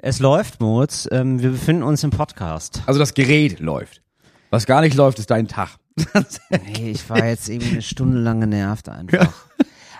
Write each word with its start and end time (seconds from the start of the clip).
Es 0.00 0.20
läuft, 0.20 0.60
Moritz. 0.60 1.08
Ähm, 1.10 1.42
wir 1.42 1.50
befinden 1.50 1.82
uns 1.82 2.04
im 2.04 2.10
Podcast. 2.10 2.82
Also 2.86 3.00
das 3.00 3.14
Gerät 3.14 3.58
läuft. 3.58 4.00
Was 4.50 4.64
gar 4.64 4.80
nicht 4.80 4.94
läuft, 4.94 5.18
ist 5.18 5.30
dein 5.30 5.48
Tag. 5.48 5.70
Nee, 6.50 6.92
ich 6.92 7.10
war 7.10 7.24
jetzt 7.24 7.48
irgendwie 7.48 7.72
eine 7.72 7.82
Stunde 7.82 8.18
lang 8.18 8.40
genervt 8.40 8.88
einfach. 8.88 9.32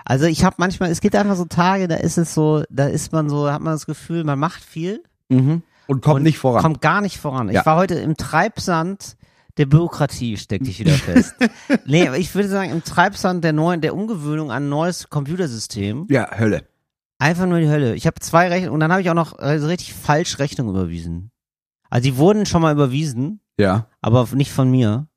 Also 0.05 0.27
ich 0.27 0.45
habe 0.45 0.55
manchmal, 0.59 0.91
es 0.93 1.01
gibt 1.01 1.17
einfach 1.17 1.35
so 1.35 1.45
Tage, 1.45 1.89
da 1.89 1.97
ist 1.97 2.17
es 2.17 2.33
so, 2.33 2.63
da 2.71 2.87
ist 2.87 3.13
man 3.13 3.29
so, 3.29 3.51
hat 3.51 3.61
man 3.61 3.75
das 3.75 3.85
Gefühl, 3.85 4.23
man 4.23 4.39
macht 4.39 4.63
viel 4.63 5.03
Und 5.29 5.63
kommt 5.89 6.07
und 6.07 6.23
nicht 6.23 6.39
voran. 6.39 6.63
Kommt 6.63 6.81
gar 6.81 7.01
nicht 7.01 7.19
voran. 7.19 7.51
Ja. 7.51 7.61
Ich 7.61 7.67
war 7.67 7.77
heute 7.77 7.97
im 7.97 8.17
Treibsand 8.17 9.17
der 9.57 9.67
Bürokratie, 9.67 10.37
steckte 10.37 10.71
ich 10.71 10.79
wieder 10.79 10.93
fest. 10.93 11.35
nee, 11.85 12.07
aber 12.07 12.17
ich 12.19 12.33
würde 12.35 12.49
sagen, 12.49 12.71
im 12.71 12.85
Treibsand 12.85 13.43
der 13.43 13.53
neuen, 13.53 13.81
der 13.81 13.95
Umgewöhnung 13.95 14.53
an 14.53 14.67
ein 14.67 14.69
neues 14.69 15.11
Computersystem. 15.11 16.07
ja, 16.09 16.31
Hölle. 16.39 16.63
Einfach 17.19 17.47
nur 17.47 17.59
die 17.61 17.69
Hölle. 17.69 17.95
Ich 17.95 18.07
habe 18.07 18.21
zwei 18.21 18.49
Rechnungen 18.49 18.75
und 18.75 18.81
dann 18.81 18.93
habe 18.93 19.03
ich 19.03 19.11
auch 19.11 19.15
noch 19.15 19.37
also 19.39 19.67
richtig 19.67 19.93
falsch 19.95 20.39
Rechnungen 20.39 20.71
überwiesen. 20.75 21.31
Also 21.91 22.05
die 22.09 22.17
wurden 22.17 22.47
schon 22.47 22.63
mal 22.63 22.73
überwiesen, 22.73 23.41
Ja. 23.59 23.87
aber 24.01 24.29
nicht 24.35 24.53
von 24.53 24.71
mir. 24.71 25.09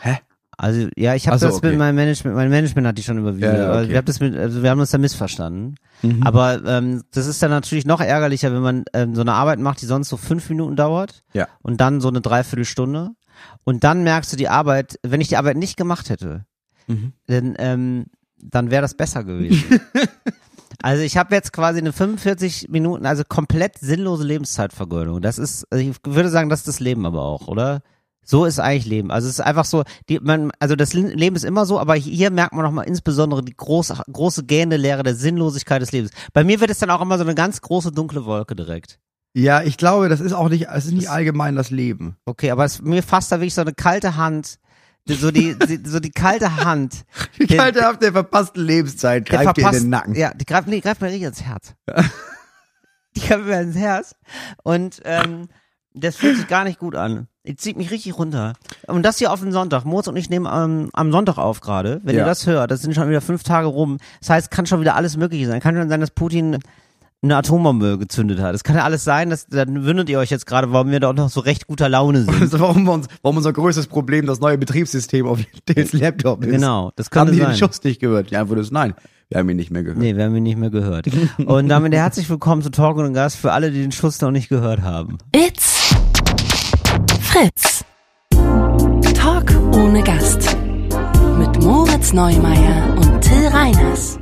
Hä? 0.00 0.18
Also 0.56 0.88
ja, 0.96 1.14
ich 1.14 1.28
habe 1.28 1.38
so, 1.38 1.46
das 1.46 1.56
okay. 1.56 1.68
mit 1.70 1.78
meinem 1.78 1.94
Management, 1.94 2.34
mein 2.34 2.50
Management 2.50 2.88
hat 2.88 2.98
die 2.98 3.04
schon 3.04 3.18
überwiesen. 3.18 3.44
Ja, 3.44 3.56
ja, 3.56 3.68
aber 3.70 3.78
okay. 3.82 3.90
wir, 3.90 3.96
haben 3.98 4.04
das 4.06 4.18
mit, 4.18 4.34
also 4.36 4.62
wir 4.64 4.70
haben 4.70 4.80
uns 4.80 4.90
da 4.90 4.98
missverstanden. 4.98 5.76
Mhm. 6.02 6.22
Aber 6.24 6.64
ähm, 6.64 7.04
das 7.12 7.26
ist 7.28 7.40
dann 7.40 7.50
natürlich 7.50 7.86
noch 7.86 8.00
ärgerlicher, 8.00 8.52
wenn 8.52 8.62
man 8.62 8.84
ähm, 8.92 9.14
so 9.14 9.20
eine 9.20 9.34
Arbeit 9.34 9.60
macht, 9.60 9.80
die 9.80 9.86
sonst 9.86 10.08
so 10.08 10.16
fünf 10.16 10.48
Minuten 10.50 10.74
dauert 10.74 11.22
Ja. 11.32 11.46
und 11.62 11.80
dann 11.80 12.00
so 12.00 12.08
eine 12.08 12.20
Dreiviertelstunde. 12.20 13.10
Und 13.62 13.84
dann 13.84 14.02
merkst 14.02 14.32
du 14.32 14.36
die 14.36 14.48
Arbeit, 14.48 14.98
wenn 15.04 15.20
ich 15.20 15.28
die 15.28 15.36
Arbeit 15.36 15.56
nicht 15.56 15.76
gemacht 15.76 16.10
hätte, 16.10 16.44
Mhm. 16.88 17.12
dann, 17.26 17.54
ähm, 17.58 18.06
dann 18.42 18.70
wäre 18.72 18.82
das 18.82 18.94
besser 18.94 19.22
gewesen. 19.22 19.62
also 20.82 21.02
ich 21.02 21.16
habe 21.16 21.34
jetzt 21.34 21.52
quasi 21.52 21.78
eine 21.78 21.92
45 21.92 22.68
Minuten, 22.68 23.06
also 23.06 23.24
komplett 23.28 23.78
sinnlose 23.78 24.24
Lebenszeitvergeudung. 24.24 25.20
Das 25.20 25.38
ist, 25.38 25.66
also 25.70 25.84
ich 25.84 25.96
würde 26.04 26.28
sagen, 26.28 26.48
das 26.48 26.60
ist 26.60 26.68
das 26.68 26.80
Leben 26.80 27.04
aber 27.06 27.22
auch, 27.22 27.48
oder? 27.48 27.82
So 28.24 28.44
ist 28.44 28.60
eigentlich 28.60 28.84
Leben. 28.84 29.10
Also 29.10 29.26
es 29.26 29.34
ist 29.34 29.40
einfach 29.40 29.64
so, 29.64 29.84
die, 30.08 30.20
man, 30.20 30.52
also 30.58 30.76
das 30.76 30.92
Leben 30.92 31.34
ist 31.34 31.44
immer 31.44 31.64
so, 31.64 31.80
aber 31.80 31.94
hier 31.94 32.30
merkt 32.30 32.52
man 32.52 32.62
nochmal 32.62 32.86
insbesondere 32.86 33.42
die 33.42 33.56
große, 33.56 34.02
große 34.12 34.44
gähende 34.44 34.76
Lehre 34.76 35.02
der 35.02 35.14
Sinnlosigkeit 35.14 35.80
des 35.80 35.92
Lebens. 35.92 36.10
Bei 36.34 36.44
mir 36.44 36.60
wird 36.60 36.70
es 36.70 36.78
dann 36.78 36.90
auch 36.90 37.00
immer 37.00 37.16
so 37.16 37.24
eine 37.24 37.34
ganz 37.34 37.62
große 37.62 37.90
dunkle 37.90 38.26
Wolke 38.26 38.54
direkt. 38.54 38.98
Ja, 39.34 39.62
ich 39.62 39.78
glaube, 39.78 40.08
das 40.08 40.20
ist 40.20 40.32
auch 40.32 40.48
nicht, 40.48 40.68
es 40.68 40.86
ist 40.86 40.92
nicht 40.92 41.10
allgemein 41.10 41.56
das 41.56 41.70
Leben. 41.70 42.16
Okay, 42.26 42.50
aber 42.50 42.64
es, 42.64 42.82
mir 42.82 43.02
fasst 43.02 43.32
da 43.32 43.36
wirklich 43.36 43.54
so 43.54 43.62
eine 43.62 43.72
kalte 43.72 44.16
Hand, 44.16 44.58
so 45.14 45.30
die, 45.30 45.56
so 45.84 46.00
die 46.00 46.10
kalte 46.10 46.56
Hand. 46.64 47.04
Die 47.38 47.46
kalte 47.46 47.88
auf 47.88 47.98
der 47.98 48.12
verpassten 48.12 48.64
Lebenszeit 48.64 49.26
greift 49.26 49.56
dir 49.56 49.60
in 49.62 49.66
verpasst- 49.66 49.80
den 49.82 49.88
Nacken. 49.90 50.14
Ja, 50.14 50.32
die 50.34 50.44
greift, 50.44 50.68
nee, 50.68 50.80
greift 50.80 51.00
mir 51.00 51.08
richtig 51.08 51.22
ins 51.28 51.42
Herz. 51.42 51.74
die 53.16 53.20
greift 53.20 53.44
mir 53.44 53.60
ins 53.60 53.76
Herz. 53.76 54.14
Und 54.62 55.00
ähm, 55.04 55.48
das 55.94 56.16
fühlt 56.16 56.36
sich 56.36 56.48
gar 56.48 56.64
nicht 56.64 56.78
gut 56.78 56.94
an. 56.94 57.28
Die 57.46 57.56
zieht 57.56 57.76
mich 57.76 57.90
richtig 57.90 58.18
runter. 58.18 58.52
Und 58.86 59.02
das 59.04 59.18
hier 59.18 59.32
auf 59.32 59.40
den 59.40 59.52
Sonntag. 59.52 59.84
Moritz 59.84 60.06
und 60.06 60.16
ich 60.16 60.28
nehmen 60.28 60.46
ähm, 60.52 60.90
am 60.92 61.12
Sonntag 61.12 61.38
auf 61.38 61.60
gerade. 61.60 62.00
Wenn 62.04 62.14
Ja. 62.14 62.22
ihr 62.22 62.26
das 62.26 62.46
hört, 62.46 62.70
das 62.70 62.82
sind 62.82 62.94
schon 62.94 63.08
wieder 63.08 63.20
fünf 63.22 63.42
Tage 63.42 63.66
rum. 63.68 63.98
Das 64.20 64.30
heißt, 64.30 64.50
kann 64.50 64.66
schon 64.66 64.80
wieder 64.80 64.94
alles 64.96 65.16
Mögliche 65.16 65.46
sein. 65.46 65.60
Kann 65.60 65.74
schon 65.74 65.88
sein, 65.88 66.00
dass 66.00 66.10
Putin 66.10 66.58
eine 67.22 67.36
Atombombe 67.36 67.98
gezündet 67.98 68.38
hat. 68.40 68.54
Es 68.54 68.62
kann 68.62 68.76
ja 68.76 68.84
alles 68.84 69.02
sein, 69.02 69.30
dass 69.30 69.46
dann 69.48 69.84
wundert 69.84 70.08
ihr 70.08 70.18
euch 70.20 70.30
jetzt 70.30 70.46
gerade, 70.46 70.72
warum 70.72 70.90
wir 70.90 71.00
da 71.00 71.10
auch 71.10 71.14
noch 71.14 71.30
so 71.30 71.40
recht 71.40 71.66
guter 71.66 71.88
Laune 71.88 72.22
sind. 72.22 72.40
Also 72.40 72.60
warum, 72.60 72.84
wir 72.84 72.92
uns, 72.92 73.08
warum 73.22 73.36
unser 73.38 73.52
größtes 73.52 73.88
Problem 73.88 74.26
das 74.26 74.38
neue 74.38 74.56
Betriebssystem 74.56 75.26
auf 75.26 75.40
Dales 75.66 75.92
Laptop 75.92 76.44
ist. 76.44 76.52
Genau, 76.52 76.92
das 76.94 77.06
Haben 77.06 77.12
könnte 77.12 77.32
die 77.32 77.38
sein. 77.40 77.50
den 77.50 77.56
Schuss 77.56 77.82
nicht 77.82 78.00
gehört? 78.00 78.30
Ja, 78.30 78.48
wurde 78.48 78.60
es 78.60 78.70
nein. 78.70 78.94
Wir 79.30 79.38
haben 79.38 79.48
ihn 79.50 79.56
nicht 79.56 79.70
mehr 79.70 79.82
gehört. 79.82 79.98
Nee, 79.98 80.16
wir 80.16 80.24
haben 80.24 80.36
ihn 80.36 80.44
nicht 80.44 80.56
mehr 80.58 80.70
gehört. 80.70 81.06
Und 81.44 81.68
damit 81.68 81.92
herzlich 81.92 82.30
willkommen 82.30 82.62
zu 82.62 82.70
Talk 82.70 82.96
und 82.96 83.12
Gast 83.12 83.36
für 83.36 83.52
alle, 83.52 83.70
die 83.70 83.82
den 83.82 83.92
Schuss 83.92 84.20
noch 84.20 84.30
nicht 84.30 84.48
gehört 84.48 84.80
haben. 84.82 85.18
It's 85.36 85.94
Fritz. 87.20 87.84
Talk 89.14 89.52
ohne 89.74 90.02
Gast. 90.02 90.56
Mit 91.36 91.62
Moritz 91.62 92.12
Neumeier 92.12 92.96
und 92.96 93.20
Till 93.20 93.48
Reiners. 93.48 94.18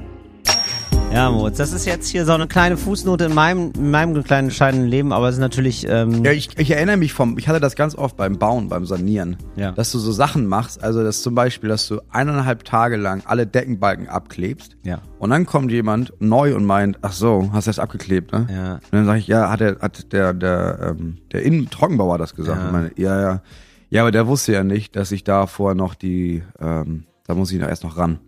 Ja, 1.12 1.30
Moritz, 1.30 1.56
das 1.56 1.72
ist 1.72 1.86
jetzt 1.86 2.08
hier 2.08 2.26
so 2.26 2.32
eine 2.32 2.46
kleine 2.46 2.76
Fußnote 2.76 3.24
in 3.24 3.34
meinem, 3.34 3.72
in 3.74 3.90
meinem 3.90 4.22
kleinen 4.22 4.50
scheidenden 4.50 4.88
Leben, 4.90 5.12
aber 5.14 5.28
es 5.28 5.36
ist 5.36 5.40
natürlich, 5.40 5.86
ähm, 5.88 6.22
Ja, 6.24 6.32
ich, 6.32 6.50
ich 6.58 6.70
erinnere 6.72 6.98
mich 6.98 7.14
vom, 7.14 7.38
ich 7.38 7.48
hatte 7.48 7.58
das 7.58 7.74
ganz 7.74 7.94
oft 7.94 8.18
beim 8.18 8.38
Bauen, 8.38 8.68
beim 8.68 8.84
Sanieren, 8.84 9.38
Ja. 9.56 9.72
dass 9.72 9.90
du 9.92 9.98
so 9.98 10.12
Sachen 10.12 10.46
machst, 10.46 10.82
also 10.84 11.02
dass 11.02 11.22
zum 11.22 11.34
Beispiel, 11.34 11.70
dass 11.70 11.88
du 11.88 12.00
eineinhalb 12.10 12.64
Tage 12.64 12.96
lang 12.96 13.22
alle 13.24 13.46
Deckenbalken 13.46 14.08
abklebst 14.08 14.76
ja, 14.82 15.00
und 15.18 15.30
dann 15.30 15.46
kommt 15.46 15.70
jemand 15.70 16.12
neu 16.20 16.54
und 16.54 16.66
meint, 16.66 16.98
ach 17.00 17.12
so, 17.12 17.48
hast 17.52 17.66
du 17.66 17.70
das 17.70 17.78
abgeklebt, 17.78 18.32
ne? 18.32 18.46
ja, 18.52 18.74
Und 18.74 18.82
dann 18.92 19.06
sage 19.06 19.18
ich, 19.20 19.26
ja, 19.26 19.48
hat 19.48 19.60
der, 19.60 19.78
hat 19.80 20.12
der, 20.12 20.34
der, 20.34 20.96
ähm, 20.98 21.16
der 21.32 21.42
Innentrockenbauer 21.44 22.18
das 22.18 22.34
gesagt? 22.34 22.60
Ja. 22.62 22.70
Meine, 22.72 22.90
ja, 22.96 23.20
ja. 23.20 23.42
Ja, 23.88 24.02
aber 24.02 24.10
der 24.10 24.26
wusste 24.26 24.52
ja 24.52 24.64
nicht, 24.64 24.96
dass 24.96 25.12
ich 25.12 25.24
da 25.24 25.46
vorher 25.46 25.76
noch 25.76 25.94
die, 25.94 26.42
ähm, 26.60 27.04
da 27.26 27.34
muss 27.34 27.50
ich 27.52 27.58
noch 27.60 27.68
erst 27.68 27.84
noch 27.84 27.96
ran. 27.96 28.18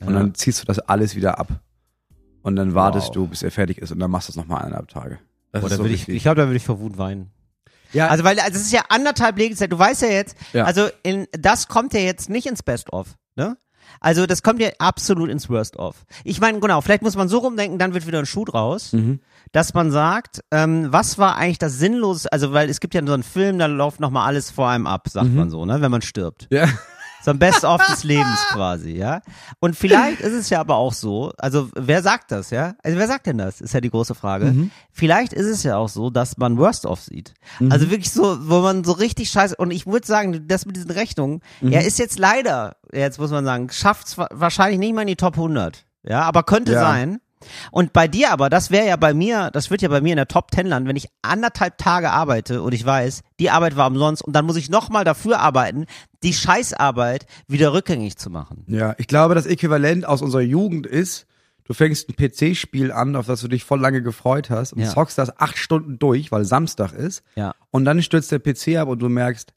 Und 0.00 0.12
Ja. 0.12 0.18
dann 0.20 0.34
ziehst 0.34 0.60
du 0.62 0.66
das 0.66 0.78
alles 0.78 1.16
wieder 1.16 1.40
ab. 1.40 1.48
Und 2.46 2.56
dann 2.56 2.74
wartest 2.74 3.08
Wow. 3.08 3.14
du, 3.14 3.26
bis 3.26 3.42
er 3.42 3.50
fertig 3.50 3.78
ist 3.78 3.90
und 3.90 3.98
dann 3.98 4.10
machst 4.10 4.28
du 4.28 4.32
es 4.32 4.36
nochmal 4.36 4.62
eineinhalb 4.62 4.88
Tage. 4.88 5.18
Das 5.52 5.64
ist 5.64 5.76
so 5.76 5.84
ich, 5.84 6.08
ich 6.08 6.22
glaube, 6.22 6.36
da 6.40 6.46
würde 6.46 6.56
ich 6.56 6.64
vor 6.64 6.78
Wut 6.80 6.96
weinen. 6.96 7.30
ja, 7.92 8.08
Also, 8.08 8.22
weil, 8.24 8.38
also, 8.38 8.52
es 8.56 8.62
ist 8.66 8.72
ja 8.72 8.82
anderthalb 8.88 9.36
Lebenszeit. 9.38 9.72
Du 9.72 9.78
weißt 9.78 10.02
ja 10.02 10.08
jetzt, 10.08 10.36
Ja. 10.52 10.64
also, 10.64 10.88
in, 11.02 11.26
das 11.32 11.66
kommt 11.68 11.92
ja 11.94 12.00
jetzt 12.00 12.28
nicht 12.30 12.46
ins 12.46 12.62
Best-of, 12.62 13.16
ne? 13.34 13.56
Also, 14.00 14.26
das 14.26 14.42
kommt 14.42 14.60
ja 14.60 14.68
absolut 14.78 15.30
ins 15.30 15.48
Worst-of. 15.48 16.04
Ich 16.24 16.40
meine, 16.40 16.58
genau, 16.60 16.80
vielleicht 16.80 17.02
muss 17.02 17.16
man 17.16 17.28
so 17.28 17.38
rumdenken, 17.38 17.78
dann 17.78 17.94
wird 17.94 18.06
wieder 18.06 18.18
ein 18.18 18.26
Schuh 18.26 18.44
draus, 18.44 18.92
Mhm. 18.92 19.20
dass 19.52 19.74
man 19.74 19.90
sagt, 19.90 20.40
ähm, 20.50 20.88
was 20.92 21.18
war 21.18 21.36
eigentlich 21.36 21.58
das 21.58 21.74
Sinnlose, 21.78 22.30
also, 22.32 22.52
weil 22.52 22.68
es 22.68 22.80
gibt 22.80 22.94
ja 22.94 23.04
so 23.06 23.12
einen 23.12 23.22
Film, 23.22 23.58
da 23.58 23.66
läuft 23.66 23.98
nochmal 24.00 24.26
alles 24.26 24.50
vor 24.50 24.68
einem 24.68 24.86
ab, 24.86 25.08
sagt 25.08 25.32
man 25.32 25.50
so, 25.50 25.64
ne, 25.64 25.80
wenn 25.80 25.90
man 25.90 26.02
stirbt. 26.02 26.46
ja. 26.50 26.66
So 27.26 27.32
ein 27.32 27.40
Best-of 27.40 27.84
des 27.88 28.04
Lebens 28.04 28.38
quasi, 28.52 28.92
ja. 28.92 29.20
Und 29.58 29.74
vielleicht 29.74 30.20
ist 30.20 30.32
es 30.32 30.48
ja 30.48 30.60
aber 30.60 30.76
auch 30.76 30.92
so, 30.92 31.32
also 31.38 31.68
wer 31.74 32.00
sagt 32.00 32.30
das, 32.30 32.50
ja? 32.50 32.76
Also 32.84 32.98
wer 32.98 33.08
sagt 33.08 33.26
denn 33.26 33.36
das, 33.38 33.60
ist 33.60 33.74
ja 33.74 33.80
die 33.80 33.90
große 33.90 34.14
Frage. 34.14 34.70
Vielleicht 34.92 35.32
ist 35.32 35.46
es 35.46 35.64
ja 35.64 35.76
auch 35.76 35.88
so, 35.88 36.08
dass 36.08 36.36
man 36.38 36.56
Worst-of 36.56 37.00
sieht. 37.00 37.34
Also 37.68 37.90
wirklich 37.90 38.12
so, 38.12 38.48
wo 38.48 38.60
man 38.60 38.84
so 38.84 38.92
richtig 38.92 39.28
scheiße, 39.30 39.56
und 39.56 39.72
ich 39.72 39.86
würde 39.88 40.06
sagen, 40.06 40.46
das 40.46 40.66
mit 40.66 40.76
diesen 40.76 40.92
Rechnungen, 40.92 41.40
er 41.60 41.84
ist 41.84 41.98
jetzt 41.98 42.20
leider, 42.20 42.76
jetzt 42.92 43.18
muss 43.18 43.32
man 43.32 43.44
sagen, 43.44 43.70
schafft 43.70 44.06
es 44.06 44.16
wahrscheinlich 44.18 44.78
nicht 44.78 44.94
mal 44.94 45.00
in 45.00 45.08
die 45.08 45.16
Top 45.16 45.34
100, 45.34 45.84
ja, 46.04 46.22
aber 46.22 46.44
könnte 46.44 46.74
Ja. 46.74 46.80
sein. 46.80 47.18
Und 47.70 47.92
bei 47.92 48.08
dir 48.08 48.32
aber, 48.32 48.48
das 48.50 48.70
wäre 48.70 48.86
ja 48.86 48.96
bei 48.96 49.12
mir, 49.14 49.50
das 49.52 49.70
wird 49.70 49.82
ja 49.82 49.88
bei 49.88 50.00
mir 50.00 50.12
in 50.12 50.16
der 50.16 50.28
Top 50.28 50.50
10 50.54 50.66
landen, 50.66 50.88
wenn 50.88 50.96
ich 50.96 51.08
anderthalb 51.22 51.76
Tage 51.78 52.10
arbeite 52.10 52.62
und 52.62 52.72
ich 52.72 52.84
weiß, 52.84 53.22
die 53.38 53.50
Arbeit 53.50 53.76
war 53.76 53.86
umsonst 53.88 54.22
und 54.22 54.32
dann 54.34 54.46
muss 54.46 54.56
ich 54.56 54.70
nochmal 54.70 55.04
dafür 55.04 55.40
arbeiten, 55.40 55.86
die 56.22 56.32
Scheißarbeit 56.32 57.26
wieder 57.46 57.72
rückgängig 57.72 58.16
zu 58.16 58.30
machen. 58.30 58.64
Ja, 58.66 58.94
ich 58.98 59.06
glaube, 59.06 59.34
das 59.34 59.46
Äquivalent 59.46 60.06
aus 60.06 60.22
unserer 60.22 60.40
Jugend 60.42 60.86
ist, 60.86 61.26
du 61.64 61.74
fängst 61.74 62.08
ein 62.08 62.16
PC-Spiel 62.16 62.90
an, 62.92 63.16
auf 63.16 63.26
das 63.26 63.40
du 63.42 63.48
dich 63.48 63.64
voll 63.64 63.80
lange 63.80 64.02
gefreut 64.02 64.50
hast 64.50 64.72
und 64.72 64.80
Ja. 64.80 64.88
zockst 64.88 65.18
das 65.18 65.38
acht 65.38 65.58
Stunden 65.58 65.98
durch, 65.98 66.32
weil 66.32 66.44
Samstag 66.44 66.92
ist. 66.92 67.22
Ja. 67.34 67.54
Und 67.70 67.84
dann 67.84 68.02
stürzt 68.02 68.32
der 68.32 68.38
PC 68.38 68.76
ab 68.78 68.88
und 68.88 69.00
du 69.00 69.08
merkst, 69.08 69.52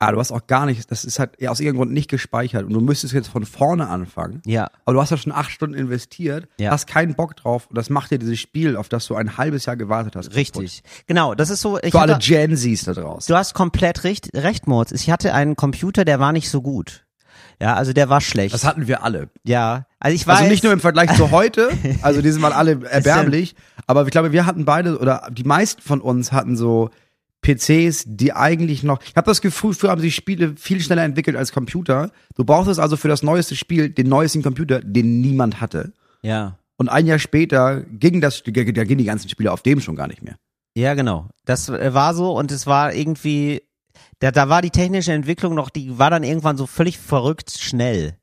ah, 0.00 0.12
du 0.12 0.18
hast 0.18 0.30
auch 0.32 0.46
gar 0.46 0.66
nicht, 0.66 0.90
das 0.90 1.04
ist 1.04 1.18
halt 1.18 1.32
ja, 1.40 1.50
aus 1.50 1.60
irgendeinem 1.60 1.78
Grund 1.78 1.92
nicht 1.92 2.08
gespeichert 2.08 2.64
und 2.64 2.72
du 2.72 2.80
müsstest 2.80 3.14
jetzt 3.14 3.28
von 3.28 3.44
vorne 3.44 3.88
anfangen. 3.88 4.40
Ja. 4.46 4.70
Aber 4.84 4.94
du 4.94 5.00
hast 5.00 5.10
ja 5.10 5.16
schon 5.16 5.32
acht 5.32 5.50
Stunden 5.50 5.74
investiert, 5.74 6.48
Ja. 6.58 6.70
hast 6.70 6.86
keinen 6.86 7.14
Bock 7.14 7.36
drauf 7.36 7.66
und 7.68 7.76
das 7.76 7.90
macht 7.90 8.10
dir 8.10 8.18
dieses 8.18 8.38
Spiel, 8.38 8.76
auf 8.76 8.88
das 8.88 9.06
du 9.06 9.14
ein 9.16 9.36
halbes 9.38 9.66
Jahr 9.66 9.76
gewartet 9.76 10.14
hast. 10.16 10.34
Richtig. 10.34 10.82
Genau, 11.06 11.34
das 11.34 11.50
ist 11.50 11.60
so, 11.60 11.78
ich 11.82 11.90
Für 11.92 12.00
alle 12.00 12.18
Gen 12.18 12.56
Zs 12.56 12.84
da 12.84 12.92
draußen. 12.94 13.32
du 13.32 13.36
hast 13.38 13.54
komplett 13.54 14.04
recht, 14.04 14.30
recht, 14.34 14.66
Moritz. 14.66 14.92
Ich 14.92 15.10
hatte 15.10 15.34
einen 15.34 15.56
Computer, 15.56 16.04
der 16.04 16.20
war 16.20 16.32
nicht 16.32 16.48
so 16.50 16.62
gut. 16.62 17.04
Ja, 17.60 17.74
also 17.74 17.92
der 17.92 18.08
war 18.08 18.20
schlecht. 18.20 18.54
Das 18.54 18.64
hatten 18.64 18.86
wir 18.86 19.02
alle. 19.02 19.30
ja, 19.42 19.86
also 19.98 20.14
ich 20.14 20.24
weiß. 20.28 20.38
Also 20.38 20.50
nicht 20.50 20.62
nur 20.62 20.72
im 20.72 20.78
Vergleich 20.78 21.12
zu 21.16 21.32
heute, 21.32 21.70
also 22.02 22.22
die 22.22 22.30
sind 22.30 22.40
mal 22.40 22.52
alle 22.52 22.84
erbärmlich, 22.88 23.56
aber 23.88 24.04
ich 24.04 24.10
glaube, 24.10 24.30
wir 24.30 24.46
hatten 24.46 24.64
beide 24.64 24.96
oder 24.98 25.26
die 25.32 25.42
meisten 25.42 25.82
von 25.82 26.00
uns 26.00 26.30
hatten 26.30 26.56
so 26.56 26.90
PCs, 27.42 28.04
die 28.06 28.32
eigentlich 28.32 28.82
noch. 28.82 29.00
Ich 29.02 29.16
habe 29.16 29.26
das 29.26 29.40
Gefühl, 29.40 29.74
früher 29.74 29.90
haben 29.90 30.00
sich 30.00 30.14
Spiele 30.14 30.54
viel 30.56 30.80
schneller 30.80 31.04
entwickelt 31.04 31.36
als 31.36 31.52
Computer. 31.52 32.10
Du 32.34 32.44
brauchtest 32.44 32.80
also 32.80 32.96
für 32.96 33.08
das 33.08 33.22
neueste 33.22 33.56
Spiel 33.56 33.90
den 33.90 34.08
neuesten 34.08 34.42
Computer, 34.42 34.80
den 34.80 35.20
niemand 35.20 35.60
hatte. 35.60 35.92
Ja. 36.22 36.58
Und 36.76 36.88
ein 36.88 37.06
Jahr 37.06 37.18
später 37.18 37.82
ging 37.82 38.20
das, 38.20 38.42
da 38.44 38.50
gingen 38.50 38.98
die 38.98 39.04
ganzen 39.04 39.28
Spiele 39.28 39.52
auf 39.52 39.62
dem 39.62 39.80
schon 39.80 39.96
gar 39.96 40.08
nicht 40.08 40.22
mehr. 40.22 40.36
Ja, 40.76 40.94
genau. 40.94 41.28
Das 41.44 41.68
äh, 41.68 41.94
war 41.94 42.14
so 42.14 42.36
und 42.36 42.52
es 42.52 42.66
war 42.66 42.92
irgendwie, 42.94 43.62
da, 44.20 44.30
da 44.30 44.48
war 44.48 44.62
die 44.62 44.70
technische 44.70 45.12
Entwicklung 45.12 45.54
noch, 45.54 45.70
die 45.70 45.98
war 45.98 46.10
dann 46.10 46.22
irgendwann 46.22 46.56
so 46.56 46.66
völlig 46.66 46.98
verrückt 46.98 47.58
schnell. 47.58 48.17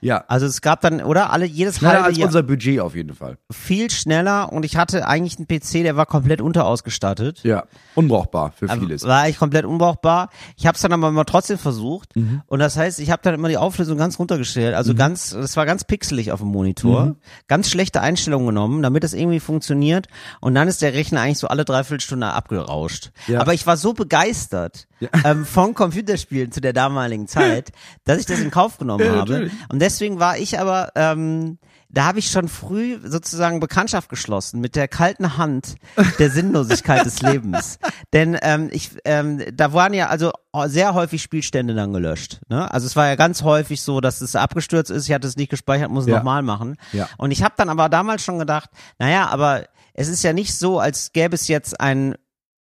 Ja. 0.00 0.24
Also 0.28 0.46
es 0.46 0.60
gab 0.60 0.80
dann, 0.80 1.02
oder? 1.02 1.30
Alle, 1.30 1.44
jedes 1.46 1.78
Schneller 1.78 1.94
halbe 1.94 2.06
als 2.06 2.18
Jahr 2.18 2.26
unser 2.28 2.42
Budget 2.42 2.80
auf 2.80 2.94
jeden 2.94 3.14
Fall. 3.14 3.38
viel 3.50 3.90
schneller 3.90 4.52
und 4.52 4.64
ich 4.64 4.76
hatte 4.76 5.06
eigentlich 5.06 5.38
einen 5.38 5.46
PC, 5.46 5.82
der 5.84 5.96
war 5.96 6.06
komplett 6.06 6.40
unterausgestattet. 6.40 7.42
Ja. 7.42 7.64
Unbrauchbar 7.94 8.52
für 8.52 8.70
Aber 8.70 8.80
vieles. 8.80 9.02
War 9.04 9.22
eigentlich 9.22 9.38
komplett 9.38 9.64
unbrauchbar. 9.64 10.30
Ich 10.56 10.66
habe 10.66 10.76
es 10.76 10.82
dann 10.82 10.92
aber 10.92 11.10
mal 11.10 11.24
trotzdem 11.24 11.58
versucht. 11.58 12.14
Mhm. 12.16 12.42
Und 12.46 12.58
das 12.60 12.76
heißt, 12.76 13.00
ich 13.00 13.10
habe 13.10 13.22
dann 13.22 13.34
immer 13.34 13.48
die 13.48 13.56
Auflösung 13.56 13.98
ganz 13.98 14.18
runtergestellt. 14.18 14.74
Also 14.74 14.94
ganz, 14.94 15.30
das 15.30 15.56
war 15.56 15.66
ganz 15.66 15.84
pixelig 15.84 16.30
auf 16.32 16.40
dem 16.40 16.48
Monitor. 16.48 17.06
Mhm. 17.06 17.16
Ganz 17.48 17.68
schlechte 17.70 18.00
Einstellungen 18.00 18.46
genommen, 18.46 18.82
damit 18.82 19.04
es 19.04 19.14
irgendwie 19.14 19.40
funktioniert. 19.40 20.06
Und 20.40 20.54
dann 20.54 20.68
ist 20.68 20.82
der 20.82 20.94
Rechner 20.94 21.20
eigentlich 21.22 21.38
so 21.38 21.48
alle 21.48 21.64
dreiviertel 21.64 22.00
Stunde 22.00 22.28
abgerauscht. 22.28 23.10
Ja. 23.26 23.40
Aber 23.40 23.54
ich 23.54 23.66
war 23.66 23.76
so 23.76 23.92
begeistert 23.94 24.86
ähm, 25.24 25.44
von 25.44 25.74
Computerspielen 25.74 26.52
zu 26.52 26.60
der 26.60 26.72
damaligen 26.72 27.26
Zeit, 27.28 27.70
dass 28.04 28.18
ich 28.18 28.26
das 28.26 28.40
in 28.40 28.50
Kauf 28.50 28.78
genommen 28.78 29.04
Ja, 29.04 29.16
habe. 29.16 29.50
Und 29.70 29.78
deswegen 29.88 30.18
war 30.20 30.36
ich 30.38 30.58
aber, 30.58 30.90
ähm, 30.94 31.58
da 31.90 32.04
habe 32.04 32.18
ich 32.18 32.30
schon 32.30 32.48
früh 32.48 32.98
sozusagen 33.02 33.60
Bekanntschaft 33.60 34.10
geschlossen 34.10 34.60
mit 34.60 34.76
der 34.76 34.88
kalten 34.88 35.38
Hand 35.38 35.76
der 36.18 36.30
Sinnlosigkeit 36.30 37.06
des 37.06 37.22
Lebens. 37.22 37.78
Denn 38.12 38.36
ähm, 38.42 38.68
ich, 38.70 38.90
ähm, 39.06 39.42
da 39.54 39.72
waren 39.72 39.94
ja 39.94 40.08
also 40.08 40.30
sehr 40.66 40.92
häufig 40.92 41.22
Spielstände 41.22 41.74
dann 41.74 41.94
gelöscht. 41.94 42.40
Ne? 42.50 42.70
Also 42.70 42.86
es 42.86 42.94
war 42.94 43.06
ja 43.06 43.14
ganz 43.16 43.42
häufig 43.42 43.80
so, 43.80 44.00
dass 44.02 44.20
es 44.20 44.36
abgestürzt 44.36 44.90
ist, 44.90 45.08
ich 45.08 45.14
hatte 45.14 45.26
es 45.26 45.36
nicht 45.36 45.50
gespeichert, 45.50 45.90
muss 45.90 46.04
es 46.04 46.10
Ja. 46.10 46.18
nochmal 46.18 46.42
machen. 46.42 46.76
Ja. 46.92 47.08
Und 47.16 47.30
ich 47.30 47.42
habe 47.42 47.54
dann 47.56 47.70
aber 47.70 47.88
damals 47.88 48.22
schon 48.22 48.38
gedacht, 48.38 48.68
naja, 48.98 49.28
aber 49.28 49.64
es 49.94 50.08
ist 50.08 50.22
ja 50.22 50.32
nicht 50.34 50.54
so, 50.58 50.78
als 50.80 51.12
gäbe 51.12 51.34
es 51.34 51.48
jetzt 51.48 51.80
ein 51.80 52.14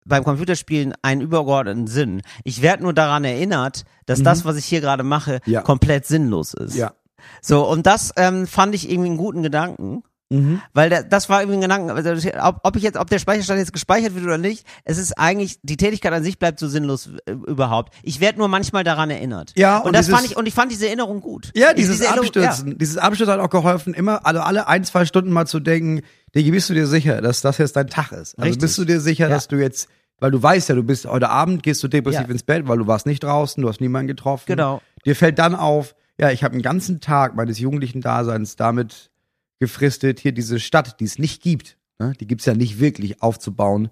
beim 0.08 0.24
Computerspielen 0.24 0.94
einen 1.02 1.22
übergeordneten 1.22 1.88
Sinn. 1.88 2.22
Ich 2.44 2.62
werde 2.62 2.84
nur 2.84 2.94
daran 2.94 3.24
erinnert, 3.24 3.86
dass 4.06 4.22
das, 4.22 4.46
was 4.46 4.56
ich 4.56 4.66
hier 4.66 4.80
gerade 4.80 5.02
mache, 5.02 5.40
Mhm. 5.48 5.52
Ja. 5.54 5.62
komplett 5.64 6.06
sinnlos 6.06 6.54
ist. 6.54 6.76
Ja. 6.76 6.94
So, 7.42 7.68
und 7.68 7.86
das 7.86 8.12
ähm, 8.18 8.48
fand 8.48 8.76
ich 8.76 8.90
irgendwie 8.90 9.10
einen 9.10 9.18
guten 9.18 9.44
Gedanken. 9.44 10.04
Mhm. 10.32 10.60
Weil 10.74 10.90
der, 10.90 11.04
das 11.04 11.30
war 11.30 11.42
irgendwie 11.42 11.60
ein 11.60 11.62
Gedanke, 11.62 11.94
also, 11.94 12.30
ob, 12.42 12.60
ob 12.64 12.76
ich 12.76 12.82
jetzt, 12.82 12.98
ob 12.98 13.08
der 13.12 13.20
Speicherstand 13.20 13.60
jetzt 13.60 13.74
gespeichert 13.74 14.16
wird 14.16 14.26
oder 14.26 14.40
nicht, 14.40 14.66
es 14.84 14.98
ist 14.98 15.20
eigentlich, 15.20 15.60
die 15.62 15.78
Tätigkeit 15.78 16.12
an 16.14 16.24
sich 16.24 16.40
bleibt 16.40 16.60
so 16.60 16.68
sinnlos 16.68 17.12
äh, 17.28 17.32
überhaupt. 17.34 17.94
Ich 18.02 18.20
werde 18.22 18.40
nur 18.40 18.48
manchmal 18.48 18.84
daran 18.84 19.12
erinnert. 19.12 19.54
Ja, 19.56 19.78
und, 19.78 19.86
und 19.90 19.94
das 19.94 20.08
dieses- 20.08 20.20
fand 20.20 20.32
ich, 20.32 20.36
und 20.36 20.48
ich 20.48 20.56
fand 20.56 20.72
diese 20.72 20.88
Erinnerung 20.88 21.22
gut. 21.22 21.52
Ja, 21.56 21.70
Ich- 21.70 21.76
dieses 21.76 22.00
diese 22.00 22.10
Abstürzen. 22.10 22.76
Dieses 22.80 22.98
Abstürzen 22.98 23.34
hat 23.36 23.40
auch 23.40 23.52
geholfen, 23.52 23.94
immer, 23.94 24.26
also 24.26 24.42
alle 24.42 24.68
ein, 24.68 24.84
zwei 24.84 25.06
Stunden 25.06 25.32
mal 25.32 25.46
zu 25.46 25.60
denken, 25.60 26.02
Digi, 26.34 26.50
bist 26.50 26.72
du 26.72 26.74
dir 26.74 26.88
sicher, 26.88 27.22
dass 27.22 27.42
das 27.42 27.60
jetzt 27.60 27.76
dein 27.76 27.88
Tag 27.88 28.12
ist? 28.12 28.34
Also 28.40 28.42
Richtig. 28.42 28.62
bist 28.62 28.78
du 28.80 28.86
dir 28.86 29.00
sicher, 29.02 29.26
Ja. 29.30 29.36
dass 29.36 29.48
du 29.48 29.58
jetzt, 29.58 29.90
weil 30.20 30.32
du 30.32 30.42
weißt 30.42 30.70
ja, 30.70 30.76
du 30.76 30.82
bist 30.84 31.06
heute 31.06 31.30
Abend, 31.30 31.62
gehst 31.62 31.84
du 31.84 31.88
depressiv 31.88 32.22
Ja. 32.22 32.28
ins 32.30 32.42
Bett, 32.42 32.68
weil 32.68 32.80
du 32.80 32.88
warst 32.88 33.06
nicht 33.06 33.24
draußen, 33.24 33.62
du 33.62 33.70
hast 33.70 33.80
niemanden 33.80 34.08
getroffen. 34.08 34.46
Genau. 34.48 34.82
Dir 35.06 35.16
fällt 35.16 35.38
dann 35.38 35.54
auf, 35.54 35.94
ja, 36.20 36.32
ich 36.32 36.44
habe 36.44 36.54
einen 36.54 36.62
ganzen 36.62 37.02
Tag 37.02 37.36
meines 37.36 37.60
jugendlichen 37.60 38.02
Daseins 38.02 38.56
damit 38.56 39.12
gefristet, 39.60 40.20
hier 40.20 40.32
diese 40.32 40.60
Stadt, 40.60 41.00
die 41.00 41.06
es 41.06 41.20
nicht 41.20 41.42
gibt, 41.42 41.78
ne? 42.00 42.14
die 42.20 42.28
gibt's 42.28 42.46
ja 42.46 42.54
nicht 42.54 42.80
wirklich 42.80 43.22
aufzubauen. 43.22 43.90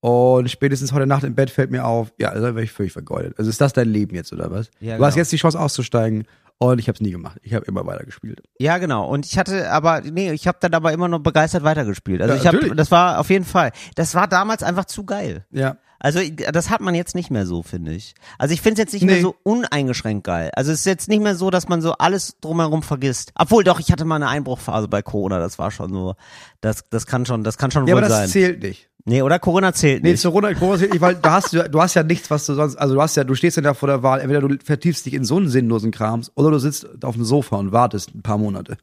Und 0.00 0.50
spätestens 0.50 0.92
heute 0.92 1.06
Nacht 1.06 1.22
im 1.22 1.36
Bett 1.36 1.48
fällt 1.50 1.70
mir 1.70 1.84
auf, 1.84 2.12
ja, 2.18 2.30
also 2.30 2.42
wäre 2.42 2.64
ich 2.64 2.72
völlig 2.72 2.92
vergeudet. 2.92 3.38
Also 3.38 3.48
ist 3.48 3.60
das 3.60 3.72
dein 3.72 3.88
Leben 3.88 4.16
jetzt 4.16 4.32
oder 4.32 4.50
was? 4.50 4.68
Ja, 4.80 4.96
du 4.98 5.04
hast 5.04 5.14
genau. 5.14 5.20
jetzt 5.20 5.32
die 5.32 5.36
Chance 5.36 5.60
auszusteigen 5.60 6.24
und 6.58 6.80
ich 6.80 6.88
habe 6.88 6.96
es 6.96 7.00
nie 7.00 7.12
gemacht. 7.12 7.38
Ich 7.42 7.54
habe 7.54 7.64
immer 7.66 7.86
weiter 7.86 8.04
gespielt. 8.04 8.42
Ja, 8.58 8.78
genau. 8.78 9.08
Und 9.08 9.26
ich 9.26 9.38
hatte 9.38 9.70
aber, 9.70 10.00
nee, 10.00 10.32
ich 10.32 10.48
habe 10.48 10.58
dann 10.60 10.74
aber 10.74 10.92
immer 10.92 11.06
noch 11.06 11.20
begeistert 11.20 11.62
weitergespielt. 11.62 12.20
Also 12.20 12.34
Ja, 12.34 12.40
ich 12.40 12.46
habe, 12.46 12.74
das 12.74 12.90
war 12.90 13.20
auf 13.20 13.30
jeden 13.30 13.44
Fall, 13.44 13.70
das 13.94 14.16
war 14.16 14.26
damals 14.26 14.64
einfach 14.64 14.86
zu 14.86 15.04
geil. 15.04 15.46
Ja. 15.50 15.76
Also 16.04 16.18
das 16.50 16.68
hat 16.68 16.80
man 16.80 16.96
jetzt 16.96 17.14
nicht 17.14 17.30
mehr 17.30 17.46
so, 17.46 17.62
finde 17.62 17.92
ich. 17.92 18.14
Also 18.36 18.52
ich 18.54 18.60
finde 18.60 18.74
es 18.74 18.78
jetzt 18.86 18.92
nicht 18.92 19.04
Nee. 19.04 19.12
mehr 19.12 19.22
so 19.22 19.36
uneingeschränkt 19.44 20.24
geil. 20.24 20.50
Also 20.56 20.72
es 20.72 20.80
ist 20.80 20.84
jetzt 20.86 21.08
nicht 21.08 21.22
mehr 21.22 21.36
so, 21.36 21.48
dass 21.50 21.68
man 21.68 21.80
so 21.80 21.92
alles 21.92 22.36
drumherum 22.40 22.82
vergisst. 22.82 23.30
Obwohl 23.36 23.62
doch, 23.62 23.78
ich 23.78 23.92
hatte 23.92 24.04
mal 24.04 24.16
eine 24.16 24.26
Einbruchphase 24.26 24.88
bei 24.88 25.00
Corona, 25.00 25.38
das 25.38 25.60
war 25.60 25.70
schon 25.70 25.92
so, 25.92 26.16
das, 26.60 26.84
das 26.90 27.06
kann 27.06 27.24
schon, 27.24 27.44
das 27.44 27.56
kann 27.56 27.70
schon 27.70 27.86
Ja, 27.86 27.94
wohl 27.94 28.00
aber 28.02 28.08
das 28.08 28.18
sein. 28.18 28.28
zählt 28.30 28.62
nicht. 28.64 28.88
Nee, 29.04 29.22
oder 29.22 29.38
Corona 29.38 29.72
zählt 29.72 30.02
Nee, 30.02 30.10
nicht. 30.12 30.22
Corona, 30.24 30.52
Corona 30.54 30.78
zählt 30.78 30.92
nicht, 30.92 31.00
weil 31.02 31.14
da 31.14 31.34
hast 31.34 31.52
du, 31.52 31.70
du 31.70 31.80
hast 31.80 31.94
ja 31.94 32.02
nichts, 32.02 32.30
was 32.30 32.46
du 32.46 32.54
sonst, 32.54 32.74
also 32.76 32.94
du 32.94 33.00
hast 33.00 33.16
ja, 33.16 33.22
du 33.22 33.36
stehst 33.36 33.56
ja 33.56 33.62
da 33.62 33.72
vor 33.74 33.86
der 33.88 34.02
Wahl, 34.02 34.20
entweder 34.20 34.40
du 34.40 34.56
vertiefst 34.64 35.06
dich 35.06 35.14
in 35.14 35.24
so 35.24 35.36
einen 35.36 35.48
sinnlosen 35.48 35.92
Krams 35.92 36.32
oder 36.34 36.50
du 36.50 36.58
sitzt 36.58 36.86
auf 37.04 37.14
dem 37.14 37.24
Sofa 37.24 37.56
und 37.56 37.70
wartest 37.70 38.12
ein 38.12 38.22
paar 38.22 38.38
Monate. 38.38 38.76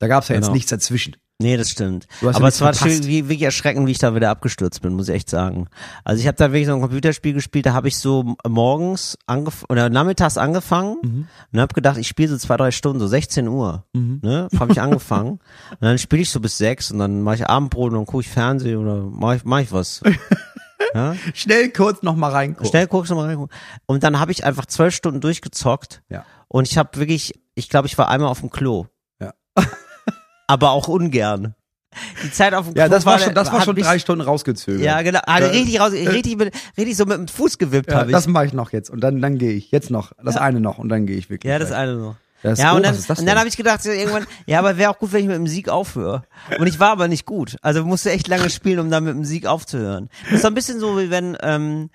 Da 0.00 0.08
gab's 0.08 0.26
ja 0.28 0.34
jetzt 0.34 0.46
Genau. 0.46 0.54
nichts 0.54 0.70
dazwischen. 0.70 1.16
Nee, 1.40 1.56
das 1.56 1.70
stimmt. 1.70 2.06
Aber 2.22 2.48
es 2.48 2.60
war 2.60 2.74
schön, 2.74 3.04
wie, 3.06 3.24
wirklich 3.24 3.42
erschreckend, 3.42 3.86
wie 3.86 3.92
ich 3.92 3.98
da 3.98 4.14
wieder 4.14 4.28
abgestürzt 4.30 4.82
bin, 4.82 4.92
muss 4.92 5.08
ich 5.08 5.14
echt 5.14 5.30
sagen. 5.30 5.68
Also 6.04 6.20
ich 6.20 6.26
habe 6.26 6.36
da 6.36 6.52
wirklich 6.52 6.66
so 6.66 6.74
ein 6.74 6.80
Computerspiel 6.82 7.32
gespielt, 7.32 7.64
da 7.64 7.72
habe 7.72 7.88
ich 7.88 7.96
so 7.96 8.36
morgens 8.46 9.16
angef 9.26 9.64
oder 9.70 9.88
nachmittags 9.88 10.36
angefangen 10.36 10.96
Mhm. 11.02 11.28
und 11.52 11.60
habe 11.60 11.72
gedacht, 11.74 11.96
ich 11.96 12.08
spiele 12.08 12.28
so 12.28 12.36
zwei, 12.36 12.56
drei 12.58 12.70
Stunden, 12.70 13.00
so 13.00 13.06
16 13.06 13.48
Uhr. 13.48 13.84
Mhm. 13.94 14.20
Ne, 14.22 14.48
habe 14.58 14.72
ich 14.72 14.80
angefangen. 14.80 15.30
und 15.70 15.80
dann 15.80 15.96
spiele 15.98 16.22
ich 16.22 16.30
so 16.30 16.40
bis 16.40 16.58
sechs 16.58 16.90
und 16.92 16.98
dann 16.98 17.22
mache 17.22 17.36
ich 17.36 17.46
Abendbrot 17.48 17.92
und 17.92 17.96
dann 17.98 18.06
gucke 18.06 18.20
ich 18.22 18.28
Fernsehen 18.28 18.76
oder 18.76 18.96
mache 18.96 19.36
ich, 19.36 19.44
mach 19.44 19.60
ich 19.60 19.72
was. 19.72 20.02
ja? 20.94 21.14
Schnell 21.34 21.70
kurz 21.70 22.02
noch 22.02 22.16
mal 22.16 22.30
reingucken. 22.32 22.68
Schnell 22.68 22.86
guck 22.86 23.04
ich 23.04 23.10
noch 23.10 23.16
mal 23.16 23.26
rein. 23.34 23.46
Und 23.86 24.02
dann 24.02 24.20
habe 24.20 24.32
ich 24.32 24.44
einfach 24.44 24.66
zwölf 24.66 24.94
Stunden 24.94 25.20
durchgezockt. 25.20 26.02
Ja. 26.10 26.24
Und 26.48 26.68
ich 26.68 26.76
habe 26.76 26.98
wirklich, 26.98 27.32
ich 27.54 27.68
glaube, 27.68 27.86
ich 27.86 27.96
war 27.96 28.08
einmal 28.08 28.28
auf 28.28 28.40
dem 28.40 28.50
Klo. 28.50 28.86
Ja. 30.50 30.54
Aber 30.54 30.70
auch 30.72 30.88
ungern. 30.88 31.54
Die 32.22 32.30
Zeit 32.30 32.54
auf 32.54 32.66
dem 32.68 32.76
Ja, 32.76 32.84
Klo 32.86 32.94
das 32.94 33.04
war 33.06 33.18
schon, 33.18 33.34
das 33.34 33.52
war 33.52 33.62
schon 33.62 33.74
drei 33.74 33.98
Stunden 33.98 34.24
rausgezögert. 34.24 34.80
Ja, 34.84 35.02
genau. 35.02 35.18
Ja. 35.26 35.34
richtig 35.36 35.80
raus, 35.80 35.92
richtig, 35.92 36.36
mit, 36.38 36.54
richtig 36.78 36.96
so 36.96 37.04
mit 37.04 37.16
dem 37.18 37.26
Fuß 37.28 37.58
gewippt 37.58 37.90
Ja, 37.90 37.98
habe 37.98 38.10
ich. 38.10 38.12
das 38.14 38.28
mache 38.28 38.46
ich 38.46 38.52
noch 38.52 38.70
jetzt 38.72 38.90
und 38.90 39.00
dann, 39.00 39.20
dann 39.20 39.38
gehe 39.38 39.52
ich. 39.52 39.70
Jetzt 39.72 39.90
noch. 39.90 40.12
Das 40.24 40.36
eine 40.36 40.60
noch 40.60 40.78
und 40.78 40.88
dann 40.88 41.06
gehe 41.06 41.16
ich 41.16 41.30
wirklich. 41.30 41.50
ja, 41.50 41.58
das 41.58 41.72
eine 41.72 41.94
noch. 41.94 42.16
Das- 42.42 42.58
ja, 42.58 42.72
oh, 42.72 42.76
und 42.76 42.84
dann, 42.86 42.94
ist 42.94 43.10
das 43.10 43.18
und 43.18 43.26
dann 43.26 43.36
habe 43.38 43.48
ich 43.48 43.56
gedacht, 43.58 43.84
irgendwann, 43.84 44.24
ja, 44.46 44.60
aber 44.60 44.78
wäre 44.78 44.90
auch 44.90 44.98
gut, 44.98 45.12
wenn 45.12 45.20
ich 45.22 45.26
mit 45.26 45.36
dem 45.36 45.46
Sieg 45.46 45.68
aufhöre. 45.68 46.22
Und 46.58 46.66
ich 46.68 46.78
war 46.80 46.90
aber 46.90 47.06
nicht 47.08 47.26
gut. 47.26 47.56
Also 47.60 47.84
musste 47.84 48.10
echt 48.12 48.28
lange 48.28 48.48
spielen, 48.50 48.78
um 48.78 48.90
dann 48.90 49.04
mit 49.04 49.12
dem 49.14 49.24
Sieg 49.26 49.44
aufzuhören. 49.46 50.08
Das 50.24 50.34
ist 50.36 50.42
so 50.42 50.46
ein 50.48 50.54
bisschen 50.54 50.80
so, 50.80 50.96
wie 50.98 51.10
wenn, 51.10 51.36
ähm, 51.42 51.90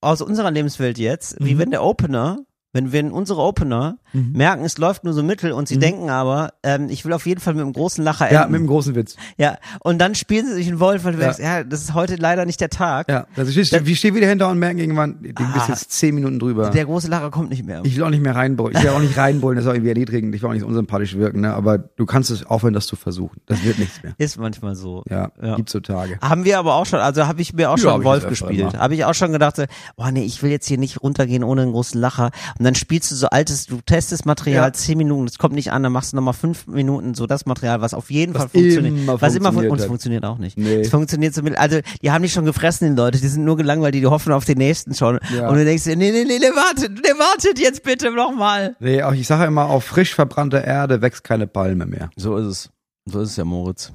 aus 0.00 0.22
unserer 0.22 0.50
Lebenswelt 0.52 0.96
jetzt, 0.96 1.38
Mhm. 1.40 1.44
wie 1.44 1.58
wenn 1.58 1.70
der 1.70 1.82
Opener, 1.82 2.38
wenn, 2.72 2.92
wenn 2.92 3.10
unsere 3.12 3.40
Opener 3.40 3.96
Mhm. 4.12 4.32
merken, 4.32 4.64
es 4.64 4.76
läuft 4.76 5.04
nur 5.04 5.12
so 5.12 5.22
mittel 5.22 5.52
und 5.52 5.68
sie 5.68 5.78
denken 5.78 6.10
aber, 6.10 6.54
ähm, 6.64 6.88
ich 6.88 7.04
will 7.04 7.12
auf 7.12 7.26
jeden 7.26 7.40
Fall 7.40 7.54
mit 7.54 7.62
einem 7.62 7.72
großen 7.72 8.02
Lacher 8.02 8.24
enden. 8.24 8.34
Ja, 8.34 8.48
mit 8.48 8.58
dem 8.60 8.66
großen 8.66 8.96
Witz. 8.96 9.14
ja, 9.38 9.56
und 9.84 9.98
dann 10.00 10.16
spielen 10.16 10.46
sie 10.46 10.54
sich 10.54 10.66
einen 10.66 10.80
Wolf, 10.80 11.04
weil 11.04 11.12
du 11.12 11.18
Ja. 11.20 11.26
denkst, 11.26 11.38
ja, 11.40 11.62
das 11.62 11.82
ist 11.82 11.94
heute 11.94 12.16
leider 12.16 12.44
nicht 12.44 12.60
der 12.60 12.70
Tag. 12.70 13.08
Ja, 13.08 13.26
also 13.36 13.56
ich, 13.56 13.70
wir 13.70 13.96
stehen 13.96 14.16
wieder 14.16 14.26
hinter 14.26 14.48
und 14.48 14.58
merken 14.58 14.78
irgendwann, 14.80 15.18
du 15.22 15.28
bist 15.32 15.40
Ah. 15.40 15.66
jetzt 15.68 15.92
zehn 15.92 16.12
Minuten 16.16 16.40
drüber. 16.40 16.70
Der 16.70 16.84
große 16.86 17.06
Lacher 17.06 17.30
kommt 17.30 17.50
nicht 17.50 17.64
mehr. 17.64 17.82
Ich 17.84 17.94
will 17.96 18.02
auch 18.02 18.10
nicht 18.10 18.22
mehr 18.22 18.34
reinbrüllen. 18.34 18.76
Ich 18.76 18.82
will 18.82 18.90
auch 18.90 18.98
nicht 18.98 19.16
reinbrüllen, 19.16 19.54
das 19.56 19.64
ist 19.64 19.70
auch 19.70 19.74
irgendwie 19.74 19.90
erniedrigend. 19.90 20.34
Ich 20.34 20.42
will 20.42 20.48
auch 20.50 20.54
nicht 20.54 20.64
unsympathisch 20.64 21.14
wirken, 21.16 21.42
ne? 21.42 21.54
Aber 21.54 21.78
du 21.78 22.04
kannst 22.04 22.32
es 22.32 22.44
aufhören, 22.44 22.74
das 22.74 22.88
zu 22.88 22.96
versuchen. 22.96 23.40
Das 23.46 23.62
wird 23.62 23.78
nichts 23.78 24.02
mehr. 24.02 24.14
Ist 24.18 24.38
manchmal 24.40 24.74
so. 24.74 25.04
Ja, 25.08 25.30
Ja. 25.40 25.54
gibt's 25.54 25.70
so 25.70 25.78
Tage. 25.78 26.18
Haben 26.20 26.44
wir 26.44 26.58
aber 26.58 26.74
auch 26.74 26.86
schon, 26.86 26.98
also 26.98 27.28
habe 27.28 27.40
ich 27.42 27.52
mir 27.52 27.70
auch 27.70 27.78
Ja, 27.78 27.82
schon 27.92 28.00
ich 28.00 28.04
Wolf 28.06 28.22
das 28.24 28.30
gespielt. 28.30 28.76
Habe 28.76 28.94
ich 28.96 29.04
auch 29.04 29.14
schon 29.14 29.30
gedacht, 29.30 29.54
so, 29.54 29.64
oh 29.96 30.06
nee, 30.10 30.24
ich 30.24 30.42
will 30.42 30.50
jetzt 30.50 30.66
hier 30.66 30.78
nicht 30.78 31.00
runtergehen 31.00 31.44
ohne 31.44 31.62
einen 31.62 31.70
großen 31.72 32.00
Lacher. 32.00 32.30
Und 32.60 32.64
dann 32.64 32.74
spielst 32.74 33.10
du 33.10 33.14
so 33.14 33.26
altes, 33.28 33.64
du 33.64 33.80
testest 33.80 34.26
Material 34.26 34.66
Ja. 34.66 34.72
zehn 34.74 34.98
Minuten, 34.98 35.24
das 35.24 35.38
kommt 35.38 35.54
nicht 35.54 35.72
an, 35.72 35.82
dann 35.82 35.92
machst 35.92 36.12
du 36.12 36.16
nochmal 36.16 36.34
fünf 36.34 36.66
Minuten 36.66 37.14
so 37.14 37.26
das 37.26 37.46
Material, 37.46 37.80
was 37.80 37.94
auf 37.94 38.10
jeden 38.10 38.34
Was 38.34 38.42
Fall 38.42 38.48
funktioniert. 38.50 38.98
immer 38.98 39.18
was 39.18 39.34
immer 39.34 39.50
fun- 39.50 39.62
funktioniert 39.64 39.72
und 39.72 39.80
es 39.80 39.86
funktioniert 39.86 40.24
auch 40.26 40.36
nicht. 40.36 40.58
Nee. 40.58 40.80
Es 40.80 40.90
funktioniert 40.90 41.32
so 41.34 41.40
mit, 41.42 41.56
also 41.56 41.78
die 42.02 42.10
haben 42.10 42.20
dich 42.20 42.34
schon 42.34 42.44
gefressen, 42.44 42.90
die 42.94 43.00
Leute, 43.00 43.18
die 43.18 43.28
sind 43.28 43.44
nur 43.46 43.56
gelangweilt, 43.56 43.94
die, 43.94 44.00
die 44.00 44.06
hoffen 44.06 44.34
auf 44.34 44.44
den 44.44 44.58
nächsten 44.58 44.94
schon. 44.94 45.18
Ja. 45.34 45.48
Und 45.48 45.56
du 45.56 45.64
denkst 45.64 45.84
dir, 45.84 45.96
nee, 45.96 46.10
nee, 46.12 46.24
nee, 46.24 46.38
nee, 46.38 46.50
wartet, 46.54 46.92
nee, 47.02 47.18
wartet 47.18 47.58
jetzt 47.58 47.82
bitte 47.82 48.10
nochmal. 48.10 48.76
Nee, 48.78 49.02
auch 49.04 49.14
ich 49.14 49.26
sage 49.26 49.46
immer, 49.46 49.64
auf 49.64 49.84
frisch 49.84 50.14
verbrannter 50.14 50.62
Erde 50.62 51.00
wächst 51.00 51.24
keine 51.24 51.46
Palme 51.46 51.86
mehr. 51.86 52.10
So 52.16 52.36
ist 52.36 52.46
es. 52.46 52.70
So 53.06 53.20
ist 53.22 53.30
es 53.30 53.36
ja, 53.36 53.44
Moritz. 53.46 53.90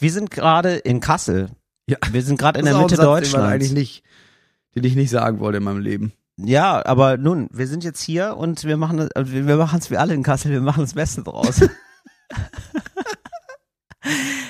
Wir 0.00 0.10
sind 0.10 0.32
gerade 0.32 0.74
in 0.74 0.98
Kassel. 0.98 1.50
Ja. 1.88 1.96
Wir 2.10 2.22
sind 2.22 2.40
gerade 2.40 2.58
in 2.58 2.64
der 2.64 2.74
Mitte 2.76 2.96
Satz, 2.96 3.04
Den 3.04 3.06
Deutschlands. 3.06 3.52
eigentlich 3.52 3.72
nicht, 3.72 4.02
den 4.74 4.82
ich 4.82 4.96
nicht 4.96 5.10
sagen 5.10 5.38
wollte 5.38 5.58
in 5.58 5.62
meinem 5.64 5.78
Leben. 5.80 6.12
Ja, 6.36 6.84
aber 6.84 7.16
nun, 7.16 7.48
wir 7.52 7.68
sind 7.68 7.84
jetzt 7.84 8.02
hier 8.02 8.36
und 8.36 8.64
wir 8.64 8.76
machen 8.76 8.98
es, 8.98 9.10
wir 9.14 9.56
machen 9.56 9.78
es 9.78 9.90
wie 9.90 9.96
alle 9.96 10.14
in 10.14 10.22
Kassel, 10.22 10.50
wir 10.50 10.60
machen 10.60 10.80
das 10.80 10.94
Beste 10.94 11.22
draus. 11.22 11.60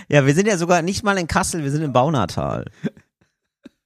ja, 0.09 0.25
wir 0.25 0.35
sind 0.35 0.47
ja 0.47 0.57
sogar 0.57 0.81
nicht 0.81 1.05
mal 1.05 1.19
in 1.19 1.29
Kassel, 1.29 1.63
wir 1.63 1.71
sind 1.71 1.83
in 1.83 1.93
Baunatal. 1.93 2.65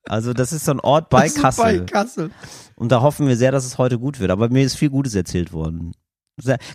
Also 0.04 0.32
das 0.32 0.52
ist 0.52 0.64
so 0.64 0.72
ein 0.72 0.80
Ort 0.80 1.10
bei 1.10 1.28
Kassel. 1.28 1.80
Bei 1.80 1.80
Kassel. 1.80 2.30
Und 2.76 2.92
da 2.92 3.02
hoffen 3.02 3.26
wir 3.26 3.36
sehr, 3.36 3.52
dass 3.52 3.66
es 3.66 3.78
heute 3.78 3.98
gut 3.98 4.20
wird. 4.20 4.30
Aber 4.30 4.48
mir 4.48 4.64
ist 4.64 4.76
viel 4.76 4.90
Gutes 4.90 5.14
erzählt 5.14 5.52
worden. 5.52 5.92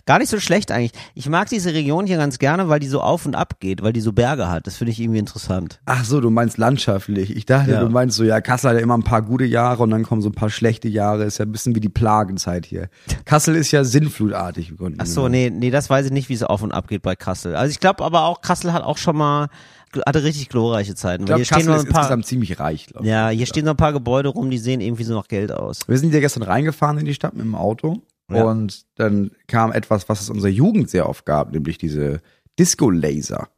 Gar 0.06 0.18
nicht 0.18 0.28
so 0.30 0.38
schlecht 0.40 0.70
eigentlich. 0.70 0.92
Ich 1.14 1.28
mag 1.28 1.48
diese 1.48 1.72
Region 1.74 2.06
hier 2.06 2.16
ganz 2.16 2.38
gerne, 2.38 2.68
weil 2.68 2.80
die 2.80 2.86
so 2.86 3.00
auf 3.00 3.26
und 3.26 3.34
ab 3.34 3.60
geht, 3.60 3.82
weil 3.82 3.92
die 3.92 4.00
so 4.00 4.12
Berge 4.12 4.48
hat. 4.48 4.66
Das 4.66 4.76
finde 4.76 4.92
ich 4.92 5.00
irgendwie 5.00 5.18
interessant. 5.18 5.80
Ach 5.86 6.04
so, 6.04 6.20
du 6.20 6.30
meinst 6.30 6.58
landschaftlich. 6.58 7.34
Ich 7.36 7.46
dachte, 7.46 7.70
Ja. 7.72 7.80
du 7.80 7.88
meinst 7.88 8.16
so, 8.16 8.24
ja, 8.24 8.40
Kassel 8.40 8.70
hat 8.70 8.76
ja 8.76 8.82
immer 8.82 8.96
ein 8.96 9.02
paar 9.04 9.22
gute 9.22 9.44
Jahre 9.44 9.82
und 9.82 9.90
dann 9.90 10.02
kommen 10.02 10.22
so 10.22 10.28
ein 10.28 10.34
paar 10.34 10.50
schlechte 10.50 10.88
Jahre. 10.88 11.24
Ist 11.24 11.38
ja 11.38 11.44
ein 11.44 11.52
bisschen 11.52 11.74
wie 11.74 11.80
die 11.80 11.88
Plagenzeit 11.88 12.66
hier. 12.66 12.88
Kassel 13.24 13.56
ist 13.56 13.70
ja 13.72 13.84
sinnflutartig 13.84 14.70
im 14.70 14.76
Grunde. 14.76 14.98
Ach 15.00 15.06
so, 15.06 15.28
nee, 15.28 15.50
nee, 15.50 15.70
das 15.70 15.88
weiß 15.90 16.06
ich 16.06 16.12
nicht, 16.12 16.28
wie 16.28 16.34
es 16.34 16.42
auf 16.42 16.62
und 16.62 16.72
ab 16.72 16.88
geht 16.88 17.02
bei 17.02 17.16
Kassel. 17.16 17.56
Also 17.56 17.70
ich 17.70 17.80
glaube 17.80 18.04
aber 18.04 18.24
auch, 18.24 18.40
Kassel 18.40 18.72
hat 18.72 18.82
auch 18.82 18.98
schon 18.98 19.16
mal, 19.16 19.48
hatte 20.06 20.24
richtig 20.24 20.48
glorreiche 20.48 20.94
Zeiten. 20.94 21.24
Ich 21.24 21.28
Weil 21.30 21.36
glaube, 21.36 21.38
hier 21.38 21.44
stehen 21.46 21.56
Kassel 21.58 21.70
noch 21.70 21.76
ist 21.78 21.86
ein 21.86 21.92
paar, 21.92 22.00
insgesamt 22.02 22.26
ziemlich 22.26 22.58
reich, 22.60 22.86
glaube 22.86 23.04
ich. 23.06 23.10
ja, 23.10 23.28
hier 23.28 23.46
stehen 23.46 23.64
noch 23.64 23.72
ein 23.74 23.76
paar 23.76 23.92
Gebäude 23.92 24.28
rum, 24.28 24.50
die 24.50 24.58
sehen 24.58 24.80
irgendwie 24.80 25.04
so 25.04 25.14
nach 25.14 25.28
Geld 25.28 25.52
aus. 25.52 25.80
Wir 25.86 25.98
sind 25.98 26.12
ja 26.12 26.20
gestern 26.20 26.42
reingefahren 26.42 26.98
in 26.98 27.04
die 27.04 27.14
Stadt 27.14 27.34
mit 27.34 27.44
dem 27.44 27.54
Auto 27.54 28.02
Ja. 28.30 28.44
Und 28.44 28.86
dann 28.96 29.32
kam 29.46 29.72
etwas, 29.72 30.08
was 30.08 30.20
es 30.20 30.30
unserer 30.30 30.50
Jugend 30.50 30.90
sehr 30.90 31.08
oft 31.08 31.26
gab, 31.26 31.52
nämlich 31.52 31.78
diese 31.78 32.20
Disco-Laser. 32.58 33.48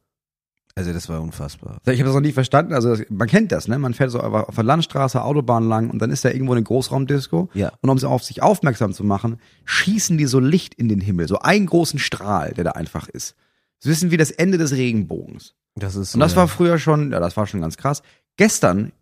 Also 0.78 0.92
das 0.92 1.08
war 1.08 1.22
unfassbar. 1.22 1.78
Ich 1.86 1.98
habe 1.98 2.04
das 2.04 2.14
noch 2.14 2.20
nie 2.20 2.32
verstanden. 2.32 2.74
Also 2.74 2.94
das, 2.94 3.06
man 3.08 3.28
kennt 3.28 3.50
das, 3.50 3.66
ne? 3.66 3.78
Man 3.78 3.94
fährt 3.94 4.10
so 4.10 4.20
auf 4.20 4.54
der 4.54 4.64
Landstraße, 4.64 5.22
Autobahn 5.22 5.66
lang 5.66 5.88
und 5.88 6.00
dann 6.00 6.10
ist 6.10 6.22
da 6.22 6.28
irgendwo 6.28 6.52
eine 6.52 6.62
Großraumdisco. 6.62 7.48
Ja. 7.54 7.72
Und 7.80 7.88
um 7.88 7.98
sie 7.98 8.06
auf 8.06 8.24
sich 8.24 8.42
aufmerksam 8.42 8.92
zu 8.92 9.02
machen, 9.02 9.40
schießen 9.64 10.18
die 10.18 10.26
so 10.26 10.38
Licht 10.38 10.74
in 10.74 10.90
den 10.90 11.00
Himmel, 11.00 11.28
so 11.28 11.38
einen 11.38 11.64
großen 11.64 11.98
Strahl, 11.98 12.52
der 12.52 12.64
da 12.64 12.72
einfach 12.72 13.08
ist. 13.08 13.36
Das 13.80 13.90
wissen 13.90 14.10
wie 14.10 14.18
das 14.18 14.30
Ende 14.30 14.58
des 14.58 14.72
Regenbogens. 14.72 15.54
Das 15.76 15.96
ist 15.96 16.14
Und 16.14 16.20
das 16.20 16.36
war 16.36 16.46
früher 16.46 16.78
schon, 16.78 17.12
ja, 17.12 17.20
das 17.20 17.38
war 17.38 17.46
schon 17.46 17.62
ganz 17.62 17.78
krass. 17.78 18.02
Gestern 18.36 18.92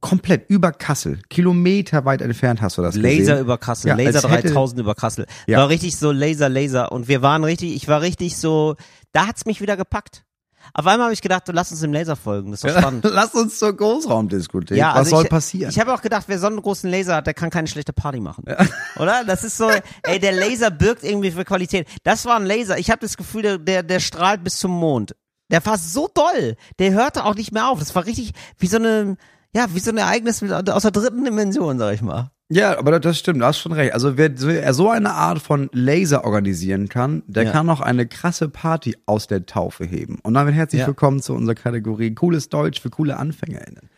komplett 0.00 0.48
über 0.48 0.72
Kassel, 0.72 1.20
Kilometer 1.28 2.04
weit 2.04 2.22
entfernt 2.22 2.60
hast 2.62 2.78
du 2.78 2.82
das 2.82 2.94
Laser 2.96 3.18
gesehen. 3.18 3.38
über 3.40 3.58
Kassel, 3.58 3.88
Ja, 3.88 3.94
Laser 3.96 4.24
als 4.24 4.32
hätte- 4.34 4.48
3000 4.48 4.80
über 4.80 4.94
Kassel. 4.94 5.26
Ja. 5.46 5.58
War 5.58 5.68
richtig 5.68 5.96
so 5.96 6.10
Laser, 6.12 6.48
Laser. 6.48 6.90
Und 6.92 7.08
wir 7.08 7.22
waren 7.22 7.44
richtig, 7.44 7.74
ich 7.74 7.86
war 7.88 8.00
richtig 8.00 8.36
so, 8.36 8.76
da 9.12 9.26
hat's 9.26 9.44
mich 9.46 9.60
wieder 9.60 9.76
gepackt. 9.76 10.24
Auf 10.74 10.86
einmal 10.86 11.06
habe 11.06 11.14
ich 11.14 11.22
gedacht, 11.22 11.48
du 11.48 11.52
lass 11.52 11.70
uns 11.72 11.80
dem 11.80 11.92
Laser 11.92 12.16
folgen, 12.16 12.50
das 12.50 12.62
ist 12.62 12.70
doch 12.74 12.78
spannend. 12.80 13.04
Lass 13.10 13.34
uns 13.34 13.58
zur 13.58 13.74
Großraumdiskothek. 13.76 14.76
Ja, 14.76 14.90
Was 14.90 14.96
also 14.98 15.10
soll 15.16 15.24
ich, 15.24 15.30
passieren? 15.30 15.70
Ich 15.70 15.80
habe 15.80 15.92
auch 15.92 16.02
gedacht, 16.02 16.24
wer 16.28 16.38
so 16.38 16.46
einen 16.46 16.60
großen 16.60 16.88
Laser 16.90 17.16
hat, 17.16 17.26
der 17.26 17.34
kann 17.34 17.50
keine 17.50 17.66
schlechte 17.66 17.92
Party 17.92 18.20
machen. 18.20 18.44
Oder? 18.98 19.24
Das 19.24 19.42
ist 19.42 19.56
so, 19.56 19.70
ey, 20.02 20.18
der 20.20 20.32
Laser 20.32 20.70
birgt 20.70 21.02
irgendwie 21.02 21.30
für 21.30 21.44
Qualität. 21.44 21.88
Das 22.04 22.24
war 22.26 22.36
ein 22.36 22.44
Laser. 22.46 22.78
Ich 22.78 22.90
habe 22.90 23.00
das 23.00 23.16
Gefühl, 23.16 23.42
der, 23.42 23.58
der, 23.58 23.82
der 23.82 24.00
strahlt 24.00 24.44
bis 24.44 24.58
zum 24.58 24.70
Mond. 24.70 25.14
Der 25.50 25.64
war 25.66 25.78
so 25.78 26.08
doll. 26.14 26.56
Der 26.78 26.92
hörte 26.92 27.24
auch 27.24 27.34
nicht 27.34 27.52
mehr 27.52 27.68
auf. 27.68 27.78
Das 27.80 27.94
war 27.96 28.04
richtig 28.06 28.32
wie 28.58 28.66
so 28.68 28.76
eine, 28.76 29.16
ja, 29.54 29.66
wie 29.74 29.80
so 29.80 29.90
ein 29.90 29.96
Ereignis 29.96 30.42
aus 30.42 30.82
der 30.82 30.90
dritten 30.92 31.24
Dimension, 31.24 31.78
sag 31.78 31.94
ich 31.94 32.02
mal. 32.02 32.30
Ja, 32.52 32.76
aber 32.78 32.98
das 32.98 33.18
stimmt, 33.18 33.40
du 33.40 33.44
hast 33.44 33.58
schon 33.58 33.72
recht. 33.72 33.94
Also 33.94 34.16
wer, 34.16 34.32
so 34.74 34.90
eine 34.90 35.12
Art 35.12 35.40
von 35.40 35.68
Laser 35.72 36.24
organisieren 36.24 36.88
kann, 36.88 37.22
der 37.28 37.44
Ja. 37.44 37.52
kann 37.52 37.68
auch 37.70 37.80
eine 37.80 38.06
krasse 38.06 38.48
Party 38.48 38.96
aus 39.06 39.28
der 39.28 39.46
Taufe 39.46 39.84
heben. 39.84 40.18
Und 40.22 40.34
damit 40.34 40.54
herzlich 40.54 40.80
Ja. 40.80 40.86
willkommen 40.88 41.20
zu 41.20 41.32
unserer 41.34 41.54
Kategorie 41.54 42.12
Cooles 42.14 42.48
Deutsch 42.48 42.80
für 42.80 42.90
coole 42.90 43.16
AnfängerInnen. 43.18 43.88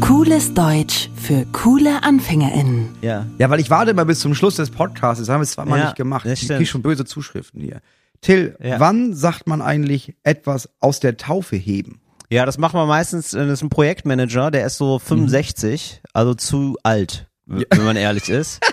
Cooles 0.00 0.54
Deutsch 0.54 1.10
für 1.14 1.44
coole 1.52 2.02
AnfängerInnen. 2.02 2.88
Ja. 3.02 3.26
Ja, 3.38 3.50
weil 3.50 3.60
ich 3.60 3.68
warte 3.70 3.90
immer 3.90 4.04
bis 4.06 4.20
zum 4.20 4.34
Schluss 4.34 4.56
des 4.56 4.70
Podcasts, 4.70 5.20
das 5.20 5.28
haben 5.28 5.40
wir 5.42 5.46
zweimal 5.46 5.78
Ja, 5.78 5.84
nicht 5.86 5.96
gemacht. 5.96 6.26
Ich 6.26 6.46
kriege 6.48 6.66
schon 6.66 6.82
böse 6.82 7.04
Zuschriften 7.04 7.60
hier. 7.60 7.80
Till, 8.24 8.56
Ja. 8.62 8.80
wann 8.80 9.14
sagt 9.14 9.46
man 9.46 9.60
eigentlich 9.62 10.16
etwas 10.22 10.68
aus 10.80 10.98
der 11.00 11.16
Taufe 11.16 11.56
heben? 11.56 12.00
Ja, 12.30 12.46
das 12.46 12.56
machen 12.58 12.80
wir 12.80 12.86
meistens, 12.86 13.34
äh, 13.34 13.38
das 13.46 13.58
ist 13.58 13.62
ein 13.62 13.68
Projektmanager, 13.68 14.50
der 14.50 14.64
ist 14.66 14.78
so 14.78 14.98
65, 14.98 16.00
also 16.14 16.34
zu 16.34 16.76
alt, 16.82 17.28
w- 17.46 17.64
wenn 17.70 17.84
man 17.84 17.96
ehrlich 17.96 18.28
ist. 18.28 18.60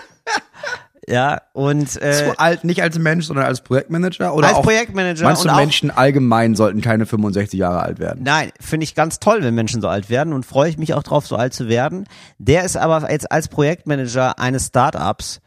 Ja, 1.08 1.42
und 1.52 2.00
äh, 2.00 2.12
Zu 2.12 2.38
alt, 2.38 2.62
nicht 2.62 2.80
als 2.80 2.96
Mensch, 2.96 3.26
sondern 3.26 3.44
als 3.46 3.60
Projektmanager? 3.62 4.34
Oder 4.34 4.46
Als 4.48 4.58
auch, 4.58 4.62
Projektmanager 4.62 5.24
Meinst 5.24 5.44
du, 5.44 5.48
und 5.48 5.56
Menschen 5.56 5.90
allgemein 5.90 6.54
sollten 6.54 6.80
keine 6.80 7.06
65 7.06 7.58
Jahre 7.58 7.80
alt 7.80 7.98
werden? 7.98 8.22
Nein, 8.22 8.52
finde 8.60 8.84
ich 8.84 8.94
ganz 8.94 9.18
toll, 9.18 9.42
wenn 9.42 9.52
Menschen 9.56 9.80
so 9.82 9.88
alt 9.88 10.10
werden 10.10 10.32
und 10.32 10.46
freue 10.46 10.70
ich 10.70 10.78
mich 10.78 10.94
auch 10.94 11.02
drauf, 11.02 11.26
so 11.26 11.34
alt 11.34 11.54
zu 11.54 11.68
werden. 11.68 12.06
Der 12.38 12.62
ist 12.64 12.76
aber 12.76 13.10
jetzt 13.10 13.32
als 13.32 13.48
Projektmanager 13.48 14.38
eines 14.38 14.66
Startups, 14.68 15.40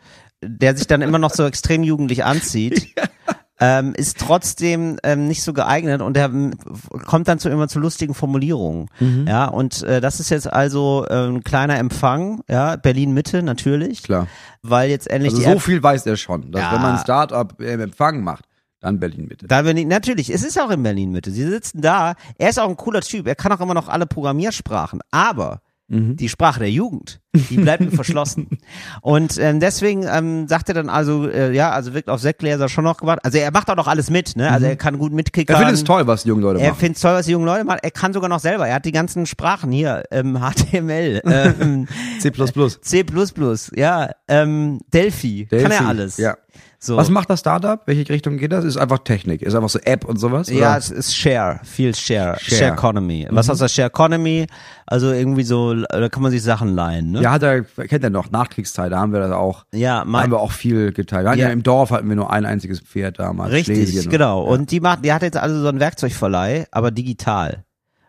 der 0.44 0.76
sich 0.76 0.88
dann 0.88 1.02
immer 1.02 1.20
noch 1.20 1.32
so 1.32 1.46
extrem 1.48 1.84
jugendlich 1.84 2.26
anzieht. 2.26 2.90
Ähm, 3.58 3.94
ist 3.96 4.20
trotzdem 4.20 4.98
ähm, 5.04 5.28
nicht 5.30 5.42
so 5.42 5.54
geeignet 5.54 6.02
und 6.02 6.18
er 6.18 6.30
kommt 7.06 7.30
dann 7.30 7.40
zu 7.40 7.48
immer 7.50 7.70
zu 7.70 7.80
lustigen 7.80 8.14
Formulierungen. 8.14 8.90
Mhm. 9.00 9.26
Ja, 9.30 9.46
und 9.46 9.82
äh, 9.84 10.02
das 10.02 10.20
ist 10.20 10.30
jetzt 10.30 10.52
also 10.52 11.06
äh, 11.10 11.28
ein 11.30 11.42
kleiner 11.44 11.78
Empfang, 11.78 12.42
ja, 12.50 12.76
Berlin 12.76 13.14
Mitte 13.14 13.44
natürlich, 13.44 14.04
Klar. 14.04 14.28
weil 14.62 14.90
jetzt 14.90 15.10
endlich 15.10 15.32
Also 15.32 15.42
die 15.44 15.50
so 15.50 15.56
App 15.56 15.62
viel 15.62 15.82
weiß 15.82 16.06
er 16.06 16.18
schon, 16.18 16.52
dass 16.52 16.62
Ja. 16.64 16.74
wenn 16.74 16.82
man 16.82 16.96
ein 16.96 17.02
Startup 17.02 17.62
im 17.62 17.80
Empfang 17.80 18.22
macht, 18.26 18.44
dann 18.82 19.00
Berlin 19.00 19.30
bitte. 19.30 19.48
Da 19.48 19.62
bin 19.62 19.78
ich, 19.78 19.86
natürlich, 19.88 20.30
es 20.34 20.44
ist 20.44 20.60
auch 20.60 20.70
in 20.70 20.84
Berlin 20.84 21.12
Mitte. 21.14 21.32
Sie 21.32 21.44
sitzen 21.48 21.82
da. 21.82 22.16
Er 22.38 22.50
ist 22.50 22.60
auch 22.60 22.68
ein 22.70 22.76
cooler 22.76 23.02
Typ. 23.02 23.26
Er 23.26 23.36
kann 23.36 23.54
auch 23.54 23.62
immer 23.62 23.74
noch 23.74 23.88
alle 23.88 24.06
Programmiersprachen. 24.06 25.00
Aber 25.12 25.62
Mhm. 25.88 26.16
die 26.16 26.30
Sprache 26.30 26.60
der 26.60 26.72
Jugend, 26.72 27.22
die 27.34 27.58
bleibt 27.58 27.84
ihm 27.84 27.92
verschlossen. 27.94 28.48
Und 29.02 29.38
ähm, 29.38 29.60
deswegen 29.60 30.04
ähm, 30.12 30.48
sagt 30.48 30.68
er 30.70 30.74
dann 30.74 30.90
also, 30.90 31.30
äh, 31.30 31.54
ja, 31.54 31.70
also 31.70 31.94
wirkt 31.94 32.10
auf 32.10 32.20
Sektgläser 32.20 32.70
schon 32.70 32.84
noch 32.86 32.98
gemacht. 32.98 33.20
Also 33.24 33.38
er 33.38 33.52
macht 33.52 33.70
auch 33.70 33.76
noch 33.76 33.88
alles 33.88 34.10
mit, 34.10 34.36
ne? 34.36 34.50
Also 34.50 34.66
er 34.66 34.78
kann 34.78 34.98
gut 34.98 35.14
mitkickern. 35.14 35.56
Mhm. 35.56 35.62
Er 35.62 35.66
findet 35.68 35.76
es 35.82 35.84
toll, 35.84 36.08
was 36.08 36.24
die 36.24 36.30
jungen 36.30 36.42
Leute 36.42 36.60
Er 36.60 36.70
machen. 36.70 36.80
findet 36.80 37.02
toll, 37.02 37.14
was 37.14 37.28
die 37.28 37.34
jungen 37.34 37.46
Leute 37.46 37.66
machen. 37.66 37.80
Er 37.84 37.92
kann 37.92 38.14
sogar 38.14 38.30
noch 38.30 38.40
selber. 38.40 38.68
Er 38.68 38.76
hat 38.76 38.86
die 38.86 38.92
ganzen 38.92 39.28
Sprachen 39.28 39.72
hier, 39.72 40.04
ähm, 40.10 40.40
HTML, 40.42 41.22
ähm, 41.24 41.88
C++. 42.20 42.32
C++, 42.32 43.06
ja, 43.76 44.10
ähm, 44.28 44.80
Delphi, 44.92 45.46
kann 45.48 45.60
Delphi, 45.60 45.74
er 45.76 45.88
alles. 45.88 46.18
Ja. 46.18 46.36
So. 46.86 46.98
Was 46.98 47.10
macht 47.10 47.30
das 47.30 47.40
Startup? 47.40 47.82
Welche 47.86 48.08
Richtung 48.10 48.38
geht 48.38 48.52
das? 48.52 48.64
Ist 48.64 48.78
einfach 48.78 49.00
Technik. 49.00 49.42
Ist 49.42 49.56
einfach 49.56 49.70
so 49.70 49.80
App 49.80 50.06
und 50.06 50.18
sowas? 50.18 50.50
Ja, 50.50 50.70
oder? 50.70 50.78
es 50.78 50.92
ist 50.92 51.16
Share, 51.16 51.60
viel 51.64 51.96
Share, 51.96 52.38
Share, 52.40 52.58
Share. 52.60 52.74
Economy. 52.74 53.28
Was 53.32 53.50
heißt 53.50 53.62
das 53.62 53.74
Share 53.74 53.88
Economy? 53.88 54.48
Also 54.86 55.12
irgendwie 55.12 55.44
so, 55.44 55.74
da 55.74 56.10
kann 56.10 56.22
man 56.22 56.32
sich 56.32 56.44
Sachen 56.44 56.76
leihen, 56.76 57.12
ne? 57.12 57.22
ja, 57.22 57.32
hat 57.32 57.42
er, 57.42 57.64
kennt 57.64 58.04
er 58.04 58.12
noch, 58.12 58.30
Nachkriegszeit, 58.30 58.92
da 58.92 59.00
haben 59.00 59.14
wir 59.14 59.20
das 59.20 59.32
auch, 59.32 59.66
Ja, 59.74 60.04
mein, 60.06 60.24
haben 60.24 60.32
wir 60.32 60.40
auch 60.40 60.52
viel 60.52 60.92
geteilt. 60.94 61.26
Ja. 61.26 61.34
Ja. 61.34 61.50
im 61.50 61.64
Dorf 61.64 61.90
hatten 61.90 62.08
wir 62.08 62.16
nur 62.16 62.32
ein 62.32 62.46
einziges 62.46 62.82
Pferd 62.82 63.18
damals. 63.18 63.52
richtig, 63.52 63.90
Schlesien. 63.90 64.12
genau. 64.12 64.44
Und 64.44 64.70
die 64.70 64.80
macht, 64.80 65.04
die 65.04 65.12
hat 65.12 65.24
jetzt 65.24 65.38
also 65.38 65.60
so 65.60 65.68
einen 65.70 65.80
Werkzeugverleih, 65.80 66.68
aber 66.72 66.92
digital. 66.92 67.64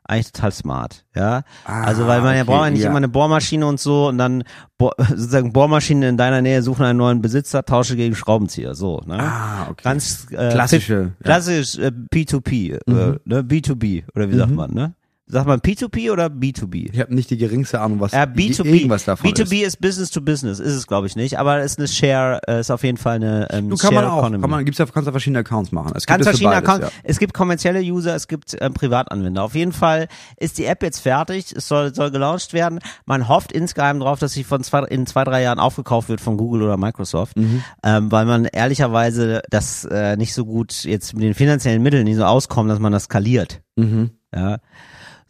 Eigentlich 0.09 0.33
total 0.33 0.53
smart, 0.53 1.05
ja. 1.17 1.43
Ah, 1.65 1.83
also 1.83 2.07
weil 2.07 2.21
man 2.21 2.37
ja 2.37 2.43
okay, 2.43 2.51
braucht 2.51 2.65
ja 2.65 2.71
nicht 2.71 2.83
ja. 2.83 2.89
immer 2.89 2.99
eine 2.99 3.09
Bohrmaschine 3.09 3.67
und 3.67 3.81
so 3.81 4.09
und 4.09 4.19
dann 4.19 4.45
Bohr, 4.79 4.95
sozusagen 5.09 5.53
Bohrmaschinen 5.53 6.11
in 6.11 6.17
deiner 6.17 6.43
Nähe 6.43 6.63
suchen 6.63 6.85
einen 6.85 6.99
neuen 6.99 7.21
Besitzer, 7.21 7.65
tausche 7.65 7.97
gegen 7.97 8.15
Schraubenzieher, 8.15 8.75
so, 8.75 9.03
ne? 9.05 9.19
Ah, 9.19 9.67
okay. 9.71 9.83
Ganz 9.83 10.29
äh, 10.31 10.51
Klassische, 10.51 10.95
ja. 10.95 11.03
Mhm. 11.03 11.15
klassisch 11.25 11.79
äh, 11.79 11.91
P2P, 12.13 12.75
äh, 12.75 13.19
ne? 13.25 13.43
B2B 13.43 14.05
oder 14.15 14.31
wie 14.31 14.37
sagt 14.37 14.53
man, 14.53 14.73
ne? 14.73 14.93
Sagt 15.29 15.49
man 15.49 15.59
P2P 15.61 16.13
oder 16.13 16.27
B2B? 16.27 16.91
Ich 16.93 17.01
habe 17.01 17.13
nicht 17.13 17.31
die 17.31 17.37
geringste 17.37 17.81
Ahnung, 17.81 17.99
was 17.99 18.13
Ja, 18.13 18.27
die- 18.27 18.53
B2B. 18.55 18.67
irgendwas 18.77 19.05
davon 19.07 19.29
B2B 19.29 19.63
ist. 19.63 19.67
ist. 19.67 19.81
Business 19.81 20.11
to 20.13 20.21
Business, 20.21 20.61
ist 20.61 20.75
es 20.75 20.87
glaube 20.87 21.09
ich 21.09 21.17
nicht, 21.17 21.37
aber 21.41 21.59
es 21.59 21.73
ist 21.73 21.79
eine 21.81 21.89
Share, 21.89 22.41
äh, 22.47 22.61
ist 22.61 22.71
auf 22.71 22.85
jeden 22.85 22.97
Fall 22.97 23.17
eine 23.17 23.49
ähm, 23.51 23.69
Du 23.71 23.77
kann 23.77 23.93
Share 23.93 23.95
man 24.05 24.05
auch, 24.13 24.19
Economy. 24.19 24.41
kann 24.43 24.51
man, 24.51 24.65
gibt's 24.65 24.79
ja, 24.79 24.87
kannst 24.87 25.07
ja 25.07 25.11
verschiedene 25.11 25.41
Accounts 25.41 25.73
machen. 25.73 25.93
Es 25.97 26.07
gibt 26.07 26.19
für 26.19 26.25
verschiedene 26.25 26.55
beides, 26.55 26.69
Accounts. 26.69 26.93
Es 27.03 27.19
gibt 27.19 27.35
kommerzielle 27.35 27.81
User, 27.81 28.15
es 28.15 28.29
gibt 28.29 28.55
äh, 28.55 28.71
Privatanwender. 28.71 29.43
Auf 29.43 29.57
jeden 29.57 29.73
Fall 29.73 30.07
ist 30.37 30.59
die 30.59 30.65
App 30.65 30.85
jetzt 30.85 31.01
fertig. 31.01 31.53
Es 31.57 31.67
soll, 31.67 31.93
soll 31.93 32.13
gelauncht 32.13 32.53
werden. 32.53 32.79
Man 33.05 33.27
hofft 33.29 33.51
insgeheim 33.51 33.99
drauf, 33.99 34.21
dass 34.21 34.33
sie 34.33 34.45
von 34.45 34.63
zwei, 34.63 34.85
in 34.85 35.07
zwei, 35.07 35.25
drei 35.25 35.43
Jahren 35.43 35.59
aufgekauft 35.59 36.09
wird 36.09 36.21
von 36.21 36.37
Google 36.37 36.63
oder 36.63 36.77
Microsoft, 36.77 37.37
Mhm. 37.37 37.65
ähm, 37.83 38.13
weil 38.13 38.27
man 38.27 38.45
ehrlicherweise 38.45 39.43
das 39.51 39.85
äh, 39.87 40.17
nicht 40.17 40.35
so 40.35 40.45
gut 40.45 40.85
jetzt 40.85 41.15
mit 41.15 41.25
den 41.25 41.35
finanziellen 41.35 41.83
Mitteln 41.83 42.05
nicht 42.05 42.17
so 42.17 42.25
auskommt, 42.25 42.71
dass 42.71 42.79
man 42.79 42.93
das 42.93 43.05
skaliert. 43.05 43.61
Ja. 43.77 43.85
Mhm. 43.85 44.11
Ja. 44.35 44.59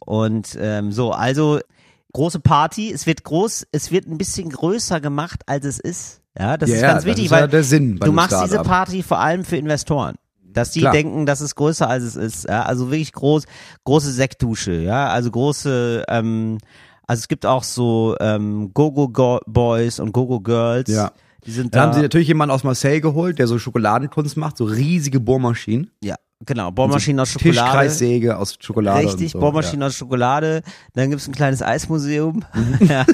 Und 0.07 0.57
ähm, 0.59 0.91
so, 0.91 1.11
also 1.11 1.59
große 2.13 2.39
Party. 2.39 2.91
Es 2.91 3.05
wird 3.05 3.23
groß, 3.23 3.67
es 3.71 3.91
wird 3.91 4.07
ein 4.07 4.17
bisschen 4.17 4.49
größer 4.49 4.99
gemacht, 5.01 5.41
als 5.45 5.65
es 5.65 5.79
ist. 5.79 6.21
Ja, 6.39 6.55
das 6.57 6.69
Ja, 6.69 6.75
ist 6.77 6.81
ganz 6.81 7.05
wichtig, 7.05 7.25
ist 7.25 7.31
ja 7.31 7.37
weil 7.41 7.47
der 7.49 7.63
Sinn 7.63 7.97
du 7.97 8.11
machst 8.11 8.37
diese. 8.43 8.59
Party 8.63 9.03
vor 9.03 9.19
allem 9.19 9.43
für 9.43 9.57
Investoren. 9.57 10.15
Dass 10.41 10.71
die 10.71 10.79
Klar. 10.79 10.93
denken, 10.93 11.25
das 11.25 11.41
ist 11.41 11.55
größer 11.55 11.87
als 11.89 12.03
es 12.03 12.15
ist. 12.15 12.47
Ja? 12.47 12.63
Also 12.63 12.89
wirklich 12.89 13.11
groß, 13.11 13.43
große 13.83 14.11
Sektdusche, 14.11 14.71
ja, 14.73 15.09
also 15.09 15.29
große, 15.29 16.05
ähm, 16.07 16.57
also 17.05 17.19
es 17.19 17.27
gibt 17.27 17.45
auch 17.45 17.63
so 17.63 18.15
ähm, 18.19 18.71
Go-Go-Boys 18.73 19.99
und 19.99 20.13
Go-Go-Girls. 20.13 20.89
Ja. 20.89 21.11
Die 21.45 21.51
sind 21.51 21.75
Da 21.75 21.79
da. 21.79 21.85
haben 21.85 21.93
sie 21.93 22.01
natürlich 22.01 22.27
jemanden 22.27 22.53
aus 22.55 22.63
Marseille 22.63 23.01
geholt, 23.01 23.39
der 23.39 23.47
so 23.47 23.59
Schokoladenkunst 23.59 24.37
macht, 24.37 24.57
so 24.57 24.65
riesige 24.65 25.19
Bohrmaschinen. 25.19 25.91
ja, 26.03 26.15
genau. 26.45 26.71
Bohrmaschinen 26.71 27.19
aus 27.19 27.31
Schokolade. 27.31 27.59
Tischkreissäge 27.59 28.37
aus 28.37 28.57
Schokolade. 28.59 29.07
Richtig, 29.07 29.31
so. 29.31 29.39
Bohrmaschinen 29.39 29.83
aus 29.83 29.95
Schokolade. 29.95 30.61
Dann 30.93 31.09
gibt's 31.09 31.27
ein 31.27 31.33
kleines 31.33 31.61
Eismuseum. 31.61 32.43
Mhm. 32.53 32.77
ja. 32.87 33.05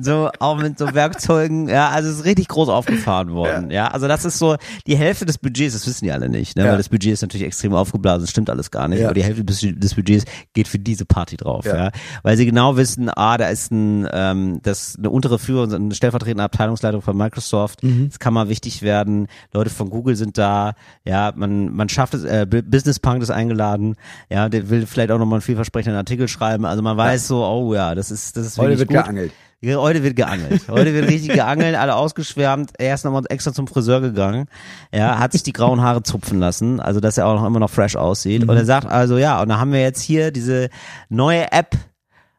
So, 0.00 0.30
auch 0.38 0.56
mit 0.58 0.78
so 0.78 0.94
Werkzeugen. 0.94 1.68
Ja, 1.68 1.88
also 1.88 2.08
es 2.10 2.16
ist 2.18 2.24
richtig 2.24 2.48
groß 2.48 2.68
aufgefahren 2.68 3.30
worden. 3.32 3.70
Ja. 3.70 3.88
also 3.88 4.08
das 4.08 4.24
ist 4.24 4.38
so 4.38 4.56
die 4.86 4.96
Hälfte 4.96 5.26
des 5.26 5.38
Budgets, 5.38 5.74
das 5.74 5.86
wissen 5.86 6.04
die 6.04 6.12
alle 6.12 6.28
nicht, 6.28 6.56
ne? 6.56 6.64
Ja. 6.64 6.70
weil 6.70 6.78
das 6.78 6.88
Budget 6.88 7.12
ist 7.12 7.22
natürlich 7.22 7.46
extrem 7.46 7.74
aufgeblasen, 7.74 8.22
das 8.22 8.30
stimmt 8.30 8.50
alles 8.50 8.70
gar 8.70 8.88
nicht. 8.88 9.00
Ja. 9.00 9.06
Aber 9.06 9.14
die 9.14 9.24
Hälfte 9.24 9.44
des 9.44 9.60
des 9.60 9.94
Budgets 9.94 10.24
geht 10.54 10.68
für 10.68 10.78
diese 10.78 11.04
Party 11.04 11.36
drauf. 11.36 11.64
Ja. 11.64 11.76
Ja. 11.76 11.90
Weil 12.22 12.36
sie 12.36 12.46
genau 12.46 12.76
wissen, 12.76 13.10
ah, 13.14 13.36
da 13.38 13.48
ist 13.48 13.70
ein, 13.72 14.08
ähm, 14.12 14.60
das 14.62 14.96
eine 14.98 15.10
untere 15.10 15.38
Führung, 15.38 15.72
eine 15.72 15.94
stellvertretende 15.94 16.42
Abteilungsleitung 16.44 17.02
von 17.02 17.16
Microsoft. 17.16 17.82
Mhm. 17.82 18.08
Das 18.08 18.18
kann 18.18 18.34
mal 18.34 18.48
wichtig 18.48 18.82
werden. 18.82 19.26
Leute 19.52 19.70
von 19.70 19.90
Google 19.90 20.16
sind 20.16 20.38
da. 20.38 20.74
Ja, 21.04 21.32
man, 21.34 21.74
man 21.74 21.88
schafft 21.88 22.14
es, 22.14 22.24
äh, 22.24 22.46
Bu- 22.48 22.62
Business 22.62 22.98
Punk 23.00 23.22
ist 23.22 23.30
eingeladen. 23.30 23.96
Ja, 24.30 24.48
der 24.48 24.70
will 24.70 24.86
vielleicht 24.86 25.10
auch 25.10 25.18
nochmal 25.18 25.36
einen 25.38 25.42
vielversprechenden 25.42 25.96
Artikel 25.96 26.28
schreiben. 26.28 26.64
Also 26.64 26.82
man 26.82 26.96
weiß 26.96 27.26
so, 27.28 27.44
oh 27.44 27.74
ja, 27.74 27.94
das 27.94 28.10
ist, 28.10 28.36
das 28.36 28.46
ist 28.46 28.58
Heute 28.58 28.70
wirklich 28.78 28.80
wird 28.80 28.88
gut. 28.90 28.96
geangelt. 29.04 29.32
Heute 29.64 30.04
wird 30.04 30.14
geangelt. 30.14 30.68
Heute 30.68 30.94
wird 30.94 31.08
richtig 31.08 31.34
geangelt, 31.34 31.74
alle 31.74 31.96
ausgeschwärmt. 31.96 32.72
Er 32.78 32.94
ist 32.94 33.04
nochmal 33.04 33.24
extra 33.28 33.52
zum 33.52 33.66
Friseur 33.66 34.00
gegangen. 34.00 34.46
Ja, 34.94 35.18
hat 35.18 35.32
sich 35.32 35.42
die 35.42 35.52
grauen 35.52 35.80
Haare 35.80 36.04
zupfen 36.04 36.38
lassen, 36.38 36.78
also 36.78 37.00
dass 37.00 37.18
er 37.18 37.26
auch 37.26 37.34
noch 37.40 37.46
immer 37.46 37.58
noch 37.58 37.70
fresh 37.70 37.96
aussieht. 37.96 38.48
Und 38.48 38.56
er 38.56 38.64
sagt 38.64 38.86
also, 38.86 39.18
ja, 39.18 39.42
und 39.42 39.48
da 39.48 39.58
haben 39.58 39.72
wir 39.72 39.80
jetzt 39.80 40.00
hier 40.00 40.30
diese 40.30 40.68
neue 41.08 41.50
App 41.50 41.76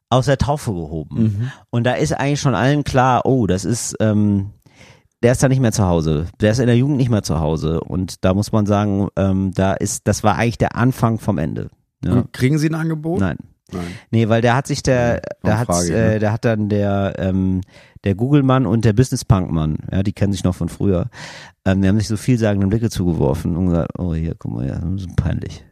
aus 0.10 0.26
der 0.26 0.38
Taufe 0.38 0.72
gehoben. 0.74 1.52
Und 1.70 1.84
da 1.84 1.94
ist 1.94 2.14
eigentlich 2.14 2.40
schon 2.42 2.56
allen 2.56 2.84
klar, 2.84 3.26
oh, 3.26 3.48
das 3.48 3.66
ist, 3.66 3.96
ähm, 4.00 4.52
der 5.22 5.34
ist 5.34 5.44
da 5.44 5.50
nicht 5.50 5.60
mehr 5.60 5.74
zu 5.74 5.86
Hause. 5.86 6.28
Der 6.40 6.52
ist 6.52 6.60
in 6.60 6.68
der 6.68 6.78
Jugend 6.78 6.98
nicht 6.98 7.10
mehr 7.10 7.24
zu 7.24 7.40
Hause. 7.42 7.82
Und 7.82 8.24
da 8.24 8.34
muss 8.34 8.52
man 8.54 8.66
sagen, 8.66 9.10
ähm, 9.18 9.52
da 9.54 9.74
ist, 9.74 10.08
das 10.08 10.24
war 10.24 10.38
eigentlich 10.38 10.58
der 10.58 10.76
Anfang 10.78 11.20
vom 11.20 11.38
Ende. 11.38 11.70
Ja. 12.04 12.24
Kriegen 12.32 12.58
Sie 12.58 12.70
ein 12.70 12.76
Angebot? 12.76 13.20
Nein. 13.20 13.38
Nein. 13.72 13.88
Nee, 14.12 14.30
weil 14.30 14.42
der 14.42 14.56
hat 14.56 14.68
sich 14.68 14.84
der, 14.84 15.16
Ja, 15.16 15.20
der 15.44 15.60
hat, 15.60 15.68
Frage, 15.68 15.94
äh, 15.94 16.14
ne? 16.14 16.20
der 16.20 16.32
hat 16.32 16.46
dann 16.46 16.70
der, 16.70 17.14
ähm, 17.18 17.62
der 18.04 18.16
Google-Mann 18.16 18.66
und 18.66 18.86
der 18.86 18.94
Business-Punk-Mann, 18.94 19.78
ja, 19.92 20.04
die 20.04 20.14
kennen 20.14 20.32
sich 20.32 20.44
noch 20.44 20.56
von 20.56 20.70
früher, 20.70 21.10
ähm, 21.66 21.82
die 21.82 21.88
haben 21.88 21.98
sich 22.00 22.08
so 22.08 22.18
vielsagende 22.18 22.68
Blicke 22.68 22.90
zugeworfen 22.90 23.56
und 23.56 23.68
gesagt, 23.68 23.92
oh 24.00 24.14
hier, 24.14 24.36
guck 24.38 24.54
mal, 24.54 24.68
ja, 24.68 24.80
das 24.80 25.02
ist 25.02 25.16
peinlich. 25.16 25.64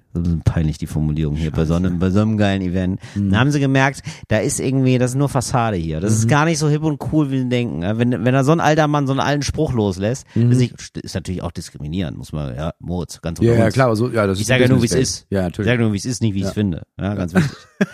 Peinlich, 0.45 0.77
die 0.79 0.87
Formulierung 0.87 1.35
hier 1.35 1.51
bei 1.51 1.65
so 1.65 1.75
einem, 1.75 1.99
bei 1.99 2.09
so 2.09 2.21
einem 2.21 2.37
geilen 2.37 2.61
Event. 2.61 2.99
Mhm. 3.15 3.29
Dann 3.29 3.39
haben 3.39 3.51
sie 3.51 3.59
gemerkt, 3.59 4.01
da 4.29 4.39
ist 4.39 4.59
irgendwie, 4.59 4.97
das 4.97 5.11
ist 5.11 5.17
nur 5.17 5.29
Fassade 5.29 5.77
hier. 5.77 5.99
Das 5.99 6.13
ist 6.13 6.27
gar 6.27 6.45
nicht 6.45 6.57
so 6.57 6.67
hip 6.69 6.81
und 6.83 6.99
cool, 7.11 7.29
wie 7.29 7.39
sie 7.39 7.49
denken. 7.49 7.83
Ja, 7.83 7.97
Wenn, 7.99 8.11
wenn 8.25 8.33
da 8.33 8.43
so 8.43 8.51
ein 8.51 8.59
alter 8.59 8.87
Mann 8.87 9.05
so 9.05 9.13
einen 9.13 9.19
alten 9.19 9.43
Spruch 9.43 9.73
loslässt, 9.73 10.25
das 10.33 10.57
ist, 10.57 10.97
ist 10.97 11.13
natürlich 11.15 11.43
auch 11.43 11.51
diskriminierend, 11.51 12.17
muss 12.17 12.31
man, 12.31 12.55
ja, 12.55 12.71
Moritz, 12.79 13.21
ganz 13.21 13.39
Mhm. 13.39 13.45
Ja, 13.45 13.51
unter 13.51 13.59
ja, 13.59 13.65
uns. 13.67 13.73
klar. 13.75 13.95
So, 13.95 14.09
ja, 14.09 14.25
das 14.25 14.39
Ich 14.39 14.47
sage 14.47 14.63
ja 14.63 14.69
nur, 14.69 14.81
wie 14.81 14.85
es 14.87 14.93
ist. 14.93 15.27
Ja, 15.29 15.41
Ich 15.41 15.43
natürlich. 15.45 15.69
sage 15.69 15.83
nur, 15.83 15.93
wie 15.93 15.97
es 15.97 16.05
ist, 16.05 16.21
nicht 16.21 16.33
wie 16.33 16.39
ich 16.39 16.45
es 16.45 16.53
finde. 16.53 16.83
Ja, 16.99 17.13
ganz 17.13 17.35
wichtig. 17.35 17.51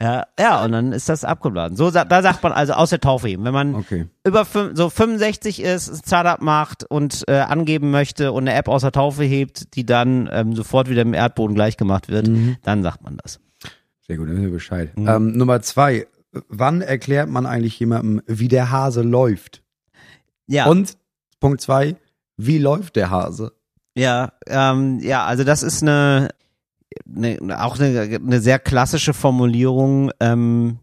ja, 0.00 0.26
ja, 0.38 0.64
und 0.64 0.72
dann 0.72 0.92
ist 0.92 1.08
das 1.08 1.24
abgeblasen. 1.24 1.76
So, 1.76 1.90
da 1.90 2.22
sagt 2.22 2.42
man 2.42 2.52
also 2.52 2.74
aus 2.74 2.90
der 2.90 3.00
Taufe 3.00 3.28
heben. 3.28 3.44
Wenn 3.44 3.52
man 3.52 3.74
Okay. 3.74 4.06
über 4.24 4.46
so 4.74 4.90
65 4.90 5.60
ist, 5.62 6.06
Startup 6.06 6.40
macht 6.40 6.84
und 6.84 7.24
äh, 7.28 7.38
angeben 7.40 7.90
möchte 7.90 8.30
und 8.32 8.46
eine 8.48 8.54
App 8.56 8.68
aus 8.68 8.82
der 8.82 8.92
Taufe 8.92 9.24
hebt, 9.24 9.74
die 9.74 9.84
dann 9.84 10.28
ähm, 10.32 10.54
sofort 10.54 10.88
wieder 10.88 11.02
im 11.02 11.14
Erdboden 11.14 11.54
gleich 11.56 11.76
gemacht 11.76 12.08
wird, 12.08 12.30
dann 12.62 12.82
sagt 12.82 13.02
man 13.02 13.16
das. 13.22 13.40
Sehr 14.06 14.16
gut, 14.16 14.28
dann 14.28 14.36
wissen 14.36 14.44
wir 14.46 14.52
Bescheid. 14.52 14.96
Mhm. 14.96 15.08
Ähm, 15.08 15.32
Nummer 15.36 15.60
zwei. 15.62 16.06
Wann 16.48 16.80
erklärt 16.82 17.28
man 17.28 17.46
eigentlich 17.46 17.78
jemandem, 17.80 18.22
wie 18.26 18.48
der 18.48 18.70
Hase 18.70 19.02
läuft? 19.02 19.62
Ja, 20.46 20.66
Und 20.66 20.96
Punkt 21.40 21.60
zwei, 21.60 21.96
wie 22.36 22.58
läuft 22.58 22.96
der 22.96 23.10
Hase? 23.10 23.52
ja, 23.96 24.32
ähm, 24.46 25.00
ja, 25.00 25.24
also 25.24 25.42
das 25.42 25.62
ist 25.64 25.82
eine, 25.82 26.28
eine 27.06 27.62
auch 27.62 27.78
eine, 27.78 28.00
eine 28.00 28.40
sehr 28.40 28.58
klassische 28.58 29.14
Formulierung. 29.14 30.10
Ähm, 30.20 30.78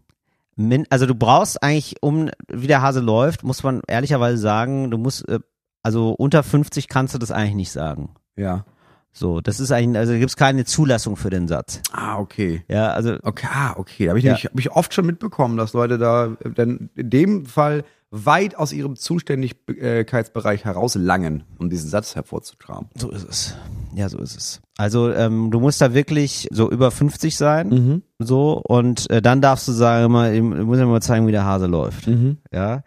min, 0.56 0.86
also 0.90 1.06
du 1.06 1.14
brauchst 1.14 1.62
eigentlich, 1.62 1.96
um 2.00 2.30
wie 2.48 2.66
der 2.66 2.82
Hase 2.82 3.00
läuft, 3.00 3.44
muss 3.44 3.62
man 3.62 3.82
ehrlicherweise 3.86 4.38
sagen, 4.38 4.90
du 4.90 4.98
musst, 4.98 5.28
äh, 5.28 5.40
also 5.82 6.10
unter 6.12 6.42
50 6.42 6.88
kannst 6.88 7.14
du 7.14 7.18
das 7.18 7.30
eigentlich 7.30 7.54
nicht 7.54 7.72
sagen. 7.72 8.10
Ja. 8.36 8.64
So, 9.12 9.40
das 9.40 9.60
ist 9.60 9.72
eigentlich, 9.72 9.98
also 9.98 10.12
gibt 10.12 10.28
es 10.28 10.36
keine 10.36 10.64
Zulassung 10.66 11.16
für 11.16 11.30
den 11.30 11.48
Satz. 11.48 11.80
Ah, 11.90 12.18
okay. 12.18 12.64
Ja, 12.68 12.88
also 12.90 13.16
Okay, 13.22 13.46
ah, 13.50 13.72
okay. 13.76 14.04
Da 14.04 14.10
habe 14.10 14.18
ich, 14.18 14.24
Ja. 14.26 14.34
hab 14.36 14.58
ich 14.58 14.70
oft 14.72 14.92
schon 14.92 15.06
mitbekommen, 15.06 15.56
dass 15.56 15.72
Leute 15.72 15.96
da 15.96 16.36
äh, 16.44 16.50
dann 16.50 16.90
in 16.96 17.08
dem 17.10 17.46
Fall 17.46 17.84
weit 18.10 18.56
aus 18.56 18.72
ihrem 18.72 18.96
Zuständigkeitsbereich 18.96 20.64
herauslangen, 20.64 21.44
um 21.58 21.70
diesen 21.70 21.90
Satz 21.90 22.14
hervorzutragen. 22.14 22.88
so 22.94 23.10
ist 23.10 23.28
es. 23.28 23.54
Ja, 23.94 24.08
so 24.08 24.18
ist 24.18 24.36
es. 24.36 24.60
Also 24.76 25.10
ähm, 25.12 25.50
du 25.50 25.58
musst 25.60 25.80
da 25.80 25.94
wirklich 25.94 26.48
so 26.52 26.70
über 26.70 26.90
50 26.90 27.36
sein, 27.36 27.68
Mhm. 27.68 28.02
so 28.18 28.62
und 28.66 29.10
äh, 29.10 29.22
dann 29.22 29.40
darfst 29.40 29.66
du 29.68 29.72
sagen, 29.72 30.04
immer, 30.06 30.30
du 30.32 30.42
musst 30.42 30.80
ja 30.80 30.86
mal 30.86 31.00
zeigen, 31.02 31.26
wie 31.26 31.32
der 31.32 31.44
Hase 31.44 31.66
läuft. 31.66 32.08
Ja. 32.52 32.82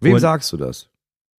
Wem 0.00 0.14
Und- 0.14 0.20
sagst 0.20 0.52
du 0.52 0.56
das? 0.56 0.88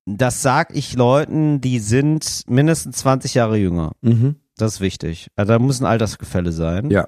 Das 0.06 0.42
sag 0.42 0.76
ich 0.76 0.96
Leuten, 0.96 1.62
die 1.62 1.80
sind 1.80 2.42
mindestens 2.50 2.98
20 2.98 3.36
Jahre 3.36 3.56
jünger. 3.58 3.94
Mhm. 4.02 4.36
Das 4.58 4.74
ist 4.76 4.82
wichtig. 4.82 5.28
Also 5.38 5.54
da 5.54 5.60
muss 5.60 5.80
ein 5.80 5.86
Altersgefälle 5.86 6.52
sein. 6.52 6.92
Ja. 6.92 7.08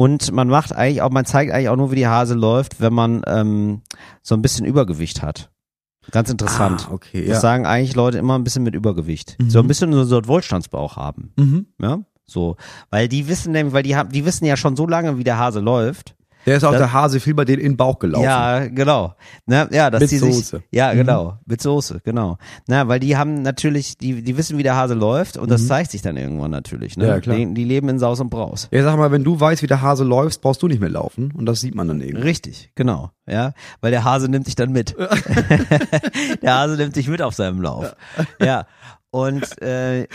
Und 0.00 0.32
man 0.32 0.48
macht 0.48 0.74
eigentlich 0.74 1.02
auch, 1.02 1.10
man 1.10 1.26
zeigt 1.26 1.52
eigentlich 1.52 1.68
auch 1.68 1.76
nur, 1.76 1.90
wie 1.90 1.96
die 1.96 2.06
Hase 2.06 2.32
läuft, 2.32 2.80
wenn 2.80 2.94
man 2.94 3.20
ähm, 3.26 3.82
so 4.22 4.34
ein 4.34 4.40
bisschen 4.40 4.64
Übergewicht 4.64 5.20
hat. 5.20 5.50
Ganz 6.10 6.30
interessant. 6.30 6.86
Ah, 6.88 6.94
okay, 6.94 7.26
Das 7.26 7.34
ja. 7.34 7.40
sagen 7.40 7.66
eigentlich 7.66 7.94
Leute 7.94 8.16
immer 8.16 8.38
ein 8.38 8.42
bisschen 8.42 8.62
mit 8.62 8.74
Übergewicht. 8.74 9.36
So 9.48 9.60
ein 9.60 9.66
bisschen 9.66 9.92
so, 9.92 10.04
so 10.04 10.16
einen 10.16 10.26
Wohlstandsbauch 10.26 10.96
haben. 10.96 11.34
Mhm. 11.36 11.66
Ja, 11.82 11.98
so. 12.24 12.56
Weil 12.88 13.08
die 13.08 13.28
wissen 13.28 13.52
nämlich, 13.52 13.74
weil 13.74 13.82
die 13.82 13.94
haben, 13.94 14.08
die 14.08 14.24
wissen 14.24 14.46
ja 14.46 14.56
schon 14.56 14.74
so 14.74 14.86
lange, 14.86 15.18
wie 15.18 15.24
der 15.24 15.36
Hase 15.36 15.60
läuft. 15.60 16.14
Der 16.46 16.56
ist 16.56 16.64
auch 16.64 16.70
Das- 16.72 16.80
der 16.80 16.92
Hase 16.92 17.20
viel 17.20 17.34
bei 17.34 17.44
denen 17.44 17.60
in 17.60 17.72
den 17.72 17.76
Bauch 17.76 17.98
gelaufen. 17.98 18.24
Ja, 18.24 18.66
genau. 18.66 19.14
Ne, 19.46 19.68
ja, 19.72 19.90
dass 19.90 20.00
Mit 20.00 20.10
die 20.10 20.18
sich, 20.18 20.34
Soße. 20.34 20.56
Mhm. 20.58 20.62
Ja, 20.70 20.94
genau. 20.94 21.38
Mit 21.46 21.60
Soße, 21.60 22.00
genau. 22.04 22.38
Na, 22.66 22.88
weil 22.88 23.00
die 23.00 23.16
haben 23.16 23.42
natürlich, 23.42 23.98
die, 23.98 24.22
die 24.22 24.36
wissen, 24.36 24.56
wie 24.58 24.62
der 24.62 24.76
Hase 24.76 24.94
läuft 24.94 25.36
und 25.36 25.50
das 25.50 25.66
zeigt 25.66 25.90
sich 25.90 26.02
dann 26.02 26.16
irgendwann 26.16 26.50
natürlich. 26.50 26.96
Ne? 26.96 27.04
Mhm. 27.04 27.10
Ja, 27.10 27.20
klar. 27.20 27.36
Die, 27.36 27.54
die 27.54 27.64
leben 27.64 27.88
in 27.88 27.98
Saus 27.98 28.20
und 28.20 28.30
Braus. 28.30 28.68
Ja, 28.70 28.82
sag 28.82 28.96
mal, 28.96 29.12
wenn 29.12 29.24
du 29.24 29.38
weißt, 29.38 29.62
wie 29.62 29.66
der 29.66 29.82
Hase 29.82 30.04
läuft, 30.04 30.40
brauchst 30.40 30.62
du 30.62 30.68
nicht 30.68 30.80
mehr 30.80 30.90
laufen. 30.90 31.32
Und 31.36 31.46
das 31.46 31.60
sieht 31.60 31.74
man 31.74 31.88
dann 31.88 32.00
irgendwie. 32.00 32.22
Richtig, 32.26 32.72
genau. 32.74 33.10
Ja, 33.26 33.52
weil 33.80 33.90
der 33.90 34.04
Hase 34.04 34.28
nimmt 34.28 34.46
dich 34.46 34.56
dann 34.56 34.72
mit. 34.72 34.96
der 36.42 36.54
Hase 36.54 36.76
nimmt 36.76 36.96
dich 36.96 37.08
mit 37.08 37.22
auf 37.22 37.34
seinem 37.34 37.60
Lauf. 37.62 37.94
Ja. 38.40 38.66
Und 39.10 39.60
äh, 39.62 40.06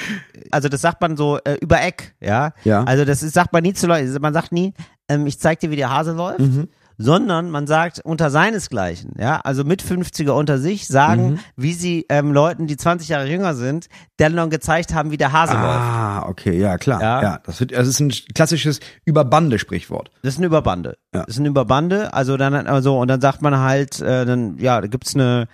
also 0.52 0.70
das 0.70 0.82
sagt 0.82 1.02
man 1.02 1.18
so 1.18 1.38
äh, 1.44 1.56
über 1.62 1.82
Eck, 1.82 2.16
ja. 2.22 2.54
Ja. 2.64 2.84
Also 2.86 3.04
das 3.06 3.24
ist, 3.24 3.34
sagt 3.34 3.52
man 3.52 3.62
nie 3.64 3.74
zu 3.74 3.88
Leuten. 3.88 4.16
Man 4.22 4.34
sagt 4.34 4.52
nie, 4.52 4.74
ähm, 5.10 5.28
ich 5.28 5.40
zeig 5.40 5.60
dir, 5.60 5.70
wie 5.70 5.76
der 5.76 5.90
Hase 5.90 6.14
läuft, 6.14 6.40
Mhm. 6.40 6.70
Sondern 6.98 7.50
man 7.52 7.68
sagt 7.68 8.00
unter 8.04 8.30
seinesgleichen, 8.30 9.14
ja. 9.20 9.42
Also 9.44 9.64
mit 9.64 9.84
50er 9.84 10.32
unter 10.32 10.58
sich 10.60 10.88
sagen, 10.88 11.32
Mhm. 11.32 11.40
wie 11.56 11.74
sie 11.74 12.06
ähm, 12.10 12.32
Leuten, 12.32 12.68
die 12.68 12.78
20 12.78 13.10
Jahre 13.10 13.28
jünger 13.30 13.54
sind, 13.56 13.88
dann 14.18 14.34
noch 14.36 14.50
gezeigt 14.50 14.94
haben, 14.94 15.12
wie 15.12 15.18
der 15.18 15.32
Hase 15.34 15.54
läuft. 15.54 15.64
Ah, 15.66 16.26
okay, 16.28 16.58
ja, 16.60 16.78
klar. 16.78 17.02
Ja. 17.02 17.22
Ja, 17.22 17.40
das, 17.46 17.60
wird, 17.60 17.72
das 17.74 17.88
ist 17.88 18.00
ein 18.00 18.12
klassisches 18.34 18.80
Überbande-Sprichwort. 19.06 20.12
Das 20.22 20.34
ist 20.34 20.38
eine 20.38 20.48
Überbande. 20.48 20.98
Ja. 21.14 21.22
Das 21.22 21.36
ist 21.36 21.40
eine 21.40 21.50
Überbande. 21.50 22.14
Also 22.14 22.38
dann 22.38 22.54
also 22.68 22.98
und 23.00 23.08
dann 23.08 23.22
sagt 23.22 23.42
man 23.42 23.58
halt, 23.60 24.00
äh, 24.02 24.26
dann 24.26 24.58
ja, 24.58 24.80
da 24.82 24.88
gibt's 24.88 25.16
eine 25.16 25.48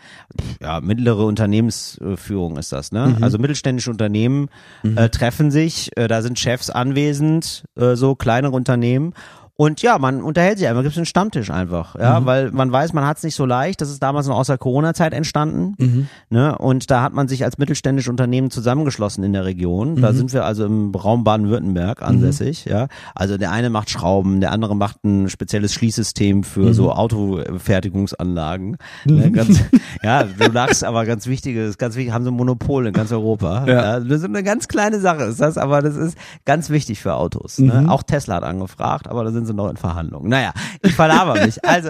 ja 0.62 0.80
mittlere 0.82 1.26
Unternehmensführung 1.26 2.58
ist 2.58 2.72
das, 2.72 2.92
ne? 2.92 3.16
Mhm. 3.18 3.24
Also 3.24 3.38
mittelständische 3.38 3.90
Unternehmen 3.92 4.50
äh, 4.84 5.10
treffen 5.10 5.52
sich, 5.52 5.96
äh, 5.98 6.08
da 6.08 6.22
sind 6.22 6.40
Chefs 6.40 6.70
anwesend, 6.70 7.64
äh, 7.78 7.96
so 7.96 8.16
kleinere 8.16 8.54
Unternehmen. 8.54 9.14
Und 9.62 9.84
ja, 9.84 10.00
man 10.00 10.24
unterhält 10.24 10.58
sich 10.58 10.68
einfach, 10.68 10.82
gibt 10.82 10.94
es 10.94 10.98
einen 10.98 11.06
Stammtisch 11.06 11.52
einfach, 11.52 11.96
ja, 11.96 12.20
Mhm. 12.20 12.26
weil 12.26 12.52
man 12.52 12.72
weiß, 12.72 12.94
man 12.94 13.06
hat 13.06 13.18
es 13.18 13.24
nicht 13.24 13.36
so 13.36 13.46
leicht. 13.46 13.80
Das 13.80 13.92
ist 13.92 14.02
damals 14.02 14.26
noch 14.26 14.36
aus 14.38 14.48
der 14.48 14.58
Corona-Zeit 14.58 15.14
entstanden, 15.14 15.76
Mhm. 15.78 16.08
ne? 16.32 16.58
Und 16.58 16.90
da 16.90 17.04
hat 17.04 17.14
man 17.14 17.28
sich 17.28 17.44
als 17.44 17.60
mittelständisches 17.60 18.10
Unternehmen 18.10 18.50
zusammengeschlossen 18.50 19.24
in 19.24 19.34
der 19.34 19.46
Region. 19.46 19.94
Mhm. 19.94 20.02
Da 20.02 20.14
sind 20.14 20.34
wir 20.34 20.46
also 20.46 20.66
im 20.66 20.90
Raum 20.96 21.24
Baden-Württemberg 21.24 22.02
ansässig, 22.02 22.66
ja. 22.66 22.88
Also 23.14 23.38
der 23.38 23.52
eine 23.52 23.70
macht 23.70 23.92
Schrauben, 23.92 24.42
der 24.42 24.52
andere 24.52 24.76
macht 24.76 25.04
ein 25.04 25.30
spezielles 25.30 25.76
Schließsystem 25.76 26.44
für 26.44 26.62
Mhm. 26.70 26.74
so 26.74 26.92
Autofertigungsanlagen. 26.94 28.78
Ne? 29.06 29.32
Ganz, 29.32 29.60
ja, 30.02 30.24
du 30.24 30.52
lachst, 30.52 30.84
aber 30.84 31.06
ganz 31.06 31.28
wichtige, 31.28 31.66
ist 31.66 31.78
ganz 31.78 31.96
wichtig, 31.96 32.14
haben 32.14 32.24
sie 32.24 32.32
ein 32.32 32.36
Monopol 32.36 32.88
in 32.88 32.94
ganz 32.94 33.12
Europa. 33.12 33.66
Ja. 33.68 34.00
Das 34.00 34.20
ist 34.22 34.26
eine 34.26 34.42
ganz 34.42 34.68
kleine 34.68 35.00
Sache, 35.00 35.26
ist 35.26 35.40
das, 35.40 35.60
aber 35.60 35.84
das 35.84 35.96
ist 35.98 36.18
ganz 36.46 36.72
wichtig 36.72 37.00
für 37.00 37.14
Autos. 37.14 37.60
Ne? 37.60 37.86
Auch 37.90 38.02
Tesla 38.02 38.38
hat 38.38 38.44
angefragt, 38.44 39.08
aber 39.08 39.24
da 39.24 39.32
sind 39.32 39.51
sie 39.52 39.56
noch 39.56 39.70
in 39.70 39.78
Verhandlungen. 39.78 40.30
Naja, 40.30 40.54
ich 40.82 40.94
verlaber 40.94 41.46
mich. 41.46 41.64
Also, 41.66 41.90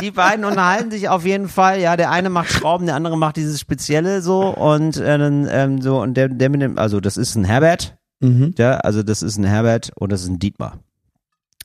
die 0.00 0.10
beiden 0.10 0.44
unterhalten 0.44 0.90
sich 0.90 1.08
auf 1.08 1.24
jeden 1.24 1.48
Fall. 1.48 1.80
Ja, 1.80 1.96
der 1.96 2.10
eine 2.10 2.30
macht 2.30 2.50
Schrauben, 2.50 2.86
der 2.86 2.94
andere 2.96 3.16
macht 3.18 3.36
dieses 3.36 3.60
Spezielle 3.60 4.22
so 4.22 4.48
und 4.48 4.96
äh, 4.96 5.18
dann 5.18 5.46
ähm, 5.50 5.80
so 5.82 6.00
und 6.00 6.14
der, 6.14 6.28
der 6.28 6.48
mit 6.50 6.62
dem, 6.62 6.78
also 6.78 7.00
das 7.00 7.16
ist 7.16 7.34
ein 7.34 7.44
Herbert, 7.44 7.96
Mhm. 8.20 8.54
ja, 8.56 8.76
also 8.76 9.02
das 9.02 9.20
ist 9.22 9.36
ein 9.36 9.42
Herbert 9.44 9.90
und 9.96 10.12
das 10.12 10.22
ist 10.22 10.28
ein 10.28 10.38
Dietmar. 10.38 10.78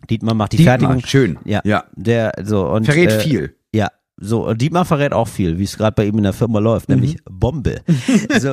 Dietmar 0.10 0.34
macht 0.34 0.54
die 0.54 0.58
Dietmar, 0.58 0.80
Fertigung. 0.80 1.06
schön. 1.06 1.38
Ja, 1.46 1.62
Ja. 1.64 1.84
der 1.96 2.32
so 2.44 2.68
und 2.68 2.86
Verrät 2.86 3.12
äh, 3.12 3.20
viel. 3.20 3.56
Ja, 3.72 3.90
so 4.20 4.54
Dietmar 4.54 4.86
verrät 4.86 5.14
auch 5.14 5.28
viel, 5.28 5.60
wie 5.60 5.64
es 5.64 5.78
gerade 5.78 5.94
bei 5.94 6.06
ihm 6.06 6.18
in 6.18 6.24
der 6.24 6.34
Firma 6.34 6.60
läuft, 6.60 6.90
nämlich 6.90 7.18
Bombe. 7.30 7.82
so 8.40 8.52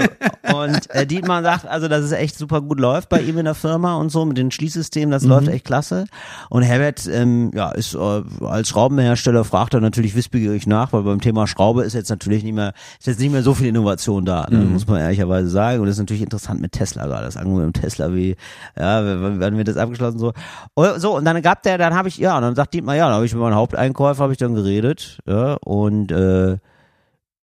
und 0.53 0.90
äh, 0.90 1.07
Dietmar 1.07 1.42
sagt 1.42 1.66
also, 1.66 1.88
dass 1.88 2.03
es 2.03 2.12
echt 2.12 2.37
super 2.37 2.61
gut 2.61 2.79
läuft 2.79 3.09
bei 3.09 3.20
ihm 3.22 3.38
in 3.38 3.46
der 3.46 3.55
Firma 3.55 3.96
und 3.96 4.11
so 4.11 4.24
mit 4.27 4.37
den 4.37 4.50
Schließsystemen, 4.50 5.11
das 5.11 5.24
läuft 5.24 5.48
echt 5.48 5.64
klasse. 5.64 6.05
Und 6.50 6.62
Herbert, 6.62 7.09
ähm, 7.11 7.50
ja, 7.55 7.70
ist 7.70 7.94
äh, 7.94 8.22
als 8.44 8.68
Schraubenhersteller 8.68 9.44
fragt 9.44 9.74
er 9.74 9.81
natürlich 9.81 10.14
wissbegierig 10.14 10.66
nach, 10.66 10.92
weil 10.92 11.03
beim 11.03 11.20
Thema 11.20 11.46
Schraube 11.46 11.83
ist 11.83 11.94
jetzt 11.94 12.11
natürlich 12.11 12.44
nicht 12.44 12.55
mehr, 12.55 12.74
ist 12.98 13.07
jetzt 13.07 13.20
nicht 13.20 13.33
mehr 13.33 13.42
so 13.42 13.55
viel 13.55 13.68
Innovation 13.68 14.24
da, 14.24 14.46
ne, 14.50 14.59
muss 14.59 14.87
man 14.87 15.00
ehrlicherweise 15.00 15.48
sagen. 15.48 15.81
Und 15.81 15.87
das 15.87 15.96
ist 15.96 16.00
natürlich 16.00 16.22
interessant 16.22 16.61
mit 16.61 16.72
Tesla 16.72 17.07
gerade, 17.07 17.24
das 17.24 17.37
Angebot 17.38 17.64
mit 17.64 17.77
Tesla, 17.77 18.12
wie, 18.14 18.37
ja, 18.79 19.03
wann 19.40 19.57
wird 19.57 19.68
das 19.68 19.77
abgeschlossen 19.77 20.18
so. 20.18 20.33
Und, 20.74 21.00
so 21.00 21.16
und 21.16 21.24
dann 21.24 21.40
gab 21.40 21.62
der, 21.62 21.79
dann 21.79 21.94
habe 21.94 22.09
ich, 22.09 22.18
ja, 22.18 22.37
und 22.37 22.42
dann 22.42 22.55
sagt 22.55 22.74
Dietmar, 22.74 22.96
ja, 22.96 23.07
dann 23.07 23.14
habe 23.14 23.27
ich 23.27 23.33
mit 23.33 23.40
meinem 23.40 23.55
Haupteinkäufer 23.55 24.22
habe 24.22 24.33
ich 24.33 24.38
dann 24.38 24.55
geredet, 24.55 25.20
ja, 25.27 25.53
und 25.62 26.10
äh, 26.12 26.58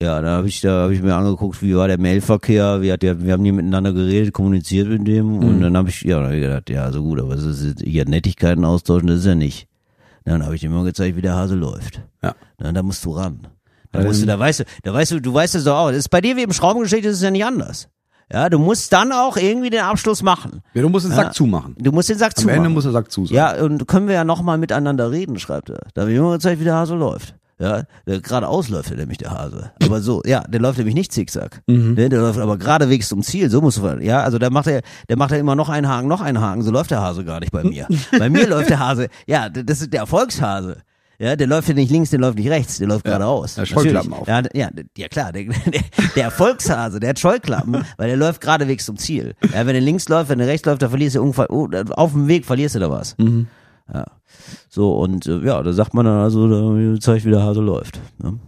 ja, 0.02 0.19
da 0.19 0.38
habe 0.38 0.47
ich, 0.47 0.62
da 0.62 0.84
habe 0.84 0.95
ich 0.95 1.02
mir 1.02 1.15
angeguckt, 1.15 1.62
wie 1.62 1.76
war 1.76 1.88
der 1.88 2.00
Mailverkehr, 2.00 2.82
wie 2.82 2.91
hat 2.91 3.04
der, 3.04 3.21
wir 3.21 3.34
haben 3.34 3.43
nie 3.43 3.52
miteinander 3.52 3.93
geredet, 3.93 4.34
kommuniziert 4.34 4.89
mit 4.89 5.08
dem 5.08 5.38
und 5.39 5.62
dann 5.62 5.78
habe 5.78 5.89
ich, 5.89 6.02
ja, 6.02 6.17
dann 6.17 6.28
hab 6.30 6.34
ich 6.34 6.41
gedacht, 6.41 6.69
ja, 6.71 6.91
so 6.91 7.04
gut, 7.04 7.19
aber 7.19 7.36
das 7.36 7.43
ist 7.43 7.82
hier 7.82 8.06
Nettigkeiten 8.06 8.65
austauschen, 8.65 9.08
das 9.08 9.19
ist 9.19 9.26
ja 9.26 9.36
nicht. 9.36 9.67
Dann 10.26 10.43
habe 10.43 10.56
ich 10.56 10.63
ihm 10.63 10.71
mal 10.71 10.84
gezeigt, 10.84 11.17
wie 11.17 11.21
der 11.21 11.36
Hase 11.36 11.56
läuft. 11.56 12.02
Ja. 12.24 12.36
Na, 12.58 12.71
da 12.71 12.84
musst 12.84 13.06
du 13.06 13.12
ran. 13.12 13.47
Da 13.91 14.02
musst 14.02 14.21
du, 14.21 14.26
da 14.26 14.39
weißt 14.39 14.62
du, 14.62 14.63
da 14.84 14.93
weißt 14.93 15.12
du, 15.12 15.19
du 15.19 15.34
weißt 15.34 15.56
es 15.56 15.65
doch 15.65 15.78
auch. 15.78 15.89
Das 15.89 15.97
ist 15.97 16.10
bei 16.10 16.21
dir 16.21 16.36
wie 16.36 16.43
im 16.43 16.54
Schraubengeschichte, 16.54 17.10
ist 17.10 17.17
es 17.17 17.24
ja 17.24 17.32
nicht 17.32 17.45
anders. 17.45 17.89
Ja, 18.32 18.50
du 18.50 18.60
musst 18.60 18.93
dann 18.93 19.12
auch 19.12 19.36
irgendwie 19.36 19.69
den 19.69 19.82
Abschluss 19.82 20.24
machen. 20.24 20.62
Ja, 20.74 20.82
du 20.82 20.89
musst 20.89 21.06
den 21.06 21.12
Sack 21.12 21.34
zumachen. 21.34 21.76
Du 21.78 21.91
musst 21.91 22.10
den 22.10 22.17
Sack 22.17 22.32
Am 22.38 22.43
zumachen. 22.43 22.58
Ende 22.58 22.69
muss 22.69 22.84
der 22.84 22.93
Sack 22.93 23.12
zu 23.12 23.26
sein. 23.26 23.36
Ja, 23.36 23.62
und 23.62 23.88
können 23.88 24.08
wir 24.08 24.15
ja 24.15 24.24
nochmal 24.24 24.58
miteinander 24.58 25.12
reden, 25.12 25.38
schreibt 25.38 25.69
er. 25.69 25.82
Da 25.93 26.02
habe 26.02 26.12
ich 26.12 26.17
immer 26.17 26.32
gezeigt, 26.32 26.62
wie 26.62 26.63
der 26.63 26.76
Hase 26.76 26.95
läuft. 26.95 27.36
Ja, 27.62 27.84
der 28.08 28.21
geradeaus 28.21 28.69
läuft 28.69 28.89
er 28.89 28.97
nämlich, 28.97 29.19
der 29.19 29.30
Hase. 29.30 29.71
Aber 29.84 30.02
so, 30.02 30.24
ja, 30.26 30.41
der 30.41 30.60
läuft 30.60 30.80
nämlich 30.80 30.95
nicht 30.95 31.12
zickzack. 31.12 31.62
Mhm. 31.67 31.95
Der, 31.95 32.10
der 32.10 32.21
läuft 32.21 32.39
aber 32.39 32.58
geradewegs 32.58 33.08
zum 33.08 33.21
Ziel, 33.21 33.52
so 33.52 33.62
musst 33.62 33.78
du, 33.78 34.00
ja, 34.02 34.24
also 34.24 34.39
da 34.39 34.50
macht 34.50 34.65
er, 34.65 34.82
der 35.08 35.17
macht 35.17 35.30
ja 35.30 35.38
immer 35.38 35.54
noch 35.54 35.69
einen 35.69 35.88
Haken, 35.88 36.08
noch 36.08 36.21
einen 36.21 36.41
Haken, 36.41 36.63
so 36.63 36.71
läuft 36.71 36.89
der 36.89 37.02
Hase 37.02 37.24
gar 37.24 37.39
nicht 37.39 37.52
bei 37.52 37.63
mir. 37.63 37.88
bei 38.17 38.32
mir 38.32 38.47
läuft 38.47 38.71
der 38.71 38.80
Hase, 38.80 39.10
ja, 39.28 39.47
das 39.47 39.82
ist 39.82 39.93
der 39.93 40.00
Erfolgshase. 40.00 40.78
Ja, 41.19 41.36
der 41.36 41.45
läuft 41.45 41.67
ja 41.67 41.76
nicht 41.76 41.91
links, 41.91 42.10
der 42.10 42.17
läuft 42.17 42.39
nicht 42.39 42.50
rechts, 42.50 42.80
der 42.80 42.88
läuft 42.88 43.06
geradeaus. 43.06 43.54
der 43.54 43.67
Scheuklappen 43.67 44.12
auf. 44.12 44.28
Ja, 44.28 44.41
ja, 44.56 44.69
ja 44.97 45.08
klar, 45.08 45.32
der, 45.32 45.43
der, 45.65 45.82
der 46.15 46.24
Erfolgshase, 46.24 47.00
der 47.00 47.10
hat 47.10 47.19
Scheuklappen, 47.19 47.86
weil 47.97 48.08
der 48.08 48.17
läuft 48.17 48.41
geradewegs 48.41 48.86
zum 48.86 48.97
Ziel. 48.97 49.36
Ja, 49.54 49.67
wenn 49.67 49.76
er 49.76 49.82
links 49.82 50.10
läuft, 50.10 50.30
wenn 50.30 50.39
er 50.39 50.47
rechts 50.47 50.65
läuft, 50.65 50.82
da 50.82 50.89
verlierst 50.89 51.15
du 51.15 51.19
irgendwann, 51.19 51.45
oh, 51.50 51.69
auf 51.91 52.13
dem 52.13 52.28
Weg 52.28 52.47
verlierst 52.47 52.74
du 52.74 52.80
da 52.80 52.89
was. 52.89 53.15
Mhm. 53.19 53.45
Ja. 53.93 54.06
So, 54.69 54.97
und 54.97 55.25
äh, 55.27 55.39
ja, 55.39 55.62
da 55.62 55.73
sagt 55.73 55.93
man 55.93 56.06
dann 56.06 56.19
also, 56.19 56.47
da 56.47 56.99
zeigt, 56.99 57.25
wie 57.25 57.32
der 57.32 57.43
Hase 57.43 57.62
läuft. 57.62 57.99
Ne? 58.21 58.39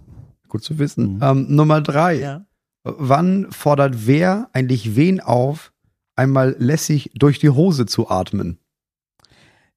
Gut 0.47 0.63
zu 0.63 0.77
wissen. 0.79 1.19
Ähm, 1.21 1.47
Nummer 1.49 1.81
drei. 1.81 2.41
Wann 2.83 3.47
fordert 3.51 4.07
wer 4.07 4.49
eigentlich 4.53 4.95
wen 4.95 5.21
auf, 5.21 5.71
einmal 6.15 6.55
lässig 6.59 7.11
durch 7.15 7.39
die 7.39 7.49
Hose 7.49 7.85
zu 7.85 8.09
atmen? 8.09 8.59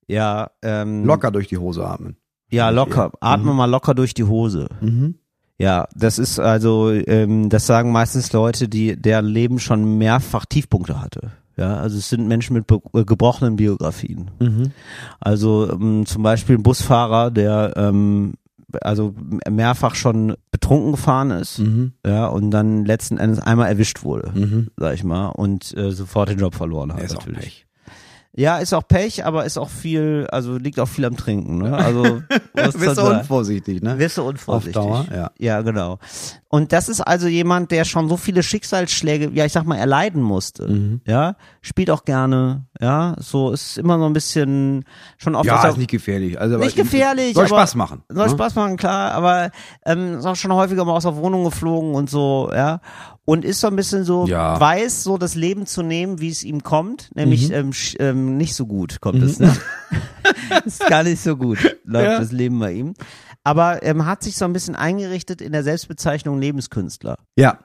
Ja, 0.09 0.51
ähm, 0.63 1.05
Locker 1.05 1.31
durch 1.31 1.49
die 1.49 1.59
Hose 1.59 1.87
atmen. 1.87 2.17
Ja, 2.51 2.71
locker. 2.71 3.11
Atme 3.21 3.53
mal 3.55 3.67
locker 3.67 3.95
durch 3.95 4.15
die 4.15 4.25
Hose. 4.25 4.69
Mhm. 4.81 5.17
Ja, 5.59 5.89
das 5.95 6.19
ist 6.19 6.39
also, 6.39 6.93
ähm, 6.93 7.49
das 7.49 7.67
sagen 7.67 7.91
meistens 7.91 8.33
Leute, 8.33 8.69
die 8.69 9.01
deren 9.01 9.27
Leben 9.27 9.59
schon 9.59 9.99
mehrfach 9.99 10.45
Tiefpunkte 10.45 11.01
hatte. 11.01 11.33
Ja, 11.57 11.77
also 11.79 11.97
es 11.99 12.09
sind 12.11 12.29
Menschen 12.29 12.55
mit 12.55 12.67
be- 12.67 12.81
äh, 12.93 13.05
gebrochenen 13.05 13.57
Biografien. 13.57 14.31
Mhm. 14.41 14.73
Also 15.21 15.71
ähm, 15.73 16.05
zum 16.07 16.23
Beispiel 16.23 16.57
ein 16.59 16.63
Busfahrer, 16.63 17.31
der 17.31 17.73
ähm, 17.77 18.35
also 18.83 19.15
mehrfach 19.49 19.95
schon 19.95 20.35
betrunken 20.51 20.91
gefahren 20.93 21.31
ist, 21.31 21.61
Mhm. 21.61 21.93
ja, 22.05 22.27
und 22.27 22.51
dann 22.51 22.85
letzten 22.85 23.17
Endes 23.17 23.39
einmal 23.41 23.69
erwischt 23.69 24.03
wurde, 24.05 24.33
Mhm. 24.35 24.69
sag 24.77 24.95
ich 24.95 25.05
mal, 25.05 25.29
und 25.29 25.75
äh, 25.77 25.93
sofort 25.93 26.29
den 26.29 26.39
Job 26.39 26.55
verloren 26.55 26.93
hat 26.93 26.99
Ja, 26.99 27.05
ist 27.07 27.15
natürlich. 27.15 27.66
Ja, 28.39 28.59
ist 28.59 28.75
auch 28.75 28.87
Pech, 28.87 29.25
aber 29.25 29.47
ist 29.47 29.57
auch 29.57 29.71
viel, 29.71 30.27
also 30.31 30.59
liegt 30.59 30.79
auch 30.79 30.89
viel 30.89 31.07
am 31.07 31.17
Trinken. 31.17 31.59
Ne? 31.59 31.75
Also 31.75 32.21
Bist 32.55 32.99
du 32.99 33.03
unvorsichtig, 33.03 33.83
ne? 33.83 33.99
Wirst 33.99 34.19
du 34.19 34.23
unvorsichtig. 34.23 34.77
Auf 34.77 35.07
Dauer, 35.07 35.17
ja. 35.17 35.31
Ja, 35.39 35.63
genau. 35.63 35.99
Und 36.49 36.73
das 36.73 36.89
ist 36.91 37.01
also 37.01 37.29
jemand, 37.29 37.71
der 37.71 37.85
schon 37.87 38.09
so 38.09 38.17
viele 38.19 38.43
Schicksalsschläge, 38.43 39.31
ja, 39.33 39.47
ich 39.47 39.53
sag 39.53 39.65
mal, 39.65 39.77
erleiden 39.77 40.23
musste. 40.23 40.69
Mhm. 40.69 41.01
Ja, 41.07 41.37
spielt 41.63 41.91
auch 41.91 42.05
gerne. 42.05 42.67
Ja, 42.79 43.17
so 43.19 43.53
ist 43.53 43.79
immer 43.79 43.99
so 43.99 44.05
ein 44.05 44.13
bisschen 44.13 44.85
schon 45.17 45.35
oft. 45.35 45.47
Ja, 45.47 45.57
ist 45.59 45.65
ist 45.65 45.71
auch- 45.73 45.77
nicht 45.79 45.91
gefährlich. 45.91 46.39
Also, 46.41 46.59
Nicht 46.59 46.75
aber- 46.75 46.83
gefährlich, 46.83 47.35
Soll 47.35 47.45
aber- 47.47 47.57
Spaß 47.57 47.75
machen. 47.75 48.03
soll 48.09 48.27
ne? 48.27 48.33
Spaß 48.33 48.55
machen, 48.55 48.77
klar, 48.77 49.13
aber 49.13 49.51
ähm, 49.87 50.19
ist 50.19 50.27
auch 50.27 50.37
schon 50.37 50.53
häufiger 50.53 50.85
mal 50.85 50.93
aus 50.93 51.05
der 51.05 51.17
Wohnung 51.17 51.45
geflogen 51.45 51.95
und 51.95 52.11
so, 52.11 52.51
ja. 52.55 52.81
Und 53.27 53.45
ist 53.45 53.61
so 53.61 53.67
ein 53.67 53.77
bisschen 53.77 54.05
so, 54.05 54.27
Ja. 54.27 54.59
weiß 54.59 55.03
so 55.03 55.19
das 55.19 55.35
Leben 55.35 55.67
zu 55.67 55.83
nehmen, 55.83 56.21
wie 56.21 56.31
es 56.31 56.43
ihm 56.45 56.63
kommt, 56.63 57.11
Mhm. 57.15 57.21
nämlich 57.23 57.51
ähm, 57.53 57.71
sch- 57.73 58.01
ähm, 58.01 58.37
nicht 58.39 58.55
so 58.55 58.67
gut 58.67 59.01
kommt 59.03 59.23
es, 59.23 59.39
ne? 59.41 59.55
ist 60.65 60.87
gar 60.87 61.03
nicht 61.03 61.21
so 61.23 61.37
gut, 61.37 61.59
läuft 61.85 62.07
Ja. 62.11 62.19
das 62.21 62.33
Leben 62.33 62.59
bei 62.59 62.73
ihm. 62.73 62.95
Aber 63.45 63.83
ähm, 63.83 64.07
hat 64.07 64.23
sich 64.23 64.37
so 64.37 64.45
ein 64.45 64.53
bisschen 64.53 64.75
eingerichtet 64.77 65.41
in 65.41 65.53
der 65.53 65.63
Selbstbezeichnung 65.65 66.41
Lebenskünstler. 66.41 67.19
Ja. 67.37 67.59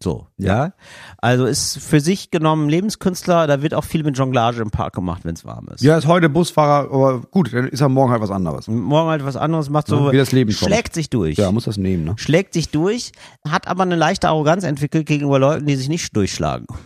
So, 0.00 0.26
ja. 0.36 0.72
Also 1.18 1.46
ist 1.46 1.78
für 1.78 2.00
sich 2.00 2.30
genommen 2.30 2.68
Lebenskünstler, 2.68 3.46
da 3.46 3.62
wird 3.62 3.74
auch 3.74 3.84
viel 3.84 4.02
mit 4.04 4.16
Jonglage 4.18 4.60
im 4.60 4.70
Park 4.70 4.94
gemacht, 4.94 5.24
wenn 5.24 5.34
es 5.34 5.44
warm 5.44 5.68
ist. 5.74 5.82
Ja, 5.82 5.96
ist 5.96 6.06
heute 6.06 6.28
Busfahrer, 6.28 6.92
aber 6.92 7.20
gut, 7.30 7.52
dann 7.52 7.68
ist 7.68 7.80
er 7.80 7.88
morgen 7.88 8.12
halt 8.12 8.20
was 8.22 8.30
anderes. 8.30 8.68
Morgen 8.68 9.08
halt 9.10 9.24
was 9.24 9.36
anderes, 9.36 9.70
macht 9.70 9.86
so, 9.88 10.06
Ja, 10.06 10.12
wie 10.12 10.16
das 10.18 10.32
Leben 10.32 10.54
kommt. 10.54 10.70
schlägt 10.70 10.94
sich 10.94 11.10
durch. 11.10 11.36
Ja, 11.38 11.50
muss 11.52 11.64
das 11.64 11.76
nehmen, 11.78 12.04
ne? 12.04 12.14
schlägt 12.18 12.54
sich 12.54 12.68
durch, 12.70 13.12
hat 13.48 13.68
aber 13.68 13.82
eine 13.82 13.96
leichte 13.96 14.28
Arroganz 14.28 14.64
entwickelt 14.64 15.06
gegenüber 15.06 15.38
Leuten, 15.38 15.66
die 15.66 15.76
sich 15.76 15.88
nicht 15.88 16.14
durchschlagen. 16.16 16.66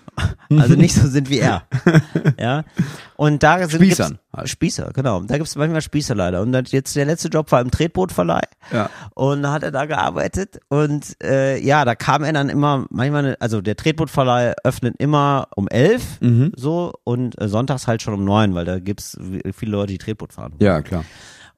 Also 0.50 0.74
nicht 0.74 0.94
so 0.94 1.06
sind 1.06 1.30
wie 1.30 1.38
er. 1.38 1.62
Ja. 2.38 2.64
Und 3.20 3.42
da 3.42 3.58
sind 3.58 3.82
Spießern 3.82 4.18
halt. 4.34 4.48
Spießer, 4.48 4.92
genau. 4.94 5.20
Da 5.20 5.36
gibt's 5.36 5.54
manchmal 5.54 5.82
Spießer 5.82 6.14
leider. 6.14 6.40
Und 6.40 6.72
jetzt 6.72 6.96
der 6.96 7.04
letzte 7.04 7.28
Job 7.28 7.52
war 7.52 7.60
im 7.60 7.70
Tretbootverleih. 7.70 8.44
Ja. 8.72 8.88
Und 9.12 9.42
da 9.42 9.52
hat 9.52 9.62
er 9.62 9.70
da 9.70 9.84
gearbeitet 9.84 10.58
und 10.70 11.22
äh, 11.22 11.58
ja, 11.58 11.84
da 11.84 11.94
kam 11.94 12.24
er 12.24 12.32
dann 12.32 12.48
immer, 12.48 12.86
manchmal, 12.88 13.36
also 13.38 13.60
der 13.60 13.76
Tretbootverleih 13.76 14.54
öffnet 14.64 14.94
immer 14.96 15.48
um 15.54 15.68
elf 15.68 16.18
Mhm. 16.22 16.52
so 16.56 16.94
und 17.04 17.38
äh, 17.38 17.48
sonntags 17.48 17.86
halt 17.86 18.00
schon 18.00 18.14
um 18.14 18.24
neun, 18.24 18.54
weil 18.54 18.64
da 18.64 18.78
gibt's 18.78 19.18
viele 19.54 19.72
Leute, 19.72 19.92
die 19.92 19.98
Tretboot 19.98 20.32
fahren. 20.32 20.54
Ja, 20.58 20.80
klar. 20.80 21.04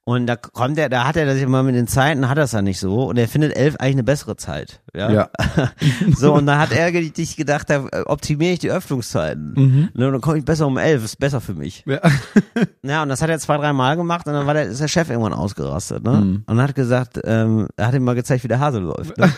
Und 0.04 0.26
da 0.26 0.34
kommt 0.34 0.78
er, 0.78 0.88
da 0.88 1.04
hat 1.06 1.16
er 1.16 1.26
das 1.26 1.38
immer 1.38 1.62
mit 1.62 1.76
den 1.76 1.86
Zeiten, 1.86 2.28
hat 2.28 2.36
er 2.36 2.44
es 2.44 2.52
ja 2.52 2.60
nicht 2.60 2.80
so. 2.80 3.04
Und 3.04 3.18
er 3.18 3.28
findet 3.28 3.56
elf 3.56 3.76
eigentlich 3.76 3.94
eine 3.94 4.02
bessere 4.02 4.36
Zeit. 4.36 4.80
Ja. 4.94 5.10
Ja. 5.12 5.30
so, 6.16 6.34
und 6.34 6.46
dann 6.46 6.58
hat 6.58 6.72
er 6.72 6.90
sich 7.14 7.36
gedacht, 7.36 7.70
da 7.70 7.86
äh, 7.92 8.02
optimiere 8.06 8.54
ich 8.54 8.58
die 8.58 8.70
Öffnungszeiten. 8.70 9.90
Ne, 9.94 10.06
und 10.06 10.12
dann 10.12 10.20
komme 10.20 10.38
ich 10.38 10.44
besser 10.44 10.66
um 10.66 10.76
elf, 10.76 11.04
ist 11.04 11.20
besser 11.20 11.40
für 11.40 11.54
mich. 11.54 11.84
Ja. 11.86 12.00
Ja, 12.84 13.04
und 13.04 13.08
das 13.10 13.22
hat 13.22 13.30
er 13.30 13.38
zwei, 13.38 13.56
drei 13.58 13.72
Mal 13.72 13.96
gemacht 13.96 14.26
und 14.26 14.32
dann 14.32 14.44
war 14.46 14.54
der, 14.54 14.64
ist 14.64 14.80
der 14.80 14.88
Chef 14.88 15.08
irgendwann 15.08 15.32
ausgerastet, 15.32 16.02
ne? 16.02 16.42
Und 16.46 16.60
hat 16.60 16.74
gesagt, 16.74 17.20
ähm, 17.22 17.68
er 17.76 17.86
hat 17.86 17.94
ihm 17.94 18.02
mal 18.02 18.16
gezeigt, 18.16 18.42
wie 18.42 18.48
der 18.48 18.58
Hase 18.58 18.80
läuft. 18.80 19.16
Ne? 19.18 19.32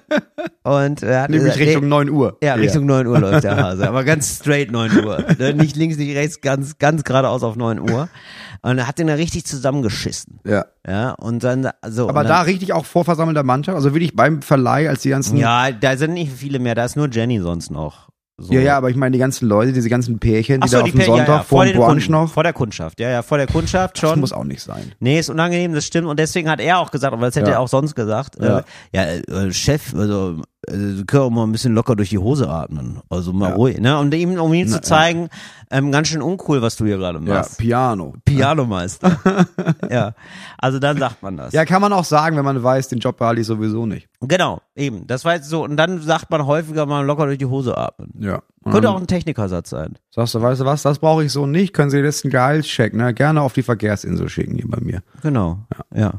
und 0.62 1.02
er 1.02 1.22
hat 1.22 1.30
Nämlich 1.30 1.52
gesagt, 1.52 1.60
Richtung 1.66 1.82
nee, 1.82 1.88
9 1.88 2.10
Uhr. 2.10 2.38
ja, 2.42 2.54
Richtung 2.54 2.86
9 2.86 3.06
Uhr 3.06 3.18
läuft 3.20 3.44
der 3.44 3.56
Hase, 3.56 3.86
aber 3.86 4.04
ganz 4.04 4.36
straight 4.36 4.70
9 4.70 5.04
Uhr. 5.04 5.22
Ne? 5.38 5.52
Nicht 5.52 5.76
links, 5.76 5.98
nicht 5.98 6.16
rechts, 6.16 6.40
ganz, 6.40 6.78
ganz 6.78 7.04
geradeaus 7.04 7.42
auf 7.42 7.56
9 7.56 7.78
Uhr. 7.78 8.08
Und 8.62 8.78
er 8.78 8.88
hat 8.88 8.98
den 8.98 9.06
da 9.06 9.14
richtig 9.14 9.44
zusammengeschissen. 9.44 10.40
Ja. 10.46 10.66
Ja, 10.86 11.12
und 11.12 11.44
dann, 11.44 11.68
so. 11.88 12.08
Aber 12.08 12.20
und 12.20 12.26
da 12.28 12.38
dann, 12.38 12.46
richtig 12.46 12.72
auch 12.72 12.84
vor 12.84 13.04
versammelter 13.04 13.42
Mannschaft, 13.42 13.76
also 13.76 13.94
wirklich 13.94 14.16
beim 14.16 14.42
Verleih, 14.42 14.88
als 14.88 15.02
die 15.02 15.10
ganzen. 15.10 15.36
Ja, 15.36 15.70
da 15.70 15.96
sind 15.96 16.14
nicht 16.14 16.32
viele 16.32 16.58
mehr, 16.58 16.74
da 16.74 16.84
ist 16.84 16.96
nur 16.96 17.08
Jenny 17.10 17.40
sonst 17.40 17.70
noch. 17.70 18.08
So. 18.40 18.52
ja, 18.52 18.60
ja, 18.60 18.76
aber 18.76 18.88
ich 18.88 18.94
meine, 18.94 19.10
die 19.10 19.18
ganzen 19.18 19.48
Leute, 19.48 19.72
diese 19.72 19.88
ganzen 19.88 20.20
Pärchen, 20.20 20.60
die 20.60 20.68
so, 20.68 20.76
da 20.76 20.84
auf 20.84 20.90
dem 20.92 21.00
Sonntag 21.00 21.26
ja, 21.28 21.36
ja, 21.38 21.42
vor 21.42 21.64
dem 21.64 21.72
den 21.72 21.82
Brunch 21.82 22.08
noch. 22.08 22.30
Vor 22.30 22.44
der 22.44 22.52
Kundschaft, 22.52 23.00
ja, 23.00 23.10
ja, 23.10 23.22
vor 23.22 23.36
der 23.36 23.48
Kundschaft 23.48 24.00
Das 24.00 24.08
schon. 24.10 24.20
muss 24.20 24.32
auch 24.32 24.44
nicht 24.44 24.62
sein. 24.62 24.92
Nee, 25.00 25.18
ist 25.18 25.28
unangenehm, 25.28 25.74
das 25.74 25.84
stimmt. 25.84 26.06
Und 26.06 26.20
deswegen 26.20 26.48
hat 26.48 26.60
er 26.60 26.78
auch 26.78 26.92
gesagt, 26.92 27.12
aber 27.12 27.26
das 27.26 27.34
hätte 27.34 27.50
Ja. 27.50 27.56
er 27.56 27.60
auch 27.60 27.66
sonst 27.68 27.96
gesagt. 27.96 28.36
Ja. 28.40 28.60
Äh, 28.60 28.62
ja, 28.92 29.02
äh, 29.42 29.52
Chef, 29.52 29.92
also, 29.92 30.40
Sie 30.70 31.04
können 31.04 31.22
auch 31.24 31.30
mal 31.30 31.44
ein 31.44 31.52
bisschen 31.52 31.74
locker 31.74 31.96
durch 31.96 32.10
die 32.10 32.18
Hose 32.18 32.48
atmen. 32.48 33.00
Also 33.08 33.32
mal 33.32 33.50
Ja. 33.50 33.54
ruhig, 33.56 33.78
ne? 33.80 33.98
Und 33.98 34.14
ihm, 34.14 34.38
um 34.38 34.52
ihm 34.54 34.66
Na, 34.68 34.76
zu 34.76 34.80
zeigen, 34.82 35.28
ähm, 35.70 35.90
ganz 35.92 36.08
schön 36.08 36.22
uncool, 36.22 36.62
was 36.62 36.76
du 36.76 36.86
hier 36.86 36.96
gerade 36.98 37.18
Ja, 37.24 37.34
machst. 37.34 37.58
Piano. 37.58 38.14
Pianomeister. 38.24 39.18
ja. 39.90 40.14
Also 40.58 40.78
dann 40.78 40.98
sagt 40.98 41.22
man 41.22 41.36
das. 41.36 41.52
Ja, 41.52 41.64
kann 41.64 41.80
man 41.82 41.92
auch 41.92 42.04
sagen, 42.04 42.36
wenn 42.36 42.44
man 42.44 42.62
weiß, 42.62 42.88
den 42.88 42.98
Job 42.98 43.18
behalte 43.18 43.40
ich 43.40 43.46
sowieso 43.46 43.86
nicht. 43.86 44.08
Genau, 44.20 44.60
eben. 44.74 45.06
Das 45.06 45.24
war 45.24 45.34
jetzt 45.34 45.48
so. 45.48 45.62
Und 45.64 45.76
dann 45.76 46.00
sagt 46.02 46.30
man 46.30 46.46
häufiger 46.46 46.86
mal 46.86 47.04
locker 47.04 47.26
durch 47.26 47.38
die 47.38 47.46
Hose 47.46 47.76
atmen. 47.76 48.10
Ja. 48.18 48.42
Könnte 48.70 48.90
auch 48.90 49.00
ein 49.00 49.06
Technikersatz 49.06 49.70
sein. 49.70 49.94
Sagst 50.10 50.34
du, 50.34 50.42
weißt 50.42 50.60
du 50.60 50.64
was, 50.66 50.82
das 50.82 50.98
brauche 50.98 51.24
ich 51.24 51.32
so 51.32 51.46
nicht, 51.46 51.72
können 51.72 51.88
Sie 51.90 51.96
den 51.96 52.04
letzten 52.04 52.28
Gehaltscheck, 52.28 52.92
ne, 52.92 53.14
gerne 53.14 53.40
auf 53.40 53.54
die 53.54 53.62
Verkehrsinsel 53.62 54.28
schicken 54.28 54.56
hier 54.56 54.68
bei 54.68 54.80
mir. 54.82 55.02
Genau. 55.22 55.60
Ja. 55.94 55.98
Ja, 56.00 56.12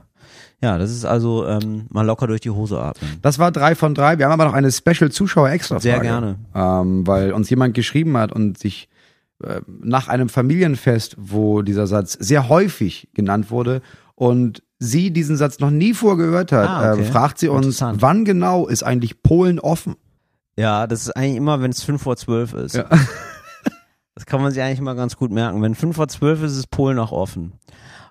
das 0.61 0.91
ist 0.91 1.05
also 1.05 1.45
ähm, 1.47 1.85
mal 1.89 2.05
locker 2.05 2.27
durch 2.27 2.41
die 2.41 2.49
Hose 2.49 2.79
atmen. 2.81 3.17
Das 3.21 3.39
war 3.39 3.51
drei 3.51 3.75
von 3.75 3.93
drei. 3.95 4.17
Wir 4.17 4.25
haben 4.25 4.33
aber 4.33 4.45
noch 4.45 4.53
eine 4.53 4.71
Special 4.71 5.09
Zuschauer 5.11 5.49
extra 5.49 5.79
Sehr 5.79 5.99
gerne. 5.99 6.37
Ähm, 6.53 7.07
weil 7.07 7.31
uns 7.33 7.49
jemand 7.49 7.73
geschrieben 7.73 8.17
hat 8.17 8.31
und 8.33 8.57
sich 8.57 8.89
äh, 9.43 9.61
nach 9.67 10.07
einem 10.09 10.27
Familienfest, 10.29 11.15
wo 11.17 11.61
dieser 11.61 11.87
Satz 11.87 12.13
sehr 12.19 12.49
häufig 12.49 13.07
genannt 13.13 13.51
wurde 13.51 13.81
und 14.15 14.61
sie 14.79 15.11
diesen 15.11 15.37
Satz 15.37 15.59
noch 15.59 15.71
nie 15.71 15.93
vorgehört 15.93 16.51
hat, 16.51 16.67
Ah, 16.69 16.91
okay. 16.93 17.01
äh, 17.01 17.05
fragt 17.05 17.37
sie 17.39 17.47
uns, 17.47 17.81
wann 17.81 18.25
genau 18.25 18.67
ist 18.67 18.83
eigentlich 18.83 19.23
Polen 19.23 19.59
offen? 19.59 19.95
Ja, 20.57 20.87
das 20.87 21.03
ist 21.03 21.15
eigentlich 21.15 21.37
immer, 21.37 21.61
wenn 21.61 21.71
es 21.71 21.83
fünf 21.83 22.01
vor 22.01 22.17
zwölf 22.17 22.53
ist. 22.53 22.75
Ja. 22.75 22.85
Das 24.15 24.25
kann 24.25 24.41
man 24.41 24.51
sich 24.51 24.61
eigentlich 24.61 24.81
mal 24.81 24.95
ganz 24.95 25.15
gut 25.15 25.31
merken. 25.31 25.61
Wenn 25.61 25.75
fünf 25.75 25.95
vor 25.95 26.09
zwölf 26.09 26.43
ist, 26.43 26.57
ist 26.57 26.69
Polen 26.71 26.99
auch 26.99 27.13
offen. 27.13 27.53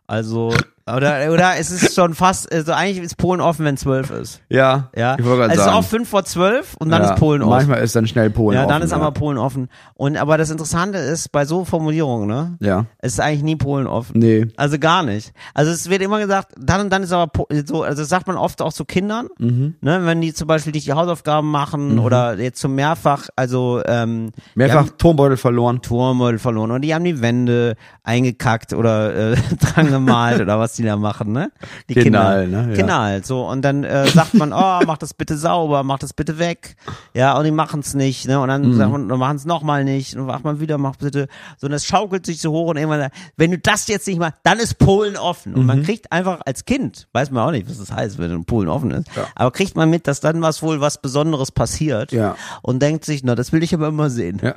Also, 0.07 0.55
oder, 0.96 1.33
oder 1.33 1.53
es 1.59 1.70
ist 1.70 1.94
schon 1.94 2.14
fast, 2.14 2.53
also 2.53 2.72
eigentlich 2.72 2.98
ist 3.05 3.16
Polen 3.16 3.40
offen, 3.40 3.64
wenn 3.64 3.77
zwölf 3.77 4.11
ist. 4.11 4.40
Ja, 4.48 4.90
Ja. 4.96 5.16
ich 5.18 5.24
wollte 5.24 5.42
also 5.42 5.53
es 5.55 5.59
ist 5.59 5.64
sagen. 5.64 5.77
auch 5.77 5.85
fünf 5.85 6.09
vor 6.09 6.24
zwölf 6.24 6.74
und 6.79 6.90
dann 6.90 7.03
Ja, 7.03 7.12
ist 7.14 7.18
Polen 7.20 7.42
offen. 7.42 7.51
Manchmal 7.51 7.83
ist 7.83 7.94
dann 7.96 8.07
schnell 8.07 8.31
Polen 8.31 8.55
ja, 8.57 8.62
offen. 8.62 8.68
dann 8.70 8.83
ist 8.83 8.90
ja. 8.92 8.96
aber 8.96 9.12
Polen 9.12 9.38
offen. 9.38 9.68
Und 9.94 10.16
aber 10.16 10.38
das 10.38 10.51
Interessante 10.51 10.98
ist, 10.98 11.31
bei 11.33 11.44
so 11.44 11.64
Formulierungen, 11.64 12.27
ne, 12.29 12.57
Ja, 12.61 12.87
ist 13.03 13.20
eigentlich 13.20 13.42
nie 13.42 13.57
Polen 13.57 13.87
offen. 13.87 14.18
nee. 14.18 14.46
Also 14.57 14.79
gar 14.79 15.03
nicht. 15.03 15.33
Also 15.55 15.70
es 15.72 15.90
wird 15.90 16.03
immer 16.03 16.18
gesagt, 16.18 16.53
dann 16.59 16.81
und 16.83 16.90
dann 16.92 17.03
ist 17.03 17.12
aber 17.12 17.31
so, 17.66 17.83
also 17.83 18.03
das 18.03 18.09
sagt 18.09 18.27
man 18.27 18.37
oft 18.37 18.62
auch 18.62 18.72
zu 18.72 18.85
Kindern, 18.85 19.29
Mhm. 19.38 19.74
ne, 19.81 20.01
wenn 20.05 20.20
die 20.20 20.33
zum 20.35 20.46
Beispiel 20.48 20.72
nicht 20.72 20.87
die 20.87 20.92
Hausaufgaben 20.92 21.51
machen 21.51 21.98
oder 21.98 22.38
jetzt 22.38 22.61
zum 22.61 22.74
mehrfach, 22.74 23.29
also 23.37 23.83
ähm, 23.87 24.31
Mehrfach 24.55 24.88
Turmbeutel 24.98 25.37
verloren. 25.37 25.83
Turmbeutel 25.83 26.38
verloren 26.38 26.70
und 26.70 26.83
die 26.83 26.94
haben 26.94 27.05
die 27.05 27.20
Wände 27.20 27.74
eingekackt 28.05 28.72
oder 28.72 29.33
äh, 29.33 29.37
dran 29.61 29.90
gemalt 29.90 30.40
oder 30.40 30.59
was 30.59 30.78
die 30.79 30.85
da 30.85 30.97
machen, 30.97 31.33
ne? 31.33 31.51
Die 31.88 31.95
Kinal, 31.95 32.43
Kinder. 32.45 32.62
ne? 32.62 32.71
Ja. 32.71 32.77
Kinal, 32.77 33.25
so. 33.25 33.47
Und 33.47 33.62
dann 33.62 33.85
äh, 33.85 34.07
sagt 34.09 34.35
man, 34.35 34.53
oh, 34.53 34.81
mach 34.87 34.99
das 34.99 35.12
bitte 35.14 35.37
sauber, 35.37 35.83
mach 35.83 35.99
das 35.99 36.12
bitte 36.12 36.38
weg. 36.38 36.77
Ja, 37.14 37.37
und 37.37 37.45
die 37.45 37.51
machen 37.51 37.81
es 37.81 37.95
nicht, 37.95 38.27
ne? 38.27 38.41
Und 38.41 38.49
dann, 38.49 38.75
sagt 38.75 38.91
man, 38.91 39.07
machen 39.07 39.37
es 39.37 39.45
nochmal 39.45 39.85
nicht. 39.85 40.17
Und 40.17 40.27
macht 40.27 40.45
man 40.45 40.61
wieder, 40.61 40.79
mach 40.79 40.97
bitte. 40.97 41.29
So, 41.59 41.67
und 41.67 41.73
das 41.73 41.85
schaukelt 41.85 42.25
sich 42.27 42.41
so 42.41 42.53
hoch 42.53 42.69
und 42.71 42.77
irgendwann 42.77 43.09
wenn 43.37 43.51
du 43.51 43.59
das 43.59 43.87
jetzt 43.88 44.07
nicht 44.07 44.19
machst, 44.19 44.38
dann 44.45 44.59
ist 44.59 44.79
Polen 44.79 45.17
offen. 45.17 45.55
Und 45.55 45.67
man 45.67 45.83
kriegt 45.83 46.11
einfach 46.12 46.41
als 46.47 46.64
Kind, 46.64 47.09
weiß 47.12 47.31
man 47.31 47.45
auch 47.47 47.51
nicht, 47.51 47.69
was 47.69 47.79
das 47.79 47.93
heißt, 47.93 48.19
wenn 48.19 48.45
Polen 48.45 48.69
offen 48.69 48.91
ist, 48.91 49.09
aber 49.35 49.51
kriegt 49.51 49.77
man 49.77 49.91
mit, 49.91 50.07
dass 50.07 50.21
dann 50.21 50.43
was 50.43 50.62
wohl 50.62 50.81
was 50.81 51.01
Besonderes 51.01 51.53
passiert 51.53 52.12
Ja. 52.12 52.37
und 52.62 52.81
denkt 52.81 53.05
sich, 53.05 53.23
na, 53.25 53.35
das 53.35 53.53
will 53.53 53.62
ich 53.62 53.75
aber 53.75 53.88
immer 53.88 54.11
sehen. 54.11 54.41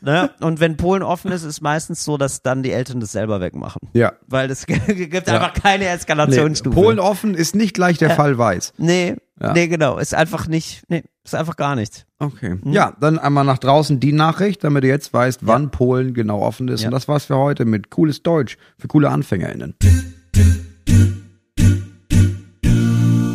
Ne? 0.00 0.30
Und 0.40 0.60
wenn 0.60 0.76
Polen 0.76 1.02
offen 1.02 1.32
ist, 1.32 1.42
ist 1.42 1.60
meistens 1.60 2.04
so, 2.04 2.16
dass 2.16 2.42
dann 2.42 2.62
die 2.62 2.70
Eltern 2.70 3.00
das 3.00 3.12
selber 3.12 3.40
wegmachen. 3.40 3.80
Ja. 3.94 4.12
Weil 4.28 4.50
es 4.50 4.64
gibt 4.86 5.28
einfach 5.28 5.52
keine 5.54 5.67
Nee, 5.76 5.86
Eskalationsstufe. 5.86 6.74
Polen 6.74 6.98
offen 6.98 7.34
ist 7.34 7.54
nicht 7.54 7.74
gleich 7.74 7.98
der 7.98 8.10
Fall 8.10 8.38
weiß. 8.38 8.72
Nee, 8.78 9.16
Ja. 9.40 9.52
nee, 9.52 9.66
genau. 9.68 9.98
Ist 9.98 10.14
einfach 10.14 10.46
nicht, 10.48 10.82
nee, 10.88 11.02
ist 11.24 11.34
einfach 11.34 11.56
gar 11.56 11.74
nichts. 11.76 12.06
Okay. 12.18 12.56
Ja, 12.64 12.94
dann 13.00 13.18
einmal 13.18 13.44
nach 13.44 13.58
draußen 13.58 14.00
die 14.00 14.12
Nachricht, 14.12 14.64
damit 14.64 14.84
du 14.84 14.88
jetzt 14.88 15.12
weißt, 15.12 15.40
wann 15.46 15.70
Polen 15.70 16.14
genau 16.14 16.40
offen 16.40 16.68
ist. 16.68 16.80
Ja. 16.82 16.88
Und 16.88 16.92
das 16.92 17.06
war's 17.08 17.26
für 17.26 17.36
heute 17.36 17.64
mit 17.64 17.90
cooles 17.90 18.22
Deutsch 18.22 18.56
für 18.78 18.88
coole 18.88 19.10
AnfängerInnen. 19.10 19.74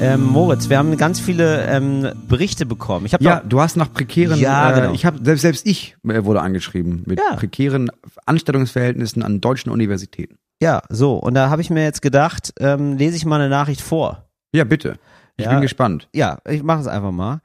Ähm, 0.02 0.22
Moritz, 0.26 0.70
wir 0.70 0.78
haben 0.78 0.98
ganz 0.98 1.22
viele 1.22 1.66
ähm, 1.66 2.10
Berichte 2.28 2.66
bekommen. 2.66 3.06
Ich 3.06 3.14
Ja, 3.22 3.40
du 3.40 3.62
hast 3.62 3.78
nach 3.78 3.92
prekären, 3.94 4.38
Ja, 4.38 4.72
äh, 4.72 4.82
genau. 4.82 4.94
ich 4.94 5.06
habe 5.06 5.20
selbst, 5.24 5.42
selbst 5.44 5.66
ich 5.66 5.96
äh, 6.06 6.26
wurde 6.26 6.42
angeschrieben 6.42 7.04
mit 7.06 7.20
Ja. 7.20 7.38
prekären 7.38 7.90
Anstellungsverhältnissen 8.26 9.24
an 9.24 9.40
deutschen 9.40 9.72
Universitäten. 9.72 10.36
Ja 10.64 10.82
so 10.90 11.16
und 11.18 11.34
da 11.36 11.50
habe 11.50 11.62
ich 11.62 11.70
mir 11.70 11.84
jetzt 11.84 12.02
gedacht, 12.02 12.54
ähm, 12.60 12.98
lese 12.98 13.16
ich 13.18 13.26
mal 13.26 13.40
eine 13.40 13.50
Nachricht 13.50 13.82
vor. 13.82 14.26
Ja, 14.54 14.64
bitte. 14.64 14.98
Ich 15.38 15.46
Ja. 15.46 15.52
bin 15.52 15.62
gespannt. 15.62 16.08
Ja, 16.14 16.40
ich 16.48 16.64
mache 16.64 16.82
es 16.82 16.88
einfach 16.88 17.12
mal. 17.12 17.42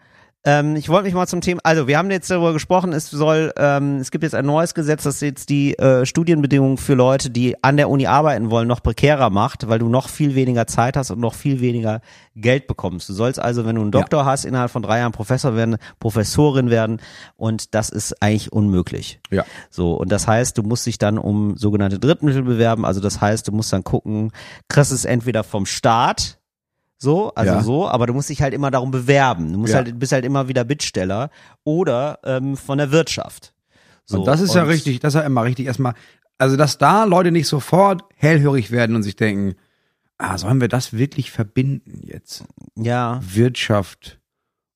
Ähm, 0.49 0.77
ich 0.77 0.89
wollte 0.89 1.05
mich 1.05 1.13
mal 1.13 1.27
zum 1.27 1.43
Thema, 1.43 1.61
also 1.63 1.87
wir 1.89 1.99
haben 1.99 2.11
jetzt 2.11 2.31
darüber 2.31 2.55
gesprochen, 2.55 2.95
es 2.95 3.11
soll, 3.11 3.53
ähm, 3.59 3.99
es 3.99 4.11
gibt 4.11 4.25
jetzt 4.25 4.35
ein 4.35 4.47
neues 4.47 4.73
Gesetz, 4.73 5.03
das 5.03 5.21
jetzt 5.21 5.51
die 5.51 5.79
äh, 5.79 6.07
Studienbedingungen 6.07 6.79
für 6.79 6.95
Leute, 6.95 7.29
die 7.29 7.63
an 7.63 7.77
der 7.77 7.91
Uni 7.91 8.07
arbeiten 8.07 8.51
wollen, 8.51 8.67
noch 8.67 8.83
prekärer 8.83 9.29
macht, 9.29 9.69
weil 9.69 9.79
du 9.79 9.91
noch 9.91 10.09
viel 10.09 10.35
weniger 10.35 10.67
Zeit 10.67 10.97
hast 10.97 11.11
und 11.11 11.21
noch 11.21 11.35
viel 11.35 11.61
weniger 11.61 12.01
Geld 12.35 12.67
bekommst. 12.67 13.11
Du 13.11 13.13
sollst 13.13 13.39
also, 13.39 13.67
wenn 13.67 13.77
du 13.77 13.83
einen 13.83 13.91
Doktor 13.91 14.25
hast, 14.25 14.47
innerhalb 14.47 14.71
von 14.71 14.81
drei 14.81 15.01
Jahren 15.01 15.13
Professor 15.13 15.55
werden, 15.55 15.77
Professorin 16.01 16.71
werden 16.71 17.03
und 17.37 17.75
das 17.75 17.91
ist 17.91 18.23
eigentlich 18.23 18.51
unmöglich. 18.51 19.21
Ja. 19.31 19.45
So, 19.69 19.97
und 19.97 20.11
das 20.11 20.27
heißt, 20.27 20.57
du 20.57 20.63
musst 20.63 20.87
dich 20.87 20.97
dann 20.97 21.19
um 21.19 21.59
sogenannte 21.59 21.99
Drittmittel 21.99 22.43
bewerben. 22.43 22.87
Also 22.87 23.03
das 23.03 23.21
heißt, 23.21 23.47
du 23.49 23.53
musst 23.53 23.71
dann 23.75 23.85
gucken, 23.85 24.33
kriegst 24.69 24.93
es 24.93 25.05
entweder 25.05 25.45
vom 25.45 25.67
Staat, 25.67 26.38
so, 26.99 27.33
also 27.35 27.53
Ja. 27.55 27.63
so, 27.63 27.89
aber 27.89 28.07
du 28.07 28.13
musst 28.15 28.29
dich 28.29 28.43
halt 28.43 28.53
immer 28.53 28.71
darum 28.71 28.91
bewerben. 28.91 29.53
Du 29.53 29.59
musst 29.61 29.73
Ja. 29.73 29.79
halt, 29.79 29.99
bist 29.99 30.13
halt 30.13 30.25
immer 30.25 30.49
wieder 30.49 30.65
Bittsteller 30.65 31.31
oder 31.65 32.19
ähm, 32.25 32.57
von 32.57 32.79
der 32.79 32.91
Wirtschaft. 32.91 33.55
So, 34.05 34.19
und 34.21 34.27
das 34.27 34.41
ist 34.41 34.55
ja 34.55 34.65
richtig, 34.65 35.01
das 35.01 35.15
ist 35.15 35.21
ja 35.21 35.27
immer 35.27 35.45
richtig 35.45 35.67
erstmal, 35.67 35.95
also 36.39 36.57
dass 36.57 36.79
da 36.79 37.05
Leute 37.05 37.31
nicht 37.31 37.47
sofort 37.47 38.03
hellhörig 38.17 38.71
werden 38.71 38.97
und 38.97 39.03
sich 39.03 39.17
denken, 39.17 39.55
ah, 40.19 40.37
sollen 40.39 40.61
wir 40.61 40.69
das 40.69 40.93
wirklich 40.93 41.31
verbinden 41.31 42.01
jetzt? 42.05 42.45
Ja, 42.75 43.21
Wirtschaft 43.23 44.19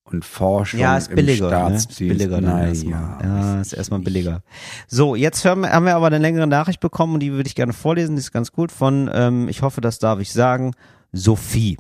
und 0.05 0.25
Forschung 0.25 0.81
ja, 0.81 0.97
ist 0.99 1.09
im 1.09 1.17
billiger. 1.17 1.47
Ne? 1.47 1.51
Staatsdienst. 1.51 1.91
Ist 1.93 1.99
billiger 2.19 2.41
dann 2.41 2.45
Nein, 2.45 2.69
erstmal. 2.69 3.25
ja. 3.25 3.61
Ist 3.61 3.73
erstmal 3.73 4.01
billiger. 4.01 4.43
So, 4.87 5.15
jetzt 5.17 5.45
hören, 5.45 5.61
wir- 5.61 5.71
haben 5.73 5.87
wir 5.87 5.97
aber 5.97 6.09
eine 6.09 6.19
längere 6.19 6.47
Nachricht 6.47 6.81
bekommen 6.81 7.15
und 7.15 7.21
die 7.21 7.33
würde 7.33 7.47
ich 7.49 7.55
gerne 7.55 7.73
vorlesen. 7.73 8.17
Die 8.17 8.21
ist 8.21 8.33
ganz 8.33 8.53
gut 8.53 8.71
von, 8.71 9.11
ähm, 9.13 9.49
ich 9.49 9.63
hoffe, 9.63 9.81
das 9.81 9.99
darf 9.99 10.21
ich 10.21 10.33
sagen, 10.33 10.73
Sophie. 11.13 11.79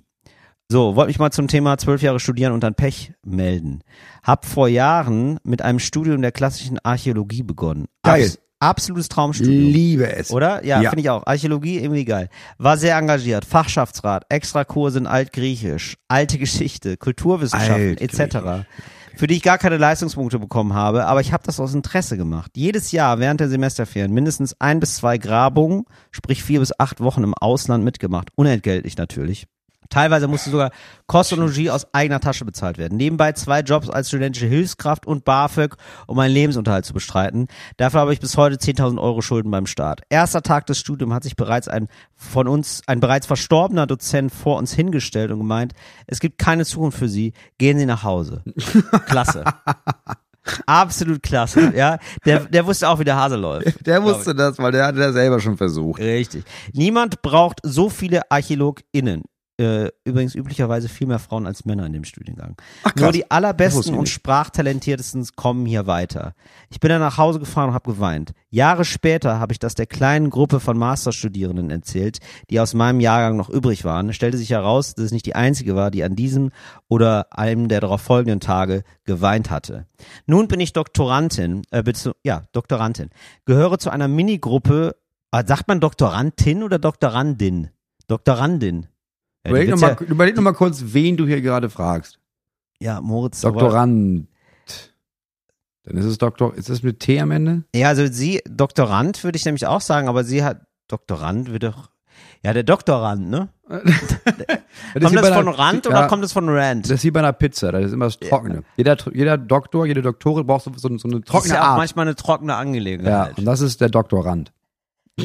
So, 0.72 0.96
wollte 0.96 1.08
mich 1.08 1.18
mal 1.18 1.30
zum 1.30 1.48
Thema 1.48 1.76
zwölf 1.76 2.00
Jahre 2.00 2.18
studieren 2.18 2.54
und 2.54 2.62
dann 2.64 2.74
Pech 2.74 3.12
melden. 3.22 3.82
Hab 4.22 4.46
vor 4.46 4.68
Jahren 4.68 5.38
mit 5.44 5.60
einem 5.60 5.78
Studium 5.78 6.22
der 6.22 6.32
klassischen 6.32 6.78
Archäologie 6.82 7.42
begonnen. 7.42 7.88
Geil. 8.02 8.32
absolutes 8.58 9.10
Traumstudium. 9.10 9.70
Liebe 9.70 10.10
es. 10.16 10.30
Oder? 10.30 10.64
Ja, 10.64 10.80
Ja. 10.80 10.88
finde 10.88 11.02
ich 11.02 11.10
auch. 11.10 11.26
Archäologie 11.26 11.78
irgendwie 11.80 12.06
geil. 12.06 12.30
War 12.56 12.78
sehr 12.78 12.96
engagiert. 12.96 13.44
Fachschaftsrat, 13.44 14.24
Extrakurse 14.30 14.96
in 14.96 15.06
Altgriechisch, 15.06 15.98
alte 16.08 16.38
Geschichte, 16.38 16.96
Kulturwissenschaften 16.96 17.98
etc. 17.98 18.64
Für 19.16 19.26
die 19.26 19.34
ich 19.34 19.42
gar 19.42 19.58
keine 19.58 19.76
Leistungspunkte 19.76 20.38
bekommen 20.38 20.72
habe, 20.72 21.04
aber 21.04 21.20
ich 21.20 21.34
habe 21.34 21.42
das 21.44 21.60
aus 21.60 21.74
Interesse 21.74 22.16
gemacht. 22.16 22.52
Jedes 22.56 22.92
Jahr 22.92 23.18
während 23.18 23.40
der 23.40 23.50
Semesterferien 23.50 24.10
mindestens 24.14 24.58
ein 24.58 24.80
bis 24.80 24.94
zwei 24.96 25.18
Grabungen, 25.18 25.84
sprich 26.12 26.42
vier 26.42 26.60
bis 26.60 26.72
acht 26.80 27.00
Wochen 27.00 27.24
im 27.24 27.34
Ausland 27.34 27.84
mitgemacht. 27.84 28.28
Unentgeltlich 28.36 28.96
natürlich. 28.96 29.46
Teilweise 29.90 30.28
musste 30.28 30.50
sogar 30.50 30.70
Kost 31.06 31.32
und 31.32 31.40
Logis 31.40 31.70
aus 31.70 31.86
eigener 31.92 32.20
Tasche 32.20 32.44
bezahlt 32.44 32.78
werden. 32.78 32.96
Nebenbei 32.96 33.32
zwei 33.32 33.60
Jobs 33.60 33.90
als 33.90 34.08
studentische 34.08 34.46
Hilfskraft 34.46 35.06
und 35.06 35.24
BAföG, 35.24 35.76
um 36.06 36.16
meinen 36.16 36.32
Lebensunterhalt 36.32 36.84
zu 36.84 36.94
bestreiten. 36.94 37.48
Dafür 37.76 38.00
habe 38.00 38.12
ich 38.12 38.20
bis 38.20 38.36
heute 38.36 38.56
10.000 38.56 39.00
Euro 39.00 39.20
Schulden 39.20 39.50
beim 39.50 39.66
Staat. 39.66 40.02
Erster 40.08 40.42
Tag 40.42 40.66
des 40.66 40.78
Studiums 40.78 41.12
hat 41.12 41.22
sich 41.24 41.36
bereits 41.36 41.68
ein 41.68 41.88
von 42.16 42.48
uns, 42.48 42.82
ein 42.86 43.00
bereits 43.00 43.26
verstorbener 43.26 43.86
Dozent 43.86 44.32
vor 44.32 44.56
uns 44.56 44.72
hingestellt 44.72 45.30
und 45.30 45.38
gemeint, 45.38 45.72
es 46.06 46.20
gibt 46.20 46.38
keine 46.38 46.64
Zukunft 46.64 46.98
für 46.98 47.08
Sie, 47.08 47.32
gehen 47.58 47.78
Sie 47.78 47.86
nach 47.86 48.02
Hause. 48.02 48.42
Klasse. 49.06 49.44
Absolut 50.66 51.22
klasse, 51.22 51.72
ja. 51.76 51.98
Der, 52.24 52.40
der 52.40 52.66
wusste 52.66 52.88
auch, 52.88 52.98
wie 52.98 53.04
der 53.04 53.16
Hase 53.16 53.36
läuft. 53.36 53.86
Der 53.86 54.02
wusste 54.02 54.34
das, 54.34 54.58
weil 54.58 54.72
der 54.72 54.86
hatte 54.86 54.98
das 54.98 55.12
selber 55.12 55.38
schon 55.40 55.56
versucht. 55.56 56.00
Richtig. 56.00 56.44
Niemand 56.72 57.22
braucht 57.22 57.60
so 57.62 57.88
viele 57.88 58.30
ArchäologInnen. 58.30 59.22
Äh, 59.58 59.90
übrigens 60.04 60.34
üblicherweise 60.34 60.88
viel 60.88 61.06
mehr 61.06 61.18
Frauen 61.18 61.46
als 61.46 61.66
Männer 61.66 61.84
in 61.84 61.92
dem 61.92 62.04
Studiengang. 62.04 62.56
Ach. 62.84 62.94
Nur 62.96 63.12
die 63.12 63.30
allerbesten 63.30 63.94
und 63.94 64.08
sprachtalentiertesten 64.08 65.26
kommen 65.36 65.66
hier 65.66 65.86
weiter. 65.86 66.34
Ich 66.70 66.80
bin 66.80 66.88
dann 66.88 67.00
nach 67.00 67.18
Hause 67.18 67.38
gefahren 67.38 67.68
und 67.68 67.74
habe 67.74 67.92
geweint. 67.92 68.32
Jahre 68.48 68.86
später 68.86 69.38
habe 69.38 69.52
ich 69.52 69.58
das 69.58 69.74
der 69.74 69.86
kleinen 69.86 70.30
Gruppe 70.30 70.58
von 70.58 70.78
Masterstudierenden 70.78 71.70
erzählt, 71.70 72.18
die 72.48 72.60
aus 72.60 72.72
meinem 72.72 73.00
Jahrgang 73.00 73.36
noch 73.36 73.50
übrig 73.50 73.84
waren. 73.84 74.08
Es 74.08 74.16
stellte 74.16 74.38
sich 74.38 74.50
heraus, 74.50 74.94
dass 74.94 75.06
es 75.06 75.12
nicht 75.12 75.26
die 75.26 75.34
einzige 75.34 75.76
war, 75.76 75.90
die 75.90 76.02
an 76.02 76.16
diesem 76.16 76.50
oder 76.88 77.26
einem 77.30 77.68
der 77.68 77.80
darauf 77.80 78.00
folgenden 78.00 78.40
Tage 78.40 78.84
geweint 79.04 79.50
hatte. 79.50 79.86
Nun 80.26 80.48
bin 80.48 80.60
ich 80.60 80.72
Doktorandin, 80.72 81.62
äh, 81.70 81.84
ja, 82.24 82.42
Doktorandin, 82.52 83.10
gehöre 83.44 83.78
zu 83.78 83.90
einer 83.90 84.08
Minigruppe, 84.08 84.96
ah, 85.30 85.44
sagt 85.46 85.68
man 85.68 85.80
Doktorandin 85.80 86.62
oder 86.62 86.78
Doktorandin? 86.78 87.68
Doktorandin. 88.08 88.86
Ja, 89.44 89.50
Überleg 89.50 89.70
nochmal 89.70 89.96
überleg 90.06 90.36
noch 90.36 90.42
mal 90.42 90.52
kurz, 90.52 90.82
wen 90.86 91.16
du 91.16 91.26
hier 91.26 91.40
gerade 91.40 91.68
fragst. 91.70 92.18
ja, 92.80 92.94
ja, 92.94 93.00
Moritz. 93.00 93.40
Doktorand. 93.40 94.28
Dann 95.84 95.96
ist 95.96 96.04
es 96.04 96.16
Doktor, 96.18 96.54
ist 96.54 96.68
es 96.70 96.84
mit 96.84 97.00
T 97.00 97.18
am 97.20 97.32
Ende? 97.32 97.64
Ja, 97.74 97.88
also 97.88 98.06
sie, 98.06 98.40
Doktorand 98.48 99.24
würde 99.24 99.36
ich 99.36 99.44
nämlich 99.44 99.66
auch 99.66 99.80
sagen, 99.80 100.06
aber 100.08 100.22
sie 100.22 100.44
hat, 100.44 100.60
Doktorand 100.86 101.50
wird 101.52 101.64
doch, 101.64 101.90
ja, 102.44 102.52
der 102.52 102.62
Doktorand, 102.62 103.28
ne? 103.30 103.48
Das 104.94 105.02
kommt 105.04 105.16
das 105.16 105.28
von 105.30 105.48
einer- 105.48 105.58
Rand 105.58 105.86
ja, 105.86 105.90
oder 105.90 106.06
kommt 106.06 106.22
das 106.22 106.32
von 106.32 106.48
Rand? 106.48 106.84
Das 106.84 106.92
ist 106.92 107.04
wie 107.04 107.10
bei 107.10 107.18
einer 107.20 107.32
Pizza, 107.32 107.72
das 107.72 107.86
ist 107.86 107.92
immer 107.94 108.04
das 108.04 108.20
Trockene. 108.20 108.62
Jeder, 108.76 108.96
jeder 109.12 109.36
Doktor, 109.38 109.86
jede 109.86 110.02
Doktorin 110.02 110.46
braucht 110.46 110.64
so, 110.64 110.72
so, 110.76 110.96
so 110.98 111.08
eine 111.08 111.20
das 111.20 111.20
ist 111.20 111.26
trockene 111.26 111.54
ja 111.54 111.62
auch 111.62 111.66
Art. 111.70 111.78
manchmal 111.78 112.06
eine 112.06 112.14
trockene 112.14 112.52
Ja, 112.52 112.58
Angelegenheit. 112.58 113.38
und 113.38 113.44
das 113.44 113.60
ist 113.60 113.80
der 113.80 113.88
Doktorand. 113.88 114.52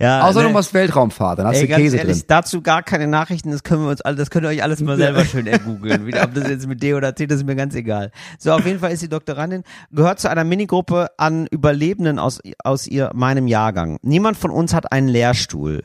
Ja, 0.00 0.22
Außer 0.22 0.42
ne? 0.42 0.48
du 0.48 0.52
machst 0.52 0.74
Weltraumfahrt, 0.74 1.40
dann 1.40 1.46
hast 1.48 1.56
Ey, 1.56 1.66
du 1.66 1.74
Käse 1.74 1.96
ehrlich, 1.96 2.18
drin. 2.18 2.24
dazu 2.28 2.62
gar 2.62 2.82
keine 2.84 3.08
Nachrichten, 3.08 3.50
das 3.50 3.64
können 3.64 3.82
wir 3.82 3.90
uns 3.90 4.00
alle, 4.00 4.16
das 4.16 4.30
könnt 4.30 4.44
ihr 4.44 4.50
euch 4.50 4.62
alles 4.62 4.80
mal 4.80 4.96
selber 4.98 5.24
schön 5.24 5.46
ergoogeln. 5.46 6.12
Ob 6.22 6.34
das 6.34 6.48
jetzt 6.48 6.68
mit 6.68 6.82
D 6.82 6.94
oder 6.94 7.14
T, 7.14 7.26
das 7.26 7.38
ist 7.38 7.46
mir 7.46 7.56
ganz 7.56 7.74
egal. 7.74 8.12
So, 8.38 8.52
auf 8.52 8.64
jeden 8.64 8.78
Fall 8.78 8.92
ist 8.92 9.02
die 9.02 9.08
Doktorandin, 9.08 9.64
gehört 9.90 10.20
zu 10.20 10.30
einer 10.30 10.44
Minigruppe 10.44 11.08
an 11.16 11.46
Überlebenden 11.48 12.18
aus, 12.18 12.40
aus 12.62 12.86
ihr, 12.86 13.10
meinem 13.14 13.48
Jahrgang. 13.48 13.98
Niemand 14.02 14.36
von 14.36 14.50
uns 14.50 14.72
hat 14.72 14.92
einen 14.92 15.08
Lehrstuhl 15.08 15.82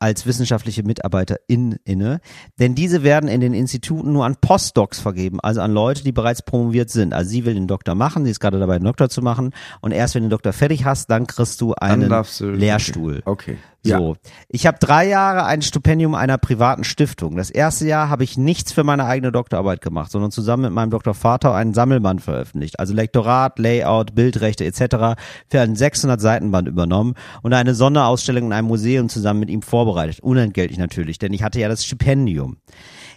als 0.00 0.26
wissenschaftliche 0.26 0.82
MitarbeiterInnen 0.82 1.76
inne, 1.84 2.20
denn 2.58 2.74
diese 2.74 3.02
werden 3.04 3.28
in 3.28 3.40
den 3.40 3.54
Instituten 3.54 4.12
nur 4.12 4.24
an 4.24 4.36
Postdocs 4.40 4.98
vergeben, 4.98 5.38
also 5.40 5.60
an 5.60 5.72
Leute, 5.72 6.02
die 6.02 6.12
bereits 6.12 6.42
promoviert 6.42 6.90
sind. 6.90 7.14
Also 7.14 7.30
sie 7.30 7.44
will 7.44 7.54
den 7.54 7.68
Doktor 7.68 7.94
machen, 7.94 8.24
sie 8.24 8.32
ist 8.32 8.40
gerade 8.40 8.58
dabei, 8.58 8.78
den 8.78 8.86
Doktor 8.86 9.08
zu 9.08 9.22
machen 9.22 9.52
und 9.80 9.92
erst 9.92 10.14
wenn 10.14 10.22
du 10.22 10.28
den 10.28 10.32
Doktor 10.32 10.52
fertig 10.52 10.84
hast, 10.84 11.10
dann 11.10 11.26
kriegst 11.26 11.60
du 11.60 11.74
einen 11.74 12.10
Lehrstuhl. 12.40 13.22
Okay. 13.24 13.58
Ja. 13.79 13.79
So. 13.82 14.16
Ich 14.48 14.66
habe 14.66 14.78
drei 14.78 15.08
Jahre 15.08 15.44
ein 15.46 15.62
Stipendium 15.62 16.14
einer 16.14 16.36
privaten 16.36 16.84
Stiftung. 16.84 17.36
Das 17.36 17.50
erste 17.50 17.86
Jahr 17.86 18.10
habe 18.10 18.24
ich 18.24 18.36
nichts 18.36 18.72
für 18.72 18.84
meine 18.84 19.06
eigene 19.06 19.32
Doktorarbeit 19.32 19.80
gemacht, 19.80 20.10
sondern 20.10 20.30
zusammen 20.30 20.64
mit 20.64 20.72
meinem 20.72 20.90
Doktorvater 20.90 21.54
einen 21.54 21.72
Sammelband 21.72 22.20
veröffentlicht. 22.20 22.78
Also 22.78 22.92
Lektorat, 22.92 23.58
Layout, 23.58 24.14
Bildrechte 24.14 24.64
etc. 24.66 25.18
für 25.48 25.60
ein 25.60 25.76
600 25.76 26.20
Seitenband 26.20 26.68
übernommen 26.68 27.14
und 27.42 27.54
eine 27.54 27.74
Sonderausstellung 27.74 28.46
in 28.46 28.52
einem 28.52 28.68
Museum 28.68 29.08
zusammen 29.08 29.40
mit 29.40 29.50
ihm 29.50 29.62
vorbereitet. 29.62 30.20
Unentgeltlich 30.20 30.78
natürlich, 30.78 31.18
denn 31.18 31.32
ich 31.32 31.42
hatte 31.42 31.60
ja 31.60 31.68
das 31.68 31.84
Stipendium. 31.84 32.58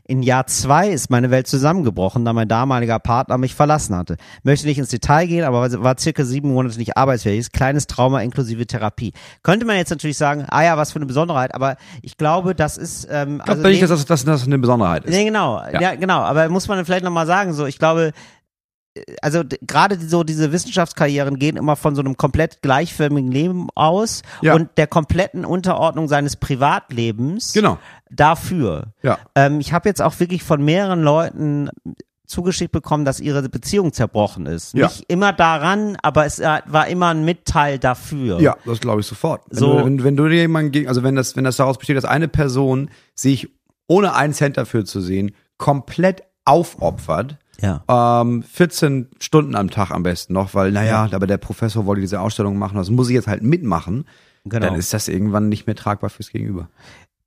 In 0.05 0.21
Jahr 0.21 0.47
zwei 0.47 0.89
ist 0.89 1.09
meine 1.09 1.31
Welt 1.31 1.47
zusammengebrochen, 1.47 2.25
da 2.25 2.33
mein 2.33 2.49
damaliger 2.49 2.99
Partner 2.99 3.37
mich 3.37 3.55
verlassen 3.55 3.95
hatte. 3.95 4.17
Möchte 4.43 4.67
nicht 4.67 4.77
ins 4.77 4.89
Detail 4.89 5.27
gehen, 5.27 5.45
aber 5.45 5.81
war 5.81 5.97
circa 5.97 6.25
sieben 6.25 6.51
Monate 6.51 6.77
nicht 6.77 6.97
arbeitsfähig. 6.97 7.53
Kleines 7.53 7.87
Trauma 7.87 8.19
inklusive 8.21 8.67
Therapie. 8.67 9.13
Könnte 9.43 9.65
man 9.65 9.77
jetzt 9.77 9.91
natürlich 9.91 10.17
sagen, 10.17 10.45
ah 10.49 10.61
ja, 10.61 10.75
was 10.75 10.91
für 10.91 10.97
eine 10.97 11.05
Besonderheit, 11.05 11.55
aber 11.55 11.77
ich 12.01 12.17
glaube, 12.17 12.53
das 12.53 12.77
ist 12.77 13.07
ähm, 13.09 13.37
Ich 13.39 13.45
glaube 13.45 13.61
nicht, 13.69 13.81
dass 13.81 13.91
das, 13.91 14.05
dass 14.05 14.25
das 14.25 14.45
eine 14.45 14.59
Besonderheit 14.59 15.05
ist. 15.05 15.13
Nee, 15.15 15.23
genau. 15.23 15.61
Ja. 15.71 15.79
Ja. 15.81 15.95
genau. 15.95 16.19
Aber 16.19 16.49
muss 16.49 16.67
man 16.67 16.83
vielleicht 16.83 17.05
nochmal 17.05 17.25
sagen, 17.25 17.53
so, 17.53 17.65
ich 17.65 17.79
glaube, 17.79 18.11
äh, 18.95 19.01
also 19.21 19.43
gerade 19.61 19.97
so 19.97 20.25
diese 20.25 20.51
Wissenschaftskarrieren 20.51 21.39
gehen 21.39 21.55
immer 21.55 21.77
von 21.77 21.95
so 21.95 22.01
einem 22.01 22.17
komplett 22.17 22.61
gleichförmigen 22.61 23.31
Leben 23.31 23.67
aus 23.73 24.21
Ja. 24.41 24.53
und 24.53 24.67
der 24.75 24.87
kompletten 24.87 25.45
Unterordnung 25.45 26.09
seines 26.09 26.35
Privatlebens 26.35 27.53
Genau. 27.53 27.77
Dafür. 28.15 28.93
Ja. 29.02 29.17
Ähm, 29.36 29.60
ich 29.60 29.73
habe 29.73 29.89
jetzt 29.89 30.02
auch 30.02 30.19
wirklich 30.19 30.43
von 30.43 30.63
mehreren 30.63 31.02
Leuten 31.04 31.69
zugeschickt 32.26 32.71
bekommen, 32.71 33.06
dass 33.06 33.19
ihre 33.19 33.47
Beziehung 33.49 33.91
zerbrochen 33.93 34.45
ist. 34.45 34.73
Ja. 34.73 34.88
Nicht 34.88 35.06
immer 35.10 35.34
daran, 35.34 35.97
aber 36.02 36.26
es 36.26 36.39
äh, 36.39 36.62
war 36.65 36.88
immer 36.88 37.10
ein 37.10 37.26
Mitteil 37.26 37.78
dafür. 37.80 38.39
Ja, 38.39 38.56
das 38.65 38.80
glaube 38.80 39.02
ich 39.02 39.08
sofort. 39.08 39.43
Wenn, 39.49 39.60
So. 39.60 39.78
du, 39.80 39.86
wenn, 39.86 40.04
wenn 40.04 40.15
du 40.17 40.28
dir 40.30 40.38
jemanden 40.38 40.71
gegen, 40.71 40.88
also 40.88 41.04
wenn 41.04 41.15
das, 41.15 41.36
wenn 41.36 41.43
das 41.43 41.58
daraus 41.58 41.78
besteht, 41.78 41.97
dass 41.97 42.06
eine 42.06 42.28
Person 42.28 42.89
sich 43.13 43.49
ohne 43.88 44.15
einen 44.15 44.34
Cent 44.34 44.58
dafür 44.58 44.86
zu 44.86 45.02
sehen, 45.02 45.36
komplett 45.58 46.23
aufopfert, 46.45 47.38
Ja. 47.62 47.84
ähm, 48.21 48.41
14 48.43 49.10
Stunden 49.19 49.56
am 49.56 49.69
Tag 49.69 49.91
am 49.91 50.04
besten 50.04 50.34
noch, 50.34 50.54
weil, 50.56 50.71
naja, 50.71 51.08
aber 51.12 51.28
der 51.28 51.38
Professor 51.38 51.86
wollte 51.86 52.02
diese 52.02 52.19
Ausstellung 52.21 52.58
machen, 52.58 52.78
das 52.78 52.89
muss 52.89 53.10
ich 53.10 53.15
jetzt 53.15 53.28
halt 53.28 53.43
mitmachen, 53.43 54.06
Genau. 54.45 54.67
dann 54.67 54.76
ist 54.76 54.93
das 54.93 55.08
irgendwann 55.08 55.49
nicht 55.49 55.67
mehr 55.67 55.76
tragbar 55.76 56.10
fürs 56.10 56.30
Gegenüber. 56.32 56.69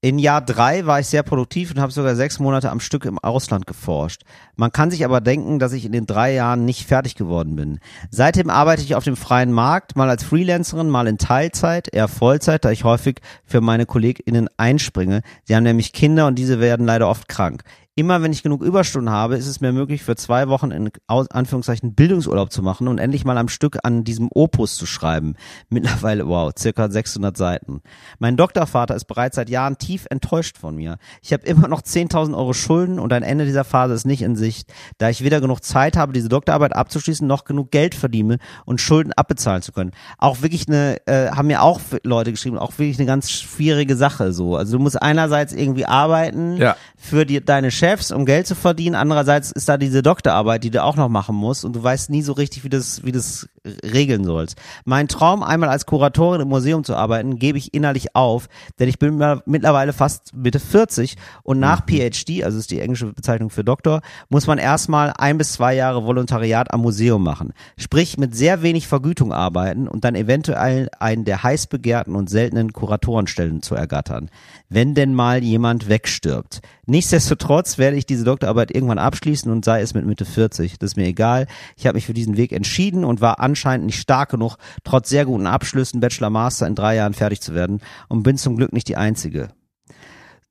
In 0.06 0.20
Jahr 0.20 0.40
drei 0.40 0.86
war 0.86 1.00
ich 1.00 1.08
sehr 1.08 1.24
produktiv 1.24 1.72
und 1.72 1.80
habe 1.80 1.90
sogar 1.90 2.14
sechs 2.14 2.38
Monate 2.38 2.70
am 2.70 2.78
Stück 2.78 3.06
im 3.06 3.18
Ausland 3.18 3.66
geforscht. 3.66 4.22
Man 4.54 4.70
kann 4.70 4.92
sich 4.92 5.04
aber 5.04 5.20
denken, 5.20 5.58
dass 5.58 5.72
ich 5.72 5.84
in 5.84 5.90
den 5.90 6.06
drei 6.06 6.32
Jahren 6.32 6.64
nicht 6.64 6.86
fertig 6.86 7.16
geworden 7.16 7.56
bin. 7.56 7.80
Seitdem 8.12 8.48
arbeite 8.48 8.82
ich 8.82 8.94
auf 8.94 9.02
dem 9.02 9.16
freien 9.16 9.50
Markt, 9.50 9.96
mal 9.96 10.08
als 10.08 10.22
Freelancerin, 10.22 10.88
mal 10.88 11.08
in 11.08 11.18
Teilzeit, 11.18 11.92
eher 11.92 12.06
Vollzeit, 12.06 12.64
da 12.64 12.70
ich 12.70 12.84
häufig 12.84 13.20
für 13.44 13.60
meine 13.60 13.84
KollegInnen 13.84 14.48
einspringe. 14.56 15.22
Sie 15.42 15.56
haben 15.56 15.64
nämlich 15.64 15.92
Kinder 15.92 16.28
und 16.28 16.36
diese 16.36 16.60
werden 16.60 16.86
leider 16.86 17.08
oft 17.08 17.26
krank. 17.26 17.64
Immer 17.98 18.22
wenn 18.22 18.30
ich 18.30 18.42
genug 18.42 18.62
Überstunden 18.62 19.10
habe, 19.10 19.36
ist 19.36 19.46
es 19.46 19.62
mir 19.62 19.72
möglich, 19.72 20.02
für 20.02 20.16
zwei 20.16 20.48
Wochen 20.48 20.70
in 20.70 20.90
Anführungszeichen 21.08 21.94
Bildungsurlaub 21.94 22.52
zu 22.52 22.62
machen 22.62 22.88
und 22.88 22.98
endlich 22.98 23.24
mal 23.24 23.38
am 23.38 23.48
Stück 23.48 23.78
an 23.84 24.04
diesem 24.04 24.28
Opus 24.34 24.76
zu 24.76 24.84
schreiben. 24.84 25.34
Mittlerweile, 25.70 26.28
wow, 26.28 26.52
circa 26.56 26.90
600 26.90 27.34
Seiten. 27.38 27.80
Mein 28.18 28.36
Doktorvater 28.36 28.94
ist 28.94 29.06
bereits 29.06 29.36
seit 29.36 29.48
Jahren 29.48 29.78
tief 29.78 30.04
enttäuscht 30.10 30.58
von 30.58 30.76
mir. 30.76 30.98
Ich 31.22 31.32
habe 31.32 31.46
immer 31.46 31.68
noch 31.68 31.80
10.000 31.80 32.36
Euro 32.36 32.52
Schulden 32.52 32.98
und 32.98 33.14
ein 33.14 33.22
Ende 33.22 33.46
dieser 33.46 33.64
Phase 33.64 33.94
ist 33.94 34.04
nicht 34.04 34.20
in 34.20 34.36
Sicht, 34.36 34.70
da 34.98 35.08
ich 35.08 35.24
weder 35.24 35.40
genug 35.40 35.64
Zeit 35.64 35.96
habe, 35.96 36.12
diese 36.12 36.28
Doktorarbeit 36.28 36.76
abzuschließen, 36.76 37.26
noch 37.26 37.44
genug 37.44 37.70
Geld 37.70 37.94
verdiene 37.94 38.36
und 38.66 38.78
Schulden 38.78 39.14
abbezahlen 39.14 39.62
zu 39.62 39.72
können. 39.72 39.92
Auch 40.18 40.42
wirklich 40.42 40.68
eine, 40.68 40.98
äh, 41.06 41.30
haben 41.30 41.46
mir 41.46 41.62
auch 41.62 41.80
Leute 42.02 42.30
geschrieben, 42.30 42.58
auch 42.58 42.72
wirklich 42.78 42.98
eine 42.98 43.06
ganz 43.06 43.30
schwierige 43.30 43.96
Sache 43.96 44.34
so. 44.34 44.54
Also 44.54 44.76
du 44.76 44.82
musst 44.82 45.00
einerseits 45.00 45.54
irgendwie 45.54 45.86
arbeiten, 45.86 46.58
Ja. 46.58 46.76
für 46.98 47.24
die, 47.24 47.42
deine 47.42 47.70
Chefs, 47.70 47.85
um 48.12 48.26
Geld 48.26 48.46
zu 48.46 48.54
verdienen. 48.54 48.94
Andererseits 48.94 49.52
ist 49.52 49.68
da 49.68 49.76
diese 49.76 50.02
Doktorarbeit, 50.02 50.64
die 50.64 50.70
du 50.70 50.82
auch 50.82 50.96
noch 50.96 51.08
machen 51.08 51.36
musst 51.36 51.64
und 51.64 51.74
du 51.74 51.82
weißt 51.82 52.10
nie 52.10 52.22
so 52.22 52.32
richtig, 52.32 52.64
wie 52.64 52.68
das, 52.68 53.04
wie 53.04 53.12
das 53.12 53.48
regeln 53.84 54.24
sollst. 54.24 54.56
Mein 54.84 55.08
Traum, 55.08 55.42
einmal 55.42 55.68
als 55.68 55.86
Kuratorin 55.86 56.40
im 56.40 56.48
Museum 56.48 56.84
zu 56.84 56.94
arbeiten, 56.94 57.38
gebe 57.38 57.58
ich 57.58 57.74
innerlich 57.74 58.14
auf, 58.14 58.48
denn 58.78 58.88
ich 58.88 58.98
bin 58.98 59.22
mittlerweile 59.44 59.92
fast 59.92 60.34
Mitte 60.34 60.60
40 60.60 61.16
und 61.42 61.58
nach 61.58 61.84
PhD, 61.86 62.44
also 62.44 62.58
ist 62.58 62.70
die 62.70 62.80
englische 62.80 63.12
Bezeichnung 63.12 63.50
für 63.50 63.64
Doktor, 63.64 64.00
muss 64.28 64.46
man 64.46 64.58
erstmal 64.58 65.12
ein 65.16 65.38
bis 65.38 65.52
zwei 65.52 65.74
Jahre 65.74 66.04
Volontariat 66.04 66.72
am 66.72 66.82
Museum 66.82 67.22
machen. 67.22 67.52
Sprich, 67.76 68.18
mit 68.18 68.34
sehr 68.34 68.62
wenig 68.62 68.86
Vergütung 68.88 69.32
arbeiten 69.32 69.88
und 69.88 70.04
dann 70.04 70.14
eventuell 70.14 70.88
einen 70.98 71.24
der 71.24 71.42
heiß 71.42 71.66
begehrten 71.66 72.14
und 72.14 72.30
seltenen 72.30 72.72
Kuratorenstellen 72.72 73.62
zu 73.62 73.74
ergattern. 73.74 74.30
Wenn 74.68 74.94
denn 74.94 75.14
mal 75.14 75.42
jemand 75.42 75.88
wegstirbt. 75.88 76.60
Nichtsdestotrotz 76.86 77.75
werde 77.78 77.96
ich 77.96 78.06
diese 78.06 78.24
Doktorarbeit 78.24 78.74
irgendwann 78.74 78.98
abschließen 78.98 79.50
und 79.50 79.64
sei 79.64 79.80
es 79.80 79.94
mit 79.94 80.06
Mitte 80.06 80.24
40. 80.24 80.78
Das 80.78 80.92
ist 80.92 80.96
mir 80.96 81.06
egal. 81.06 81.46
Ich 81.76 81.86
habe 81.86 81.96
mich 81.96 82.06
für 82.06 82.14
diesen 82.14 82.36
Weg 82.36 82.52
entschieden 82.52 83.04
und 83.04 83.20
war 83.20 83.40
anscheinend 83.40 83.86
nicht 83.86 84.00
stark 84.00 84.30
genug, 84.30 84.56
trotz 84.84 85.08
sehr 85.08 85.24
guten 85.24 85.46
Abschlüssen, 85.46 86.00
Bachelor, 86.00 86.30
Master 86.30 86.66
in 86.66 86.74
drei 86.74 86.96
Jahren 86.96 87.14
fertig 87.14 87.40
zu 87.40 87.54
werden 87.54 87.80
und 88.08 88.22
bin 88.22 88.38
zum 88.38 88.56
Glück 88.56 88.72
nicht 88.72 88.88
die 88.88 88.96
Einzige. 88.96 89.48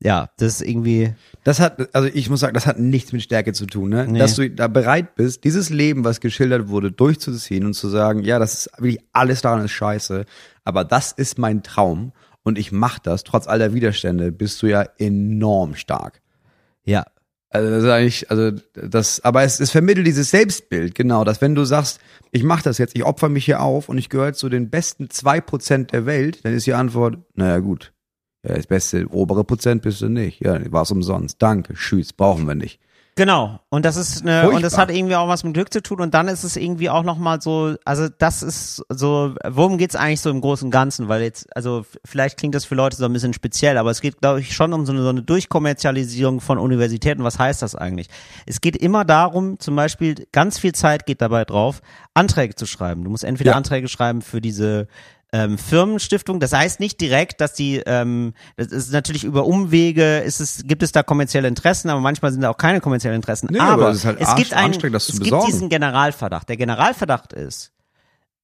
Ja, 0.01 0.29
das 0.37 0.55
ist 0.55 0.67
irgendwie, 0.67 1.13
Das 1.45 1.59
hat, 1.59 1.95
also 1.95 2.09
ich 2.13 2.29
muss 2.29 2.41
sagen, 2.41 2.53
das 2.53 2.67
hat 2.67 2.79
nichts 2.79 3.13
mit 3.13 3.23
Stärke 3.23 3.53
zu 3.53 3.65
tun, 3.65 3.89
ne? 3.89 4.05
Nee. 4.07 4.19
Dass 4.19 4.35
du 4.35 4.49
da 4.49 4.67
bereit 4.67 5.15
bist, 5.15 5.43
dieses 5.43 5.69
Leben, 5.69 6.03
was 6.03 6.19
geschildert 6.19 6.67
wurde, 6.67 6.91
durchzuziehen 6.91 7.65
und 7.65 7.73
zu 7.73 7.87
sagen, 7.87 8.21
ja, 8.23 8.37
das 8.37 8.53
ist 8.53 8.71
wirklich 8.77 8.99
alles 9.13 9.41
daran 9.41 9.63
ist 9.63 9.71
scheiße, 9.71 10.25
aber 10.63 10.83
das 10.83 11.11
ist 11.13 11.39
mein 11.39 11.63
Traum 11.63 12.11
und 12.43 12.59
ich 12.59 12.71
mach 12.71 12.99
das, 12.99 13.23
trotz 13.23 13.47
all 13.47 13.57
der 13.57 13.73
Widerstände, 13.73 14.31
bist 14.31 14.61
du 14.61 14.67
ja 14.67 14.85
enorm 14.97 15.75
stark. 15.75 16.21
ja, 16.83 17.05
Also 17.55 17.69
das 17.69 17.83
ist 17.83 17.89
eigentlich, 17.89 18.29
also 18.29 18.51
das, 18.73 19.23
aber 19.23 19.43
es, 19.43 19.61
es 19.61 19.71
vermittelt 19.71 20.05
dieses 20.05 20.29
Selbstbild, 20.29 20.93
genau, 20.93 21.23
dass 21.23 21.39
wenn 21.39 21.55
du 21.55 21.63
sagst, 21.63 22.01
ich 22.31 22.43
mach 22.43 22.61
das 22.61 22.77
jetzt, 22.77 22.95
ich 22.95 23.05
opfer 23.05 23.29
mich 23.29 23.45
hier 23.45 23.61
auf 23.61 23.87
und 23.87 23.97
ich 23.97 24.09
gehöre 24.09 24.33
zu 24.33 24.49
den 24.49 24.69
besten 24.69 25.09
zwei 25.09 25.39
Prozent 25.39 25.93
der 25.93 26.05
Welt, 26.05 26.43
dann 26.43 26.53
ist 26.53 26.67
die 26.67 26.73
Antwort, 26.73 27.17
naja 27.33 27.59
gut, 27.59 27.93
ja, 28.45 28.55
das 28.55 28.67
beste 28.67 29.07
obere 29.09 29.45
Prozent 29.45 29.83
bist 29.83 30.01
du 30.01 30.09
nicht. 30.09 30.41
Ja, 30.41 30.59
war's 30.71 30.91
umsonst. 30.91 31.41
Danke, 31.41 31.73
tschüss, 31.75 32.11
brauchen 32.11 32.45
wir 32.45 32.55
nicht. 32.55 32.79
Genau. 33.17 33.61
Und 33.69 33.85
das 33.85 33.95
ist 33.95 34.23
eine, 34.23 34.41
Furchtbar. 34.41 34.55
und 34.57 34.61
das 34.61 34.77
hat 34.77 34.91
irgendwie 34.91 35.15
auch 35.15 35.29
was 35.29 35.45
mit 35.45 35.53
Glück 35.53 35.71
zu 35.71 35.81
tun. 35.81 36.01
Und 36.01 36.13
dann 36.13 36.27
ist 36.27 36.43
es 36.43 36.57
irgendwie 36.57 36.89
auch 36.89 37.03
nochmal 37.03 37.39
so, 37.41 37.75
also 37.85 38.09
das 38.09 38.43
ist 38.43 38.83
so, 38.89 39.33
worum 39.47 39.77
geht's 39.77 39.95
eigentlich 39.95 40.19
so 40.19 40.29
im 40.29 40.41
Großen 40.41 40.65
und 40.67 40.71
Ganzen? 40.71 41.07
Weil 41.07 41.21
jetzt, 41.21 41.47
also 41.55 41.85
vielleicht 42.03 42.37
klingt 42.37 42.55
das 42.55 42.65
für 42.65 42.75
Leute 42.75 42.97
so 42.97 43.05
ein 43.05 43.13
bisschen 43.13 43.31
speziell, 43.33 43.77
aber 43.77 43.89
es 43.89 44.01
geht, 44.01 44.19
glaube 44.19 44.41
ich, 44.41 44.53
schon 44.53 44.73
um 44.73 44.85
so 44.85 44.91
eine, 44.91 45.01
so 45.01 45.07
eine 45.09 45.23
Durchkommerzialisierung 45.23 46.41
von 46.41 46.57
Universitäten. 46.57 47.23
Was 47.23 47.39
heißt 47.39 47.61
das 47.61 47.73
eigentlich? 47.73 48.09
Es 48.45 48.59
geht 48.59 48.75
immer 48.75 49.05
darum, 49.05 49.59
zum 49.61 49.77
Beispiel, 49.77 50.15
ganz 50.33 50.59
viel 50.59 50.73
Zeit 50.73 51.05
geht 51.05 51.21
dabei 51.21 51.45
drauf, 51.45 51.81
Anträge 52.13 52.55
zu 52.55 52.65
schreiben. 52.65 53.05
Du 53.05 53.09
musst 53.09 53.23
entweder 53.23 53.51
Ja. 53.51 53.57
Anträge 53.57 53.87
schreiben 53.87 54.21
für 54.21 54.41
diese 54.41 54.87
ähm, 55.35 55.57
Firmenstiftung. 55.57 56.39
Das 56.39 56.53
heißt 56.53 56.79
nicht 56.79 57.01
direkt, 57.01 57.41
dass 57.41 57.53
die, 57.53 57.81
ähm, 57.85 58.33
das 58.55 58.67
ist 58.67 58.93
natürlich 58.93 59.25
über 59.25 59.45
Umwege, 59.45 60.19
ist 60.19 60.39
es, 60.39 60.63
gibt 60.65 60.81
es 60.81 60.93
da 60.93 61.03
kommerzielle 61.03 61.49
Interessen, 61.49 61.89
aber 61.89 61.99
manchmal 61.99 62.31
sind 62.31 62.41
da 62.41 62.49
auch 62.49 62.57
keine 62.57 62.79
kommerziellen 62.79 63.17
Interessen. 63.17 63.49
Nee, 63.51 63.59
aber, 63.59 63.73
aber 63.73 63.89
es 63.89 64.05
halt 64.05 64.21
es 64.21 64.33
gibt 64.35 64.53
einen, 64.53 64.73
es 64.73 65.19
gibt 65.19 65.47
diesen 65.47 65.67
Generalverdacht. 65.67 66.47
Der 66.47 66.55
Generalverdacht 66.55 67.33
ist, 67.33 67.73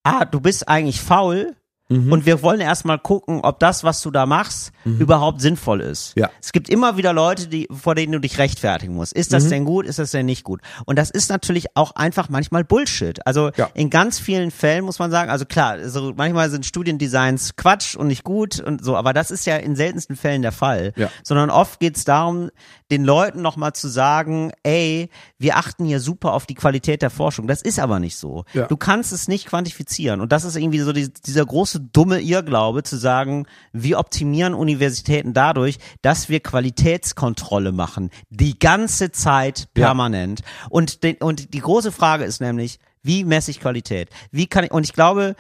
ah, 0.03 0.25
du 0.25 0.41
bist 0.41 0.67
eigentlich 0.67 0.99
faul 0.99 1.55
Mhm. 1.91 2.11
und 2.11 2.25
wir 2.25 2.41
wollen 2.41 2.61
erstmal 2.61 2.97
gucken, 2.99 3.41
ob 3.43 3.59
das, 3.59 3.83
was 3.83 4.01
du 4.01 4.11
da 4.11 4.25
machst, 4.25 4.71
überhaupt 4.85 5.41
sinnvoll 5.41 5.81
ist. 5.81 6.13
Ja. 6.15 6.29
Es 6.41 6.51
gibt 6.53 6.69
immer 6.69 6.97
wieder 6.97 7.13
Leute, 7.13 7.47
die, 7.47 7.67
vor 7.71 7.95
denen 7.95 8.13
du 8.13 8.19
dich 8.19 8.37
rechtfertigen 8.37 8.95
musst. 8.95 9.13
Ist 9.13 9.29
Mhm. 9.31 9.35
das 9.35 9.49
denn 9.49 9.65
gut? 9.65 9.85
Ist 9.85 9.99
das 9.99 10.11
denn 10.11 10.25
nicht 10.25 10.43
gut? 10.43 10.61
Und 10.85 10.97
das 10.97 11.09
ist 11.11 11.29
natürlich 11.29 11.75
auch 11.75 11.95
einfach 11.95 12.29
manchmal 12.29 12.63
Bullshit. 12.63 13.25
Also 13.27 13.51
Ja. 13.57 13.69
in 13.73 13.89
ganz 13.89 14.19
vielen 14.19 14.51
Fällen 14.51 14.85
muss 14.85 14.99
man 14.99 15.11
sagen, 15.11 15.29
also 15.29 15.45
klar, 15.45 15.71
also 15.73 16.13
manchmal 16.15 16.49
sind 16.49 16.65
Studiendesigns 16.65 17.55
Quatsch 17.55 17.95
und 17.95 18.07
nicht 18.07 18.23
gut 18.23 18.59
und 18.59 18.83
so, 18.83 18.95
aber 18.95 19.13
das 19.13 19.29
ist 19.31 19.45
ja 19.45 19.57
in 19.57 19.75
seltensten 19.75 20.15
Fällen 20.15 20.41
der 20.41 20.51
Fall. 20.51 20.93
Ja. 20.95 21.09
Sondern 21.23 21.49
oft 21.49 21.79
geht 21.79 21.97
es 21.97 22.05
darum, 22.05 22.49
den 22.91 23.03
Leuten 23.05 23.41
nochmal 23.41 23.73
zu 23.73 23.87
sagen, 23.87 24.51
ey, 24.63 25.09
wir 25.39 25.57
achten 25.57 25.85
hier 25.85 25.99
super 25.99 26.33
auf 26.33 26.45
die 26.45 26.55
Qualität 26.55 27.01
der 27.01 27.09
Forschung. 27.09 27.47
Das 27.47 27.61
ist 27.61 27.79
aber 27.79 27.99
nicht 27.99 28.17
so. 28.17 28.43
Ja. 28.53 28.67
Du 28.67 28.77
kannst 28.77 29.13
es 29.13 29.27
nicht 29.27 29.47
quantifizieren. 29.47 30.21
Und 30.21 30.31
das 30.31 30.43
ist 30.43 30.57
irgendwie 30.57 30.79
so 30.79 30.91
die, 30.93 31.11
dieser 31.11 31.45
große 31.45 31.79
dumme 31.79 32.19
Irrglaube 32.19 32.83
zu 32.83 32.97
sagen, 32.97 33.47
wir 33.71 33.97
optimieren 33.97 34.53
Universitäten 34.53 35.33
dadurch, 35.33 35.77
dass 36.01 36.29
wir 36.29 36.41
Qualitätskontrolle 36.41 37.71
machen. 37.71 38.09
Die 38.29 38.59
ganze 38.59 39.11
Zeit 39.11 39.69
Ja. 39.75 39.85
permanent. 39.87 40.41
Und, 40.69 41.03
den, 41.03 41.15
und 41.17 41.53
die 41.53 41.59
große 41.61 41.91
Frage 41.91 42.25
ist 42.25 42.41
nämlich, 42.41 42.79
wie 43.03 43.23
messe 43.23 43.51
ich 43.51 43.59
Qualität? 43.59 44.09
Wie 44.31 44.47
kann 44.47 44.65
ich, 44.65 44.71
und 44.71 44.83
ich 44.83 44.93
glaube, 44.93 45.35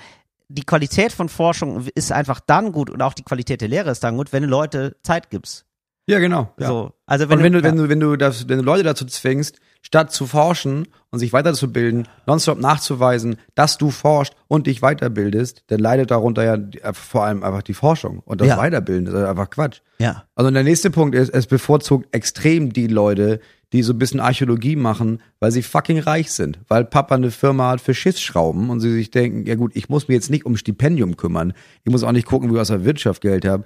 die 0.47 0.63
Qualität 0.63 1.11
von 1.11 1.29
Forschung 1.29 1.87
ist 1.95 2.11
einfach 2.11 2.39
dann 2.39 2.71
gut 2.71 2.89
und 2.89 3.01
auch 3.01 3.13
die 3.13 3.23
Qualität 3.23 3.61
der 3.61 3.67
Lehre 3.69 3.91
ist 3.91 4.03
dann 4.03 4.17
gut, 4.17 4.33
wenn 4.33 4.43
du 4.43 4.49
Leute 4.49 4.97
Zeit 5.03 5.29
gibst. 5.29 5.65
Ja, 6.11 6.19
genau. 6.19 6.53
Ja. 6.59 6.67
So, 6.67 6.91
also 7.05 7.29
wenn 7.29 7.37
und 7.37 7.43
wenn 7.43 7.53
du, 7.53 7.59
ja. 7.59 7.63
wenn 7.63 7.75
du, 7.77 7.89
wenn 7.89 7.99
du 7.99 8.15
das, 8.17 8.49
wenn 8.49 8.57
du 8.57 8.63
Leute 8.63 8.83
dazu 8.83 9.05
zwingst, 9.05 9.59
statt 9.81 10.11
zu 10.11 10.27
forschen 10.27 10.87
und 11.09 11.19
sich 11.19 11.33
weiterzubilden, 11.33 12.07
nonstop 12.27 12.59
nachzuweisen, 12.59 13.37
dass 13.55 13.77
du 13.77 13.89
forschst 13.89 14.35
und 14.47 14.67
dich 14.67 14.81
weiterbildest, 14.81 15.63
dann 15.67 15.79
leidet 15.79 16.11
darunter 16.11 16.43
ja 16.43 16.55
äh, 16.55 16.93
vor 16.93 17.23
allem 17.25 17.43
einfach 17.43 17.63
die 17.63 17.73
Forschung. 17.73 18.19
Und 18.19 18.41
das 18.41 18.49
Ja. 18.49 18.57
Weiterbilden 18.57 19.07
ist 19.07 19.15
einfach 19.15 19.49
Quatsch. 19.49 19.79
ja. 19.99 20.23
Also 20.35 20.49
und 20.49 20.53
der 20.53 20.63
nächste 20.63 20.91
Punkt 20.91 21.15
ist, 21.15 21.29
es 21.29 21.47
bevorzugt 21.47 22.13
extrem 22.13 22.73
die 22.73 22.87
Leute, 22.87 23.39
die 23.73 23.83
so 23.83 23.93
ein 23.93 23.99
bisschen 23.99 24.19
Archäologie 24.19 24.75
machen, 24.75 25.21
weil 25.39 25.51
sie 25.51 25.63
fucking 25.63 25.99
reich 25.99 26.31
sind. 26.31 26.59
Weil 26.67 26.83
Papa 26.83 27.15
eine 27.15 27.31
Firma 27.31 27.69
hat 27.69 27.81
für 27.81 27.93
Schiffsschrauben 27.93 28.69
und 28.69 28.81
sie 28.81 28.91
sich 28.91 29.11
denken, 29.11 29.45
ja 29.45 29.55
gut, 29.55 29.71
ich 29.75 29.87
muss 29.87 30.09
mir 30.09 30.15
jetzt 30.15 30.29
nicht 30.29 30.45
um 30.45 30.57
Stipendium 30.57 31.15
kümmern. 31.15 31.53
Ich 31.85 31.91
muss 31.91 32.03
auch 32.03 32.11
nicht 32.11 32.27
gucken, 32.27 32.49
wie 32.49 32.55
ich 32.55 32.59
aus 32.59 32.67
der 32.67 32.83
Wirtschaft 32.83 33.21
Geld 33.21 33.45
habe. 33.45 33.63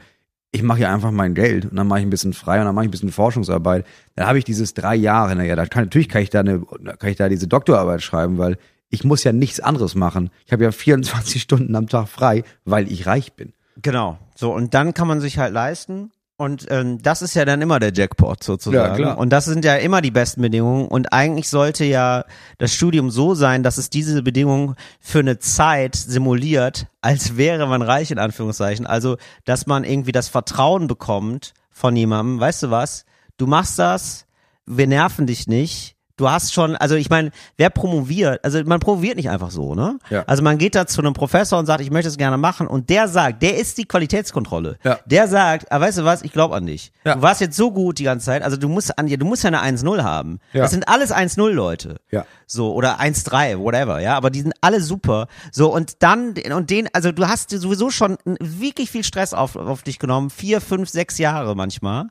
Ich 0.56 0.64
mache 0.64 0.80
ja 0.80 0.94
einfach 0.94 1.12
mein 1.12 1.34
Geld 1.34 1.66
und 1.66 1.76
dann 1.76 1.88
mache 1.88 2.00
ich 2.00 2.06
ein 2.06 2.10
bisschen 2.10 2.34
frei 2.34 2.60
und 2.60 2.66
dann 2.66 2.74
mache 2.74 2.86
ich 2.86 2.90
ein 2.90 2.92
bisschen 2.92 3.12
Forschungsarbeit. 3.12 3.86
Dann 4.16 4.26
habe 4.26 4.38
ich 4.38 4.46
dieses 4.46 4.74
drei 4.74 4.96
Jahre, 4.96 5.36
naja, 5.36 5.56
da 5.56 5.66
kann, 5.66 5.84
natürlich 5.84 6.08
kann 6.08 6.22
ich 6.22 6.30
da 6.30 6.40
eine, 6.40 6.62
kann 6.62 7.10
ich 7.10 7.18
da 7.18 7.28
diese 7.28 7.48
Doktorarbeit 7.48 8.02
schreiben, 8.02 8.38
weil 8.38 8.58
ich 8.90 9.04
muss 9.04 9.26
ja 9.26 9.34
nichts 9.34 9.60
anderes 9.60 9.96
machen. 9.96 10.30
Ich 10.46 10.54
habe 10.54 10.64
ja 10.64 10.72
24 10.72 11.42
Stunden 11.42 11.76
am 11.76 11.90
Tag 11.90 12.08
frei, 12.08 12.44
weil 12.64 12.90
ich 12.90 13.06
reich 13.06 13.34
bin. 13.34 13.52
Genau. 13.82 14.18
So, 14.34 14.54
und 14.54 14.74
dann 14.74 14.94
kann 14.94 15.10
man 15.10 15.20
sich 15.20 15.38
halt 15.38 15.54
leisten. 15.54 16.12
Und 16.38 16.66
ähm, 16.70 17.02
das 17.02 17.22
ist 17.22 17.34
ja 17.34 17.46
dann 17.46 17.62
immer 17.62 17.80
der 17.80 17.94
Jackpot 17.94 18.44
sozusagen. 18.44 18.92
Ja, 18.92 18.96
klar. 18.96 19.18
Und 19.18 19.30
das 19.30 19.46
sind 19.46 19.64
ja 19.64 19.76
immer 19.76 20.02
die 20.02 20.12
besten 20.12 20.42
Bedingungen. 20.42 20.88
Und 20.88 21.14
eigentlich 21.14 21.48
sollte 21.48 21.86
ja 21.86 22.26
das 22.58 22.74
Studium 22.74 23.10
so 23.10 23.36
sein, 23.36 23.64
dass 23.64 23.78
es 23.78 23.90
diese 23.90 24.22
Bedingungen 24.22 24.76
für 25.00 25.20
eine 25.20 25.40
Zeit 25.40 25.96
simuliert, 25.96 26.88
als 27.00 27.38
wäre 27.38 27.68
man 27.68 27.82
reich 27.82 28.12
in 28.12 28.20
Anführungszeichen. 28.20 28.86
Also, 28.86 29.16
dass 29.46 29.66
man 29.66 29.86
irgendwie 29.86 30.12
das 30.12 30.28
Vertrauen 30.28 30.88
bekommt 30.88 31.54
von 31.72 31.96
jemandem. 31.96 32.40
Weißt 32.42 32.64
du 32.64 32.72
was? 32.72 33.06
Du 33.38 33.48
machst 33.48 33.80
das, 33.80 34.26
wir 34.66 34.88
nerven 34.88 35.28
dich 35.28 35.48
nicht. 35.48 35.95
Du 36.18 36.30
hast 36.30 36.54
schon, 36.54 36.78
also 36.78 36.96
ich 36.96 37.10
meine, 37.10 37.32
wer 37.58 37.70
promoviert, 37.70 38.42
also 38.44 38.64
man 38.64 38.80
promoviert 38.80 39.18
nicht 39.18 39.30
einfach 39.30 39.52
so, 39.52 39.76
ne? 39.76 40.00
Ja. 40.10 40.24
Also 40.28 40.44
man 40.44 40.58
geht 40.58 40.74
da 40.74 40.88
zu 40.88 41.02
einem 41.02 41.14
Professor 41.14 41.60
und 41.60 41.66
sagt, 41.66 41.82
ich 41.82 41.92
möchte 41.92 42.08
es 42.08 42.18
gerne 42.18 42.38
machen 42.38 42.68
und 42.68 42.90
der 42.90 43.10
sagt, 43.10 43.42
der 43.42 43.58
ist 43.58 43.78
die 43.78 43.86
Qualitätskontrolle. 43.86 44.78
Ja. 44.84 45.00
Der 45.06 45.28
sagt, 45.28 45.72
ah, 45.74 45.82
weißt 45.82 45.98
du 45.98 46.06
was, 46.06 46.22
ich 46.22 46.32
glaube 46.32 46.56
an 46.56 46.66
dich. 46.66 46.94
Ja. 47.04 47.16
Du 47.16 47.22
warst 47.22 47.42
jetzt 47.42 47.58
so 47.58 47.70
gut 47.70 48.00
die 48.00 48.06
ganze 48.06 48.28
Zeit, 48.28 48.44
also 48.44 48.56
du 48.56 48.70
musst 48.70 48.98
an 48.98 49.08
dir, 49.08 49.18
du 49.18 49.26
musst 49.26 49.44
ja 49.44 49.50
eine 49.50 49.62
1-0 49.62 50.04
haben. 50.04 50.40
Ja. 50.54 50.62
Das 50.62 50.72
sind 50.72 50.88
alles 50.88 51.14
1-0 51.14 51.50
Leute. 51.50 51.98
Ja. 52.12 52.26
So, 52.48 52.74
oder 52.74 53.02
1-3, 53.02 53.60
whatever, 53.60 54.00
ja, 54.00 54.16
aber 54.16 54.30
die 54.30 54.40
sind 54.40 54.54
alle 54.62 54.80
super. 54.80 55.28
So, 55.52 55.74
und 55.74 56.02
dann, 56.02 56.34
und 56.54 56.70
den, 56.70 56.88
also 56.94 57.12
du 57.12 57.28
hast 57.28 57.50
sowieso 57.50 57.90
schon 57.90 58.18
wirklich 58.40 58.90
viel 58.90 59.04
Stress 59.04 59.34
auf, 59.34 59.58
auf 59.58 59.82
dich 59.82 60.00
genommen, 60.00 60.30
vier, 60.30 60.62
fünf, 60.62 60.90
sechs 60.90 61.18
Jahre 61.18 61.56
manchmal. 61.56 62.06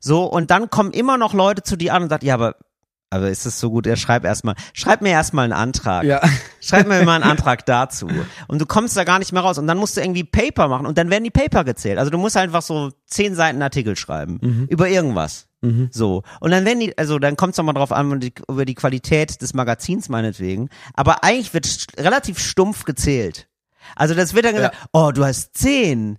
So, 0.00 0.24
und 0.24 0.50
dann 0.50 0.70
kommen 0.70 0.92
immer 0.92 1.18
noch 1.18 1.34
Leute 1.34 1.62
zu 1.62 1.76
dir 1.76 1.92
an 1.92 2.04
und 2.04 2.08
sagen, 2.08 2.24
ja, 2.24 2.34
aber 2.34 2.54
aber 3.10 3.28
ist 3.28 3.44
es 3.44 3.58
so 3.58 3.70
gut? 3.70 3.86
Er 3.86 3.96
schreibt 3.96 4.24
erstmal, 4.24 4.54
schreib 4.72 5.02
mir 5.02 5.10
erstmal 5.10 5.44
einen 5.44 5.52
Antrag. 5.52 6.04
Ja. 6.04 6.20
Schreib 6.60 6.86
mir 6.86 7.02
mal 7.04 7.16
einen 7.16 7.24
Antrag 7.30 7.66
dazu. 7.66 8.08
Und 8.46 8.60
du 8.60 8.66
kommst 8.66 8.96
da 8.96 9.04
gar 9.04 9.18
nicht 9.18 9.32
mehr 9.32 9.42
raus. 9.42 9.58
Und 9.58 9.66
dann 9.66 9.78
musst 9.78 9.96
du 9.96 10.00
irgendwie 10.00 10.24
Paper 10.24 10.68
machen 10.68 10.86
und 10.86 10.96
dann 10.96 11.10
werden 11.10 11.24
die 11.24 11.30
Paper 11.30 11.64
gezählt. 11.64 11.98
Also 11.98 12.10
du 12.10 12.18
musst 12.18 12.36
einfach 12.36 12.62
so 12.62 12.90
zehn 13.06 13.34
Seiten 13.34 13.60
Artikel 13.62 13.96
schreiben. 13.96 14.38
Mhm. 14.40 14.66
Über 14.68 14.88
irgendwas. 14.88 15.48
So. 15.90 16.22
Und 16.40 16.52
dann 16.52 16.64
werden 16.64 16.80
die, 16.80 16.96
also 16.96 17.18
dann 17.18 17.36
kommt 17.36 17.52
es 17.52 17.58
nochmal 17.58 17.74
drauf 17.74 17.92
an, 17.92 18.20
die, 18.20 18.32
über 18.48 18.64
die 18.64 18.74
Qualität 18.74 19.42
des 19.42 19.52
Magazins 19.52 20.08
meinetwegen. 20.08 20.70
Aber 20.94 21.22
eigentlich 21.22 21.52
wird 21.52 21.86
relativ 21.98 22.38
stumpf 22.38 22.84
gezählt. 22.84 23.46
Also 23.96 24.14
das 24.14 24.34
wird 24.34 24.44
dann 24.44 24.54
gesagt, 24.54 24.76
oh, 24.92 25.10
du 25.12 25.24
hast 25.24 25.56
zehn. 25.56 26.18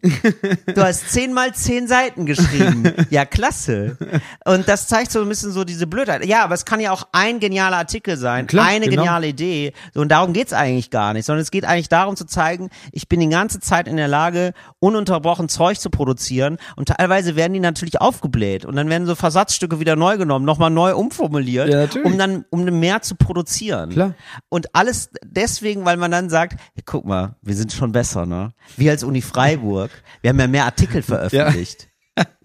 Du 0.73 0.81
hast 0.81 1.09
zehn 1.11 1.33
mal 1.33 1.53
zehn 1.53 1.87
Seiten 1.87 2.25
geschrieben. 2.25 2.93
Ja, 3.09 3.25
klasse. 3.25 3.97
Und 4.45 4.67
das 4.67 4.87
zeigt 4.87 5.11
so 5.11 5.21
ein 5.21 5.27
bisschen 5.27 5.51
so 5.51 5.63
diese 5.63 5.85
Blödheit. 5.87 6.25
Ja, 6.25 6.43
aber 6.43 6.53
es 6.53 6.65
kann 6.65 6.79
ja 6.79 6.91
auch 6.91 7.07
ein 7.11 7.39
genialer 7.39 7.77
Artikel 7.77 8.15
sein, 8.15 8.47
Klar, 8.47 8.67
eine 8.67 8.87
genau. 8.87 9.01
geniale 9.03 9.27
Idee. 9.27 9.73
So, 9.93 10.01
und 10.01 10.09
darum 10.09 10.33
geht's 10.33 10.53
eigentlich 10.53 10.91
gar 10.91 11.13
nicht, 11.13 11.25
sondern 11.25 11.41
es 11.41 11.51
geht 11.51 11.65
eigentlich 11.65 11.89
darum 11.89 12.15
zu 12.15 12.25
zeigen, 12.25 12.69
ich 12.91 13.09
bin 13.09 13.19
die 13.19 13.29
ganze 13.29 13.59
Zeit 13.59 13.87
in 13.87 13.97
der 13.97 14.07
Lage, 14.07 14.53
ununterbrochen 14.79 15.49
Zeug 15.49 15.79
zu 15.79 15.89
produzieren. 15.89 16.57
Und 16.75 16.89
teilweise 16.89 17.35
werden 17.35 17.53
die 17.53 17.59
natürlich 17.59 17.99
aufgebläht. 17.99 18.65
Und 18.65 18.75
dann 18.75 18.89
werden 18.89 19.05
so 19.05 19.15
Versatzstücke 19.15 19.79
wieder 19.79 19.95
neu 19.95 20.17
genommen, 20.17 20.45
nochmal 20.45 20.69
neu 20.69 20.95
umformuliert, 20.95 21.69
Ja, 21.69 22.01
um 22.03 22.17
dann, 22.17 22.45
um 22.49 22.63
mehr 22.63 23.01
zu 23.01 23.15
produzieren. 23.15 23.89
Klar. 23.91 24.15
Und 24.49 24.73
alles 24.75 25.09
deswegen, 25.23 25.85
weil 25.85 25.97
man 25.97 26.11
dann 26.11 26.29
sagt, 26.29 26.53
hey, 26.73 26.83
guck 26.85 27.05
mal, 27.05 27.35
wir 27.41 27.55
sind 27.55 27.60
schon 27.69 27.91
besser, 27.91 28.25
ne? 28.25 28.53
Wir 28.77 28.91
als 28.91 29.03
Uni 29.03 29.21
Freiburg, 29.21 29.91
wir 30.21 30.29
haben 30.29 30.39
ja 30.39 30.47
mehr 30.47 30.65
Artikel 30.65 31.01
veröffentlicht. 31.01 31.87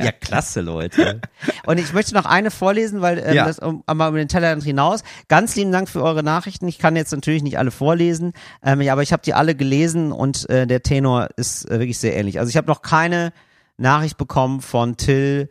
Ja. 0.01 0.13
klasse, 0.13 0.61
Leute. 0.61 1.21
Und 1.67 1.79
ich 1.79 1.93
möchte 1.93 2.15
noch 2.15 2.25
eine 2.25 2.51
vorlesen, 2.53 3.03
weil 3.03 3.19
ähm, 3.19 3.35
Ja. 3.35 3.45
das 3.47 3.59
um, 3.59 3.83
einmal 3.87 4.09
über 4.11 4.19
den 4.19 4.29
Tellerrand 4.29 4.63
hinaus. 4.63 5.03
Ganz 5.29 5.57
lieben 5.57 5.73
Dank 5.73 5.89
für 5.89 6.03
eure 6.03 6.23
Nachrichten. 6.23 6.69
Ich 6.69 6.79
kann 6.79 6.95
jetzt 6.97 7.11
natürlich 7.13 7.43
nicht 7.43 7.59
alle 7.59 7.73
vorlesen, 7.73 8.33
ähm, 8.63 8.81
ja, 8.81 8.93
aber 8.93 9.03
ich 9.03 9.13
habe 9.13 9.23
die 9.25 9.35
alle 9.35 9.55
gelesen 9.55 10.13
und 10.13 10.49
äh, 10.51 10.67
der 10.67 10.83
Tenor 10.83 11.29
ist 11.37 11.69
äh, 11.69 11.79
wirklich 11.81 11.99
sehr 11.99 12.17
ähnlich. 12.17 12.39
Also 12.39 12.49
ich 12.49 12.57
habe 12.57 12.69
noch 12.69 12.81
keine 12.81 13.33
Nachricht 13.77 14.17
bekommen 14.17 14.61
von 14.61 14.97
Till. 14.97 15.51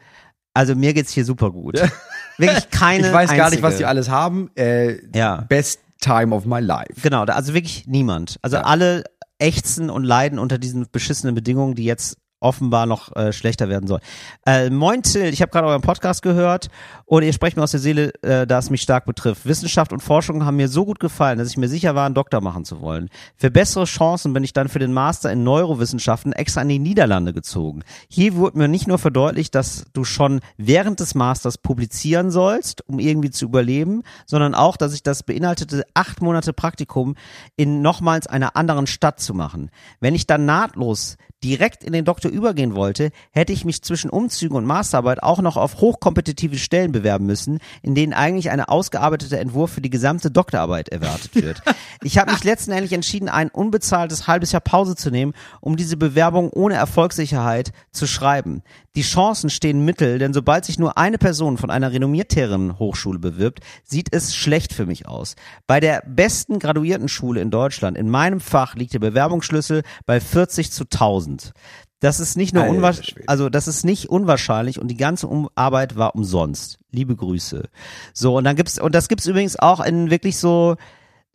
Also 0.53 0.73
mir 0.75 0.93
geht's 0.93 1.11
hier 1.11 1.25
super 1.25 1.51
gut. 1.51 1.79
Wirklich 2.37 2.69
keine. 2.71 3.07
Ich 3.07 3.13
weiß 3.13 3.33
gar 3.35 3.49
nicht, 3.49 3.61
was 3.61 3.73
einzige. 3.73 3.79
die 3.79 3.85
alles 3.85 4.09
haben. 4.09 4.49
Äh, 4.55 4.97
Ja. 5.13 5.41
Best 5.49 5.81
time 5.99 6.33
of 6.33 6.45
my 6.45 6.61
life. 6.61 6.93
Genau, 7.03 7.23
also 7.25 7.53
wirklich 7.53 7.85
niemand. 7.87 8.37
Also 8.41 8.57
alle 8.57 9.03
ächzen 9.39 9.89
und 9.89 10.03
leiden 10.03 10.39
unter 10.39 10.57
diesen 10.57 10.87
beschissenen 10.91 11.35
Bedingungen, 11.35 11.75
die 11.75 11.85
jetzt 11.85 12.17
offenbar 12.45 12.85
noch 12.85 13.13
äh, 13.15 13.33
schlechter 13.33 13.69
werden 13.69 13.87
soll. 13.87 13.99
Äh, 14.45 14.69
moin 14.69 15.01
Till, 15.01 15.25
ich 15.25 15.41
habe 15.41 15.51
gerade 15.51 15.67
euren 15.67 15.81
Podcast 15.81 16.21
gehört 16.21 16.69
und 17.05 17.23
ihr 17.23 17.33
sprecht 17.33 17.57
mir 17.57 17.63
aus 17.63 17.71
der 17.71 17.79
Seele, 17.79 18.13
äh, 18.21 18.45
da 18.45 18.59
es 18.59 18.69
mich 18.69 18.83
stark 18.83 19.05
betrifft. 19.05 19.45
Wissenschaft 19.45 19.91
und 19.91 20.01
Forschung 20.01 20.45
haben 20.45 20.57
mir 20.57 20.67
so 20.67 20.85
gut 20.85 20.99
gefallen, 20.99 21.39
dass 21.39 21.49
ich 21.49 21.57
mir 21.57 21.67
sicher 21.67 21.95
war, 21.95 22.05
einen 22.05 22.13
Doktor 22.13 22.41
machen 22.41 22.63
zu 22.63 22.81
wollen. 22.81 23.09
Für 23.35 23.49
bessere 23.49 23.85
Chancen 23.85 24.33
bin 24.33 24.43
ich 24.43 24.53
dann 24.53 24.69
für 24.69 24.77
den 24.77 24.93
Master 24.93 25.31
in 25.31 25.43
Neurowissenschaften 25.43 26.33
extra 26.33 26.61
in 26.61 26.69
die 26.69 26.79
Niederlande 26.79 27.33
gezogen. 27.33 27.83
Hier 28.09 28.35
wurde 28.35 28.59
mir 28.59 28.67
nicht 28.67 28.87
nur 28.87 28.99
verdeutlicht, 28.99 29.55
dass 29.55 29.85
du 29.93 30.03
schon 30.03 30.39
während 30.57 30.99
des 30.99 31.15
Masters 31.15 31.57
publizieren 31.57 32.29
sollst, 32.29 32.87
um 32.87 32.99
irgendwie 32.99 33.31
zu 33.31 33.45
überleben, 33.45 34.03
sondern 34.27 34.53
auch, 34.53 34.77
dass 34.77 34.93
ich 34.93 35.01
das 35.01 35.23
beinhaltete, 35.23 35.83
acht 35.95 36.21
Monate 36.21 36.53
Praktikum 36.53 37.15
in 37.55 37.81
nochmals 37.81 38.27
einer 38.27 38.55
anderen 38.55 38.85
Stadt 38.85 39.19
zu 39.19 39.33
machen. 39.33 39.71
Wenn 39.99 40.13
ich 40.13 40.27
dann 40.27 40.45
nahtlos 40.45 41.17
direkt 41.45 41.83
in 41.83 41.93
den 41.93 42.05
Doktor 42.05 42.31
übergehen 42.31 42.73
wollte, 42.73 43.11
hätte 43.29 43.53
ich 43.53 43.65
mich 43.65 43.83
zwischen 43.83 44.09
Umzügen 44.09 44.57
und 44.57 44.65
Masterarbeit 44.65 45.21
auch 45.21 45.41
noch 45.41 45.57
auf 45.57 45.79
hochkompetitive 45.79 46.57
Stellen 46.57 46.91
bewerben 46.91 47.27
müssen, 47.27 47.59
in 47.83 47.93
denen 47.93 48.13
eigentlich 48.13 48.49
eine 48.49 48.69
ausgearbeitete 48.69 49.37
Entwurf 49.37 49.71
für 49.71 49.81
die 49.81 49.91
gesamte 49.91 50.31
Doktorarbeit 50.31 50.89
erwartet 50.89 51.35
wird. 51.35 51.61
Ich 52.03 52.19
habe 52.19 52.31
mich 52.31 52.43
letztendlich 52.43 52.93
entschieden, 52.93 53.29
ein 53.29 53.49
unbezahltes 53.49 54.27
halbes 54.27 54.51
Jahr 54.51 54.61
Pause 54.61 54.95
zu 54.95 55.09
nehmen, 55.09 55.33
um 55.59 55.75
diese 55.75 55.97
Bewerbung 55.97 56.51
ohne 56.51 56.75
Erfolgssicherheit 56.75 57.71
zu 57.91 58.05
schreiben. 58.05 58.61
Die 58.95 59.01
Chancen 59.01 59.49
stehen 59.49 59.83
mittel, 59.83 60.19
denn 60.19 60.33
sobald 60.33 60.63
sich 60.63 60.79
nur 60.79 60.97
eine 60.97 61.17
Person 61.17 61.57
von 61.57 61.69
einer 61.69 61.91
renommierteren 61.91 62.79
Hochschule 62.79 63.19
bewirbt, 63.19 63.59
sieht 63.83 64.13
es 64.13 64.33
schlecht 64.33 64.71
für 64.71 64.85
mich 64.85 65.05
aus. 65.05 65.35
Bei 65.67 65.81
der 65.81 66.01
besten 66.07 66.59
Graduiertenschule 66.59 67.41
in 67.41 67.51
Deutschland, 67.51 67.97
in 67.97 68.09
meinem 68.09 68.39
Fach, 68.39 68.75
liegt 68.75 68.93
der 68.93 68.99
Bewerbungsschlüssel 68.99 69.83
bei 70.05 70.21
40 70.21 70.71
zu 70.71 70.85
1000. 70.85 71.51
Das 71.99 72.21
ist 72.21 72.37
nicht 72.37 72.53
nur 72.53 72.67
unwahrscheinlich, 72.67 73.27
also 73.27 73.49
das 73.49 73.67
ist 73.67 73.83
nicht 73.83 74.09
unwahrscheinlich 74.09 74.79
und 74.79 74.87
die 74.87 74.97
ganze 74.97 75.27
um 75.27 75.49
Arbeit 75.55 75.97
war 75.97 76.15
umsonst. 76.15 76.77
Liebe 76.91 77.17
Grüße. 77.17 77.67
So 78.13 78.37
und 78.37 78.45
dann 78.45 78.55
gibt's 78.55 78.79
und 78.79 78.95
das 78.95 79.09
gibt's 79.09 79.25
übrigens 79.25 79.59
auch 79.59 79.83
in 79.83 80.09
wirklich 80.09 80.37
so 80.37 80.75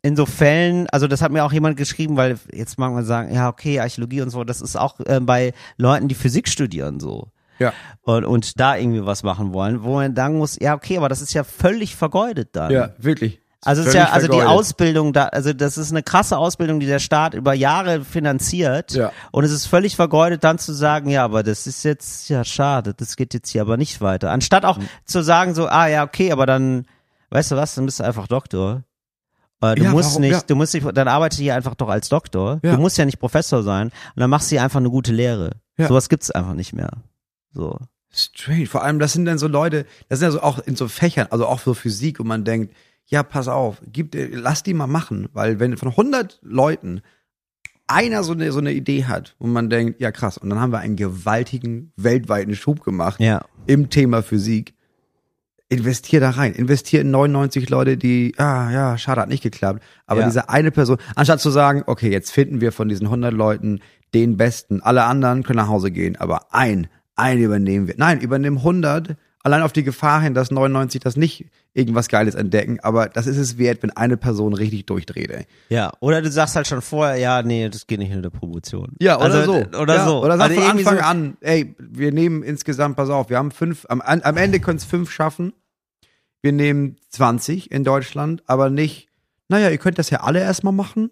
in 0.02 0.16
so 0.16 0.24
Fällen, 0.24 0.86
also 0.90 1.08
das 1.08 1.20
hat 1.20 1.30
mir 1.30 1.44
auch 1.44 1.52
jemand 1.52 1.76
geschrieben, 1.76 2.16
weil 2.16 2.38
jetzt 2.52 2.78
mag 2.78 2.92
man 2.92 3.04
sagen, 3.04 3.34
ja 3.34 3.48
okay, 3.48 3.80
Archäologie 3.80 4.22
und 4.22 4.30
so, 4.30 4.44
das 4.44 4.62
ist 4.62 4.76
auch 4.76 4.98
äh, 5.00 5.20
bei 5.20 5.52
Leuten, 5.76 6.08
die 6.08 6.14
Physik 6.14 6.48
studieren 6.48 7.00
so 7.00 7.28
Ja. 7.60 7.72
und, 8.02 8.24
und 8.24 8.58
da 8.58 8.76
irgendwie 8.76 9.04
was 9.06 9.22
machen 9.22 9.52
wollen, 9.52 9.82
wo 9.84 9.94
man 9.94 10.16
sagen 10.16 10.38
muss, 10.38 10.58
ja 10.58 10.74
okay, 10.74 10.96
aber 10.96 11.08
das 11.08 11.20
ist 11.20 11.32
ja 11.34 11.44
völlig 11.44 11.94
vergeudet 11.94 12.56
dann. 12.56 12.70
Ja, 12.72 12.90
wirklich. 12.98 13.40
Also 13.62 13.82
es 13.82 13.88
ist 13.88 13.94
ja, 13.94 14.08
also 14.08 14.26
die. 14.26 14.40
Ausbildung 14.40 15.12
da, 15.12 15.24
also 15.26 15.52
das 15.52 15.76
ist 15.76 15.90
eine 15.90 16.02
krasse 16.02 16.38
Ausbildung, 16.38 16.80
die 16.80 16.86
der 16.86 16.98
Staat 16.98 17.34
über 17.34 17.52
Jahre 17.52 18.02
finanziert. 18.04 18.92
Ja. 18.92 19.12
Und 19.32 19.44
es 19.44 19.50
ist 19.52 19.66
völlig 19.66 19.96
vergeudet, 19.96 20.42
dann 20.44 20.58
zu 20.58 20.72
sagen, 20.72 21.10
ja, 21.10 21.22
aber 21.24 21.42
das 21.42 21.66
ist 21.66 21.82
jetzt 21.84 22.30
ja 22.30 22.42
schade, 22.42 22.94
das 22.94 23.16
geht 23.16 23.34
jetzt 23.34 23.50
hier 23.50 23.60
aber 23.60 23.76
nicht 23.76 24.00
weiter. 24.00 24.30
Anstatt 24.30 24.64
auch 24.64 24.78
zu 25.04 25.22
sagen 25.22 25.54
so, 25.54 25.66
ah 25.68 25.86
ja, 25.88 26.04
okay, 26.04 26.32
aber 26.32 26.46
dann, 26.46 26.86
weißt 27.28 27.50
du 27.50 27.56
was, 27.56 27.74
dann 27.74 27.84
bist 27.84 28.00
du 28.00 28.04
einfach 28.04 28.26
Doktor. 28.28 28.82
Äh, 29.60 29.74
Du 29.74 29.82
Ja, 29.84 29.90
musst 29.90 30.08
warum? 30.12 30.22
nicht, 30.22 30.32
Ja. 30.32 30.40
du 30.46 30.56
musst 30.56 30.72
nicht, 30.72 30.86
dann 30.96 31.08
arbeite 31.08 31.36
hier 31.36 31.54
einfach 31.54 31.74
doch 31.74 31.90
als 31.90 32.08
Doktor. 32.08 32.60
Ja. 32.62 32.76
Du 32.76 32.80
musst 32.80 32.96
ja 32.96 33.04
nicht 33.04 33.18
Professor 33.20 33.62
sein. 33.62 33.88
Und 33.88 34.20
dann 34.20 34.30
machst 34.30 34.50
du 34.50 34.54
hier 34.54 34.62
einfach 34.62 34.80
eine 34.80 34.88
gute 34.88 35.12
Lehre. 35.12 35.50
Ja. 35.76 35.86
Sowas 35.88 36.08
gibt's 36.08 36.30
einfach 36.30 36.54
nicht 36.54 36.72
mehr. 36.72 36.88
So. 37.52 37.78
Strange. 38.12 38.66
Vor 38.66 38.82
allem, 38.82 38.98
das 38.98 39.12
sind 39.12 39.24
dann 39.24 39.38
so 39.38 39.46
Leute, 39.48 39.86
das 40.08 40.18
sind 40.18 40.26
ja 40.26 40.32
so 40.32 40.40
auch 40.42 40.58
in 40.58 40.74
so 40.76 40.88
Fächern, 40.88 41.28
also 41.30 41.46
auch 41.46 41.60
für 41.60 41.74
Physik, 41.74 42.18
und 42.20 42.26
man 42.26 42.44
denkt, 42.44 42.74
ja, 43.06 43.22
pass 43.22 43.48
auf, 43.48 43.80
gib, 43.86 44.12
dir- 44.12 44.28
lass 44.32 44.62
die 44.62 44.74
mal 44.74 44.86
machen, 44.86 45.28
weil 45.32 45.60
wenn 45.60 45.76
von 45.76 45.88
100 45.90 46.38
Leuten 46.42 47.02
einer 47.86 48.22
so 48.22 48.32
eine, 48.32 48.52
so 48.52 48.58
eine 48.60 48.72
Idee 48.72 49.04
hat, 49.06 49.34
wo 49.40 49.46
man 49.48 49.68
denkt, 49.70 50.00
ja 50.00 50.12
krass, 50.12 50.38
und 50.38 50.50
dann 50.50 50.60
haben 50.60 50.72
wir 50.72 50.78
einen 50.78 50.96
gewaltigen 50.96 51.92
weltweiten 51.96 52.54
Schub 52.54 52.84
gemacht 52.84 53.20
Ja. 53.20 53.44
im 53.66 53.90
Thema 53.90 54.22
Physik. 54.22 54.74
Investier 55.68 56.18
da 56.18 56.30
rein, 56.30 56.52
investier 56.54 57.00
in 57.02 57.12
99 57.12 57.68
Leute, 57.70 57.96
die, 57.96 58.34
ah 58.38 58.70
ja, 58.72 58.98
schade, 58.98 59.20
hat 59.20 59.28
nicht 59.28 59.42
geklappt. 59.44 59.80
Aber 60.06 60.20
Ja. 60.22 60.26
diese 60.26 60.48
eine 60.48 60.72
Person, 60.72 60.98
anstatt 61.14 61.40
zu 61.40 61.50
sagen, 61.50 61.84
okay, 61.86 62.10
jetzt 62.10 62.32
finden 62.32 62.60
wir 62.60 62.72
von 62.72 62.88
diesen 62.88 63.06
100 63.08 63.32
Leuten 63.32 63.80
den 64.12 64.36
Besten, 64.36 64.80
alle 64.82 65.04
anderen 65.04 65.44
können 65.44 65.58
nach 65.58 65.68
Hause 65.68 65.92
gehen, 65.92 66.16
aber 66.16 66.52
ein, 66.52 66.88
einen 67.20 67.42
übernehmen 67.42 67.86
wir. 67.86 67.94
Nein, 67.96 68.20
übernimm 68.20 68.58
100, 68.58 69.16
Allein 69.42 69.62
auf 69.62 69.72
die 69.72 69.84
Gefahr 69.84 70.20
hin, 70.20 70.34
dass 70.34 70.50
99 70.50 71.00
das 71.00 71.16
nicht 71.16 71.46
irgendwas 71.72 72.08
Geiles 72.08 72.34
entdecken, 72.34 72.78
aber 72.80 73.08
das 73.08 73.26
ist 73.26 73.38
es 73.38 73.56
wert, 73.56 73.82
wenn 73.82 73.90
eine 73.90 74.18
Person 74.18 74.52
richtig 74.52 74.84
durchdreht, 74.84 75.30
ey. 75.30 75.46
Ja, 75.70 75.92
oder 76.00 76.20
du 76.20 76.30
sagst 76.30 76.56
halt 76.56 76.66
schon 76.66 76.82
vorher, 76.82 77.16
ja, 77.16 77.42
nee, 77.42 77.66
das 77.70 77.86
geht 77.86 78.00
nicht 78.00 78.10
in 78.10 78.22
der 78.22 78.28
Promotion. 78.28 78.92
Ja, 79.00 79.16
oder 79.16 79.34
also, 79.34 79.52
so. 79.52 79.78
Oder 79.78 79.94
ja, 79.94 80.04
so. 80.04 80.22
Oder 80.22 80.36
sag 80.36 80.50
Also 80.50 80.60
von 80.60 80.70
Anfang 80.70 80.96
so, 80.98 81.02
an, 81.02 81.36
ey, 81.40 81.74
wir 81.78 82.12
nehmen 82.12 82.42
insgesamt, 82.42 82.96
pass 82.96 83.08
auf, 83.08 83.30
wir 83.30 83.38
haben 83.38 83.50
fünf, 83.50 83.86
am, 83.88 84.02
am 84.02 84.36
Ende 84.36 84.60
können 84.60 84.76
es 84.76 84.84
fünf 84.84 85.10
schaffen. 85.10 85.54
Wir 86.42 86.52
nehmen 86.52 86.96
20 87.08 87.70
in 87.70 87.82
Deutschland, 87.82 88.42
aber 88.46 88.68
nicht, 88.68 89.08
naja, 89.48 89.70
ihr 89.70 89.78
könnt 89.78 89.98
das 89.98 90.10
ja 90.10 90.20
alle 90.20 90.40
erstmal 90.40 90.74
machen. 90.74 91.10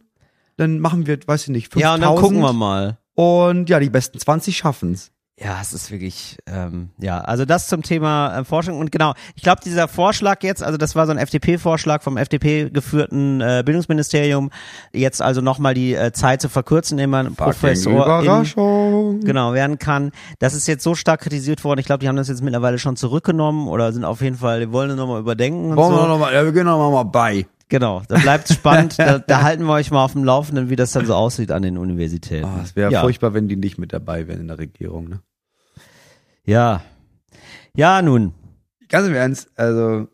Dann 0.59 0.81
machen 0.81 1.07
wir, 1.07 1.19
weiß 1.25 1.45
ich 1.45 1.49
nicht, 1.49 1.73
5000. 1.73 1.83
Ja, 1.83 1.95
und 1.95 2.01
dann 2.03 2.23
gucken 2.23 2.41
wir 2.41 2.53
mal. 2.53 2.99
Und 3.15 3.71
ja, 3.71 3.81
die 3.81 3.91
besten 3.91 4.19
20 4.19 4.57
schaffen's. 4.57 5.13
Ja, 5.41 5.59
es 5.63 5.73
ist 5.73 5.93
wirklich, 5.93 6.37
ähm, 6.47 6.91
ja, 6.99 7.21
also 7.21 7.45
das 7.45 7.69
zum 7.69 7.83
Thema 7.83 8.39
äh, 8.39 8.45
Forschung 8.45 8.79
und 8.81 8.91
genau, 8.91 9.15
ich 9.37 9.43
glaube, 9.45 9.61
dieser 9.65 9.87
Vorschlag 9.87 10.43
jetzt, 10.43 10.65
also 10.65 10.77
das 10.79 10.97
war 10.97 11.07
so 11.07 11.13
ein 11.13 11.19
FDP-Vorschlag 11.19 12.03
vom 12.03 12.17
FDP 12.17 12.71
geführten 12.71 13.41
äh, 13.41 13.63
Bildungsministerium, 13.65 14.51
jetzt 14.93 15.23
also 15.23 15.41
nochmal 15.41 15.75
die 15.75 15.95
äh, 15.95 16.11
Zeit 16.11 16.43
zu 16.43 16.49
verkürzen, 16.49 16.99
indem 16.99 17.11
man 17.11 17.37
Professor 17.37 18.21
in, 18.21 19.21
genau 19.21 19.53
werden 19.55 19.79
kann. 19.79 20.11
Das 20.41 20.55
ist 20.55 20.67
jetzt 20.67 20.83
so 20.83 20.97
stark 20.97 21.21
kritisiert 21.21 21.63
worden. 21.63 21.79
Ich 21.79 21.87
glaube, 21.87 22.01
die 22.01 22.09
haben 22.09 22.17
das 22.17 22.29
jetzt 22.29 22.43
mittlerweile 22.43 22.81
schon 22.81 22.97
zurückgenommen 22.97 23.69
oder 23.69 23.93
sind 23.93 24.05
auf 24.05 24.21
jeden 24.21 24.37
Fall, 24.37 24.59
die 24.59 24.73
wollen 24.73 24.91
es 24.91 24.97
nochmal 24.97 25.21
überdenken 25.21 25.71
und 25.71 25.77
Wollen 25.77 25.93
wir 25.93 26.01
so. 26.01 26.09
noch 26.09 26.19
mal, 26.19 26.35
ja, 26.35 26.45
wir 26.45 26.53
gehen 26.53 26.67
noch 26.67 26.91
mal 26.91 27.05
bei. 27.05 27.47
Genau, 27.69 28.03
da 28.09 28.19
bleibt 28.19 28.49
spannend. 28.49 28.95
da, 28.99 29.19
da 29.19 29.43
halten 29.43 29.65
wir 29.65 29.75
euch 29.75 29.91
mal 29.91 30.03
auf 30.03 30.13
dem 30.13 30.25
Laufenden, 30.25 30.71
wie 30.71 30.77
das 30.77 30.93
dann 30.93 31.07
so 31.07 31.15
aussieht 31.15 31.53
an 31.53 31.63
den 31.63 31.77
Universitäten. 31.77 32.47
Oh, 32.47 32.61
es 32.63 32.75
wäre 32.77 32.91
ja. 32.91 33.03
furchtbar, 33.03 33.35
wenn 33.35 33.47
die 33.47 33.57
nicht 33.57 33.79
mit 33.79 33.93
dabei 33.93 34.27
wären 34.27 34.41
in 34.41 34.49
der 34.49 34.59
Regierung, 34.59 35.09
ne? 35.09 35.21
Ja. 36.49 36.83
Ja, 37.77 38.01
nun. 38.01 38.33
Ganz 38.89 39.07
im 39.07 39.15
Ernst, 39.15 39.51
also, 39.55 40.09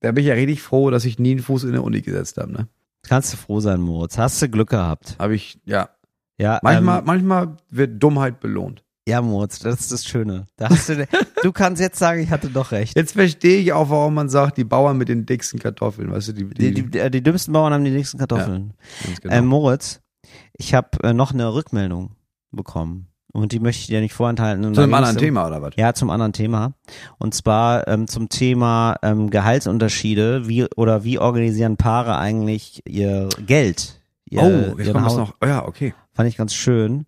da 0.00 0.10
bin 0.12 0.22
ich 0.22 0.28
ja 0.28 0.34
richtig 0.34 0.60
froh, 0.60 0.90
dass 0.90 1.04
ich 1.04 1.18
nie 1.20 1.30
einen 1.30 1.42
Fuß 1.42 1.62
in 1.64 1.72
der 1.72 1.84
Uni 1.84 2.00
gesetzt 2.02 2.36
habe, 2.38 2.52
ne? 2.52 2.68
Kannst 3.06 3.32
du 3.32 3.36
froh 3.36 3.60
sein, 3.60 3.80
Moritz. 3.80 4.18
Hast 4.18 4.42
du 4.42 4.48
Glück 4.48 4.70
gehabt. 4.70 5.16
Habe 5.18 5.36
ich, 5.36 5.58
ja. 5.64 5.90
Ja, 6.38 6.58
Manchmal, 6.62 6.98
ähm, 6.98 7.04
manchmal 7.06 7.56
wird 7.70 8.02
Dummheit 8.02 8.40
belohnt. 8.40 8.82
ja, 9.06 9.22
Moritz, 9.22 9.60
das 9.60 9.78
ist 9.78 9.92
das 9.92 10.04
Schöne. 10.04 10.46
Da 10.56 10.70
hast 10.70 10.88
du, 10.88 11.06
du 11.42 11.52
kannst 11.52 11.80
jetzt 11.80 11.98
sagen, 12.00 12.20
ich 12.20 12.30
hatte 12.30 12.48
doch 12.48 12.72
recht. 12.72 12.96
Jetzt 12.96 13.12
verstehe 13.12 13.60
ich 13.60 13.72
auch, 13.72 13.90
warum 13.90 14.14
man 14.14 14.28
sagt, 14.28 14.56
die 14.56 14.64
Bauern 14.64 14.96
mit 14.98 15.08
den 15.08 15.24
dicksten 15.26 15.60
Kartoffeln, 15.60 16.10
weißt 16.10 16.28
du, 16.28 16.32
die, 16.32 16.44
die, 16.48 16.74
Die, 16.74 16.90
die, 16.90 16.98
äh, 16.98 17.10
die 17.10 17.22
dümmsten 17.22 17.52
Bauern 17.52 17.72
haben 17.72 17.84
die 17.84 17.92
nächsten 17.92 18.18
Kartoffeln. 18.18 18.74
ganz 19.04 19.20
genau. 19.20 19.34
Ähm, 19.34 19.46
Moritz, 19.46 20.00
ich 20.54 20.74
habe 20.74 20.88
äh, 21.04 21.12
noch 21.12 21.32
eine 21.32 21.54
Rückmeldung 21.54 22.16
bekommen. 22.50 23.06
Und 23.34 23.50
die 23.50 23.58
möchte 23.58 23.80
ich 23.80 23.86
dir 23.88 24.00
nicht 24.00 24.14
vorenthalten. 24.14 24.64
Und 24.64 24.76
zu 24.76 24.82
einem 24.82 24.94
anderen 24.94 25.16
Thema 25.16 25.48
oder 25.48 25.60
was? 25.60 25.72
Ja, 25.74 25.92
zum 25.92 26.08
anderen 26.08 26.32
Thema. 26.32 26.74
Und 27.18 27.34
zwar 27.34 27.88
ähm, 27.88 28.06
zum 28.06 28.28
Thema 28.28 28.96
ähm, 29.02 29.28
Gehaltsunterschiede. 29.28 30.46
Wie 30.46 30.66
oder 30.76 31.02
wie 31.02 31.18
organisieren 31.18 31.76
Paare 31.76 32.16
eigentlich 32.16 32.82
ihr 32.86 33.28
Geld? 33.44 34.00
Ihr, 34.30 34.40
oh, 34.40 34.78
jetzt 34.78 34.92
kommt 34.92 35.06
das 35.06 35.16
noch. 35.16 35.34
Oh, 35.42 35.46
ja, 35.46 35.66
okay. 35.66 35.94
Fand 36.12 36.28
ich 36.28 36.36
ganz 36.36 36.54
schön. 36.54 37.06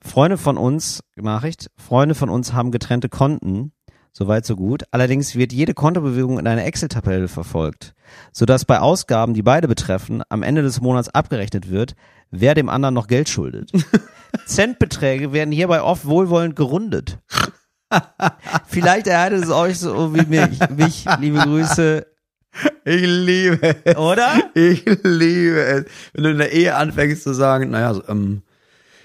Freunde 0.00 0.38
von 0.38 0.56
uns, 0.56 1.02
Nachricht, 1.16 1.68
Freunde 1.76 2.14
von 2.14 2.30
uns 2.30 2.52
haben 2.52 2.70
getrennte 2.70 3.08
Konten. 3.08 3.72
Soweit, 4.12 4.46
so 4.46 4.54
gut. 4.54 4.84
Allerdings 4.92 5.34
wird 5.34 5.52
jede 5.52 5.74
Kontobewegung 5.74 6.38
in 6.38 6.46
einer 6.46 6.64
Excel-Tabelle 6.64 7.26
verfolgt, 7.26 7.94
sodass 8.32 8.64
bei 8.64 8.78
Ausgaben, 8.78 9.34
die 9.34 9.42
beide 9.42 9.66
betreffen, 9.66 10.22
am 10.28 10.44
Ende 10.44 10.62
des 10.62 10.80
Monats 10.80 11.08
abgerechnet 11.08 11.70
wird, 11.70 11.96
wer 12.30 12.54
dem 12.54 12.68
anderen 12.68 12.94
noch 12.94 13.08
Geld 13.08 13.28
schuldet. 13.28 13.72
Centbeträge 14.44 15.32
werden 15.32 15.52
hierbei 15.52 15.82
oft 15.82 16.06
wohlwollend 16.06 16.56
gerundet. 16.56 17.18
Vielleicht 18.66 19.06
erhaltet 19.06 19.44
es 19.44 19.50
euch 19.50 19.78
so 19.78 20.14
wie 20.14 20.26
mich. 20.26 20.58
mich 20.76 21.04
liebe 21.20 21.38
Grüße. 21.38 22.06
Ich 22.84 23.02
liebe 23.02 23.76
es. 23.84 23.96
Oder? 23.96 24.28
Ich 24.54 24.84
liebe 25.02 25.60
es. 25.62 25.84
Wenn 26.14 26.24
du 26.24 26.30
in 26.30 26.38
der 26.38 26.52
Ehe 26.52 26.74
anfängst 26.74 27.22
zu 27.22 27.32
sagen, 27.34 27.70
naja, 27.70 27.94
so, 27.94 28.02
ähm, 28.08 28.42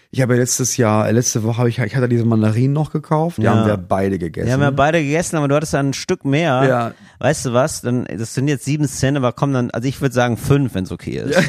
ich 0.09 0.21
habe 0.21 0.33
ja 0.33 0.39
letztes 0.39 0.77
Jahr, 0.77 1.07
äh, 1.07 1.11
letzte 1.11 1.43
Woche 1.43 1.57
habe 1.57 1.69
ich, 1.69 1.79
ich 1.79 1.95
hatte 1.95 2.09
diese 2.09 2.25
Mandarinen 2.25 2.73
noch 2.73 2.91
gekauft, 2.91 3.37
die 3.37 3.43
Ja. 3.43 3.55
haben 3.55 3.67
wir 3.67 3.77
beide 3.77 4.17
gegessen. 4.19 4.47
Wir 4.47 4.53
haben 4.53 4.61
ja 4.61 4.71
beide 4.71 5.01
gegessen, 5.01 5.35
aber 5.37 5.47
du 5.47 5.55
hattest 5.55 5.73
dann 5.73 5.89
ein 5.89 5.93
Stück 5.93 6.25
mehr. 6.25 6.63
Ja. 6.67 6.93
Weißt 7.19 7.45
du 7.45 7.53
was? 7.53 7.81
Dann, 7.81 8.05
das 8.05 8.33
sind 8.33 8.47
jetzt 8.47 8.65
sieben 8.65 8.87
Cent, 8.87 9.17
aber 9.17 9.31
komm 9.31 9.53
dann, 9.53 9.69
also 9.71 9.87
ich 9.87 10.01
würde 10.01 10.13
sagen 10.15 10.37
fünf, 10.37 10.73
wenn 10.73 10.83
es 10.85 10.91
okay 10.91 11.17
ist. 11.17 11.37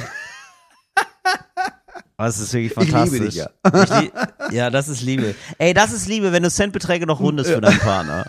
Aber 2.22 2.28
es 2.28 2.38
ist 2.38 2.52
wirklich 2.52 2.70
Ich 2.70 2.76
liebe 2.78 2.92
fantastisch. 2.92 3.20
dich, 3.20 3.34
ja. 3.34 4.46
Ich 4.48 4.54
ja, 4.54 4.70
das 4.70 4.86
ist 4.86 5.02
Liebe. 5.02 5.34
Ey, 5.58 5.74
das 5.74 5.92
ist 5.92 6.06
Liebe, 6.06 6.30
wenn 6.30 6.44
du 6.44 6.50
Centbeträge 6.50 7.04
noch 7.04 7.18
rundest 7.18 7.50
für 7.50 7.60
deinen 7.60 7.80
Partner. 7.80 8.26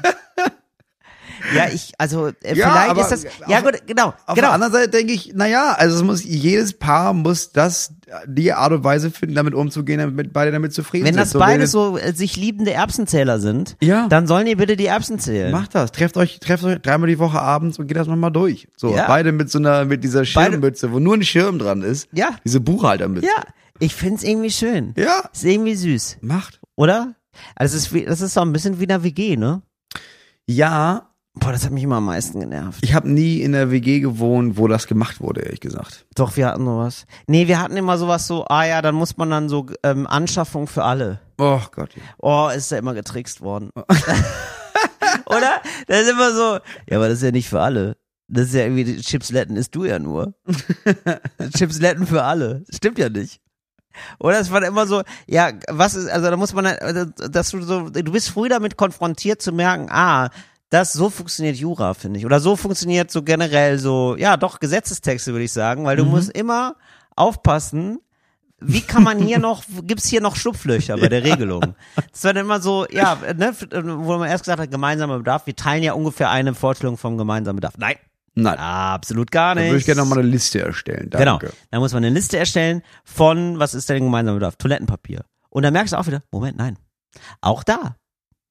Ja, 1.53 1.67
ich, 1.71 1.91
also 1.99 2.27
äh, 2.41 2.55
Ja, 2.55 2.71
vielleicht 2.71 2.97
ist 3.11 3.25
das, 3.25 3.33
ja 3.47 3.57
auf- 3.57 3.63
gut, 3.65 3.85
genau, 3.85 4.07
Auf 4.07 4.15
genau. 4.35 4.47
der 4.47 4.51
anderen 4.53 4.73
Seite 4.73 4.89
denke 4.89 5.11
ich, 5.13 5.33
naja, 5.35 5.75
also 5.77 5.97
es 5.97 6.01
muss, 6.01 6.23
jedes 6.23 6.73
Paar 6.73 7.13
muss 7.13 7.51
das, 7.51 7.91
die 8.25 8.53
Art 8.53 8.71
und 8.71 8.83
Weise 8.85 9.11
finden, 9.11 9.35
damit 9.35 9.53
umzugehen, 9.53 9.99
damit 9.99 10.31
beide 10.33 10.51
damit 10.53 10.73
zufrieden 10.73 11.05
Wenn 11.05 11.13
sind. 11.15 11.21
das 11.21 11.31
So, 11.31 11.39
beide 11.39 11.59
wenn- 11.61 11.67
so 11.67 11.97
äh, 11.97 12.13
sich 12.13 12.37
liebende 12.37 12.71
Erbsenzähler 12.71 13.39
sind, 13.39 13.75
Ja. 13.81 14.07
dann 14.07 14.25
sollen 14.25 14.45
die 14.45 14.55
bitte 14.55 14.77
die 14.77 14.85
Erbsen 14.87 15.19
zählen. 15.19 15.51
Macht 15.51 15.75
das, 15.75 15.91
trefft 15.91 16.15
euch, 16.17 16.39
trefft 16.39 16.63
euch 16.63 16.79
dreimal 16.81 17.09
die 17.09 17.19
Woche 17.19 17.39
abends 17.41 17.77
und 17.77 17.87
geht 17.87 17.97
das 17.97 18.07
nochmal 18.07 18.31
durch. 18.31 18.67
So, 18.77 18.95
Ja. 18.95 19.05
beide 19.07 19.33
mit 19.33 19.51
so 19.51 19.59
einer, 19.59 19.83
mit 19.85 20.03
dieser 20.03 20.19
Beide- 20.21 20.51
Schirmmütze, 20.53 20.91
wo 20.93 20.99
nur 20.99 21.15
ein 21.15 21.23
Schirm 21.23 21.59
dran 21.59 21.81
ist. 21.83 22.07
Ja. 22.13 22.29
Diese 22.45 22.61
Buchhaltermütze. 22.61 23.27
Ja, 23.27 23.43
ich 23.83 23.95
find's 23.95 24.23
irgendwie 24.23 24.51
schön. 24.51 24.93
Ja. 24.97 25.29
Ist 25.33 25.43
irgendwie 25.43 25.75
süß, 25.75 26.17
Macht. 26.21 26.59
oder? 26.75 27.15
Also 27.55 27.77
es 27.77 27.87
ist, 27.87 27.93
wie, 27.93 28.05
das 28.05 28.21
ist 28.21 28.33
so 28.33 28.41
ein 28.41 28.53
bisschen 28.53 28.79
wie 28.79 28.87
eine 28.89 29.03
WG, 29.03 29.37
ne? 29.37 29.61
Ja, 30.47 31.09
Boah, 31.35 31.51
das 31.51 31.65
hat 31.65 31.71
mich 31.71 31.83
immer 31.83 31.95
am 31.95 32.05
meisten 32.05 32.39
genervt. 32.39 32.79
ich 32.83 32.93
habe 32.93 33.09
nie 33.09 33.41
in 33.41 33.53
der 33.53 33.71
WG 33.71 34.01
gewohnt, 34.01 34.55
wo 34.55 34.67
das 34.67 34.85
gemacht 34.85 35.19
wurde, 35.19 35.41
ehrlich 35.41 35.61
gesagt. 35.61 36.05
Doch, 36.13 36.37
wir 36.37 36.45
hatten 36.45 36.63
sowas. 36.63 37.07
Nee, 37.25 37.47
wir 37.47 37.59
hatten 37.59 37.75
immer 37.75 37.97
sowas 37.97 38.27
so, 38.27 38.45
ah 38.45 38.65
ja, 38.65 38.83
dann 38.83 38.93
muss 38.93 39.17
man 39.17 39.31
dann 39.31 39.49
so 39.49 39.65
ähm, 39.81 40.05
Anschaffung 40.05 40.67
für 40.67 40.83
alle. 40.83 41.21
Oh 41.39 41.59
Gott. 41.71 41.89
Oh, 42.19 42.49
ist 42.55 42.71
da 42.71 42.77
immer 42.77 42.93
getrickst 42.93 43.41
worden. 43.41 43.71
Oder? 45.25 45.61
Das 45.87 46.01
ist 46.03 46.11
immer 46.11 46.33
so, 46.33 46.59
ja, 46.87 46.97
aber 46.97 47.07
das 47.09 47.17
ist 47.17 47.23
ja 47.23 47.31
nicht 47.31 47.49
für 47.49 47.61
alle. 47.61 47.97
Das 48.27 48.45
ist 48.49 48.53
ja 48.53 48.61
irgendwie, 48.61 49.01
Chipsletten 49.01 49.55
isst 49.55 49.73
du 49.73 49.85
ja 49.85 49.97
nur. 49.97 50.35
Chipsletten 51.57 52.05
für 52.05 52.23
alle. 52.23 52.63
Stimmt 52.69 52.99
ja 52.99 53.09
nicht. 53.09 53.41
Oder 54.19 54.39
es 54.39 54.51
war 54.51 54.63
immer 54.63 54.87
so, 54.87 55.03
ja, 55.27 55.51
was 55.69 55.95
ist, 55.95 56.09
also 56.09 56.29
da 56.29 56.37
muss 56.37 56.53
man, 56.53 56.65
also, 56.65 57.05
dass 57.05 57.51
du 57.51 57.61
so, 57.61 57.89
du 57.89 58.11
bist 58.11 58.29
früh 58.29 58.49
damit 58.49 58.77
konfrontiert 58.77 59.41
zu 59.41 59.51
merken, 59.51 59.87
ah, 59.89 60.29
das, 60.69 60.93
so 60.93 61.09
funktioniert 61.09 61.55
Jura, 61.55 61.93
finde 61.93 62.19
ich. 62.19 62.25
Oder 62.25 62.39
so 62.39 62.55
funktioniert 62.55 63.11
so 63.11 63.21
generell 63.21 63.77
so, 63.77 64.15
ja, 64.17 64.37
doch, 64.37 64.59
Gesetzestexte, 64.59 65.31
würde 65.31 65.45
ich 65.45 65.53
sagen, 65.53 65.85
weil 65.85 65.97
du 65.97 66.05
musst 66.05 66.31
immer 66.31 66.75
aufpassen, 67.15 67.99
wie 68.59 68.81
kann 68.81 69.03
man 69.03 69.19
hier 69.19 69.39
noch, 69.39 69.63
gibt's 69.83 70.07
hier 70.07 70.21
noch 70.21 70.35
Schlupflöcher 70.35 70.97
bei 70.97 71.09
der 71.09 71.23
Regelung? 71.23 71.75
Das 72.11 72.23
war 72.23 72.33
dann 72.33 72.45
immer 72.45 72.61
so, 72.61 72.87
ja, 72.89 73.17
ne, 73.35 73.53
wo 73.83 74.17
man 74.17 74.29
erst 74.29 74.45
gesagt 74.45 74.61
hat, 74.61 74.71
gemeinsamer 74.71 75.17
Bedarf, 75.17 75.45
wir 75.45 75.55
teilen 75.55 75.83
ja 75.83 75.93
ungefähr 75.93 76.29
eine 76.29 76.53
Vorstellung 76.53 76.97
vom 76.97 77.17
gemeinsamen 77.17 77.57
Bedarf. 77.57 77.75
Nein, 77.77 77.97
Nein. 78.35 78.57
absolut 78.57 79.31
gar 79.31 79.55
Dann 79.55 79.63
nicht. 79.63 79.71
würde 79.71 79.79
ich 79.79 79.85
gerne 79.85 80.01
nochmal 80.01 80.19
eine 80.19 80.27
Liste 80.27 80.61
erstellen. 80.61 81.09
Genau. 81.09 81.37
Danke. 81.37 81.53
Da 81.71 81.79
muss 81.79 81.93
man 81.93 82.03
eine 82.03 82.13
Liste 82.13 82.37
erstellen 82.37 82.81
von, 83.03 83.59
was 83.59 83.73
ist 83.73 83.89
denn 83.89 84.03
gemeinsamer 84.03 84.37
Bedarf? 84.37 84.55
Toilettenpapier. 84.55 85.23
Und 85.49 85.63
dann 85.63 85.73
merkst 85.73 85.93
du 85.93 85.97
auch 85.97 86.07
wieder, 86.07 86.23
Moment, 86.31 86.57
nein. 86.57 86.77
Auch 87.41 87.63
da 87.63 87.95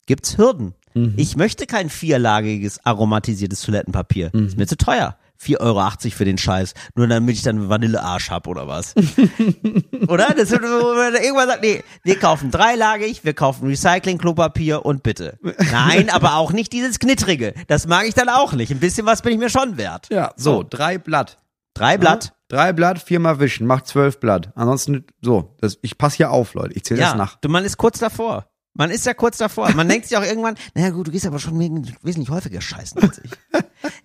gibt's 0.06 0.38
Hürden. 0.38 0.74
Mhm. 0.94 1.14
Ich 1.16 1.36
möchte 1.36 1.66
kein 1.66 1.90
vierlagiges 1.90 2.84
aromatisiertes 2.84 3.62
Toilettenpapier. 3.62 4.30
Mhm. 4.32 4.46
Ist 4.46 4.56
mir 4.58 4.66
zu 4.66 4.76
teuer. 4.76 5.16
4,80 5.42 5.60
Euro 5.60 5.90
für 6.16 6.24
den 6.24 6.38
Scheiß. 6.38 6.74
Nur 6.94 7.08
damit 7.08 7.36
ich 7.36 7.42
dann 7.42 7.68
Vanillearsch 7.68 8.30
hab 8.30 8.46
oder 8.46 8.68
was. 8.68 8.94
oder? 10.08 10.34
Das, 10.36 10.50
man 10.50 10.62
irgendwann 10.62 11.48
sagt, 11.48 11.62
nee, 11.62 11.82
wir 12.02 12.18
kaufen 12.18 12.50
dreilagig, 12.50 13.24
wir 13.24 13.34
kaufen 13.34 13.68
Recycling-Klopapier 13.68 14.84
und 14.84 15.02
bitte. 15.02 15.38
Nein, 15.70 16.10
aber 16.10 16.36
auch 16.36 16.52
nicht 16.52 16.72
dieses 16.72 16.98
Knittrige. 16.98 17.54
Das 17.66 17.86
mag 17.86 18.06
ich 18.06 18.14
dann 18.14 18.28
auch 18.28 18.52
nicht. 18.52 18.70
Ein 18.70 18.80
bisschen 18.80 19.06
was 19.06 19.22
bin 19.22 19.32
ich 19.32 19.38
mir 19.38 19.50
schon 19.50 19.76
wert. 19.76 20.08
Ja, 20.10 20.32
so, 20.36 20.64
drei 20.68 20.98
Blatt. 20.98 21.38
Drei 21.74 21.96
Blatt. 21.96 22.34
Drei 22.48 22.74
Blatt, 22.74 23.00
viermal 23.00 23.40
wischen, 23.40 23.66
macht 23.66 23.86
zwölf 23.86 24.20
Blatt. 24.20 24.50
Ansonsten, 24.54 25.06
so, 25.22 25.56
das, 25.60 25.78
ich 25.80 25.96
passe 25.96 26.18
hier 26.18 26.30
auf, 26.30 26.52
Leute. 26.52 26.74
Ich 26.74 26.84
zähle 26.84 27.00
das 27.00 27.14
nach. 27.14 27.36
Du, 27.36 27.48
man 27.48 27.64
ist 27.64 27.78
kurz 27.78 27.98
davor. 27.98 28.51
Man 28.74 28.90
ist 28.90 29.04
ja 29.04 29.12
kurz 29.12 29.36
davor. 29.36 29.70
Man 29.72 29.86
denkt 29.88 30.06
sich 30.08 30.16
auch 30.16 30.22
irgendwann, 30.22 30.54
naja 30.74 30.90
gut, 30.90 31.06
du 31.06 31.10
gehst 31.10 31.26
aber 31.26 31.38
schon 31.38 31.58
wesentlich 31.58 32.30
häufiger 32.30 32.60
scheißen 32.62 33.02
als 33.02 33.18
ich. 33.22 33.30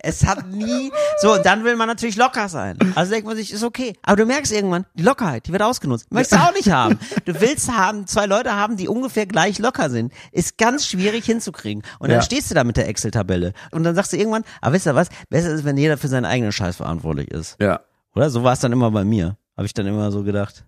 es 0.00 0.26
hat 0.26 0.46
nie, 0.48 0.92
so, 1.22 1.34
und 1.34 1.46
dann 1.46 1.64
will 1.64 1.74
man 1.76 1.88
natürlich 1.88 2.16
locker 2.16 2.48
sein. 2.50 2.76
Also 2.94 3.12
denkt 3.12 3.26
man 3.26 3.36
sich, 3.36 3.50
ist 3.52 3.62
okay. 3.62 3.94
Aber 4.02 4.16
du 4.16 4.26
merkst 4.26 4.52
irgendwann, 4.52 4.84
die 4.94 5.02
Lockerheit, 5.04 5.46
die 5.46 5.52
wird 5.52 5.62
ausgenutzt. 5.62 6.12
Möchtest 6.12 6.40
du 6.40 6.44
auch 6.46 6.52
nicht 6.52 6.70
haben. 6.70 6.98
Du 7.24 7.40
willst 7.40 7.72
haben, 7.74 8.06
zwei 8.06 8.26
Leute 8.26 8.54
haben, 8.54 8.76
die 8.76 8.88
ungefähr 8.88 9.24
gleich 9.26 9.58
locker 9.58 9.88
sind. 9.88 10.12
Ist 10.32 10.58
ganz 10.58 10.86
schwierig 10.86 11.24
hinzukriegen. 11.24 11.82
Und 11.98 12.10
dann 12.10 12.18
Ja. 12.18 12.22
stehst 12.22 12.50
du 12.50 12.54
da 12.54 12.62
mit 12.64 12.76
der 12.76 12.88
Excel-Tabelle. 12.88 13.54
Und 13.70 13.84
dann 13.84 13.94
sagst 13.94 14.12
du 14.12 14.18
irgendwann, 14.18 14.44
aber 14.60 14.74
wisst 14.74 14.86
ihr 14.86 14.94
was, 14.94 15.08
besser 15.30 15.50
ist, 15.54 15.64
wenn 15.64 15.78
jeder 15.78 15.96
für 15.96 16.08
seinen 16.08 16.26
eigenen 16.26 16.52
Scheiß 16.52 16.76
verantwortlich 16.76 17.30
ist. 17.30 17.56
Ja. 17.58 17.80
Oder? 18.14 18.28
So 18.28 18.42
war 18.44 18.52
es 18.52 18.60
dann 18.60 18.72
immer 18.72 18.90
bei 18.90 19.04
mir. 19.04 19.38
Habe 19.56 19.66
ich 19.66 19.72
dann 19.72 19.86
immer 19.86 20.10
so 20.12 20.24
gedacht. 20.24 20.66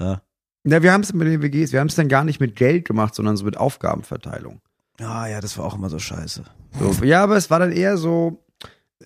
Ja. 0.00 0.22
Ja, 0.66 0.82
wir 0.82 0.92
haben 0.92 1.02
es 1.02 1.12
mit 1.12 1.26
den 1.28 1.42
WGs, 1.42 1.72
wir 1.72 1.80
haben 1.80 1.88
es 1.88 1.94
dann 1.94 2.08
gar 2.08 2.24
nicht 2.24 2.40
mit 2.40 2.56
Geld 2.56 2.86
gemacht, 2.86 3.14
sondern 3.14 3.36
so 3.36 3.44
mit 3.44 3.56
Aufgabenverteilung. 3.56 4.60
Ah 5.00 5.26
ja, 5.26 5.40
das 5.40 5.58
war 5.58 5.64
auch 5.66 5.74
immer 5.76 5.90
so 5.90 5.98
scheiße. 5.98 6.44
So, 6.78 7.04
ja, 7.04 7.22
aber 7.22 7.36
es 7.36 7.50
war 7.50 7.58
dann 7.58 7.72
eher 7.72 7.96
so, 7.98 8.42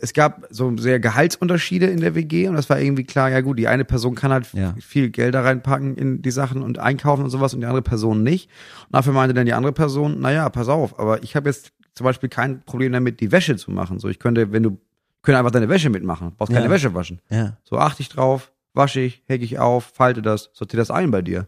es 0.01 0.13
gab 0.13 0.47
so 0.51 0.77
sehr 0.77 1.01
Gehaltsunterschiede 1.01 1.87
in 1.87 2.01
der 2.01 2.15
WG 2.15 2.47
und 2.49 2.55
das 2.55 2.71
war 2.71 2.79
irgendwie 2.79 3.05
klar, 3.05 3.31
ja 3.31 3.41
gut, 3.41 3.59
die 3.59 3.67
eine 3.69 3.85
Person 3.85 4.15
kann 4.15 4.31
halt 4.31 4.53
Ja. 4.53 4.75
viel 4.81 5.11
Geld 5.11 5.35
da 5.35 5.41
reinpacken 5.43 5.97
in 5.97 6.23
die 6.23 6.31
Sachen 6.31 6.63
und 6.63 6.79
einkaufen 6.79 7.25
und 7.25 7.31
sowas 7.31 7.55
und 7.55 7.61
die 7.61 7.67
andere 7.67 7.83
Person 7.83 8.23
nicht. 8.23 8.49
Und 8.87 8.95
dafür 8.95 9.13
meinte 9.13 9.35
dann 9.35 9.47
die 9.47 9.55
andere 9.55 9.73
Person, 9.73 10.21
naja, 10.21 10.49
pass 10.51 10.69
auf, 10.69 10.99
aber 11.01 11.23
ich 11.23 11.35
habe 11.35 11.49
jetzt 11.49 11.73
zum 11.95 12.05
Beispiel 12.05 12.29
kein 12.29 12.61
Problem 12.63 12.93
damit, 12.93 13.19
die 13.21 13.33
Wäsche 13.33 13.57
zu 13.57 13.73
machen. 13.73 13.99
So, 13.99 14.09
ich 14.09 14.21
könnte, 14.21 14.53
wenn 14.53 14.63
du, 14.63 14.79
könnte 15.23 15.39
einfach 15.39 15.51
deine 15.51 15.69
Wäsche 15.69 15.91
mitmachen, 15.91 16.33
brauchst 16.37 16.53
keine 16.53 16.67
Ja. 16.67 16.71
Wäsche 16.71 16.95
waschen. 16.95 17.21
Ja. 17.29 17.57
So 17.65 17.79
achte 17.79 18.03
ich 18.03 18.09
drauf, 18.09 18.53
wasche 18.79 19.01
ich, 19.01 19.23
hecke 19.27 19.45
ich 19.45 19.59
auf, 19.59 19.85
falte 19.95 20.23
das, 20.23 20.49
sortiere 20.55 20.81
das 20.81 20.91
ein 20.91 21.11
bei 21.11 21.21
dir. 21.21 21.47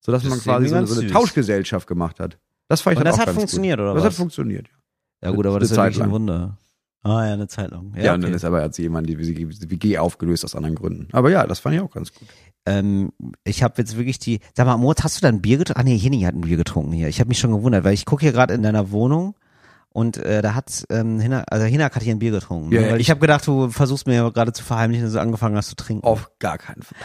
So 0.00 0.12
dass 0.12 0.22
Das 0.22 0.30
man 0.30 0.38
quasi 0.40 0.68
so, 0.68 0.76
eine- 0.76 0.86
so 0.86 1.00
eine. 1.00 1.10
Tauschgesellschaft 1.10 1.88
gemacht 1.88 2.20
hat. 2.20 2.38
Das 2.68 2.82
fand 2.82 2.94
ich 2.94 2.98
Und 2.98 3.04
dann 3.06 3.12
das 3.12 3.16
auch 3.16 3.20
hat 3.20 3.26
ganz 3.26 3.38
funktioniert, 3.38 3.78
gut. 3.78 3.84
oder 3.84 3.94
Das 3.94 4.04
was? 4.04 4.10
hat 4.12 4.16
funktioniert. 4.16 4.66
Ja 5.22 5.30
gut, 5.32 5.46
aber 5.46 5.58
das 5.58 5.70
ist 5.72 5.76
ja 5.76 5.84
wirklich 5.84 6.02
ein. 6.02 6.10
Wunder. 6.12 6.56
Ah 7.02 7.26
ja, 7.26 7.32
eine 7.32 7.48
Zeit 7.48 7.70
lang. 7.70 7.92
Ja, 7.96 8.02
Ja, 8.04 8.14
und 8.14 8.20
okay. 8.20 8.26
dann 8.26 8.34
ist 8.36 8.44
aber 8.44 8.72
sich 8.72 8.82
jemand 8.84 9.08
die 9.08 9.18
WG 9.18 9.98
aufgelöst 9.98 10.44
aus 10.44 10.54
anderen 10.54 10.74
Gründen. 10.76 11.08
Aber 11.12 11.30
ja, 11.30 11.46
das 11.46 11.58
fand 11.60 11.74
ich 11.76 11.80
auch 11.80 11.90
ganz 11.90 12.12
gut. 12.12 12.28
ähm, 12.66 13.12
ich 13.44 13.62
habe 13.62 13.74
jetzt 13.78 13.96
wirklich 13.96 14.18
die. 14.18 14.40
Sag 14.54 14.66
mal, 14.66 14.76
Moritz, 14.76 15.02
hast 15.04 15.16
du 15.16 15.20
da 15.22 15.28
ein 15.28 15.40
Bier 15.40 15.58
getrunken? 15.58 15.80
Ah 15.80 15.84
nee, 15.84 15.96
Henny 15.98 16.20
hat 16.22 16.34
ein 16.34 16.42
Bier 16.42 16.56
getrunken 16.56 16.92
hier. 16.92 17.08
Ich 17.08 17.18
habe 17.20 17.28
mich 17.28 17.38
schon 17.38 17.52
gewundert, 17.52 17.84
weil 17.84 17.94
ich 17.94 18.04
gucke 18.04 18.22
hier 18.22 18.32
gerade 18.32 18.52
in 18.54 18.62
deiner 18.62 18.90
Wohnung 18.90 19.34
und 19.90 20.16
äh, 20.18 20.42
da 20.42 20.54
hat 20.54 20.84
ähm, 20.90 21.18
Hinak, 21.18 21.44
also 21.50 21.64
Hinak 21.66 21.96
hat 21.96 22.02
hier 22.02 22.14
ein 22.14 22.18
Bier 22.18 22.30
getrunken. 22.30 22.70
Ja, 22.72 22.80
ne? 22.80 22.86
ja, 22.86 22.92
weil 22.92 23.00
ich 23.00 23.06
ich- 23.06 23.10
habe 23.10 23.20
gedacht, 23.20 23.46
du 23.46 23.70
versuchst 23.70 24.06
mir 24.06 24.30
gerade 24.30 24.52
zu 24.52 24.62
verheimlichen, 24.62 25.04
dass 25.06 25.14
du 25.14 25.20
angefangen 25.20 25.56
hast 25.56 25.68
zu 25.70 25.76
trinken. 25.76 26.04
Auf 26.06 26.30
gar 26.38 26.58
keinen 26.58 26.82
Fall. 26.82 26.98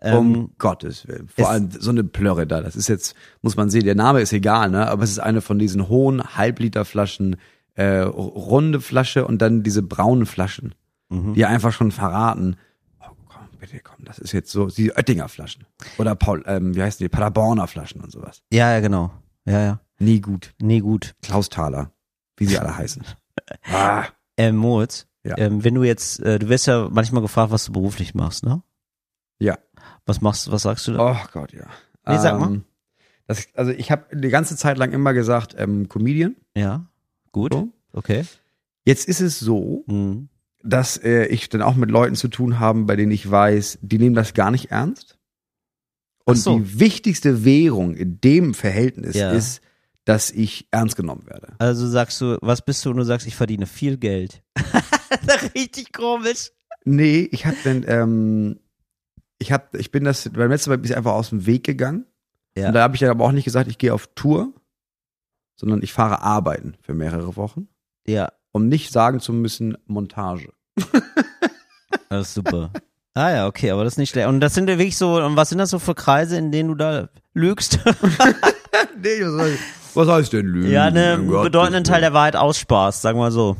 ähm, 0.00 0.16
um 0.16 0.50
Gottes 0.58 1.06
Willen. 1.08 1.28
Vor 1.28 1.50
allem 1.50 1.70
so 1.70 1.90
eine 1.90 2.04
Plörre 2.04 2.46
da. 2.46 2.60
Das 2.60 2.76
ist 2.76 2.88
jetzt, 2.88 3.14
muss 3.42 3.56
man 3.56 3.70
sehen, 3.70 3.84
der 3.84 3.94
Name 3.96 4.20
ist 4.20 4.32
egal, 4.32 4.70
ne? 4.70 4.88
Aber 4.88 5.02
es 5.02 5.10
ist 5.10 5.18
eine 5.18 5.40
von 5.40 5.58
diesen 5.58 5.88
hohen 5.88 6.22
Halbliterflaschen, 6.36 7.36
äh, 7.74 7.98
runde 8.00 8.80
Flasche 8.80 9.26
und 9.26 9.42
dann 9.42 9.62
diese 9.62 9.82
braunen 9.82 10.26
Flaschen, 10.26 10.74
mhm. 11.10 11.34
die 11.34 11.44
einfach 11.44 11.72
schon 11.72 11.90
verraten. 11.92 12.56
Oh, 13.00 13.06
komm, 13.28 13.42
bitte, 13.60 13.78
komm, 13.80 14.04
das 14.04 14.18
ist 14.18 14.32
jetzt 14.32 14.50
so, 14.50 14.66
die 14.68 14.92
Oettinger 14.92 15.28
Flaschen. 15.28 15.64
Oder 15.98 16.14
Paul, 16.14 16.42
ähm, 16.46 16.74
wie 16.74 16.82
heißen 16.82 17.04
die? 17.04 17.08
Paderborner 17.08 17.66
Flaschen 17.66 18.00
und 18.00 18.10
sowas. 18.12 18.42
ja, 18.52 18.72
ja, 18.72 18.80
genau. 18.80 19.12
Ja, 19.44 19.60
ja. 19.60 19.80
Nie 19.98 20.20
gut. 20.20 20.54
Nee, 20.60 20.80
gut. 20.80 21.14
Klaus 21.22 21.48
Thaler. 21.48 21.90
Wie 22.38 22.46
sie 22.46 22.58
alle 22.58 22.76
heißen. 22.76 23.02
Ah. 23.70 24.04
Ähm, 24.36 24.56
Moritz, 24.56 25.06
Ja. 25.24 25.38
ähm, 25.38 25.62
wenn 25.64 25.74
du 25.74 25.82
jetzt, 25.84 26.20
äh, 26.20 26.38
du 26.40 26.48
wirst 26.48 26.66
ja 26.66 26.88
manchmal 26.90 27.22
gefragt, 27.22 27.50
was 27.52 27.64
du 27.66 27.72
beruflich 27.72 28.14
machst, 28.14 28.44
ne? 28.44 28.62
Ja. 29.38 29.58
Was 30.06 30.20
machst, 30.20 30.50
was 30.50 30.62
sagst 30.62 30.86
du 30.88 30.92
da? 30.92 31.12
Oh 31.12 31.28
Gott, 31.32 31.52
ja. 31.52 31.66
Nee, 32.06 32.18
sag 32.18 32.38
mal. 32.40 32.48
Ähm, 32.48 32.64
Das, 33.26 33.46
also 33.54 33.70
ich 33.70 33.90
habe 33.90 34.06
die 34.16 34.28
ganze 34.30 34.56
Zeit 34.56 34.76
lang 34.78 34.92
immer 34.92 35.12
gesagt, 35.14 35.54
ähm, 35.56 35.88
Comedian. 35.88 36.34
Ja, 36.56 36.86
gut, 37.32 37.52
So. 37.54 37.68
okay. 37.92 38.24
Jetzt 38.84 39.06
ist 39.08 39.20
es 39.20 39.38
so, 39.38 39.84
Mhm. 39.86 40.28
dass 40.62 40.96
äh, 40.96 41.26
ich 41.26 41.48
dann 41.48 41.62
auch 41.62 41.76
mit 41.76 41.90
Leuten 41.90 42.16
zu 42.16 42.28
tun 42.28 42.58
habe, 42.58 42.82
bei 42.84 42.96
denen 42.96 43.12
ich 43.12 43.30
weiß, 43.30 43.78
die 43.82 43.98
nehmen 43.98 44.14
das 44.16 44.34
gar 44.34 44.50
nicht 44.50 44.70
ernst. 44.72 45.16
Und 46.24 46.36
so. 46.36 46.58
die 46.58 46.80
wichtigste 46.80 47.44
Währung 47.44 47.94
in 47.94 48.20
dem 48.20 48.52
Verhältnis 48.54 49.14
Ja. 49.14 49.30
ist, 49.32 49.60
dass 50.08 50.30
ich 50.30 50.66
ernst 50.70 50.96
genommen 50.96 51.26
werde. 51.26 51.52
Also 51.58 51.86
sagst 51.86 52.18
du, 52.22 52.38
was 52.40 52.62
bist 52.64 52.82
du 52.82 52.90
und 52.90 52.96
du 52.96 53.02
sagst, 53.04 53.26
ich 53.26 53.36
verdiene 53.36 53.66
viel 53.66 53.98
Geld. 53.98 54.42
Richtig 55.54 55.92
komisch. 55.92 56.50
Nee, 56.86 57.28
ich 57.30 57.44
habe 57.44 57.58
dann, 57.62 57.84
ähm, 57.86 58.58
ich 59.38 59.52
hab, 59.52 59.74
ich 59.74 59.90
bin 59.90 60.04
das 60.04 60.26
beim 60.30 60.50
letzten 60.50 60.70
Mal 60.70 60.78
bin 60.78 60.90
ich 60.90 60.96
einfach 60.96 61.12
aus 61.12 61.28
dem 61.28 61.44
Weg 61.44 61.62
gegangen. 61.64 62.06
Ja. 62.56 62.68
Und 62.68 62.74
da 62.74 62.80
habe 62.84 62.94
ich 62.94 63.00
dann 63.00 63.10
aber 63.10 63.26
auch 63.26 63.32
nicht 63.32 63.44
gesagt, 63.44 63.68
ich 63.68 63.76
gehe 63.76 63.92
auf 63.92 64.08
Tour, 64.14 64.54
sondern 65.56 65.82
ich 65.82 65.92
fahre 65.92 66.22
arbeiten 66.22 66.78
für 66.80 66.94
mehrere 66.94 67.36
Wochen, 67.36 67.68
Ja, 68.06 68.32
um 68.52 68.66
nicht 68.68 68.90
sagen 68.90 69.20
zu 69.20 69.34
müssen 69.34 69.76
Montage. 69.84 70.54
das 72.08 72.28
ist 72.28 72.34
super. 72.34 72.72
ah 73.12 73.30
ja, 73.30 73.46
okay, 73.46 73.72
aber 73.72 73.84
das 73.84 73.92
ist 73.94 73.98
nicht 73.98 74.08
schlecht. 74.10 74.26
Und 74.28 74.40
das 74.40 74.54
sind 74.54 74.70
ja 74.70 74.78
wirklich 74.78 74.96
so, 74.96 75.22
und 75.22 75.36
was 75.36 75.50
sind 75.50 75.58
das 75.58 75.68
so 75.68 75.78
für 75.78 75.94
Kreise, 75.94 76.38
in 76.38 76.50
denen 76.50 76.70
du 76.70 76.74
da 76.76 77.10
lügst? 77.34 77.78
nee, 77.84 79.20
was, 79.20 79.42
heißt- 79.42 79.58
was 79.98 80.08
heißt 80.08 80.32
denn 80.32 80.46
Lügen? 80.46 80.70
ja, 80.70 80.84
einen 80.86 81.26
Gottes 81.28 81.44
bedeutenden 81.44 81.84
Teil 81.84 82.00
der 82.00 82.12
Wahrheit 82.14 82.36
aussparst, 82.36 83.02
sagen 83.02 83.18
wir 83.18 83.30
so. 83.30 83.56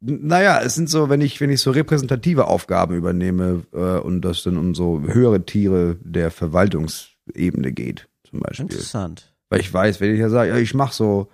Naja, 0.00 0.60
es 0.60 0.74
sind 0.74 0.90
so, 0.90 1.08
wenn 1.08 1.20
ich, 1.20 1.40
wenn 1.40 1.48
ich 1.50 1.60
so 1.60 1.70
repräsentative 1.70 2.46
Aufgaben 2.46 2.94
übernehme 2.94 3.62
äh, 3.72 3.98
und 3.98 4.20
das 4.22 4.42
dann 4.42 4.56
um 4.58 4.74
so 4.74 5.00
höhere 5.00 5.44
Tiere 5.46 5.96
der 6.02 6.30
Verwaltungsebene 6.30 7.72
geht, 7.72 8.08
zum 8.28 8.40
Beispiel. 8.40 8.66
Interessant. 8.66 9.34
Weil 9.48 9.60
ich 9.60 9.72
weiß, 9.72 10.00
wenn 10.00 10.12
ich 10.12 10.20
ja 10.20 10.28
sage, 10.28 10.50
ja, 10.50 10.56
ich 10.56 10.74
mach 10.74 10.92
so, 10.92 11.28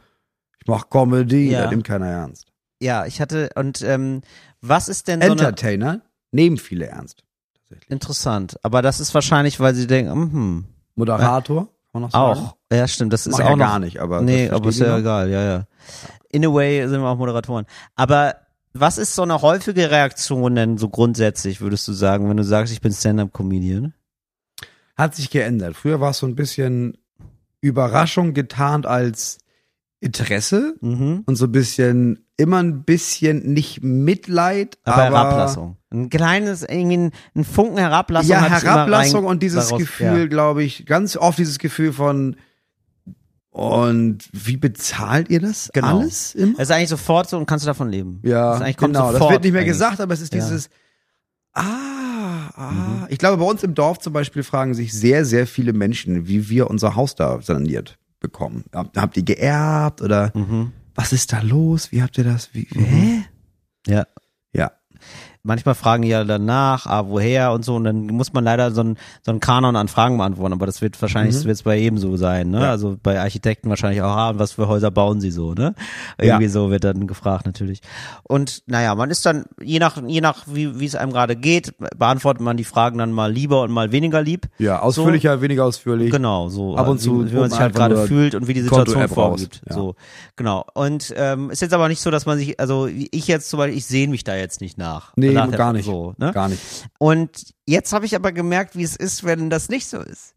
ich 0.60 0.66
mach 0.68 0.88
Comedy, 0.90 1.50
Ja. 1.50 1.62
da 1.64 1.70
nimmt 1.70 1.84
keiner 1.84 2.06
ernst. 2.06 2.46
Ja, 2.80 3.06
ich 3.06 3.20
hatte, 3.20 3.50
und 3.56 3.82
ähm, 3.82 4.22
was 4.60 4.88
ist 4.88 5.08
denn 5.08 5.20
so 5.20 5.26
eine, 5.32 5.32
Entertainer 5.40 6.02
nehmen 6.32 6.56
viele 6.56 6.86
ernst. 6.86 7.24
Tatsächlich. 7.54 7.90
interessant, 7.90 8.56
aber 8.62 8.82
das 8.82 9.00
ist 9.00 9.14
wahrscheinlich, 9.14 9.58
weil 9.60 9.74
sie 9.74 9.86
denken, 9.86 10.32
hm, 10.32 10.64
Moderator, 10.94 11.68
kann 11.92 12.00
man 12.00 12.02
noch 12.02 12.10
sagen. 12.12 12.40
auch. 12.40 12.56
Ja, 12.72 12.86
stimmt, 12.88 13.12
das 13.12 13.26
ist 13.26 13.32
Mach 13.38 13.40
auch 13.44 13.50
ja 13.50 13.56
noch, 13.56 13.64
gar 13.66 13.78
nicht, 13.78 13.98
aber. 14.00 14.20
nee, 14.22 14.48
aber 14.48 14.68
ist 14.68 14.78
ja 14.78 14.98
egal, 14.98 15.28
ja, 15.30 15.42
ja. 15.42 15.64
In 16.30 16.44
a 16.46 16.52
way 16.52 16.86
sind 16.88 17.00
wir 17.00 17.08
auch 17.08 17.16
Moderatoren. 17.18 17.66
Aber 17.96 18.36
was 18.72 18.98
ist 18.98 19.14
so 19.16 19.22
eine 19.22 19.42
häufige 19.42 19.90
Reaktion 19.90 20.54
denn 20.54 20.78
so 20.78 20.88
grundsätzlich, 20.88 21.60
würdest 21.60 21.88
du 21.88 21.92
sagen, 21.92 22.28
wenn 22.30 22.36
du 22.36 22.44
sagst, 22.44 22.72
ich 22.72 22.80
bin 22.80 22.92
Stand-Up-Comedian? 22.92 23.94
Hat 24.96 25.14
sich 25.16 25.30
geändert. 25.30 25.74
Früher 25.76 26.00
war 26.00 26.10
es 26.10 26.18
so 26.18 26.26
ein 26.26 26.36
bisschen 26.36 26.96
Überraschung 27.60 28.32
getarnt 28.34 28.86
als 28.86 29.38
Interesse 29.98 30.74
Mhm. 30.80 31.24
und 31.26 31.36
so 31.36 31.46
ein 31.46 31.52
bisschen, 31.52 32.24
immer 32.40 32.62
ein 32.62 32.82
bisschen 32.84 33.52
nicht 33.52 33.82
Mitleid, 33.82 34.78
Aber, 34.84 34.96
aber, 35.04 35.16
Herablassung. 35.16 35.76
Ein 35.92 36.08
kleines, 36.08 36.62
irgendwie 36.62 36.96
ein, 36.96 37.10
ein 37.34 37.44
Funken 37.44 37.78
Herablassung. 37.78 38.30
Ja, 38.30 38.42
Herablassung 38.48 39.24
und 39.26 39.42
dieses 39.42 39.66
daraus- 39.68 39.80
Gefühl, 39.80 40.28
glaube 40.28 40.62
ich, 40.62 40.86
ganz 40.86 41.16
oft 41.16 41.38
dieses 41.38 41.58
Gefühl 41.58 41.92
von 41.92 42.36
und 43.50 44.28
wie 44.32 44.56
bezahlt 44.56 45.28
ihr 45.28 45.40
das 45.40 45.70
Genau. 45.72 45.98
alles 45.98 46.34
immer? 46.36 46.54
Es 46.58 46.68
ist 46.68 46.70
eigentlich 46.70 46.88
sofort 46.88 47.28
so 47.28 47.36
und 47.36 47.46
kannst 47.46 47.64
du 47.64 47.66
davon 47.66 47.88
leben. 47.90 48.20
Ja, 48.22 48.58
das 48.60 48.76
genau. 48.76 49.10
Das 49.12 49.20
wird 49.20 49.42
nicht 49.42 49.52
mehr 49.52 49.62
eigentlich. 49.62 49.72
gesagt, 49.72 50.00
aber 50.00 50.14
es 50.14 50.20
ist 50.20 50.32
Ja. 50.34 50.40
dieses 50.40 50.68
Ah, 51.52 52.48
ah. 52.54 52.70
Mhm. 52.70 53.06
Ich 53.08 53.18
glaube, 53.18 53.38
bei 53.38 53.44
uns 53.50 53.64
im 53.64 53.74
Dorf 53.74 53.98
zum 53.98 54.12
Beispiel 54.12 54.44
fragen 54.44 54.72
sich 54.74 54.92
sehr, 54.92 55.24
sehr 55.24 55.48
viele 55.48 55.72
Menschen, 55.72 56.28
wie 56.28 56.48
wir 56.48 56.70
unser 56.70 56.94
Haus 56.94 57.16
da 57.16 57.42
saniert 57.42 57.98
bekommen. 58.20 58.64
Habt, 58.72 58.96
habt 58.96 59.16
ihr 59.16 59.24
geerbt 59.24 60.00
oder 60.00 60.30
Mhm. 60.34 60.70
Was 60.94 61.12
ist 61.12 61.32
da 61.32 61.40
los? 61.40 61.92
Wie 61.92 62.02
habt 62.02 62.18
ihr 62.18 62.24
das? 62.24 62.50
Wie, 62.52 62.66
hä? 62.72 63.24
Ja. 63.86 63.94
Ja. 63.94 64.06
Manchmal 65.42 65.74
fragen 65.74 66.02
die 66.02 66.08
ja 66.08 66.24
danach, 66.24 66.86
ah, 66.86 67.08
woher 67.08 67.52
und 67.52 67.64
so, 67.64 67.76
und 67.76 67.84
dann 67.84 68.06
muss 68.06 68.32
man 68.32 68.44
leider 68.44 68.70
so 68.72 68.82
ein, 68.82 68.98
so 69.22 69.32
ein 69.32 69.40
Kanon 69.40 69.76
an 69.76 69.88
Fragen 69.88 70.18
beantworten, 70.18 70.52
aber 70.52 70.66
das 70.66 70.82
wird 70.82 71.00
wahrscheinlich, 71.00 71.34
das 71.34 71.44
wird's 71.44 71.62
bei 71.62 71.76
jedem 71.76 71.98
so 71.98 72.16
sein, 72.16 72.50
ne? 72.50 72.58
Mhm. 72.58 72.62
Ja. 72.64 72.70
Also 72.70 72.96
bei 73.02 73.20
Architekten 73.20 73.70
wahrscheinlich 73.70 74.02
auch, 74.02 74.14
ah, 74.14 74.32
was 74.36 74.52
für 74.52 74.68
Häuser 74.68 74.90
bauen 74.90 75.20
sie 75.20 75.30
so, 75.30 75.54
ne? 75.54 75.74
Ja. 76.18 76.26
Irgendwie 76.26 76.48
so 76.48 76.70
wird 76.70 76.84
dann 76.84 77.06
gefragt 77.06 77.46
natürlich. 77.46 77.80
Und 78.22 78.62
naja, 78.66 78.94
man 78.94 79.10
ist 79.10 79.24
dann, 79.24 79.44
je 79.60 79.78
nach, 79.78 80.02
je 80.06 80.20
nach 80.20 80.44
wie 80.46 80.78
wie 80.78 80.84
es 80.84 80.94
einem 80.94 81.12
gerade 81.12 81.36
geht, 81.36 81.74
beantwortet 81.96 82.42
man 82.42 82.56
die 82.56 82.64
Fragen 82.64 82.98
dann 82.98 83.12
mal 83.12 83.32
lieber 83.32 83.62
und 83.62 83.70
mal 83.70 83.92
weniger 83.92 84.22
lieb. 84.22 84.46
Ja, 84.58 84.80
ausführlicher, 84.80 85.40
weniger 85.40 85.64
ausführlich. 85.64 86.10
Genau, 86.10 86.48
so 86.48 86.76
Ab 86.76 86.88
und 86.88 86.98
wie, 86.98 87.04
zu 87.04 87.30
wie 87.30 87.32
man 87.32 87.40
holt 87.42 87.50
sich 87.50 87.58
man 87.58 87.64
halt 87.64 87.74
gerade 87.74 88.06
fühlt 88.06 88.34
und 88.34 88.46
wie 88.46 88.54
die 88.54 88.62
Situation 88.62 89.08
vorgibt. 89.08 89.62
ja. 89.68 89.74
So, 89.74 89.94
genau. 90.36 90.64
Und 90.74 91.14
ähm, 91.16 91.50
ist 91.50 91.62
jetzt 91.62 91.72
aber 91.74 91.88
nicht 91.88 92.00
so, 92.00 92.10
dass 92.10 92.26
man 92.26 92.38
sich, 92.38 92.60
also 92.60 92.86
ich 92.86 93.26
jetzt 93.26 93.48
zum 93.48 93.58
Beispiel, 93.58 93.78
ich 93.78 93.86
sehne 93.86 94.10
mich 94.10 94.24
da 94.24 94.36
jetzt 94.36 94.60
nicht 94.60 94.78
nach. 94.78 95.12
Nee, 95.16 95.29
Nach 95.34 95.48
der- 95.48 95.58
gar 95.58 95.72
nicht. 95.72 95.84
So, 95.86 96.14
ne? 96.18 96.32
Gar 96.32 96.48
nicht. 96.48 96.60
Und 96.98 97.54
jetzt 97.66 97.92
habe 97.92 98.06
ich 98.06 98.14
aber 98.14 98.32
gemerkt, 98.32 98.76
wie 98.76 98.82
es 98.84 98.96
ist, 98.96 99.24
wenn 99.24 99.50
das 99.50 99.68
nicht 99.68 99.88
so 99.88 99.98
ist. 100.00 100.34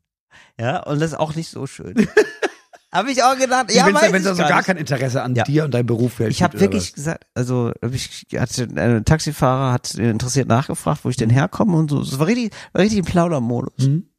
Ja, 0.60 0.84
und 0.84 1.00
das 1.02 1.12
ist 1.12 1.18
auch 1.20 1.36
nicht 1.36 1.50
so 1.50 1.66
schön. 1.68 1.94
habe 2.92 3.12
ich 3.12 3.24
auch 3.24 3.36
gedacht, 3.38 3.72
ja, 3.74 3.86
wenn 3.88 3.96
es 3.96 4.04
ich 4.04 4.24
da 4.24 4.36
so 4.36 4.42
gar 4.42 4.50
gar 4.50 4.64
kein 4.64 4.78
Interesse 4.78 5.24
an 5.24 5.34
Ja. 5.36 5.44
dir 5.44 5.66
und 5.66 5.74
deinem 5.74 5.88
Beruf 5.88 6.14
fällt. 6.14 6.32
Ich 6.32 6.44
habe 6.44 6.60
wirklich 6.60 6.94
gesagt, 6.94 7.26
also 7.34 7.72
ich 7.92 8.28
hatte 8.38 8.68
ein 8.76 9.04
Taxifahrer 9.06 9.74
hat 9.74 9.96
interessiert 9.96 10.48
nachgefragt, 10.48 11.04
wo 11.04 11.10
ich 11.10 11.18
denn 11.18 11.30
herkomme 11.32 11.76
und 11.76 11.90
so. 11.90 12.02
Es 12.02 12.20
war 12.20 12.28
richtig, 12.28 12.54
war 12.72 12.82
richtig 12.84 13.00
ein 13.00 13.06
Plaudermodus. 13.06 13.88
Mhm. 13.88 14.10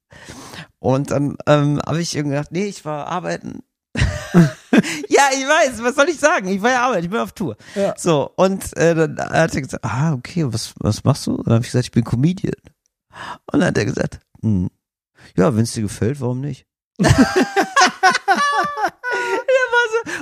Und 0.81 1.11
dann 1.12 1.37
ähm, 1.47 1.81
habe 1.87 2.01
ich 2.01 2.14
irgendwie 2.16 2.35
gedacht, 2.37 2.53
nee, 2.53 2.66
ich 2.66 2.85
war 2.85 3.07
arbeiten. 3.07 3.61
ja, 5.09 5.22
ich 5.33 5.45
weiß, 5.47 5.83
was 5.83 5.95
soll 5.95 6.09
ich 6.09 6.18
sagen? 6.18 6.49
Ich 6.49 6.61
war 6.62 6.70
ja 6.70 6.83
arbeiten, 6.87 7.05
ich 7.05 7.11
bin 7.11 7.20
auf 7.20 7.33
Tour. 7.33 7.57
Ja. 7.75 7.95
So, 7.97 8.31
und 8.37 8.77
äh, 8.77 8.95
dann 8.95 9.18
hat 9.18 9.55
er 9.55 9.61
gesagt, 9.62 9.85
ah, 9.85 10.12
okay, 10.14 10.45
was, 10.47 10.75
was 10.79 11.05
machst 11.05 11.27
du? 11.27 11.35
Und 11.37 11.47
dann 11.47 11.55
habe 11.55 11.64
ich 11.64 11.70
gesagt, 11.70 11.87
ich 11.87 11.93
bin 11.93 12.05
Comedian. 12.05 12.55
Und 13.53 13.61
dann 13.61 13.68
hat 13.68 13.79
er 13.79 13.85
gesagt, 13.85 14.20
hm, 14.43 14.68
ja, 15.37 15.55
wenn 15.55 15.62
es 15.62 15.72
dir 15.72 15.83
gefällt, 15.83 16.20
warum 16.20 16.41
nicht? 16.41 16.66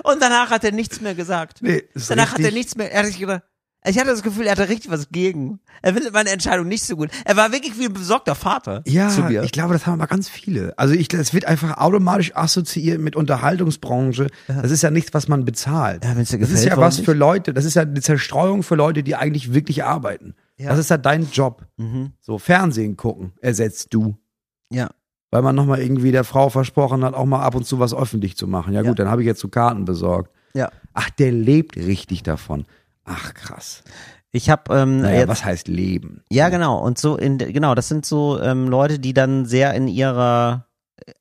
und 0.05 0.21
danach 0.23 0.51
hat 0.51 0.65
er 0.65 0.73
nichts 0.73 1.01
mehr 1.01 1.15
gesagt. 1.15 1.63
Nee, 1.63 1.85
Danach 2.09 2.33
hat 2.33 2.39
er 2.39 2.45
richtig- 2.47 2.55
nichts 2.55 2.77
mehr, 2.77 2.93
er 2.93 3.01
hat 3.01 3.07
sich 3.07 3.19
gedacht, 3.19 3.43
Ich 3.85 3.99
hatte 3.99 4.11
das 4.11 4.23
Gefühl, 4.23 4.47
er 4.47 4.53
hatte 4.53 4.69
richtig 4.69 4.91
was 4.93 5.09
gegen. 5.11 5.59
Er 5.83 5.93
findet 5.95 6.13
meine 6.13 6.31
Entscheidung 6.31 6.69
nicht 6.69 6.85
so 6.85 6.95
gut. 6.97 7.11
Er 7.25 7.37
war 7.37 7.51
wirklich 7.51 7.77
wie 7.81 7.87
ein 7.87 7.93
besorgter 7.93 8.37
Vater 8.37 8.83
Ja, 8.87 9.09
zu 9.09 9.23
mir. 9.23 9.43
ich 9.43 9.51
glaube, 9.51 9.73
das 9.73 9.87
haben 9.87 9.95
aber 9.95 10.07
ganz 10.07 10.29
viele. 10.29 10.73
Also 10.79 10.95
ich, 10.95 11.09
das 11.09 11.35
wird 11.35 11.47
einfach 11.47 11.79
automatisch 11.79 12.37
assoziiert 12.37 13.01
mit 13.01 13.17
Unterhaltungsbranche. 13.17 14.29
Das 14.47 14.71
ist 14.71 14.83
ja 14.83 14.91
nichts, 14.91 15.13
was 15.15 15.27
man 15.29 15.45
bezahlt. 15.45 16.05
Ja, 16.05 16.17
wenn's 16.17 16.31
dir 16.31 16.39
das 16.39 16.51
ist 16.51 16.55
gefällt, 16.63 16.77
ja 16.77 16.81
was 16.81 16.99
nicht? 16.99 17.07
für 17.07 17.13
Leute, 17.13 17.53
das 17.53 17.65
ist 17.65 17.75
ja 17.75 17.83
eine 17.83 18.01
Zerstreuung 18.01 18.63
für 18.63 18.75
Leute, 18.77 19.03
die 19.03 19.17
eigentlich 19.17 19.53
wirklich 19.53 19.85
arbeiten. 19.85 20.35
Ja. 20.59 20.71
Das 20.71 20.79
ist 20.79 20.91
ja 20.91 20.97
dein 20.99 21.29
Job. 21.33 21.67
Mhm. 21.77 22.13
So, 22.21 22.39
Fernsehen 22.39 22.97
gucken, 22.97 23.33
ersetzt 23.41 23.89
du. 23.93 24.17
Ja. 24.71 24.91
Weil 25.33 25.43
man 25.43 25.57
nochmal 25.57 25.81
irgendwie 25.81 26.13
der 26.13 26.25
Frau 26.25 26.51
versprochen 26.51 27.05
hat, 27.05 27.15
auch 27.15 27.25
mal 27.25 27.41
ab 27.43 27.55
und 27.55 27.65
zu 27.67 27.79
was 27.81 27.95
öffentlich 27.95 28.37
zu 28.37 28.47
machen. 28.47 28.75
Ja, 28.75 28.83
Ja. 28.83 28.89
gut, 28.91 28.99
dann 28.99 29.09
habe 29.09 29.23
ich 29.23 29.27
jetzt 29.27 29.41
so 29.41 29.49
Karten 29.49 29.85
besorgt. 29.85 30.31
Ja. 30.55 30.71
Ach, 30.93 31.09
der 31.11 31.33
lebt 31.33 31.77
richtig 31.77 32.23
davon. 32.23 32.67
Ach, 33.05 33.35
krass. 33.35 33.83
Ich 34.31 34.49
habe 34.49 34.75
ähm, 34.75 35.01
Naja, 35.03 35.21
jetzt, 35.21 35.29
was 35.29 35.45
heißt 35.45 35.69
leben? 35.69 36.23
Ja, 36.31 36.49
genau. 36.49 36.79
Und 36.79 36.99
so 36.99 37.17
in 37.17 37.39
genau, 37.39 37.75
das 37.75 37.89
sind 37.89 38.07
so 38.07 38.41
ähm, 38.41 38.69
Leute, 38.69 38.99
die 38.99 39.13
dann 39.13 39.45
sehr 39.45 39.75
in 39.75 39.89
ihrer 39.89 40.67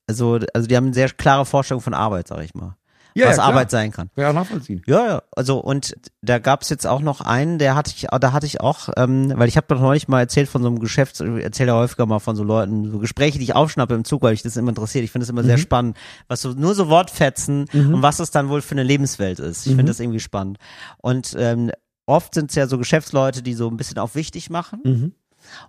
also 0.08 0.40
also 0.54 0.68
die 0.68 0.78
haben 0.78 0.86
eine 0.86 0.94
sehr 0.94 1.10
klare 1.10 1.46
Vorstellung 1.46 1.82
von 1.82 1.94
Arbeit, 1.94 2.28
sag 2.28 2.44
ich 2.44 2.54
mal. 2.54 2.78
Ja, 3.14 3.28
was 3.28 3.38
ja. 3.38 3.44
Arbeit 3.44 3.72
sein 3.72 3.92
kann. 3.92 4.10
Ja, 4.16 4.32
nachvollziehen. 4.34 4.82
Ja, 4.86 5.06
ja. 5.06 5.22
Also 5.36 5.60
und 5.60 5.96
da 6.22 6.40
gab's 6.40 6.70
jetzt 6.70 6.88
auch 6.88 7.02
noch 7.02 7.22
einen, 7.22 7.60
der 7.60 7.76
hatte 7.76 7.92
ich, 7.96 8.08
da 8.10 8.32
hatte 8.34 8.46
ich 8.46 8.62
auch, 8.62 8.90
ähm, 8.98 9.34
weil 9.36 9.48
ich 9.48 9.58
habe 9.58 9.68
doch 9.68 9.82
neulich 9.82 10.08
mal 10.08 10.22
erzählt 10.22 10.50
von 10.50 10.62
so 10.62 10.68
einem 10.68 10.80
Geschäfts, 10.80 11.20
ich 11.20 11.44
erzähle 11.44 11.70
ja 11.70 11.76
häufiger 11.76 12.06
mal 12.06 12.20
von 12.20 12.36
so 12.36 12.44
Leuten, 12.44 12.90
so 12.92 13.00
Gespräche, 13.00 13.38
die 13.38 13.44
ich 13.44 13.56
aufschnappe 13.56 13.94
im 13.94 14.06
Zug, 14.06 14.22
weil 14.22 14.34
ich 14.34 14.44
das 14.44 14.58
immer 14.58 14.70
interessiert. 14.70 15.04
Ich 15.04 15.12
finde 15.12 15.24
das 15.24 15.30
immer 15.30 15.44
sehr 15.44 15.58
spannend, 15.58 15.98
was 16.28 16.42
so 16.42 16.54
nur 16.54 16.76
so 16.76 16.90
Wortfetzen 16.90 17.66
und 17.74 18.02
was 18.02 18.20
es 18.20 18.32
dann 18.32 18.50
wohl 18.50 18.62
für 18.62 18.76
eine 18.76 18.84
Lebenswelt 18.84 19.40
ist. 19.40 19.66
Ich 19.68 19.76
finde 19.76 19.92
das 19.92 20.00
irgendwie 20.00 20.20
spannend. 20.20 20.58
Und 20.98 21.36
ähm, 21.38 21.72
oft 22.06 22.34
sind 22.34 22.50
es 22.50 22.56
ja 22.56 22.68
so 22.68 22.78
Geschäftsleute, 22.78 23.42
die 23.42 23.54
so 23.54 23.70
ein 23.70 23.78
bisschen 23.78 23.98
auf 23.98 24.16
wichtig 24.16 24.50
machen. 24.50 24.80
Mhm. 24.84 25.14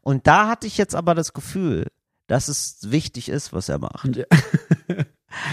Und 0.03 0.27
da 0.27 0.49
hatte 0.49 0.67
ich 0.67 0.79
jetzt 0.79 0.95
aber 0.95 1.15
das 1.15 1.33
Gefühl, 1.33 1.87
dass 2.27 2.49
es 2.49 2.79
wichtig 2.91 3.29
ist, 3.29 3.53
was 3.53 3.69
er 3.69 3.79
macht. 3.79 4.17
Ja. 4.17 4.25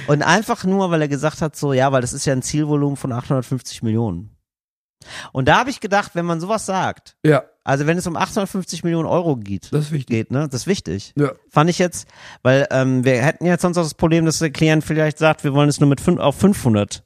Und 0.09 0.23
einfach 0.23 0.63
nur, 0.63 0.89
weil 0.91 1.01
er 1.01 1.07
gesagt 1.07 1.41
hat, 1.41 1.55
so, 1.55 1.71
ja, 1.71 1.91
weil 1.91 2.01
das 2.01 2.13
ist 2.13 2.25
ja 2.25 2.33
ein 2.33 2.41
Zielvolumen 2.41 2.97
von 2.97 3.11
850 3.11 3.83
Millionen. 3.83 4.35
Und 5.31 5.47
da 5.47 5.59
habe 5.59 5.69
ich 5.69 5.79
gedacht, 5.79 6.15
wenn 6.15 6.25
man 6.25 6.39
sowas 6.39 6.65
sagt, 6.65 7.15
Ja, 7.23 7.43
also 7.63 7.85
wenn 7.85 7.97
es 7.97 8.07
um 8.07 8.17
850 8.17 8.83
Millionen 8.83 9.07
Euro 9.07 9.35
geht, 9.37 9.71
das 9.71 9.85
ist 9.85 9.91
wichtig. 9.91 10.07
geht, 10.07 10.31
ne, 10.31 10.49
das 10.49 10.61
ist 10.61 10.67
wichtig. 10.67 11.13
Ja. 11.15 11.31
Fand 11.49 11.69
ich 11.69 11.77
jetzt, 11.79 12.07
weil 12.41 12.67
ähm, 12.71 13.05
wir 13.05 13.21
hätten 13.21 13.45
jetzt 13.45 13.61
sonst 13.61 13.77
auch 13.77 13.83
das 13.83 13.93
Problem, 13.93 14.25
dass 14.25 14.39
der 14.39 14.49
Klient 14.49 14.83
vielleicht 14.83 15.19
sagt, 15.19 15.43
wir 15.43 15.53
wollen 15.53 15.69
es 15.69 15.79
nur 15.79 15.87
mit 15.87 16.01
fünf, 16.01 16.19
auf 16.19 16.35
500 16.35 17.03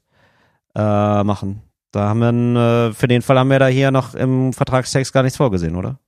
äh, 0.74 1.22
machen. 1.22 1.62
Da 1.92 2.08
haben 2.08 2.20
wir, 2.20 2.88
äh, 2.88 2.94
für 2.94 3.06
den 3.06 3.22
Fall 3.22 3.38
haben 3.38 3.50
wir 3.50 3.58
da 3.58 3.66
hier 3.66 3.90
noch 3.90 4.14
im 4.14 4.52
Vertragstext 4.52 5.12
gar 5.12 5.22
nichts 5.22 5.36
vorgesehen, 5.36 5.76
oder? 5.76 6.00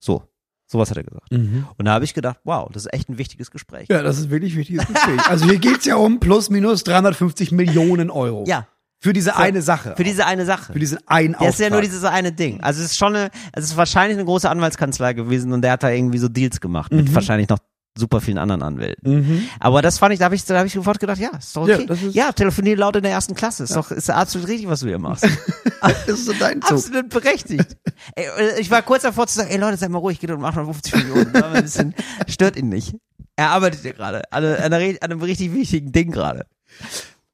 So, 0.00 0.22
sowas 0.70 0.90
hat 0.90 0.96
er 0.98 1.04
gesagt. 1.04 1.32
Mhm. 1.32 1.66
Und 1.76 1.84
da 1.86 1.92
habe 1.92 2.04
ich 2.04 2.14
gedacht, 2.14 2.38
wow, 2.44 2.68
das 2.72 2.84
ist 2.86 2.92
echt 2.94 3.08
ein 3.08 3.18
wichtiges 3.18 3.50
Gespräch. 3.50 3.88
Ja, 3.90 4.02
das 4.02 4.18
ist 4.18 4.30
wirklich 4.30 4.54
ein 4.54 4.58
wichtiges 4.58 4.86
Gespräch. 4.86 5.20
Also 5.28 5.46
hier 5.46 5.58
geht's 5.58 5.84
ja 5.84 5.96
um 5.96 6.20
plus 6.20 6.48
minus 6.50 6.84
350 6.84 7.50
Millionen 7.52 8.10
Euro. 8.10 8.44
Ja, 8.46 8.66
Für 9.02 9.12
diese 9.12 9.36
eine 9.36 9.62
Sache. 9.62 9.94
für 9.96 10.04
diese 10.04 10.26
eine 10.26 10.44
Sache. 10.46 10.72
für 10.72 10.78
diesen 10.78 10.98
einen 11.08 11.32
Das 11.38 11.54
ist 11.54 11.58
ja 11.60 11.68
nur 11.70 11.78
Auftrag. 11.78 11.90
dieses 11.90 12.04
eine 12.04 12.32
Ding. 12.32 12.60
Also 12.60 12.80
es 12.82 12.90
ist 12.92 12.98
schon 12.98 13.16
eine, 13.16 13.30
es 13.52 13.64
ist 13.64 13.76
wahrscheinlich 13.76 14.16
eine 14.18 14.24
große 14.26 14.48
Anwaltskanzlei 14.48 15.14
gewesen 15.14 15.52
und 15.52 15.62
der 15.62 15.72
hat 15.72 15.82
da 15.82 15.90
irgendwie 15.90 16.18
so 16.18 16.28
Deals 16.28 16.60
gemacht 16.60 16.92
mit 16.92 17.12
wahrscheinlich 17.14 17.48
noch 17.48 17.58
super 18.00 18.20
vielen 18.20 18.38
anderen 18.38 18.62
Anwälten. 18.62 19.20
Mhm. 19.20 19.42
Aber 19.60 19.82
das 19.82 19.98
fand 19.98 20.12
ich, 20.12 20.18
da 20.18 20.24
habe 20.24 20.34
ich, 20.34 20.44
da 20.44 20.56
habe 20.56 20.66
ich 20.66 20.72
sofort 20.72 20.98
gedacht, 20.98 21.18
ja, 21.18 21.30
ist 21.38 21.56
doch 21.56 21.68
Ja, 21.68 21.78
okay. 21.78 21.92
ist- 21.92 22.14
Ja, 22.14 22.32
telefonier 22.32 22.76
laut 22.76 22.96
in 22.96 23.02
der 23.04 23.12
ersten 23.12 23.34
Klasse. 23.34 23.62
Ist 23.64 23.76
doch, 23.76 23.90
ist 23.92 24.10
absolut 24.10 24.48
richtig, 24.48 24.68
was 24.68 24.80
du 24.80 24.88
hier 24.88 24.98
machst. 24.98 25.26
Das 25.82 26.08
ist 26.08 26.26
so 26.26 26.34
dein 26.34 26.60
Zug. 26.60 26.72
absolut 26.72 27.08
berechtigt. 27.08 27.76
ey, 28.14 28.26
äh, 28.38 28.60
ich 28.60 28.70
war 28.70 28.82
kurz 28.82 29.02
davor 29.02 29.26
zu 29.26 29.36
sagen, 29.36 29.48
ey 29.50 29.56
Leute, 29.56 29.78
seid 29.78 29.88
mal 29.90 29.96
ruhig, 29.98 30.20
geht 30.20 30.30
um 30.30 30.44
850 30.44 30.94
Millionen. 30.94 31.32
War 31.32 31.52
ein 31.52 31.62
bisschen, 31.62 31.94
stört 32.28 32.56
ihn 32.56 32.68
nicht. 32.68 32.94
Er 33.36 33.50
arbeitet 33.50 33.80
hier 33.80 33.94
gerade 33.94 34.30
an, 34.30 34.44
an, 34.44 34.72
einem 34.74 35.22
richtig 35.22 35.54
wichtigen 35.54 35.92
Ding 35.92 36.10
gerade. 36.10 36.44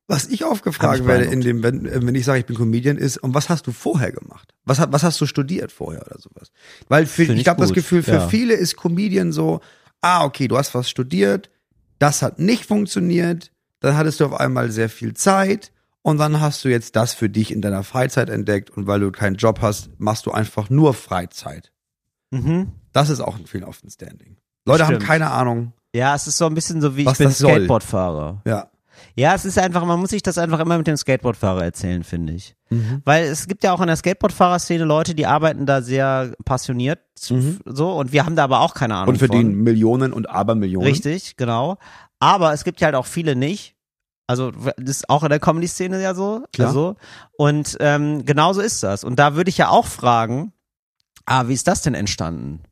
Was 0.08 0.26
ich 0.28 0.42
Hab 0.42 0.52
aufgefragt 0.52 1.00
ich 1.00 1.06
werde, 1.06 1.24
in 1.24 1.40
dem, 1.40 1.64
wenn, 1.64 1.84
äh, 1.86 1.98
wenn 2.06 2.14
ich 2.14 2.24
sage, 2.24 2.38
ich 2.38 2.46
bin 2.46 2.54
Comedian, 2.56 2.96
ist, 2.96 3.18
und 3.18 3.34
was 3.34 3.48
hast 3.48 3.66
du 3.66 3.72
vorher 3.72 4.12
gemacht? 4.12 4.54
Was, 4.64 4.80
was 4.92 5.02
hast 5.02 5.20
du 5.20 5.26
studiert 5.26 5.72
vorher 5.72 6.02
oder 6.06 6.20
sowas? 6.20 6.52
Weil 6.88 7.06
für, 7.06 7.24
Find 7.24 7.30
ich 7.32 7.38
ich 7.38 7.44
glaube, 7.44 7.60
das 7.62 7.72
Gefühl, 7.72 8.04
für 8.04 8.12
ja. 8.12 8.28
viele 8.28 8.54
ist 8.54 8.76
Comedian 8.76 9.32
so, 9.32 9.60
ah, 10.06 10.24
okay, 10.24 10.48
du 10.48 10.56
hast 10.56 10.74
was 10.74 10.88
studiert, 10.88 11.50
das 11.98 12.22
hat 12.22 12.38
nicht 12.38 12.66
funktioniert, 12.66 13.50
dann 13.80 13.96
hattest 13.96 14.20
du 14.20 14.26
auf 14.26 14.34
einmal 14.34 14.70
sehr 14.70 14.88
viel 14.88 15.14
Zeit 15.14 15.72
und 16.02 16.18
dann 16.18 16.40
hast 16.40 16.64
du 16.64 16.68
jetzt 16.68 16.94
das 16.94 17.14
für 17.14 17.28
dich 17.28 17.50
in 17.50 17.60
deiner 17.60 17.82
Freizeit 17.82 18.30
entdeckt 18.30 18.70
und 18.70 18.86
weil 18.86 19.00
du 19.00 19.10
keinen 19.10 19.36
Job 19.36 19.60
hast, 19.60 19.90
machst 19.98 20.26
du 20.26 20.30
einfach 20.30 20.70
nur 20.70 20.94
Freizeit. 20.94 21.72
Mhm. 22.30 22.72
Das 22.92 23.10
ist 23.10 23.20
auch 23.20 23.36
ein 23.36 23.46
viel 23.46 23.64
oft 23.64 23.84
ein 23.84 23.90
Standing. 23.90 24.36
Leute 24.64 24.84
haben 24.84 24.94
Stimmt. 24.94 25.06
keine 25.06 25.30
Ahnung. 25.30 25.72
Ja, 25.94 26.14
es 26.14 26.26
ist 26.26 26.38
so 26.38 26.46
ein 26.46 26.54
bisschen 26.54 26.80
so 26.80 26.96
wie 26.96 27.04
ich 27.04 27.18
bin. 27.18 27.30
Skateboardfahrer. 27.30 28.42
Ja. 28.44 28.70
Ja, 29.18 29.34
es 29.34 29.46
ist 29.46 29.58
einfach, 29.58 29.84
man 29.86 29.98
muss 29.98 30.10
sich 30.10 30.22
das 30.22 30.36
einfach 30.36 30.60
immer 30.60 30.76
mit 30.76 30.86
dem 30.86 30.96
Skateboardfahrer 30.96 31.64
erzählen, 31.64 32.04
finde 32.04 32.34
ich. 32.34 32.54
Mhm. 32.68 33.00
Weil 33.04 33.24
es 33.24 33.46
gibt 33.48 33.64
ja 33.64 33.72
auch 33.72 33.80
in 33.80 33.86
der 33.86 33.96
Skateboardfahrerszene 33.96 34.84
Leute, 34.84 35.14
die 35.14 35.26
arbeiten 35.26 35.64
da 35.64 35.80
sehr 35.80 36.34
passioniert 36.44 37.00
so 37.18 37.92
und 37.92 38.12
wir 38.12 38.26
haben 38.26 38.36
da 38.36 38.44
aber 38.44 38.60
auch 38.60 38.74
keine 38.74 38.94
Ahnung 38.94 39.06
Mhm. 39.06 39.12
Und 39.14 39.18
verdienen 39.18 39.52
von. 39.52 39.62
Millionen 39.62 40.12
und 40.12 40.28
Abermillionen. 40.28 40.86
Richtig, 40.86 41.36
genau. 41.36 41.78
Aber 42.20 42.52
es 42.52 42.62
gibt 42.64 42.80
ja 42.80 42.86
halt 42.86 42.94
auch 42.94 43.06
viele 43.06 43.36
nicht. 43.36 43.74
Also 44.26 44.50
das 44.50 44.74
ist 44.98 45.08
auch 45.08 45.22
in 45.22 45.30
der 45.30 45.40
Comedy-Szene 45.40 46.02
ja 46.02 46.14
so. 46.14 46.44
Klar. 46.52 46.68
Also, 46.68 46.96
und 47.38 47.76
ähm, 47.80 48.24
genauso 48.26 48.60
ist 48.60 48.82
das. 48.82 49.02
Und 49.04 49.18
da 49.18 49.34
würde 49.34 49.48
ich 49.48 49.56
ja 49.58 49.68
auch 49.70 49.86
fragen, 49.86 50.52
ah, 51.24 51.48
wie 51.48 51.54
ist 51.54 51.68
das 51.68 51.80
denn 51.82 51.94
entstanden? 51.94 52.62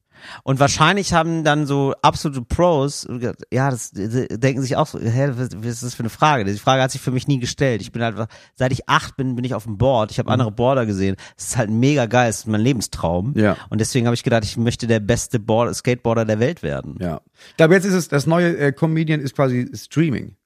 Und 0.43 0.61
wahrscheinlich 0.61 1.13
haben 1.13 1.45
dann 1.45 1.67
so 1.67 1.95
absolute 2.03 2.43
Pros, 2.43 3.07
ja, 3.53 3.71
das 3.71 3.91
denken 3.93 4.63
sich 4.63 4.77
auch 4.77 4.87
so, 4.87 4.99
hä, 4.99 5.31
was, 5.35 5.51
was 5.57 5.67
ist 5.67 5.83
das 5.83 5.95
für 5.95 6.01
eine 6.01 6.11
Frage? 6.11 6.45
Die 6.45 6.59
Frage 6.59 6.83
hat 6.83 6.91
sich 6.91 7.01
für 7.01 7.11
mich 7.11 7.27
nie 7.29 7.39
gestellt. 7.39 7.81
Ich 7.81 7.93
bin 7.93 8.03
halt, 8.03 8.17
seit 8.55 8.73
ich 8.73 8.89
acht 8.89 9.17
bin, 9.17 9.37
bin 9.37 9.45
ich 9.45 9.55
auf 9.55 9.65
dem 9.65 9.79
Board. 9.79 10.11
Ich 10.11 10.19
habe 10.19 10.31
andere 10.31 10.53
Boarder 10.53 10.87
gesehen. 10.87 11.17
Es 11.37 11.49
ist 11.49 11.57
halt 11.57 11.71
mega 11.71 12.07
geil, 12.07 12.31
es 12.31 12.41
ist 12.41 12.47
mein 12.47 12.61
Lebenstraum. 12.61 13.35
Ja. 13.37 13.57
Und 13.71 13.81
deswegen 13.81 14.07
habe 14.07 14.15
ich 14.15 14.23
gedacht, 14.23 14.45
ich 14.45 14.57
möchte 14.57 14.87
der 14.87 15.01
beste 15.01 15.39
Board 15.39 15.75
Skateboarder 15.75 16.25
der 16.25 16.41
Welt 16.41 16.63
werden. 16.63 16.97
Ja. 17.01 17.21
Ich 17.51 17.57
glaube, 17.57 17.75
jetzt 17.75 17.85
ist 17.85 17.95
es, 17.95 18.09
das 18.09 18.27
neue 18.27 18.57
äh, 18.57 18.73
Comedian 18.73 19.21
ist 19.21 19.35
quasi 19.35 19.71
Streaming. 19.75 20.37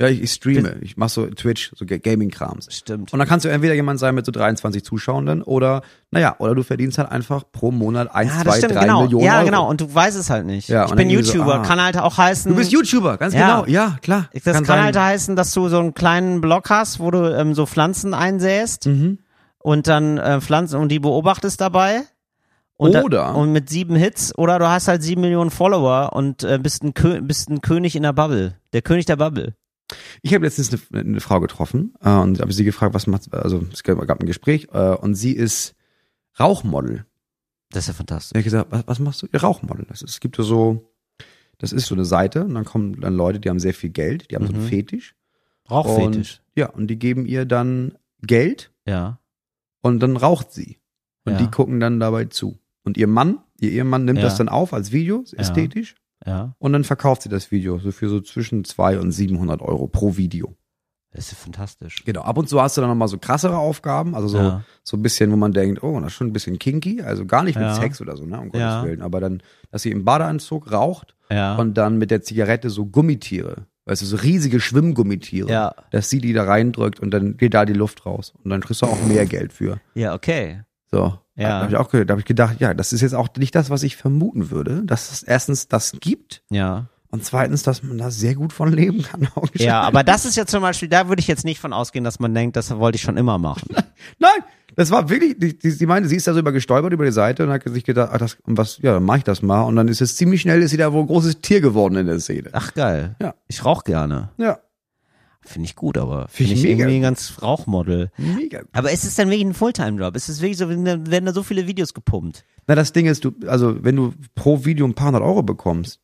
Ja, 0.00 0.08
ich, 0.08 0.20
ich 0.22 0.30
streame. 0.32 0.76
Ich 0.82 0.98
mache 0.98 1.08
so 1.08 1.26
Twitch, 1.26 1.72
so 1.74 1.86
Ga- 1.86 1.96
Gaming-Krams. 1.96 2.68
Stimmt. 2.70 3.14
Und 3.14 3.18
dann 3.18 3.26
kannst 3.26 3.46
du 3.46 3.48
entweder 3.48 3.72
jemand 3.72 3.98
sein 3.98 4.14
mit 4.14 4.26
so 4.26 4.32
23 4.32 4.84
Zuschauenden 4.84 5.40
oder, 5.42 5.80
naja, 6.10 6.36
oder 6.38 6.54
du 6.54 6.62
verdienst 6.62 6.98
halt 6.98 7.10
einfach 7.10 7.44
pro 7.50 7.70
Monat 7.70 8.14
1, 8.14 8.30
Ja, 8.30 8.36
2, 8.42 8.44
das 8.44 8.58
stimmt, 8.58 8.74
3 8.74 8.80
genau. 8.80 9.02
Millionen 9.04 9.24
ja, 9.24 9.36
Euro. 9.36 9.44
genau. 9.46 9.70
Und 9.70 9.80
du 9.80 9.94
weißt 9.94 10.18
es 10.18 10.28
halt 10.28 10.44
nicht. 10.44 10.68
Ja, 10.68 10.84
ich 10.84 10.90
bin 10.94 11.08
irgendwie 11.08 11.24
so, 11.24 11.32
YouTuber. 11.38 11.54
ah. 11.60 11.62
kann 11.62 11.80
halt 11.82 11.96
auch 11.96 12.18
heißen. 12.18 12.50
Du 12.50 12.56
bist 12.58 12.72
YouTuber, 12.72 13.16
ganz 13.16 13.32
Ja. 13.32 13.62
genau. 13.62 13.66
Ja, 13.72 13.96
klar. 14.02 14.28
Das 14.34 14.42
kann, 14.44 14.64
sein. 14.66 14.82
halt 14.84 14.98
heißen, 14.98 15.34
dass 15.34 15.52
du 15.54 15.68
so 15.70 15.78
einen 15.78 15.94
kleinen 15.94 16.42
Blog 16.42 16.68
hast, 16.68 17.00
wo 17.00 17.10
du 17.10 17.34
ähm, 17.34 17.54
so 17.54 17.64
Pflanzen 17.64 18.12
einsäst 18.12 18.84
Mhm. 18.86 19.20
und 19.60 19.86
dann 19.88 20.18
äh, 20.18 20.42
Pflanzen 20.42 20.78
und 20.78 20.90
die 20.90 20.98
beobachtest 20.98 21.58
dabei. 21.60 22.02
Und 22.76 22.92
da- 22.94 23.02
Oder- 23.02 23.34
und 23.34 23.52
mit 23.52 23.70
sieben 23.70 23.96
Hits 23.96 24.36
oder 24.36 24.58
du 24.58 24.68
hast 24.68 24.88
halt 24.88 25.02
sieben 25.02 25.22
Millionen 25.22 25.48
Follower 25.50 26.10
und 26.12 26.44
äh, 26.44 26.58
bist, 26.62 26.84
ein 26.84 26.92
Kö 26.92 27.22
bist 27.22 27.48
ein 27.48 27.62
König 27.62 27.96
in 27.96 28.02
der 28.02 28.12
Bubble. 28.12 28.56
Der 28.74 28.82
König 28.82 29.06
der 29.06 29.16
Bubble. 29.16 29.54
Ich 30.22 30.34
habe 30.34 30.44
letztens 30.44 30.72
eine, 30.92 31.00
eine 31.00 31.20
Frau 31.20 31.40
getroffen 31.40 31.94
äh, 32.00 32.10
und 32.10 32.40
habe 32.40 32.52
sie 32.52 32.64
gefragt, 32.64 32.94
was 32.94 33.06
macht, 33.06 33.32
also 33.32 33.64
es 33.72 33.82
gab 33.82 33.98
gab 34.06 34.20
ein 34.20 34.26
Gespräch 34.26 34.68
äh, 34.72 34.94
und 34.94 35.14
sie 35.14 35.32
ist 35.32 35.74
Rauchmodel. 36.38 37.06
Das 37.70 37.84
ist 37.84 37.88
ja 37.88 37.92
Ich 37.92 37.96
fantastisch. 37.96 38.34
habe 38.36 38.44
gesagt, 38.44 38.70
was, 38.72 38.86
was 38.86 38.98
machst 38.98 39.22
du? 39.22 39.28
Ja, 39.32 39.40
Rauchmodel. 39.40 39.86
Das 39.88 40.02
ist, 40.02 40.10
es 40.10 40.20
gibt 40.20 40.38
ja 40.38 40.44
so, 40.44 40.92
das 41.58 41.72
ist 41.72 41.86
so 41.86 41.94
eine 41.94 42.04
Seite 42.04 42.44
und 42.44 42.54
dann 42.54 42.64
kommen 42.64 43.00
dann 43.00 43.14
Leute, 43.14 43.40
die 43.40 43.48
haben 43.48 43.58
sehr 43.60 43.74
viel 43.74 43.90
Geld, 43.90 44.30
die 44.30 44.36
haben 44.36 44.46
so 44.46 44.52
einen 44.52 44.64
Mhm. 44.64 44.68
Fetisch. 44.68 45.14
Rauchfetisch. 45.70 46.38
Und, 46.38 46.58
ja, 46.60 46.70
und 46.70 46.86
die 46.88 46.98
geben 46.98 47.26
ihr 47.26 47.44
dann 47.44 47.96
Geld 48.22 48.72
Ja. 48.86 49.20
und 49.82 50.00
dann 50.00 50.16
raucht 50.16 50.52
sie. 50.52 50.78
Und 51.24 51.34
Ja. 51.34 51.38
die 51.38 51.50
gucken 51.50 51.80
dann 51.80 51.98
dabei 51.98 52.26
zu. 52.26 52.58
Und 52.84 52.96
ihr 52.96 53.08
Mann, 53.08 53.38
ihr 53.58 53.72
Ehemann 53.72 54.04
nimmt 54.04 54.18
Ja. 54.18 54.24
das 54.26 54.36
dann 54.36 54.48
auf 54.48 54.72
als 54.72 54.92
Video, 54.92 55.22
ist 55.22 55.32
Ja. 55.32 55.38
ästhetisch. 55.40 55.96
Ja. 56.24 56.54
Und 56.58 56.72
dann 56.72 56.84
verkauft 56.84 57.22
sie 57.22 57.28
das 57.28 57.50
Video 57.50 57.78
so 57.78 57.90
für 57.92 58.08
so 58.08 58.20
zwischen 58.20 58.64
200 58.64 59.02
und 59.02 59.12
700 59.12 59.60
Euro 59.62 59.86
pro 59.86 60.16
Video. 60.16 60.54
Das 61.12 61.32
ist 61.32 61.38
fantastisch. 61.38 62.04
Genau. 62.04 62.22
Ab 62.22 62.36
und 62.36 62.48
zu 62.48 62.60
hast 62.60 62.76
du 62.76 62.82
dann 62.82 62.90
nochmal 62.90 63.08
so 63.08 63.16
krassere 63.16 63.56
Aufgaben, 63.56 64.14
also 64.14 64.28
so, 64.28 64.38
Ja. 64.38 64.64
so 64.82 64.96
ein 64.98 65.02
bisschen, 65.02 65.32
wo 65.32 65.36
man 65.36 65.52
denkt, 65.52 65.82
oh, 65.82 65.98
das 66.00 66.08
ist 66.08 66.12
schon 66.14 66.26
ein 66.26 66.32
bisschen 66.32 66.58
kinky, 66.58 67.00
also 67.00 67.24
gar 67.24 67.42
nicht 67.42 67.54
mit 67.56 67.64
Ja. 67.64 67.74
Sex 67.74 68.00
oder 68.02 68.16
so, 68.16 68.26
ne, 68.26 68.38
um 68.38 68.46
Gottes 68.46 68.60
Ja. 68.60 68.84
Willen. 68.84 69.00
Aber 69.02 69.20
dann, 69.20 69.42
dass 69.70 69.82
sie 69.82 69.90
im 69.92 70.04
Badeanzug 70.04 70.70
raucht 70.72 71.14
und 71.58 71.74
dann 71.74 71.96
mit 71.98 72.10
der 72.10 72.22
Zigarette 72.22 72.68
so 72.70 72.84
Gummitiere, 72.86 73.66
weißt 73.86 74.02
du, 74.02 74.06
so 74.06 74.16
riesige 74.16 74.60
Schwimmgummitiere, 74.60 75.48
dass 75.90 76.10
sie 76.10 76.18
die 76.20 76.32
da 76.34 76.44
reindrückt 76.44 77.00
und 77.00 77.10
dann 77.12 77.36
geht 77.38 77.54
da 77.54 77.64
die 77.64 77.72
Luft 77.72 78.04
raus. 78.04 78.34
Und 78.44 78.50
dann 78.50 78.60
kriegst 78.60 78.82
du 78.82 78.86
auch 78.86 79.02
mehr 79.06 79.24
Geld 79.26 79.52
für. 79.52 79.80
ja, 79.94 80.12
okay. 80.14 80.62
So. 80.90 81.18
Ja. 81.36 81.48
Da 81.48 81.60
habe 81.62 81.70
ich 81.72 81.76
auch 81.76 81.90
ge- 81.90 82.04
da 82.04 82.12
hab 82.14 82.18
ich 82.18 82.24
gedacht, 82.24 82.56
ja, 82.60 82.74
das 82.74 82.92
ist 82.92 83.00
jetzt 83.02 83.14
auch 83.14 83.28
nicht 83.38 83.54
das, 83.54 83.70
was 83.70 83.82
ich 83.82 83.96
vermuten 83.96 84.50
würde, 84.50 84.82
dass 84.84 85.12
es 85.12 85.22
erstens 85.22 85.68
das 85.68 85.92
gibt, 86.00 86.42
Ja. 86.50 86.86
Und 87.08 87.24
zweitens, 87.24 87.62
dass 87.62 87.82
man 87.84 87.96
da 87.98 88.10
sehr 88.10 88.34
gut 88.34 88.52
von 88.52 88.70
leben 88.72 89.00
kann. 89.02 89.28
Ja, 89.54 89.80
aber 89.82 90.02
das 90.02 90.24
ist 90.26 90.36
ja 90.36 90.44
zum 90.44 90.60
Beispiel, 90.60 90.88
da 90.88 91.08
würde 91.08 91.20
ich 91.20 91.28
jetzt 91.28 91.44
nicht 91.44 91.60
von 91.60 91.72
ausgehen, 91.72 92.04
dass 92.04 92.18
man 92.18 92.34
denkt, 92.34 92.56
das 92.56 92.76
wollte 92.76 92.96
ich 92.96 93.02
schon 93.02 93.16
immer 93.16 93.38
machen. 93.38 93.68
Nein, 94.18 94.30
das 94.74 94.90
war 94.90 95.08
wirklich, 95.08 95.38
die, 95.38 95.56
die, 95.56 95.78
die 95.78 95.86
meinte, 95.86 96.08
sie 96.08 96.16
ist 96.16 96.26
da 96.26 96.34
so 96.34 96.40
über 96.40 96.52
gestolpert 96.52 96.92
über 96.92 97.04
die 97.06 97.12
Seite 97.12 97.44
und 97.44 97.50
hat 97.52 97.62
sich 97.66 97.84
gedacht, 97.84 98.10
ach, 98.12 98.18
das, 98.18 98.36
was, 98.44 98.78
ja, 98.82 98.92
dann 98.94 99.04
mach 99.04 99.18
ich 99.18 99.24
das 99.24 99.40
mal. 99.40 99.62
Und 99.62 99.76
dann 99.76 99.88
ist 99.88 100.02
es 100.02 100.16
ziemlich 100.16 100.40
schnell, 100.42 100.60
ist 100.62 100.72
sie 100.72 100.76
da 100.76 100.92
wohl 100.92 101.02
ein 101.02 101.06
großes 101.06 101.40
Tier 101.40 101.60
geworden 101.60 101.96
in 101.96 102.06
der 102.06 102.18
Szene. 102.18 102.50
Ach 102.52 102.74
geil. 102.74 103.14
Ja. 103.22 103.34
Ich 103.46 103.64
rauche 103.64 103.84
gerne. 103.84 104.30
Ja, 104.36 104.58
Finde 105.46 105.66
ich 105.66 105.76
gut, 105.76 105.96
aber 105.98 106.28
Find 106.28 106.48
finde 106.48 106.52
ich 106.54 106.62
mega 106.62 106.78
irgendwie 106.84 106.96
ein 106.96 107.02
ganz 107.02 107.40
Rauchmodel. 107.42 108.10
mega. 108.18 108.62
Aber 108.72 108.90
ist 108.92 109.04
es 109.04 109.14
dann 109.14 109.28
wirklich 109.28 109.46
ein 109.46 109.54
Fulltime-Job? 109.54 110.16
Ist 110.16 110.28
es 110.28 110.40
wirklich 110.40 110.58
so, 110.58 110.68
werden 110.68 111.24
da 111.26 111.32
so 111.32 111.42
viele 111.42 111.66
Videos 111.66 111.94
gepumpt? 111.94 112.44
Na, 112.66 112.74
das 112.74 112.92
Ding 112.92 113.06
ist, 113.06 113.24
du, 113.24 113.32
also, 113.46 113.82
wenn 113.84 113.96
du 113.96 114.12
pro 114.34 114.64
Video 114.64 114.86
ein 114.86 114.94
paar 114.94 115.08
hundert 115.08 115.22
Euro 115.22 115.42
bekommst, 115.42 116.00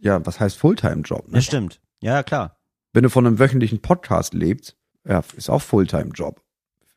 ja, 0.00 0.24
was 0.26 0.38
heißt 0.38 0.56
Fulltime-Job? 0.58 1.28
Ne? 1.28 1.34
Das 1.34 1.44
stimmt. 1.44 1.80
Ja, 2.02 2.22
klar. 2.22 2.58
Wenn 2.92 3.02
du 3.04 3.10
von 3.10 3.26
einem 3.26 3.38
wöchentlichen 3.38 3.80
Podcast 3.80 4.34
lebst, 4.34 4.76
ja, 5.08 5.22
ist 5.36 5.48
auch 5.50 5.62
Fulltime-Job. 5.62 6.40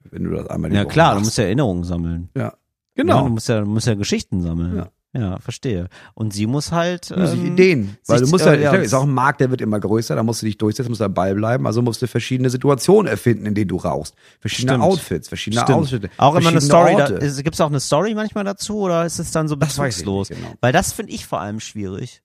Wenn 0.09 0.23
du 0.25 0.31
das 0.31 0.47
einmal 0.47 0.69
die 0.69 0.75
Ja, 0.75 0.83
Woche 0.83 0.91
klar, 0.91 1.09
du 1.11 1.15
machst. 1.15 1.25
musst 1.27 1.37
ja 1.37 1.45
Erinnerungen 1.45 1.83
sammeln. 1.83 2.29
Ja, 2.35 2.43
Ja, 2.43 2.53
genau. 2.95 3.23
du 3.23 3.29
musst 3.29 3.47
ja, 3.49 3.61
du 3.61 3.65
musst 3.65 3.87
ja 3.87 3.93
Geschichten 3.95 4.41
sammeln. 4.41 4.75
Ja. 4.75 4.89
Ja, 5.13 5.39
verstehe. 5.39 5.87
Und 6.13 6.33
sie 6.33 6.47
muss 6.47 6.71
halt. 6.71 7.15
muss 7.15 7.33
ich 7.33 7.39
ähm, 7.39 7.53
Ideen. 7.53 7.97
Weil 8.07 8.21
du 8.21 8.27
musst 8.27 8.45
äh, 8.45 8.61
ja, 8.61 8.73
ist 8.73 8.93
auch 8.93 9.03
ein 9.03 9.13
Markt, 9.13 9.41
der 9.41 9.49
wird 9.49 9.61
immer 9.61 9.79
größer, 9.79 10.15
da 10.15 10.23
musst 10.23 10.41
du 10.41 10.45
dich 10.45 10.57
durchsetzen, 10.57 10.89
musst 10.89 11.01
dabei 11.01 11.33
bleiben, 11.33 11.65
also 11.65 11.81
musst 11.81 12.01
du 12.01 12.07
verschiedene 12.07 12.49
Situationen 12.49 13.09
erfinden, 13.09 13.45
in 13.45 13.55
denen 13.55 13.69
du 13.69 13.77
rauchst. 13.77 14.15
Verschiedene 14.39 14.73
Stimmt. 14.73 14.83
Outfits, 14.83 15.27
verschiedene 15.27 15.63
Stimmt. 15.63 15.79
Ausschnitte. 15.79 16.09
Auch 16.17 16.35
immer 16.35 16.49
eine 16.49 16.61
Story. 16.61 16.95
Gibt 16.95 17.55
es 17.55 17.61
auch 17.61 17.69
eine 17.69 17.79
Story 17.79 18.13
manchmal 18.13 18.43
dazu 18.43 18.79
oder 18.79 19.05
ist 19.05 19.19
es 19.19 19.31
dann 19.31 19.47
so 19.47 19.57
bezugslos? 19.57 20.29
genau. 20.29 20.53
Weil 20.61 20.73
das 20.73 20.93
finde 20.93 21.13
ich 21.13 21.25
vor 21.25 21.39
allem 21.39 21.59
schwierig. 21.59 22.21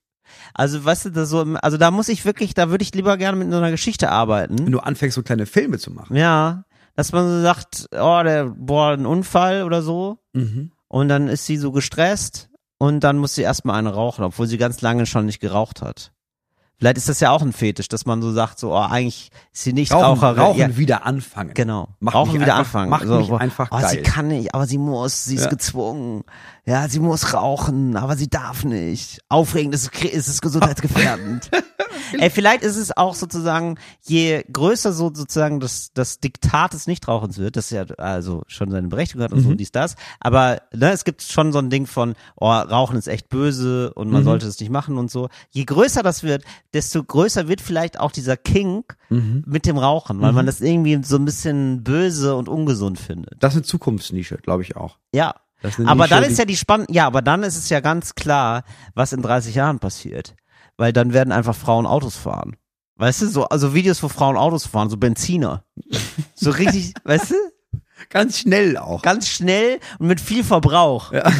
Also, 0.54 0.82
weißt 0.84 1.06
du, 1.06 1.10
das 1.10 1.28
so, 1.28 1.42
also 1.60 1.76
da 1.76 1.90
muss 1.90 2.08
ich 2.08 2.24
wirklich, 2.24 2.54
da 2.54 2.70
würde 2.70 2.82
ich 2.82 2.94
lieber 2.94 3.16
gerne 3.16 3.38
mit 3.38 3.50
so 3.50 3.58
einer 3.58 3.70
Geschichte 3.70 4.10
arbeiten. 4.10 4.58
Wenn 4.58 4.72
du 4.72 4.80
anfängst, 4.80 5.14
so 5.14 5.22
kleine 5.22 5.46
Filme 5.46 5.78
zu 5.78 5.90
machen. 5.90 6.16
Ja, 6.16 6.64
dass 6.94 7.12
man 7.12 7.26
so 7.26 7.42
sagt, 7.42 7.88
oh, 7.92 8.20
der, 8.24 8.46
boah, 8.46 8.92
ein 8.92 9.06
Unfall 9.06 9.62
oder 9.62 9.82
so. 9.82 10.18
Mhm. 10.32 10.72
Und 10.88 11.08
dann 11.08 11.28
ist 11.28 11.46
sie 11.46 11.56
so 11.56 11.72
gestresst 11.72 12.50
und 12.82 13.00
dann 13.00 13.16
muss 13.18 13.34
sie 13.36 13.42
erstmal 13.42 13.76
eine 13.78 13.94
rauchen, 13.94 14.24
obwohl 14.24 14.48
sie 14.48 14.58
ganz 14.58 14.80
lange 14.80 15.06
schon 15.06 15.26
nicht 15.26 15.38
geraucht 15.40 15.82
hat. 15.82 16.10
Vielleicht 16.78 16.96
ist 16.96 17.08
das 17.08 17.20
ja 17.20 17.30
auch 17.30 17.42
ein 17.42 17.52
Fetisch, 17.52 17.86
dass 17.86 18.06
man 18.06 18.20
so 18.22 18.32
sagt, 18.32 18.58
so, 18.58 18.72
oh, 18.72 18.76
eigentlich 18.80 19.30
ist 19.52 19.62
sie 19.62 19.72
nicht 19.72 19.92
Rauchen, 19.92 20.04
Raucherin. 20.18 20.38
rauchen 20.40 20.58
ja, 20.58 20.76
wieder 20.76 21.06
anfangen. 21.06 21.54
Genau. 21.54 21.90
Mach 22.00 22.14
Rauchen 22.14 22.40
wieder 22.40 22.56
einfach- 22.56 22.80
anfangen. 22.80 22.90
mach 22.90 23.04
so, 23.04 23.18
mich 23.20 23.40
einfach 23.40 23.68
oh, 23.70 23.76
Sie 23.76 23.82
geil. 23.98 24.02
kann 24.02 24.26
nicht, 24.26 24.52
aber 24.52 24.66
sie 24.66 24.78
muss, 24.78 25.24
sie 25.24 25.36
ist 25.36 25.44
Ja. 25.44 25.50
gezwungen. 25.50 26.24
Ja, 26.66 26.88
sie 26.88 26.98
muss 26.98 27.34
rauchen, 27.34 27.96
aber 27.96 28.16
sie 28.16 28.28
darf 28.28 28.64
nicht. 28.64 29.20
Aufregend 29.28 29.76
ist, 29.76 29.90
es- 29.94 30.10
ist 30.12 30.26
es 30.26 30.40
gesundheitsgefährdend. 30.40 31.50
Ey, 32.18 32.30
vielleicht 32.30 32.62
ist 32.62 32.76
es 32.76 32.96
auch 32.96 33.14
sozusagen, 33.14 33.78
je 34.02 34.44
größer 34.52 34.92
so 34.92 35.12
sozusagen 35.14 35.60
das, 35.60 35.90
das 35.94 36.20
Diktat 36.20 36.72
des 36.74 36.86
Nichtrauchens 36.86 37.38
wird, 37.38 37.56
das 37.56 37.70
ja 37.70 37.84
also 37.98 38.42
schon 38.46 38.70
seine 38.70 38.88
Berechtigung 38.88 39.22
hat 39.24 39.32
und 39.32 39.40
Mhm. 39.40 39.48
so 39.50 39.54
dies, 39.54 39.72
das, 39.72 39.96
aber 40.20 40.62
ne, 40.72 40.90
es 40.92 41.04
gibt 41.04 41.22
schon 41.22 41.52
so 41.52 41.58
ein 41.58 41.70
Ding 41.70 41.86
von, 41.86 42.14
oh, 42.36 42.50
Rauchen 42.50 42.96
ist 42.96 43.08
echt 43.08 43.28
böse 43.28 43.92
und 43.94 44.08
Mhm. 44.08 44.12
man 44.12 44.24
sollte 44.24 44.46
es 44.46 44.58
nicht 44.60 44.70
machen 44.70 44.98
und 44.98 45.10
so. 45.10 45.28
Je 45.50 45.64
größer 45.64 46.02
das 46.02 46.22
wird, 46.22 46.44
desto 46.74 47.02
größer 47.02 47.48
wird 47.48 47.60
vielleicht 47.60 47.98
auch 47.98 48.12
dieser 48.12 48.36
Kink 48.36 48.96
Mhm. 49.08 49.44
mit 49.46 49.66
dem 49.66 49.76
Rauchen, 49.78 50.20
weil 50.20 50.32
man 50.32 50.46
das 50.46 50.60
irgendwie 50.60 50.98
so 51.04 51.16
ein 51.16 51.24
bisschen 51.24 51.82
böse 51.84 52.34
und 52.36 52.48
ungesund 52.48 52.98
findet. 52.98 53.42
Das 53.42 53.52
ist 53.54 53.58
eine 53.58 53.64
Zukunftsnische, 53.64 54.36
glaube 54.38 54.62
ich 54.62 54.76
auch. 54.76 54.98
Ja. 55.12 55.34
Aber 55.84 56.04
Nische, 56.04 56.08
dann 56.08 56.24
ist 56.24 56.38
ja 56.40 56.44
die 56.44 56.56
Spann 56.56 56.86
ja, 56.90 57.06
aber 57.06 57.22
dann 57.22 57.44
ist 57.44 57.56
es 57.56 57.68
ja 57.68 57.78
ganz 57.78 58.16
klar, 58.16 58.64
was 58.94 59.12
in 59.12 59.22
30 59.22 59.54
Jahren 59.54 59.78
passiert. 59.78 60.34
Weil 60.82 60.92
dann 60.92 61.12
werden 61.12 61.30
einfach 61.30 61.54
Frauen 61.54 61.86
Autos 61.86 62.16
fahren. 62.16 62.56
Weißt 62.96 63.22
du, 63.22 63.28
so, 63.28 63.44
also 63.44 63.72
Videos, 63.72 64.02
wo 64.02 64.08
Frauen 64.08 64.36
Autos 64.36 64.66
fahren, 64.66 64.90
so 64.90 64.96
Benziner. 64.96 65.62
So 66.34 66.50
richtig, 66.58 66.94
weißt 67.04 67.30
du? 67.30 67.34
Ganz 68.08 68.40
schnell 68.40 68.76
auch. 68.76 69.00
Ganz 69.02 69.28
schnell 69.28 69.78
und 70.00 70.08
mit 70.08 70.20
viel 70.20 70.42
Verbrauch. 70.42 71.12
Ja. 71.12 71.30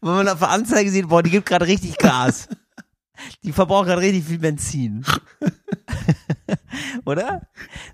Wenn 0.00 0.14
man 0.14 0.28
auf 0.30 0.38
der 0.38 0.48
Anzeige 0.48 0.90
sieht, 0.90 1.10
boah, 1.10 1.22
die 1.22 1.28
gibt 1.28 1.44
gerade 1.44 1.66
richtig 1.66 1.98
Gas. 1.98 2.48
Die 3.44 3.52
verbraucht 3.52 3.86
gerade 3.86 4.00
richtig 4.02 4.24
viel 4.24 4.38
Benzin. 4.38 5.04
Oder? 7.04 7.42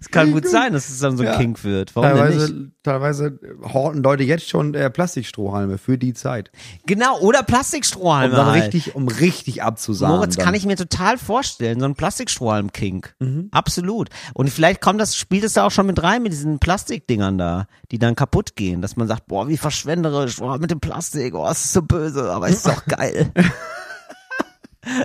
Es 0.00 0.08
kann 0.10 0.32
gut 0.32 0.46
sein, 0.48 0.72
dass 0.72 0.88
es 0.88 0.98
dann 0.98 1.16
so 1.16 1.22
ein 1.22 1.28
Ja. 1.28 1.38
Kink 1.38 1.62
wird. 1.64 1.94
Warum 1.96 2.16
denn 2.16 2.28
nicht? 2.36 2.72
Teilweise, 2.82 3.38
teilweise 3.38 3.72
horten 3.72 4.02
Leute 4.02 4.24
jetzt 4.24 4.48
schon 4.48 4.74
äh, 4.74 4.90
Plastikstrohhalme 4.90 5.78
für 5.78 5.96
die 5.98 6.12
Zeit. 6.14 6.50
Genau, 6.86 7.18
oder 7.20 7.40
Um 7.40 7.46
Plastikstrohhalme. 7.46 8.34
dann 8.34 8.46
halt. 8.46 8.64
richtig, 8.74 8.94
um 8.94 9.08
richtig 9.08 9.62
abzusagen. 9.62 10.14
Moritz 10.16 10.36
dann. 10.36 10.44
kann 10.44 10.54
ich 10.54 10.66
mir 10.66 10.76
total 10.76 11.16
vorstellen, 11.18 11.78
so 11.80 11.86
ein 11.86 11.94
Plastikstrohhalm-Kink. 11.94 13.14
Mhm. 13.20 13.48
Absolut. 13.52 14.10
Und 14.34 14.50
vielleicht 14.50 14.80
kommt 14.80 15.00
das, 15.00 15.16
spielt 15.16 15.44
es 15.44 15.54
da 15.54 15.64
auch 15.66 15.70
schon 15.70 15.86
mit 15.86 16.02
rein 16.02 16.22
mit 16.22 16.32
diesen 16.32 16.58
Plastikdingern 16.58 17.38
da, 17.38 17.66
die 17.90 17.98
dann 17.98 18.16
kaputt 18.16 18.56
gehen, 18.56 18.82
dass 18.82 18.96
man 18.96 19.06
sagt, 19.08 19.26
boah, 19.26 19.48
wie 19.48 19.56
verschwenderisch, 19.56 20.36
boah, 20.38 20.58
mit 20.58 20.70
dem 20.70 20.80
Plastik, 20.80 21.34
oh, 21.34 21.48
es 21.48 21.64
ist 21.64 21.72
so 21.72 21.82
böse, 21.82 22.30
aber 22.30 22.48
es 22.48 22.56
ist 22.56 22.66
doch 22.66 22.84
geil. 22.86 23.30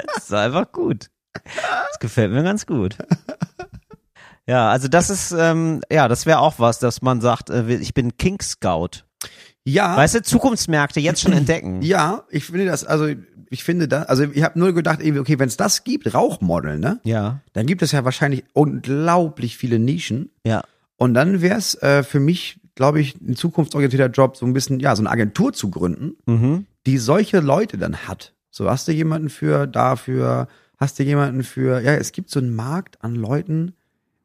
Das 0.08 0.24
ist 0.26 0.34
einfach 0.34 0.72
gut. 0.72 1.10
Das 1.34 2.00
gefällt 2.00 2.32
mir 2.32 2.44
ganz 2.44 2.66
gut. 2.66 2.98
Ja, 4.48 4.70
also 4.72 4.88
das 4.88 5.10
ist, 5.12 5.32
ähm, 5.32 5.82
ja, 5.92 6.08
das 6.08 6.26
wäre 6.26 6.40
auch 6.40 6.56
was, 6.58 6.80
dass 6.80 7.02
man 7.04 7.22
sagt, 7.22 7.50
äh, 7.52 7.72
ich 7.76 7.94
bin 7.94 8.18
Kink 8.18 8.42
Scout. 8.42 9.04
Ja, 9.64 9.96
Weißt 9.96 10.16
du, 10.16 10.24
Zukunftsmärkte 10.24 11.00
jetzt 11.00 11.22
schon 11.22 11.34
entdecken. 11.34 11.82
ja, 11.84 12.24
ich 12.30 12.46
finde 12.46 12.66
das, 12.66 12.84
also 12.84 13.08
ich 13.52 13.64
finde 13.64 13.88
das, 13.88 14.08
also 14.08 14.24
ich 14.24 14.42
habe 14.44 14.58
nur 14.58 14.74
gedacht, 14.74 15.00
okay, 15.04 15.38
wenn 15.38 15.50
es 15.50 15.58
das 15.58 15.84
gibt, 15.84 16.12
Rauchmodel, 16.14 16.80
ne, 16.80 17.00
Ja, 17.04 17.42
dann 17.54 17.68
gibt 17.68 17.82
es 17.84 17.92
ja 17.92 18.04
wahrscheinlich 18.06 18.44
unglaublich 18.54 19.58
viele 19.58 19.78
Nischen. 19.80 20.32
ja. 20.46 20.64
Und 20.98 21.14
dann 21.14 21.42
wäre 21.42 21.58
es 21.58 21.76
äh, 21.76 22.04
für 22.04 22.20
mich, 22.20 22.60
glaube 22.76 23.00
ich, 23.00 23.16
ein 23.22 23.36
zukunftsorientierter 23.38 24.08
Job, 24.12 24.36
so 24.36 24.46
ein 24.46 24.52
bisschen, 24.52 24.82
ja, 24.82 24.94
so 24.98 25.02
eine 25.02 25.10
Agentur 25.10 25.54
zu 25.54 25.70
gründen, 25.70 26.18
Mhm. 26.26 26.66
die 26.88 26.98
solche 26.98 27.40
Leute 27.40 27.78
dann 27.78 27.96
hat. 28.08 28.34
So 28.52 28.70
hast 28.70 28.88
du 28.88 28.91
jemanden 28.91 29.30
für 29.30 29.68
dafür, 29.68 30.47
hast 30.78 30.97
du 31.00 31.04
jemanden 31.04 31.43
für, 31.43 31.82
ja, 31.82 31.93
es 31.93 32.12
gibt 32.12 32.30
so 32.30 32.39
einen 32.39 32.56
Markt 32.56 33.04
an 33.04 33.16
Leuten. 33.16 33.74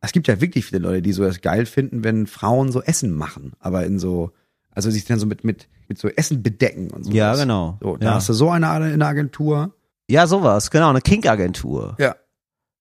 Es 0.01 0.13
gibt 0.13 0.29
ja 0.29 0.41
wirklich 0.41 0.65
viele 0.67 0.81
Leute, 0.83 1.03
die 1.03 1.13
so 1.13 1.23
das 1.25 1.41
geil 1.41 1.67
finden, 1.67 2.05
wenn 2.05 2.27
Frauen 2.27 2.71
so 2.73 2.83
Essen 2.83 3.13
machen, 3.13 3.53
aber 3.59 3.85
in 3.87 3.99
so, 3.99 4.33
also 4.71 4.91
sich 4.91 5.05
dann 5.05 5.19
so 5.19 5.27
mit, 5.27 5.45
mit, 5.45 5.69
mit 5.89 5.99
so 5.99 6.09
Essen 6.09 6.43
bedecken 6.43 6.91
und 6.91 7.05
so. 7.05 7.11
Ja, 7.13 7.35
genau. 7.37 7.79
So, 7.81 7.97
da 7.97 8.07
Ja. 8.07 8.15
hast 8.15 8.29
du 8.29 8.33
so 8.35 8.51
eine 8.51 8.93
in 8.93 9.01
der 9.01 9.09
Agentur. 9.09 9.75
Ja, 10.11 10.27
sowas, 10.27 10.71
genau, 10.71 10.91
eine 10.91 11.01
Kink-Agentur. 11.01 11.97
Ja, 11.99 12.17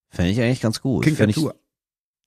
Fände 0.09 0.31
ich 0.31 0.39
eigentlich 0.41 0.61
ganz 0.61 0.79
gut. 0.81 1.03
Kinkagentur. 1.05 1.55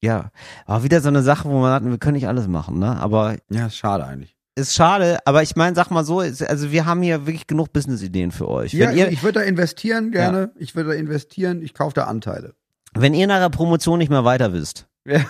ja. 0.03 0.31
Aber 0.65 0.83
wieder 0.83 1.01
so 1.01 1.09
eine 1.09 1.23
Sache, 1.23 1.49
wo 1.49 1.61
man 1.61 1.71
sagt, 1.71 1.87
wir 1.91 1.99
können 1.99 2.15
nicht 2.17 2.27
alles 2.29 2.49
machen, 2.49 2.79
ne? 2.79 2.97
Aber 2.99 3.37
Ja, 3.51 3.67
ist 3.67 3.77
schade 3.77 4.05
eigentlich. 4.05 4.36
Ist 4.57 4.75
schade, 4.75 5.19
aber 5.27 5.43
ich 5.43 5.55
meine, 5.55 5.77
sag 5.77 5.91
mal 5.91 6.05
so, 6.05 6.19
also 6.21 6.73
wir 6.73 6.87
haben 6.87 7.03
hier 7.03 7.27
wirklich 7.27 7.47
genug 7.47 7.73
Business-Ideen 7.73 8.31
für 8.33 8.49
euch. 8.49 8.73
Ja, 8.73 8.91
ihr, 8.91 9.09
ich 9.11 9.23
würde 9.23 9.41
da 9.41 9.45
investieren 9.47 10.11
gerne. 10.11 10.51
Ich 10.57 10.75
würde 10.75 10.91
da 10.91 10.95
investieren. 10.97 11.63
Ich 11.63 11.75
kaufe 11.75 11.95
da 11.95 12.05
Anteile. 12.05 12.55
wenn 12.95 13.15
ihr 13.15 13.27
nach 13.27 13.39
der 13.41 13.51
Promotion 13.51 13.99
nicht 13.99 14.09
mehr 14.11 14.25
weiter 14.25 14.53
wisst, 14.53 14.87
Ja. 15.05 15.21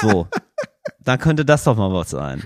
so, 0.00 0.26
dann 1.02 1.18
könnte 1.18 1.44
das 1.44 1.64
doch 1.64 1.76
mal 1.76 1.92
was 1.92 2.10
sein. 2.10 2.42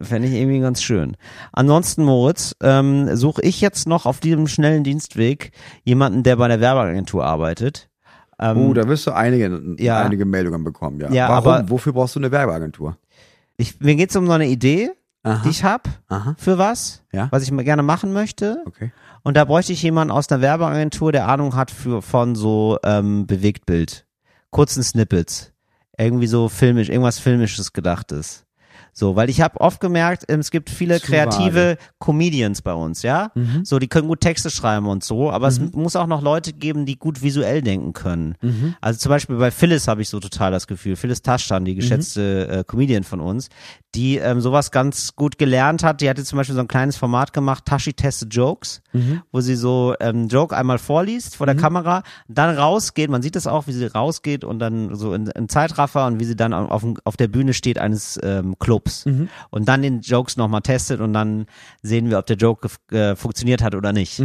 Fände 0.00 0.28
ich 0.28 0.34
irgendwie 0.34 0.60
ganz 0.60 0.82
schön. 0.82 1.16
Ansonsten, 1.52 2.04
Moritz, 2.04 2.54
ähm, 2.62 3.14
suche 3.16 3.40
ich 3.42 3.60
jetzt 3.60 3.86
noch 3.88 4.04
auf 4.04 4.20
diesem 4.20 4.46
schnellen 4.48 4.84
Dienstweg 4.84 5.52
jemanden, 5.84 6.22
der 6.22 6.36
bei 6.36 6.48
der 6.48 6.60
Werbeagentur 6.60 7.24
arbeitet. 7.24 7.88
Ähm, 8.38 8.58
Oh, 8.58 8.74
da 8.74 8.86
wirst 8.88 9.06
du 9.06 9.12
einige, 9.12 9.62
Ja. 9.78 10.02
einige 10.02 10.26
Meldungen 10.26 10.64
bekommen, 10.64 11.00
ja. 11.00 11.10
Ja, 11.10 11.28
Warum? 11.30 11.48
aber- 11.52 11.70
Wofür 11.70 11.92
brauchst 11.94 12.14
du 12.16 12.20
eine 12.20 12.30
Werbeagentur? 12.30 12.98
Ich, 13.56 13.80
mir 13.80 13.96
geht's 13.96 14.16
um 14.16 14.26
so 14.26 14.32
eine 14.32 14.46
Idee, 14.46 14.90
Aha. 15.22 15.42
die 15.44 15.50
ich 15.50 15.64
hab 15.64 15.88
Aha. 16.08 16.34
für 16.38 16.58
was, 16.58 17.02
Ja. 17.12 17.28
was 17.30 17.42
ich 17.42 17.50
mal 17.50 17.64
gerne 17.64 17.82
machen 17.82 18.12
möchte. 18.12 18.62
Okay. 18.66 18.92
Und 19.22 19.36
da 19.36 19.44
bräuchte 19.44 19.72
ich 19.72 19.82
jemanden 19.82 20.12
aus 20.12 20.30
einer 20.30 20.40
Werbeagentur, 20.40 21.10
der 21.12 21.26
Ahnung 21.28 21.56
hat 21.56 21.70
für, 21.70 22.00
von 22.00 22.34
so 22.36 22.78
ähm, 22.84 23.26
Bewegtbild, 23.26 24.06
kurzen 24.50 24.82
Snippets, 24.84 25.52
irgendwie 25.98 26.28
so 26.28 26.48
filmisch, 26.48 26.88
irgendwas 26.88 27.18
filmisches 27.18 27.72
gedachtes. 27.72 28.45
So, 28.98 29.14
weil 29.14 29.28
ich 29.28 29.42
habe 29.42 29.60
oft 29.60 29.78
gemerkt, 29.80 30.24
ähm, 30.28 30.40
es 30.40 30.50
gibt 30.50 30.70
viele 30.70 30.98
Zu 31.02 31.08
kreative 31.08 31.76
Comedians 31.98 32.62
bei 32.62 32.72
uns, 32.72 33.02
ja. 33.02 33.30
Mhm. 33.34 33.62
So, 33.62 33.78
die 33.78 33.88
können 33.88 34.08
gut 34.08 34.22
Texte 34.22 34.48
schreiben 34.48 34.86
und 34.86 35.04
so, 35.04 35.30
aber 35.30 35.48
es 35.48 35.60
muss 35.60 35.96
auch 35.96 36.06
noch 36.06 36.22
Leute 36.22 36.54
geben, 36.54 36.86
die 36.86 36.96
gut 36.96 37.20
visuell 37.20 37.60
denken 37.60 37.92
können. 37.92 38.36
Mhm. 38.40 38.74
Also 38.80 38.98
zum 38.98 39.10
Beispiel 39.10 39.36
bei 39.36 39.50
Phyllis 39.50 39.86
habe 39.86 40.00
ich 40.00 40.08
so 40.08 40.18
total 40.18 40.50
das 40.50 40.66
Gefühl, 40.66 40.96
Phyllis 40.96 41.20
Taschtan, 41.20 41.66
die 41.66 41.72
Mhm. 41.72 41.76
geschätzte 41.76 42.48
äh, 42.48 42.64
Comedian 42.64 43.04
von 43.04 43.20
uns, 43.20 43.50
die 43.94 44.16
ähm, 44.16 44.40
sowas 44.40 44.70
ganz 44.70 45.14
gut 45.14 45.36
gelernt 45.36 45.82
hat. 45.82 46.00
Die 46.00 46.08
hatte 46.08 46.24
zum 46.24 46.38
Beispiel 46.38 46.54
so 46.54 46.62
ein 46.62 46.68
kleines 46.68 46.96
Format 46.96 47.34
gemacht, 47.34 47.64
Tashi 47.66 47.92
testet 47.92 48.32
Jokes, 48.34 48.80
Mhm. 48.94 49.20
wo 49.30 49.42
sie 49.42 49.56
so 49.56 49.94
ähm, 50.00 50.28
Joke 50.28 50.56
einmal 50.56 50.78
vorliest 50.78 51.36
vor 51.36 51.44
der 51.46 51.54
Kamera, 51.56 52.02
dann 52.28 52.56
rausgeht, 52.56 53.10
man 53.10 53.20
sieht 53.20 53.36
das 53.36 53.46
auch, 53.46 53.66
wie 53.66 53.72
sie 53.72 53.84
rausgeht 53.84 54.42
und 54.42 54.58
dann 54.58 54.94
so 54.94 55.12
in, 55.12 55.26
in 55.26 55.50
Zeitraffer 55.50 56.06
und 56.06 56.18
wie 56.18 56.24
sie 56.24 56.34
dann 56.36 56.54
auf, 56.54 56.82
auf 57.04 57.18
der 57.18 57.28
Bühne 57.28 57.52
steht 57.52 57.78
eines 57.78 58.18
ähm, 58.22 58.58
Clubs 58.58 58.85
Clubs 58.86 59.06
und 59.50 59.68
dann 59.68 59.82
den 59.82 60.00
Jokes 60.00 60.36
nochmal 60.36 60.60
testet 60.62 61.00
und 61.00 61.12
dann 61.12 61.46
sehen 61.82 62.10
wir, 62.10 62.18
ob 62.18 62.26
der 62.26 62.36
Joke 62.36 62.68
äh, 62.90 63.16
funktioniert 63.16 63.62
hat 63.62 63.74
oder 63.74 63.92
nicht. 63.92 64.22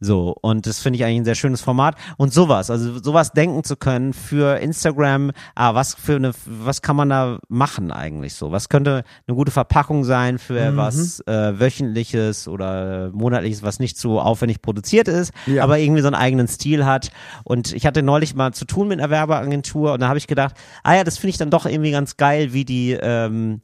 So, 0.00 0.34
und 0.40 0.66
das 0.66 0.80
finde 0.80 0.98
ich 0.98 1.04
eigentlich 1.04 1.20
ein 1.20 1.24
sehr 1.24 1.34
schönes 1.34 1.60
Format. 1.60 1.96
Und 2.16 2.32
sowas, 2.32 2.70
also 2.70 2.98
sowas 3.02 3.32
denken 3.32 3.64
zu 3.64 3.76
können 3.76 4.12
für 4.12 4.58
Instagram, 4.58 5.32
ah, 5.54 5.74
was 5.74 5.94
für 5.94 6.16
eine, 6.16 6.32
was 6.46 6.82
kann 6.82 6.96
man 6.96 7.08
da 7.10 7.38
machen 7.48 7.90
eigentlich 7.90 8.34
so? 8.34 8.52
Was 8.52 8.68
könnte 8.68 9.04
eine 9.26 9.36
gute 9.36 9.50
Verpackung 9.52 10.04
sein 10.04 10.38
für 10.38 10.76
was 10.76 11.20
äh, 11.26 11.58
wöchentliches 11.58 12.48
oder 12.48 13.10
monatliches, 13.12 13.62
was 13.62 13.78
nicht 13.78 13.98
so 13.98 14.20
aufwendig 14.20 14.62
produziert 14.62 15.08
ist, 15.08 15.32
Ja. 15.46 15.62
aber 15.64 15.78
irgendwie 15.78 16.02
so 16.02 16.08
einen 16.08 16.14
eigenen 16.16 16.48
Stil 16.48 16.84
hat. 16.84 17.10
Und 17.44 17.72
ich 17.72 17.86
hatte 17.86 18.02
neulich 18.02 18.34
mal 18.34 18.52
zu 18.52 18.64
tun 18.64 18.88
mit 18.88 18.98
einer 19.00 19.10
Werbeagentur 19.10 19.92
und 19.92 20.00
da 20.00 20.08
habe 20.08 20.18
ich 20.18 20.26
gedacht, 20.26 20.54
ah 20.82 20.94
ja, 20.94 21.04
das 21.04 21.18
finde 21.18 21.30
ich 21.30 21.38
dann 21.38 21.50
doch 21.50 21.66
irgendwie 21.66 21.90
ganz 21.90 22.16
geil, 22.16 22.52
wie 22.52 22.64
die, 22.64 22.92
ähm, 23.00 23.60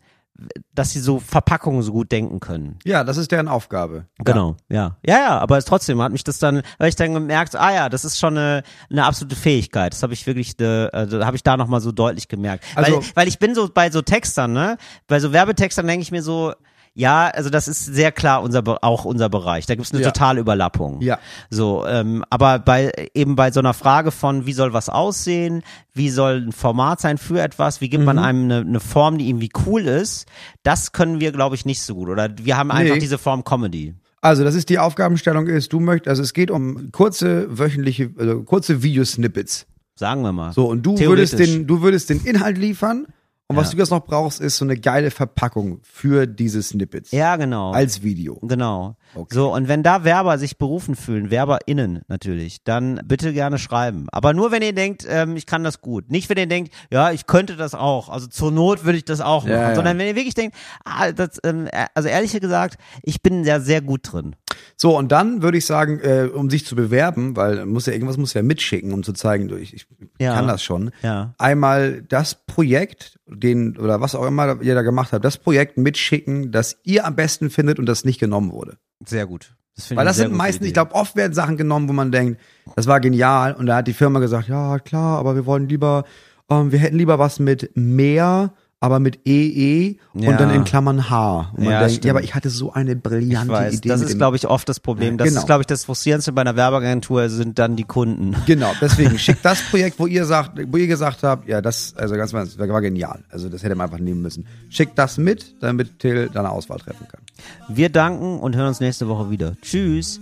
dass 0.74 0.90
sie 0.90 1.00
so 1.00 1.18
Verpackungen 1.18 1.82
so 1.82 1.92
gut 1.92 2.10
denken 2.12 2.40
können. 2.40 2.78
Ja, 2.84 3.04
das 3.04 3.16
ist 3.16 3.30
deren 3.32 3.48
Aufgabe. 3.48 4.06
Genau, 4.18 4.56
ja. 4.68 4.96
Ja, 5.04 5.18
ja, 5.18 5.38
aber 5.38 5.58
es 5.58 5.64
trotzdem 5.64 6.00
hat 6.02 6.12
mich 6.12 6.24
das 6.24 6.38
dann, 6.38 6.62
weil 6.78 6.88
ich 6.88 6.96
dann 6.96 7.14
gemerkt, 7.14 7.56
ah 7.56 7.72
ja, 7.72 7.88
das 7.88 8.04
ist 8.04 8.18
schon 8.18 8.36
eine, 8.36 8.62
eine 8.90 9.04
absolute 9.04 9.36
Fähigkeit. 9.36 9.92
Das 9.92 10.02
habe 10.02 10.12
ich 10.14 10.26
wirklich, 10.26 10.58
äh, 10.60 10.88
also 10.92 11.24
habe 11.24 11.36
ich 11.36 11.42
da 11.42 11.56
nochmal 11.56 11.80
so 11.80 11.92
deutlich 11.92 12.28
gemerkt. 12.28 12.64
Also- 12.74 12.96
weil, 12.96 13.02
weil 13.14 13.28
ich 13.28 13.38
bin 13.38 13.54
so 13.54 13.68
bei 13.72 13.90
so 13.90 14.02
Textern, 14.02 14.52
ne? 14.52 14.76
Bei 15.06 15.20
so 15.20 15.32
Werbetextern 15.32 15.86
denke 15.86 16.02
ich 16.02 16.10
mir 16.12 16.22
so, 16.22 16.52
ja, 16.94 17.28
also 17.28 17.48
das 17.50 17.68
ist 17.68 17.84
sehr 17.86 18.12
klar 18.12 18.42
unser 18.42 18.62
auch 18.84 19.04
unser 19.04 19.28
Bereich. 19.28 19.66
Da 19.66 19.74
gibt 19.74 19.86
es 19.86 19.92
eine 19.92 20.02
Ja. 20.02 20.10
totale 20.10 20.40
Überlappung. 20.40 21.00
Ja. 21.00 21.18
So, 21.50 21.86
ähm, 21.86 22.24
aber 22.30 22.58
bei 22.58 22.92
eben 23.14 23.34
bei 23.36 23.50
so 23.50 23.60
einer 23.60 23.72
Frage 23.74 24.10
von, 24.10 24.44
wie 24.46 24.52
soll 24.52 24.72
was 24.72 24.88
aussehen, 24.88 25.62
wie 25.94 26.10
soll 26.10 26.44
ein 26.46 26.52
Format 26.52 27.00
sein 27.00 27.16
für 27.18 27.40
etwas, 27.40 27.80
wie 27.80 27.88
gibt 27.88 28.04
man 28.04 28.16
Mhm. 28.16 28.22
einem 28.22 28.44
eine, 28.44 28.56
eine 28.60 28.80
Form, 28.80 29.18
die 29.18 29.28
irgendwie 29.28 29.50
cool 29.66 29.82
ist, 29.86 30.26
das 30.62 30.92
können 30.92 31.18
wir, 31.20 31.32
glaube 31.32 31.54
ich, 31.54 31.64
nicht 31.64 31.82
so 31.82 31.94
gut. 31.94 32.08
Oder 32.08 32.28
wir 32.42 32.56
haben 32.56 32.70
einfach 32.70 32.94
Nee. 32.94 33.00
diese 33.00 33.18
Form 33.18 33.42
Comedy. 33.44 33.94
Also, 34.20 34.44
das 34.44 34.54
ist 34.54 34.68
die 34.68 34.78
Aufgabenstellung 34.78 35.48
ist, 35.48 35.72
du 35.72 35.80
möchtest, 35.80 36.08
also 36.08 36.22
es 36.22 36.32
geht 36.32 36.50
um 36.50 36.92
kurze 36.92 37.58
wöchentliche, 37.58 38.10
also 38.18 38.42
kurze 38.44 38.82
Videosnippets. 38.82 39.66
Sagen 39.94 40.22
wir 40.22 40.32
mal. 40.32 40.52
So, 40.52 40.66
und 40.68 40.82
du 40.84 40.98
würdest 40.98 41.38
den, 41.38 41.66
du 41.66 41.82
würdest 41.82 42.08
den 42.10 42.24
Inhalt 42.24 42.56
liefern 42.56 43.06
und 43.52 43.56
was 43.58 43.68
Ja. 43.68 43.72
du 43.72 43.78
jetzt 43.78 43.90
noch 43.90 44.04
brauchst, 44.04 44.40
ist 44.40 44.56
so 44.56 44.64
eine 44.64 44.76
geile 44.76 45.10
Verpackung 45.10 45.80
für 45.82 46.26
diese 46.26 46.62
Snippets. 46.62 47.10
Ja, 47.12 47.36
genau. 47.36 47.72
Als 47.72 48.02
Video. 48.02 48.38
Genau. 48.42 48.96
Okay. 49.14 49.34
So, 49.34 49.52
und 49.52 49.68
wenn 49.68 49.82
da 49.82 50.04
Werber 50.04 50.38
sich 50.38 50.56
berufen 50.58 50.96
fühlen, 50.96 51.30
WerberInnen 51.30 52.00
natürlich, 52.08 52.64
dann 52.64 53.00
bitte 53.04 53.32
gerne 53.32 53.58
schreiben. 53.58 54.06
Aber 54.10 54.32
nur, 54.32 54.50
wenn 54.52 54.62
ihr 54.62 54.74
denkt, 54.74 55.06
ähm, 55.08 55.36
ich 55.36 55.46
kann 55.46 55.64
das 55.64 55.80
gut. 55.80 56.10
Nicht, 56.10 56.30
wenn 56.30 56.38
ihr 56.38 56.46
denkt, 56.46 56.72
ja, 56.90 57.12
ich 57.12 57.26
könnte 57.26 57.56
das 57.56 57.74
auch. 57.74 58.08
Also 58.08 58.26
zur 58.26 58.50
Not 58.50 58.84
würde 58.84 58.98
ich 58.98 59.04
das 59.04 59.20
auch 59.20 59.44
machen. 59.44 59.52
Ja, 59.52 59.68
ja. 59.70 59.74
Sondern 59.74 59.98
wenn 59.98 60.06
ihr 60.06 60.16
wirklich 60.16 60.34
denkt, 60.34 60.56
ah, 60.84 61.12
das, 61.12 61.38
ähm, 61.44 61.66
äh, 61.66 61.86
also 61.94 62.08
ehrlich 62.08 62.32
gesagt, 62.32 62.78
ich 63.02 63.22
bin 63.22 63.44
da 63.44 63.60
sehr 63.60 63.82
gut 63.82 64.12
drin. 64.12 64.34
So, 64.76 64.96
und 64.96 65.12
dann 65.12 65.42
würde 65.42 65.58
ich 65.58 65.66
sagen, 65.66 66.00
äh, 66.00 66.28
um 66.32 66.50
sich 66.50 66.66
zu 66.66 66.76
bewerben, 66.76 67.36
weil 67.36 67.66
muss 67.66 67.86
ja 67.86 67.92
irgendwas 67.92 68.16
muss 68.16 68.34
ja 68.34 68.42
mitschicken, 68.42 68.92
um 68.92 69.02
zu 69.02 69.12
zeigen, 69.12 69.50
ich, 69.58 69.74
ich 69.74 69.86
Ja. 70.18 70.34
kann 70.34 70.48
das 70.48 70.62
schon. 70.62 70.90
Ja. 71.02 71.34
Einmal 71.38 72.02
das 72.02 72.34
Projekt, 72.46 73.18
den 73.26 73.76
oder 73.78 74.00
was 74.00 74.14
auch 74.14 74.26
immer 74.26 74.60
ihr 74.62 74.74
da 74.74 74.82
gemacht 74.82 75.12
habt, 75.12 75.24
das 75.24 75.38
Projekt 75.38 75.78
mitschicken, 75.78 76.52
das 76.52 76.78
ihr 76.84 77.06
am 77.06 77.16
besten 77.16 77.50
findet 77.50 77.78
und 77.78 77.86
das 77.86 78.04
nicht 78.04 78.20
genommen 78.20 78.52
wurde. 78.52 78.76
Sehr 79.06 79.26
gut. 79.26 79.54
Das 79.74 79.94
Weil 79.96 80.04
das 80.04 80.16
sind 80.16 80.32
meistens, 80.32 80.66
ich 80.66 80.74
glaube, 80.74 80.94
oft 80.94 81.16
werden 81.16 81.32
Sachen 81.32 81.56
genommen, 81.56 81.88
wo 81.88 81.92
man 81.92 82.12
denkt, 82.12 82.40
das 82.76 82.86
war 82.86 83.00
genial 83.00 83.54
und 83.54 83.66
da 83.66 83.76
hat 83.76 83.88
die 83.88 83.94
Firma 83.94 84.20
gesagt, 84.20 84.48
ja 84.48 84.78
klar, 84.78 85.18
aber 85.18 85.34
wir 85.34 85.46
wollen 85.46 85.68
lieber, 85.68 86.04
ähm, 86.50 86.72
wir 86.72 86.78
hätten 86.78 86.98
lieber 86.98 87.18
was 87.18 87.38
mit 87.38 87.70
mehr, 87.74 88.52
aber 88.82 88.98
mit 88.98 89.20
EE 89.26 89.96
Ja. 90.12 90.30
und 90.30 90.40
dann 90.40 90.50
in 90.50 90.64
Klammern 90.64 91.08
H. 91.08 91.52
Und 91.56 91.62
man 91.64 91.72
Ja, 91.72 91.78
denkt, 91.78 91.92
stimmt. 91.92 92.04
ja, 92.06 92.12
aber 92.12 92.22
ich 92.24 92.34
hatte 92.34 92.50
so 92.50 92.72
eine 92.72 92.94
ich 92.94 93.00
brillante 93.00 93.48
weiß, 93.52 93.74
Idee. 93.74 93.88
das 93.88 94.00
ist, 94.00 94.18
glaube 94.18 94.36
ich, 94.36 94.48
oft 94.48 94.68
das 94.68 94.80
Problem. 94.80 95.16
Das 95.18 95.28
Genau. 95.28 95.40
ist, 95.40 95.46
glaube 95.46 95.62
ich, 95.62 95.68
das 95.68 95.84
Frustrierendste 95.84 96.32
bei 96.32 96.40
einer 96.40 96.56
Werbeagentur 96.56 97.28
sind 97.28 97.60
dann 97.60 97.76
die 97.76 97.84
Kunden. 97.84 98.34
Genau, 98.44 98.72
deswegen 98.80 99.16
schickt 99.20 99.44
das 99.44 99.62
Projekt, 99.70 100.00
wo 100.00 100.06
ihr 100.08 100.24
sagt, 100.24 100.58
wo 100.70 100.76
ihr 100.76 100.88
gesagt 100.88 101.22
habt, 101.22 101.48
ja, 101.48 101.60
das, 101.60 101.94
also 101.96 102.16
ganz 102.16 102.32
mal, 102.32 102.44
das 102.44 102.58
war 102.58 102.80
genial. 102.80 103.22
Also 103.30 103.48
das 103.48 103.62
hätte 103.62 103.76
man 103.76 103.86
einfach 103.86 104.00
nehmen 104.02 104.20
müssen. 104.20 104.46
Schickt 104.68 104.98
das 104.98 105.16
mit, 105.16 105.54
damit 105.60 106.00
Till 106.00 106.28
deine 106.34 106.50
Auswahl 106.50 106.78
treffen 106.78 107.06
kann. 107.08 107.20
Wir 107.68 107.88
danken 107.88 108.40
und 108.40 108.56
hören 108.56 108.66
uns 108.68 108.80
nächste 108.80 109.06
Woche 109.06 109.30
wieder. 109.30 109.54
Tschüss. 109.62 110.20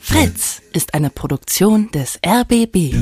Fritz 0.00 0.62
ist 0.72 0.94
eine 0.94 1.10
Produktion 1.10 1.90
des 1.92 2.18
RBB. 2.24 2.94